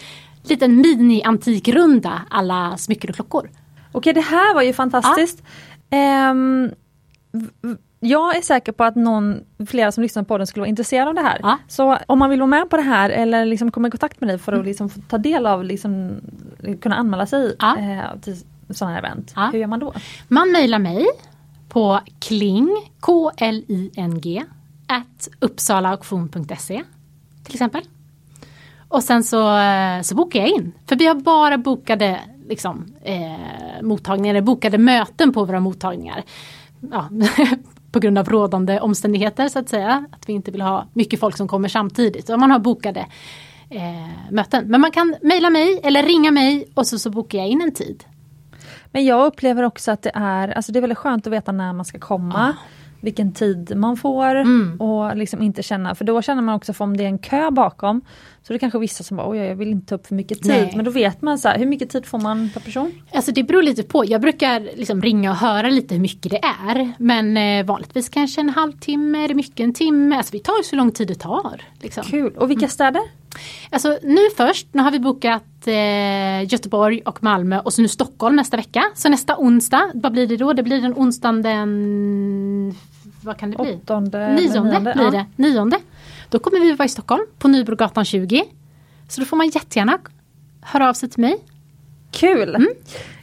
liten 0.50 0.76
mini-antikrunda 0.82 2.22
alla 2.30 2.78
smycken 2.78 3.10
och 3.10 3.16
klockor. 3.16 3.50
Okej 3.92 4.14
det 4.14 4.22
här 4.22 4.54
var 4.54 4.62
ju 4.62 4.74
fantastiskt. 4.74 5.44
V- 7.32 7.48
v- 7.62 7.76
jag 8.00 8.38
är 8.38 8.42
säker 8.42 8.72
på 8.72 8.84
att 8.84 8.96
någon, 8.96 9.40
flera 9.68 9.92
som 9.92 10.02
lyssnar 10.04 10.24
på 10.24 10.38
den 10.38 10.48
skulle 10.48 10.62
vara 10.62 10.70
intresserade 10.70 11.10
av 11.10 11.16
det 11.16 11.22
här. 11.22 11.40
Ja. 11.44 11.58
Så 11.68 11.98
om 12.08 12.20
man 12.20 12.30
vill 12.30 12.40
vara 12.40 12.48
med 12.48 12.70
på 12.70 12.78
det 12.78 12.84
här 12.84 13.10
eller 13.10 13.46
liksom 13.46 13.72
komma 13.72 13.88
i 13.88 13.92
kontakt 13.92 14.22
med 14.22 14.30
dig 14.30 14.38
för 14.38 14.54
att 14.54 14.66
liksom 14.66 14.90
få 14.90 15.02
ta 15.08 15.18
del 15.18 15.46
av, 15.46 15.64
liksom, 15.64 16.12
kunna 16.82 16.96
anmäla 16.96 17.26
sig 17.26 17.56
Ja. 17.60 17.78
eh, 17.78 18.20
till 18.22 18.38
sådana 18.70 18.96
här 18.96 19.04
event. 19.04 19.34
Ja. 19.36 19.50
Hur 19.54 19.60
gör 19.60 19.68
man 19.68 19.80
då? 19.80 19.94
Man 20.28 20.52
mejlar 20.52 20.80
mig 20.80 21.06
på 21.70 22.00
kling, 22.20 22.70
K-L-I-N-G, 23.00 24.44
at 24.88 25.30
uppsalaauktion.se 25.40 26.84
till 27.44 27.54
exempel. 27.56 27.82
Och 28.94 29.04
sen 29.04 29.24
så, 29.24 29.58
eh, 29.58 30.02
så 30.02 30.16
bokar 30.16 30.40
jag 30.40 30.50
in. 30.50 30.74
För 30.86 30.96
vi 30.96 31.06
har 31.06 31.16
bara 31.16 31.58
bokade 31.58 32.20
liksom, 32.50 32.86
eh, 33.04 33.82
mottagningar, 33.82 34.42
bokade 34.42 34.78
möten 34.78 35.34
på 35.34 35.46
våra 35.46 35.60
mottagningar. 35.60 36.24
Ja, 36.92 37.10
på 37.92 38.00
grund 38.00 38.18
av 38.18 38.30
rådande 38.30 38.80
omständigheter 38.80 39.48
så 39.48 39.60
att 39.60 39.70
säga. 39.70 40.06
Att 40.12 40.30
vi 40.30 40.34
inte 40.34 40.52
vill 40.52 40.62
ha 40.62 40.88
mycket 40.94 41.20
folk 41.20 41.38
som 41.38 41.48
kommer 41.48 41.68
samtidigt. 41.68 42.28
Så 42.28 42.38
man 42.38 42.52
har 42.52 42.60
bokade 42.60 43.06
eh, 43.70 44.32
möten. 44.32 44.68
Men 44.68 44.82
man 44.82 44.92
kan 44.92 45.16
mejla 45.22 45.50
mig 45.50 45.80
eller 45.84 46.04
ringa 46.04 46.32
mig 46.32 46.68
och 46.74 46.88
så, 46.88 47.00
så 47.00 47.10
bokar 47.10 47.38
jag 47.38 47.48
in 47.48 47.62
en 47.62 47.74
tid. 47.74 48.04
Men 48.92 49.06
jag 49.06 49.26
upplever 49.26 49.64
också 49.64 49.92
att 49.92 50.02
det 50.02 50.12
är, 50.14 50.48
alltså 50.48 50.72
det 50.72 50.80
är 50.80 50.82
väldigt 50.82 50.98
skönt 50.98 51.28
att 51.28 51.34
veta 51.34 51.52
när 51.52 51.74
man 51.74 51.86
ska 51.86 52.00
komma. 52.00 52.56
Vilken 53.02 53.34
tid 53.34 53.74
man 53.76 53.98
får 53.98 54.46
och 54.82 55.18
liksom 55.18 55.42
inte 55.42 55.64
känna, 55.64 55.96
för 55.96 56.06
då 56.06 56.22
känner 56.22 56.42
man 56.42 56.56
också 56.56 56.74
för 56.74 56.84
om 56.86 56.98
det 56.98 57.04
är 57.04 57.08
en 57.08 57.18
kö 57.18 57.52
bakom. 57.52 58.02
Så 58.44 58.54
det 58.54 58.58
är 58.58 58.60
kanske 58.60 58.80
vissa 58.80 59.04
som 59.04 59.18
bara, 59.18 59.30
oj 59.30 59.38
jag 59.38 59.56
vill 59.56 59.72
inte 59.72 59.88
ta 59.88 59.96
upp 59.96 60.08
för 60.08 60.16
mycket 60.16 60.42
tid. 60.42 60.52
Nej. 60.52 60.74
Men 60.76 60.86
då 60.86 60.92
vet 60.92 61.22
man 61.22 61.40
så 61.40 61.48
här, 61.48 61.58
hur 61.58 61.66
mycket 61.66 61.90
tid 61.90 62.06
får 62.06 62.20
man 62.20 62.50
per 62.54 62.62
person? 62.62 62.92
Alltså 63.12 63.32
det 63.32 63.44
beror 63.44 63.62
lite 63.62 63.84
på. 63.84 64.06
Jag 64.06 64.22
brukar 64.22 64.60
liksom 64.60 65.02
ringa 65.02 65.32
och 65.32 65.38
höra 65.38 65.70
lite 65.70 65.94
hur 65.94 66.02
mycket 66.02 66.32
det 66.32 66.42
är. 66.68 66.94
Men 66.98 67.38
eh, 67.38 67.66
vanligtvis 67.66 68.10
kanske 68.10 68.42
en 68.42 68.50
halvtimme, 68.50 69.24
är 69.24 69.28
det 69.28 69.34
mycket 69.34 69.60
en 69.60 69.74
timme? 69.74 70.18
Alltså 70.18 70.32
vi 70.32 70.40
tar 70.40 70.64
så 70.64 70.76
lång 70.76 70.92
tid 70.92 71.08
det 71.08 71.16
tar. 71.16 71.62
Liksom. 71.82 72.04
Kul! 72.04 72.34
Och 72.38 72.50
vilka 72.50 72.68
städer? 72.68 73.02
Alltså 73.70 73.98
nu 74.04 74.22
först, 74.38 74.68
nu 74.72 74.82
har 74.82 74.92
vi 74.92 75.00
bokat 75.00 75.68
eh, 75.68 76.54
Göteborg 76.54 77.02
och 77.06 77.24
Malmö 77.24 77.60
och 77.60 77.74
så 77.74 77.82
nu 77.82 77.88
Stockholm 77.88 78.36
nästa 78.36 78.58
vecka. 78.58 78.84
Så 78.96 79.10
nästa 79.10 79.38
onsdag, 79.38 79.92
vad 79.94 80.12
blir 80.12 80.28
det 80.28 80.38
då? 80.38 80.54
Det 80.54 80.64
blir 80.64 80.82
den 80.82 80.94
onsdagen 80.94 81.42
den... 81.42 82.76
Vad 83.24 83.38
kan 83.38 83.52
det 83.52 83.58
bli? 83.58 83.80
Åttonde, 83.84 84.34
Nionde 84.34 84.80
blir 84.80 85.04
ja. 85.04 85.12
det. 85.12 85.26
Nionde. 85.36 85.80
Då 86.30 86.40
kommer 86.40 86.60
vi 86.60 86.72
vara 86.74 86.86
i 86.86 86.90
Stockholm 86.90 87.26
på 87.40 87.48
Nybrogatan 87.48 88.06
20. 88.06 88.44
Så 89.08 89.22
då 89.22 89.26
får 89.26 89.38
man 89.38 89.50
jättegärna 89.50 89.98
höra 90.62 90.90
av 90.90 90.94
sig 90.94 91.10
till 91.10 91.22
mig. 91.22 91.38
Kul! 92.12 92.68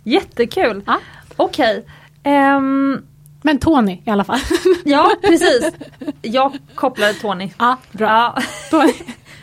Jättekul! 0.05 0.71
Mm. 0.71 0.83
Ja. 0.87 0.99
Okej. 1.37 1.85
Ehm, 2.23 3.03
Men 3.43 3.59
Tony 3.59 4.03
i 4.05 4.11
alla 4.11 4.25
fall. 4.25 4.39
ja 4.85 5.11
precis. 5.23 5.71
Jag 6.23 6.59
kopplade 6.75 7.15
Tony. 7.15 7.51
ja, 7.59 7.77
bra. 7.93 8.07
Ja, 8.09 8.43
Tony. 8.71 8.93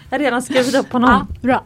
jag 0.09 0.17
har 0.17 0.23
redan 0.23 0.41
skrivit 0.41 0.75
upp 0.75 0.91
honom. 0.91 1.09
Ja, 1.09 1.37
bra. 1.41 1.63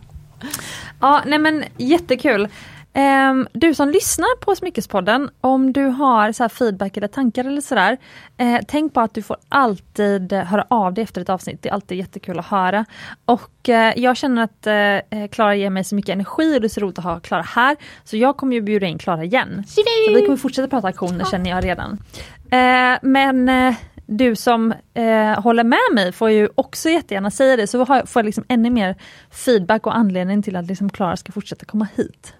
Ja, 1.00 1.22
nej 1.26 1.40
men 1.40 1.64
jättekul. 1.78 2.48
Ehm, 2.94 3.48
du 3.54 3.74
som 3.74 3.90
lyssnar 3.90 4.40
på 4.40 4.56
Smyckespodden, 4.56 5.30
om 5.42 5.74
du 5.74 5.86
har 5.86 6.32
så 6.32 6.50
feedback 6.50 6.98
eller 6.98 7.08
tankar 7.08 7.46
eller 7.46 7.62
sådär, 7.62 7.98
eh, 8.38 8.60
tänk 8.68 8.94
på 8.94 9.02
att 9.02 9.14
du 9.14 9.22
får 9.22 9.38
alltid 9.50 10.34
eh, 10.34 10.44
höra 10.44 10.66
av 10.70 10.94
dig 10.94 11.04
efter 11.04 11.22
ett 11.22 11.30
avsnitt. 11.30 11.62
Det 11.62 11.70
är 11.70 11.74
alltid 11.74 11.98
jättekul 11.98 12.40
att 12.40 12.46
höra. 12.46 12.86
Och 13.26 13.70
eh, 13.70 13.94
jag 14.00 14.18
känner 14.18 14.44
att 14.44 14.68
eh, 14.68 15.28
Klara 15.28 15.56
ger 15.56 15.70
mig 15.70 15.84
så 15.84 15.96
mycket 15.96 16.14
energi 16.14 16.58
och 16.58 16.62
det 16.62 16.68
är 16.68 16.70
så 16.70 16.82
roligt 16.82 16.98
att 16.98 17.04
ha 17.04 17.20
Klara 17.20 17.42
här. 17.42 17.76
Så 18.04 18.18
jag 18.18 18.38
kommer 18.38 18.54
ju 18.54 18.62
bjuda 18.62 18.88
in 18.88 18.98
Klara 18.98 19.24
igen. 19.24 19.64
Så 19.68 20.16
vi 20.16 20.22
kommer 20.26 20.38
fortsätta 20.38 20.68
prata 20.68 20.88
aktioner 20.88 21.26
känner 21.26 21.50
jag 21.50 21.66
redan. 21.66 21.98
Eh, 22.52 23.00
men 23.02 23.50
eh, 23.50 23.76
du 24.06 24.36
som 24.36 24.74
eh, 24.94 25.42
håller 25.42 25.64
med 25.64 25.80
mig 25.94 26.12
får 26.12 26.32
ju 26.32 26.50
också 26.56 26.90
jättegärna 26.90 27.32
säga 27.32 27.56
det, 27.56 27.68
så 27.68 27.86
får 27.86 28.04
jag 28.16 28.26
liksom 28.26 28.44
ännu 28.48 28.70
mer 28.70 28.96
feedback 29.32 29.88
och 29.88 29.96
anledning 29.98 30.44
till 30.44 30.56
att 30.56 30.66
liksom 30.66 30.90
Klara 30.90 31.18
ska 31.18 31.32
fortsätta 31.32 31.66
komma 31.66 31.88
hit. 31.96 32.34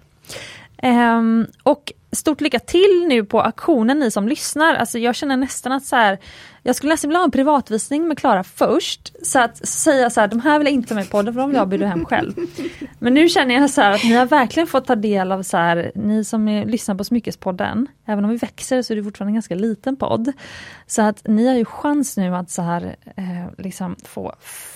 Um, 0.82 1.46
och 1.62 1.92
stort 2.12 2.40
lycka 2.40 2.58
till 2.58 3.04
nu 3.08 3.24
på 3.24 3.40
auktionen 3.40 3.98
ni 3.98 4.10
som 4.10 4.28
lyssnar. 4.28 4.74
Alltså 4.74 4.98
jag 4.98 5.14
känner 5.14 5.36
nästan 5.36 5.72
att 5.72 5.84
så 5.84 5.96
här, 5.96 6.18
jag 6.62 6.76
skulle 6.76 6.92
nästan 6.92 7.08
vilja 7.08 7.18
ha 7.18 7.24
en 7.24 7.30
privatvisning 7.30 8.08
med 8.08 8.18
Klara 8.18 8.44
först. 8.44 9.26
Så 9.26 9.38
att 9.38 9.68
säga 9.68 10.10
så 10.10 10.20
här, 10.20 10.28
de 10.28 10.40
här 10.40 10.58
vill 10.58 10.66
jag 10.66 10.74
inte 10.74 10.94
ha 10.94 10.96
med 10.96 11.06
i 11.06 11.10
podden 11.10 11.34
för 11.34 11.40
de 11.40 11.48
vill 11.48 11.56
jag 11.56 11.68
bjuda 11.68 11.86
hem 11.86 12.04
själv. 12.04 12.34
Men 12.98 13.14
nu 13.14 13.28
känner 13.28 13.54
jag 13.54 13.70
så 13.70 13.80
här 13.80 13.92
att 13.92 14.04
ni 14.04 14.12
har 14.12 14.26
verkligen 14.26 14.66
fått 14.66 14.86
ta 14.86 14.94
del 14.94 15.32
av 15.32 15.42
så 15.42 15.56
här, 15.56 15.92
ni 15.94 16.24
som 16.24 16.48
är, 16.48 16.66
lyssnar 16.66 16.94
på 16.94 17.04
Smyckespodden, 17.04 17.86
även 18.06 18.24
om 18.24 18.30
vi 18.30 18.36
växer 18.36 18.82
så 18.82 18.92
är 18.92 18.96
det 18.96 19.04
fortfarande 19.04 19.30
en 19.30 19.34
ganska 19.34 19.54
liten 19.54 19.96
podd. 19.96 20.32
Så 20.86 21.02
att 21.02 21.22
ni 21.28 21.46
har 21.46 21.54
ju 21.54 21.64
chans 21.64 22.16
nu 22.16 22.36
att 22.36 22.50
så 22.50 22.62
här, 22.62 22.96
eh, 23.16 23.64
liksom 23.64 23.96
få 24.04 24.34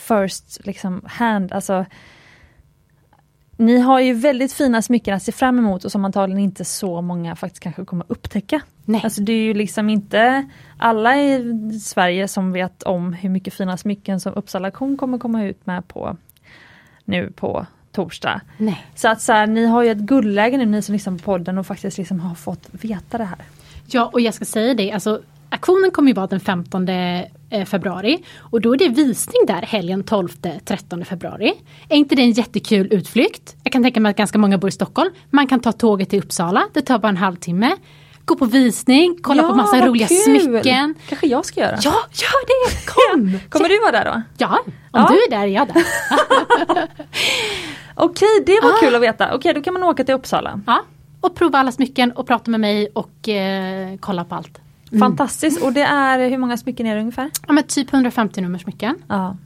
first 0.09 0.67
liksom 0.67 1.03
hand, 1.07 1.53
alltså 1.53 1.87
ni 3.57 3.79
har 3.79 4.01
ju 4.01 4.13
väldigt 4.13 4.53
fina 4.53 4.83
smycken 4.83 5.15
att 5.15 5.23
se 5.23 5.33
fram 5.33 5.59
emot 5.59 5.85
och 5.85 5.93
som 5.93 6.05
antagligen 6.05 6.43
inte 6.43 6.65
så 6.65 7.03
många 7.03 7.37
faktiskt 7.37 7.63
kanske 7.63 7.85
kommer 7.85 8.07
upptäcka. 8.09 8.61
Nej. 8.85 9.01
Alltså 9.05 9.21
det 9.21 9.33
är 9.33 9.43
ju 9.43 9.55
liksom 9.55 9.91
inte 9.91 10.49
alla 10.79 11.17
i 11.17 11.53
Sverige 11.83 12.29
som 12.29 12.53
vet 12.53 12.83
om 12.83 13.13
hur 13.13 13.29
mycket 13.29 13.55
fina 13.55 13.77
smycken 13.77 14.21
som 14.21 14.35
Uppsala 14.35 14.69
auktion 14.69 14.97
kommer 14.97 15.19
komma 15.19 15.45
ut 15.45 15.67
med 15.67 15.89
på 15.89 16.17
nu 17.05 17.33
på 17.37 17.67
torsdag. 17.93 18.41
Nej. 18.59 18.87
Så 18.95 19.09
att 19.09 19.21
så 19.21 19.33
här, 19.33 19.47
ni 19.47 19.67
har 19.67 19.83
ju 19.83 19.91
ett 19.91 19.99
guldläge 19.99 20.57
nu 20.57 20.67
ni 20.67 20.83
som 20.83 20.93
lyssnar 20.93 21.13
på 21.13 21.19
podden 21.19 21.59
och 21.59 21.67
faktiskt 21.67 21.99
liksom 21.99 22.21
har 22.21 22.35
fått 22.35 22.69
veta 22.71 23.19
det 23.19 23.25
här. 23.25 23.39
Ja, 23.87 24.11
och 24.13 24.21
jag 24.21 24.35
ska 24.35 24.45
säga 24.45 24.75
det, 24.75 24.93
alltså 24.93 25.23
auktionen 25.51 25.91
kommer 25.91 26.09
ju 26.09 26.15
vara 26.15 26.27
den 26.27 26.41
15 26.41 26.89
eh, 26.89 27.25
februari 27.67 28.19
och 28.39 28.61
då 28.61 28.73
är 28.75 28.79
det 28.79 28.89
visning 28.89 29.47
där 29.47 29.63
helgen 29.63 30.05
12-13 30.05 31.05
februari. 31.05 31.53
Är 31.89 31.97
inte 31.97 32.15
det 32.15 32.23
en 32.23 32.31
jättekul 32.33 32.89
utflykt? 32.93 33.57
Jag 33.63 33.73
kan 33.73 33.83
tänka 33.83 34.01
mig 34.01 34.11
att 34.11 34.17
ganska 34.17 34.39
många 34.39 34.59
bor 34.59 34.69
i 34.69 34.73
Stockholm. 34.73 35.11
Man 35.31 35.47
kan 35.47 35.61
ta 35.61 35.73
tåget 35.73 36.11
till 36.11 36.19
Uppsala, 36.19 36.63
det 36.75 36.83
tar 36.83 36.99
bara 36.99 37.09
en 37.09 37.17
halvtimme. 37.17 37.77
Gå 38.25 38.37
på 38.37 38.45
visning, 38.45 39.19
kolla 39.23 39.43
på 39.43 39.55
massa 39.55 39.87
roliga 39.87 40.07
kul! 40.09 40.41
smycken. 40.41 40.95
kanske 41.09 41.27
jag 41.27 41.45
ska 41.45 41.61
göra. 41.61 41.79
Ja, 41.83 41.95
gör 42.13 42.47
det! 42.47 42.87
Kom! 42.87 43.39
Kommer 43.51 43.69
du 43.69 43.81
vara 43.81 43.93
där 43.93 44.05
då? 44.05 44.23
Ja, 44.39 44.59
om 44.67 44.73
Ja. 44.93 45.09
du 45.11 45.15
är 45.15 45.31
där 45.31 45.47
är 45.47 45.47
jag 45.47 45.69
där. 45.69 45.83
Okej, 47.95 48.43
det 48.47 48.61
var 48.63 48.71
Ah. 48.71 48.77
kul 48.81 48.95
att 48.95 49.03
veta. 49.03 49.35
Okej, 49.35 49.55
då 49.55 49.63
kan 49.63 49.73
man 49.75 49.83
åka 49.83 50.05
till 50.05 50.15
Uppsala. 50.15 50.61
Ja, 50.67 50.83
och 51.21 51.35
prova 51.35 51.59
alla 51.59 51.73
smycken 51.73 52.13
och 52.13 52.27
prata 52.27 52.51
med 52.51 52.61
mig 52.61 52.89
och 52.95 53.29
eh, 53.29 53.97
kolla 54.01 54.25
på 54.25 54.35
allt. 54.35 54.59
Fantastiskt. 55.01 55.63
Och 55.63 55.73
det 55.73 55.83
är, 55.83 56.31
hur 56.31 56.39
många 56.39 56.57
smycken 56.57 56.87
är 56.87 56.95
det 56.95 57.01
ungefär? 57.01 57.31
Ja, 57.47 57.53
men 57.53 57.65
typ 57.65 57.93
150 57.93 58.41
nummer 58.41 58.59
smycken. 58.59 58.97
Ja. 59.09 59.37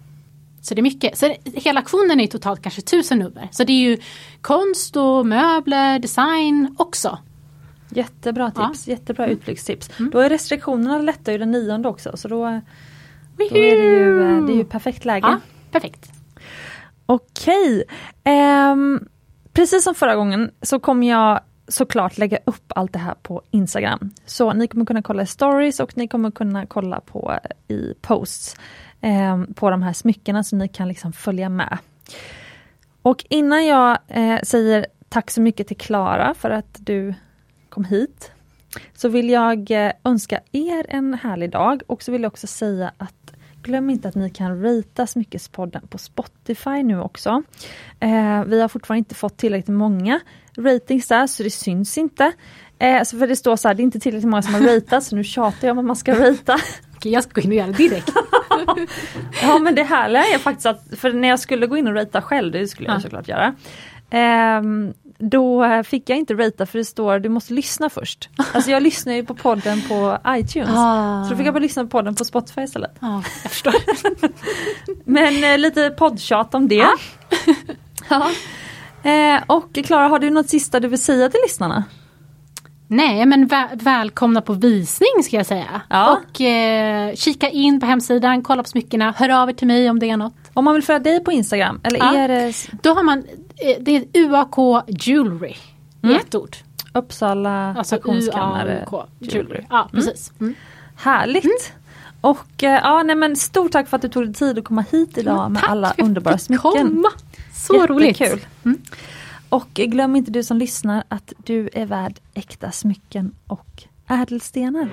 Så 0.62 0.74
det 0.74 0.80
är 0.80 0.82
mycket. 0.82 1.18
Så 1.18 1.34
hela 1.44 1.80
auktionen 1.80 2.20
är 2.20 2.26
totalt 2.26 2.62
kanske 2.62 2.82
tusen 2.82 3.18
nummer. 3.18 3.48
Så 3.52 3.64
det 3.64 3.72
är 3.72 3.80
ju 3.90 3.98
konst 4.40 4.96
och 4.96 5.26
möbler, 5.26 5.98
design 5.98 6.74
också. 6.78 7.18
Jättebra 7.88 8.52
Ja. 8.56 8.68
tips, 8.68 8.88
jättebra 8.88 9.26
utflyktstips. 9.26 9.90
Då 10.12 10.18
är 10.18 10.28
restriktionerna 10.28 10.98
lättar 10.98 11.32
ju 11.32 11.38
den 11.38 11.50
nionde 11.50 11.88
också 11.88 12.16
så 12.16 12.28
då, 12.28 12.60
då 13.36 13.44
är 13.44 13.50
det 13.50 13.58
ju, 13.98 14.22
eh, 14.38 14.44
det 14.46 14.52
är 14.52 14.56
ju 14.56 14.64
perfekt 14.64 15.04
läge. 15.04 15.26
Ja, 15.26 15.40
perfekt. 15.70 16.12
Okej. 17.06 17.84
Ehm, 18.24 19.08
precis 19.52 19.84
som 19.84 19.94
förra 19.94 20.14
gången 20.14 20.50
så 20.62 20.80
kommer 20.80 21.08
jag 21.10 21.40
såklart 21.70 22.18
lägga 22.18 22.38
upp 22.44 22.72
allt 22.74 22.92
det 22.92 22.98
här 22.98 23.14
på 23.22 23.42
Instagram. 23.50 24.10
Så 24.26 24.52
ni 24.52 24.68
kommer 24.68 24.84
kunna 24.84 25.02
kolla 25.02 25.22
i 25.22 25.26
stories 25.26 25.80
och 25.80 25.96
ni 25.96 26.08
kommer 26.08 26.30
kunna 26.30 26.66
kolla 26.66 27.00
på 27.00 27.38
i 27.68 27.94
posts 28.00 28.56
eh, 29.00 29.42
på 29.54 29.70
de 29.70 29.82
här 29.82 29.92
smyckena 29.92 30.44
så 30.44 30.56
ni 30.56 30.68
kan 30.68 30.88
liksom 30.88 31.12
följa 31.12 31.48
med. 31.48 31.78
Och 33.02 33.24
innan 33.28 33.66
jag 33.66 33.98
eh, 34.08 34.40
säger 34.42 34.86
tack 35.08 35.30
så 35.30 35.40
mycket 35.40 35.66
till 35.66 35.76
Klara 35.76 36.34
för 36.34 36.50
att 36.50 36.76
du 36.80 37.14
kom 37.68 37.84
hit. 37.84 38.32
Så 38.94 39.08
vill 39.08 39.30
jag 39.30 39.70
eh, 39.70 39.92
önska 40.04 40.40
er 40.52 40.86
en 40.88 41.14
härlig 41.14 41.50
dag 41.50 41.82
och 41.86 42.02
så 42.02 42.12
vill 42.12 42.22
jag 42.22 42.30
också 42.32 42.46
säga 42.46 42.92
att 42.98 43.19
Glöm 43.62 43.90
inte 43.90 44.08
att 44.08 44.14
ni 44.14 44.30
kan 44.30 44.62
rita 44.62 45.06
Smyckespodden 45.06 45.86
på 45.86 45.98
Spotify 45.98 46.82
nu 46.82 47.00
också. 47.00 47.42
Eh, 48.00 48.44
vi 48.44 48.60
har 48.60 48.68
fortfarande 48.68 48.98
inte 48.98 49.14
fått 49.14 49.36
tillräckligt 49.36 49.76
många 49.76 50.20
ratings 50.58 51.08
där 51.08 51.26
så 51.26 51.42
det 51.42 51.50
syns 51.50 51.98
inte. 51.98 52.32
Eh, 52.78 53.02
så 53.02 53.18
för 53.18 53.26
det 53.26 53.36
står 53.36 53.56
så 53.56 53.68
här, 53.68 53.74
det 53.74 53.82
är 53.82 53.84
inte 53.84 54.00
tillräckligt 54.00 54.30
många 54.30 54.42
som 54.42 54.54
har 54.54 54.60
ratat 54.60 55.04
så 55.04 55.16
nu 55.16 55.24
tjatar 55.24 55.68
jag 55.68 55.72
om 55.72 55.78
att 55.78 55.84
man 55.84 55.96
ska 55.96 56.14
rita. 56.14 56.58
Okej, 56.96 57.12
jag 57.12 57.22
ska 57.22 57.32
gå 57.32 57.40
in 57.40 57.50
och 57.50 57.56
göra 57.56 57.66
det 57.66 57.72
direkt. 57.72 58.12
ja 59.42 59.58
men 59.58 59.74
det 59.74 59.82
härliga 59.82 60.22
är 60.22 60.38
faktiskt 60.38 60.66
att, 60.66 60.84
för 60.96 61.12
när 61.12 61.28
jag 61.28 61.40
skulle 61.40 61.66
gå 61.66 61.76
in 61.76 61.86
och 61.86 61.94
rita 61.94 62.22
själv, 62.22 62.52
det 62.52 62.68
skulle 62.68 62.88
jag 62.88 62.96
ja. 62.96 63.00
såklart 63.00 63.28
göra. 63.28 63.54
Eh, 64.10 64.62
då 65.20 65.82
fick 65.84 66.10
jag 66.10 66.18
inte 66.18 66.34
rita 66.34 66.66
för 66.66 66.78
det 66.78 66.84
står 66.84 67.18
du 67.18 67.28
måste 67.28 67.52
lyssna 67.52 67.90
först. 67.90 68.28
Alltså 68.52 68.70
jag 68.70 68.82
lyssnar 68.82 69.12
ju 69.12 69.24
på 69.24 69.34
podden 69.34 69.82
på 69.88 70.18
iTunes. 70.28 70.70
Ah. 70.72 71.24
Så 71.24 71.30
då 71.30 71.36
fick 71.36 71.46
jag 71.46 71.54
bara 71.54 71.60
lyssna 71.60 71.82
på 71.82 71.88
podden 71.88 72.14
på 72.14 72.24
Spotify 72.24 72.60
istället. 72.60 72.96
Ah, 73.00 73.22
jag 73.42 73.52
förstår. 73.52 73.74
Men 75.04 75.44
eh, 75.44 75.58
lite 75.58 75.90
poddtjat 75.90 76.54
om 76.54 76.68
det. 76.68 76.88
ja. 78.08 78.30
Eh, 79.10 79.42
och 79.46 79.74
Klara, 79.84 80.08
har 80.08 80.18
du 80.18 80.30
något 80.30 80.48
sista 80.48 80.80
du 80.80 80.88
vill 80.88 81.02
säga 81.02 81.28
till 81.28 81.40
lyssnarna? 81.46 81.84
Nej 82.92 83.26
men 83.26 83.46
väl, 83.46 83.68
välkomna 83.72 84.40
på 84.40 84.52
visning 84.52 85.22
ska 85.24 85.36
jag 85.36 85.46
säga. 85.46 85.82
Ja. 85.88 86.18
Och 86.18 86.40
eh, 86.40 87.14
kika 87.14 87.48
in 87.48 87.80
på 87.80 87.86
hemsidan, 87.86 88.42
kolla 88.42 88.62
på 88.62 88.68
smyckena, 88.68 89.14
hör 89.16 89.28
av 89.28 89.48
er 89.50 89.52
till 89.52 89.66
mig 89.66 89.90
om 89.90 89.98
det 89.98 90.10
är 90.10 90.16
något. 90.16 90.34
Om 90.54 90.64
man 90.64 90.74
vill 90.74 90.82
följa 90.82 90.98
dig 90.98 91.24
på 91.24 91.32
Instagram, 91.32 91.80
eller 91.82 91.98
ja. 91.98 92.16
är 92.16 92.28
det... 92.28 92.52
Då 92.82 92.94
har 92.94 93.02
man, 93.02 93.24
det 93.80 93.96
är 93.96 94.04
UAK 94.14 94.84
Jewelry 94.88 95.56
mm. 96.02 96.16
i 96.16 96.18
ett 96.18 96.34
ord. 96.34 96.56
Uppsala 96.94 97.74
alltså 97.78 97.94
auktionskammare 97.94 98.86
Jewelry. 99.18 99.64
Ja 99.70 99.88
mm. 99.92 100.04
precis. 100.04 100.32
Mm. 100.40 100.54
Härligt! 100.96 101.44
Mm. 101.44 101.56
Och 102.20 102.62
eh, 102.62 102.80
ja, 102.82 103.02
nej, 103.02 103.16
men 103.16 103.36
stort 103.36 103.72
tack 103.72 103.88
för 103.88 103.96
att 103.96 104.02
du 104.02 104.08
tog 104.08 104.24
dig 104.24 104.34
tid 104.34 104.58
att 104.58 104.64
komma 104.64 104.84
hit 104.90 105.18
idag 105.18 105.50
med 105.50 105.62
alla 105.64 105.94
underbara 105.98 106.38
smycken. 106.38 106.72
Komma. 106.72 107.10
Så 107.54 107.74
Jättekul. 107.74 107.96
roligt! 107.96 108.46
Mm. 108.64 108.80
Och 109.48 109.70
glöm 109.74 110.16
inte 110.16 110.30
du 110.30 110.42
som 110.42 110.56
lyssnar 110.56 111.04
att 111.08 111.32
du 111.44 111.70
är 111.72 111.86
värd 111.86 112.18
äkta 112.34 112.70
smycken 112.70 113.34
och 113.46 113.82
ädelstenar. 114.08 114.90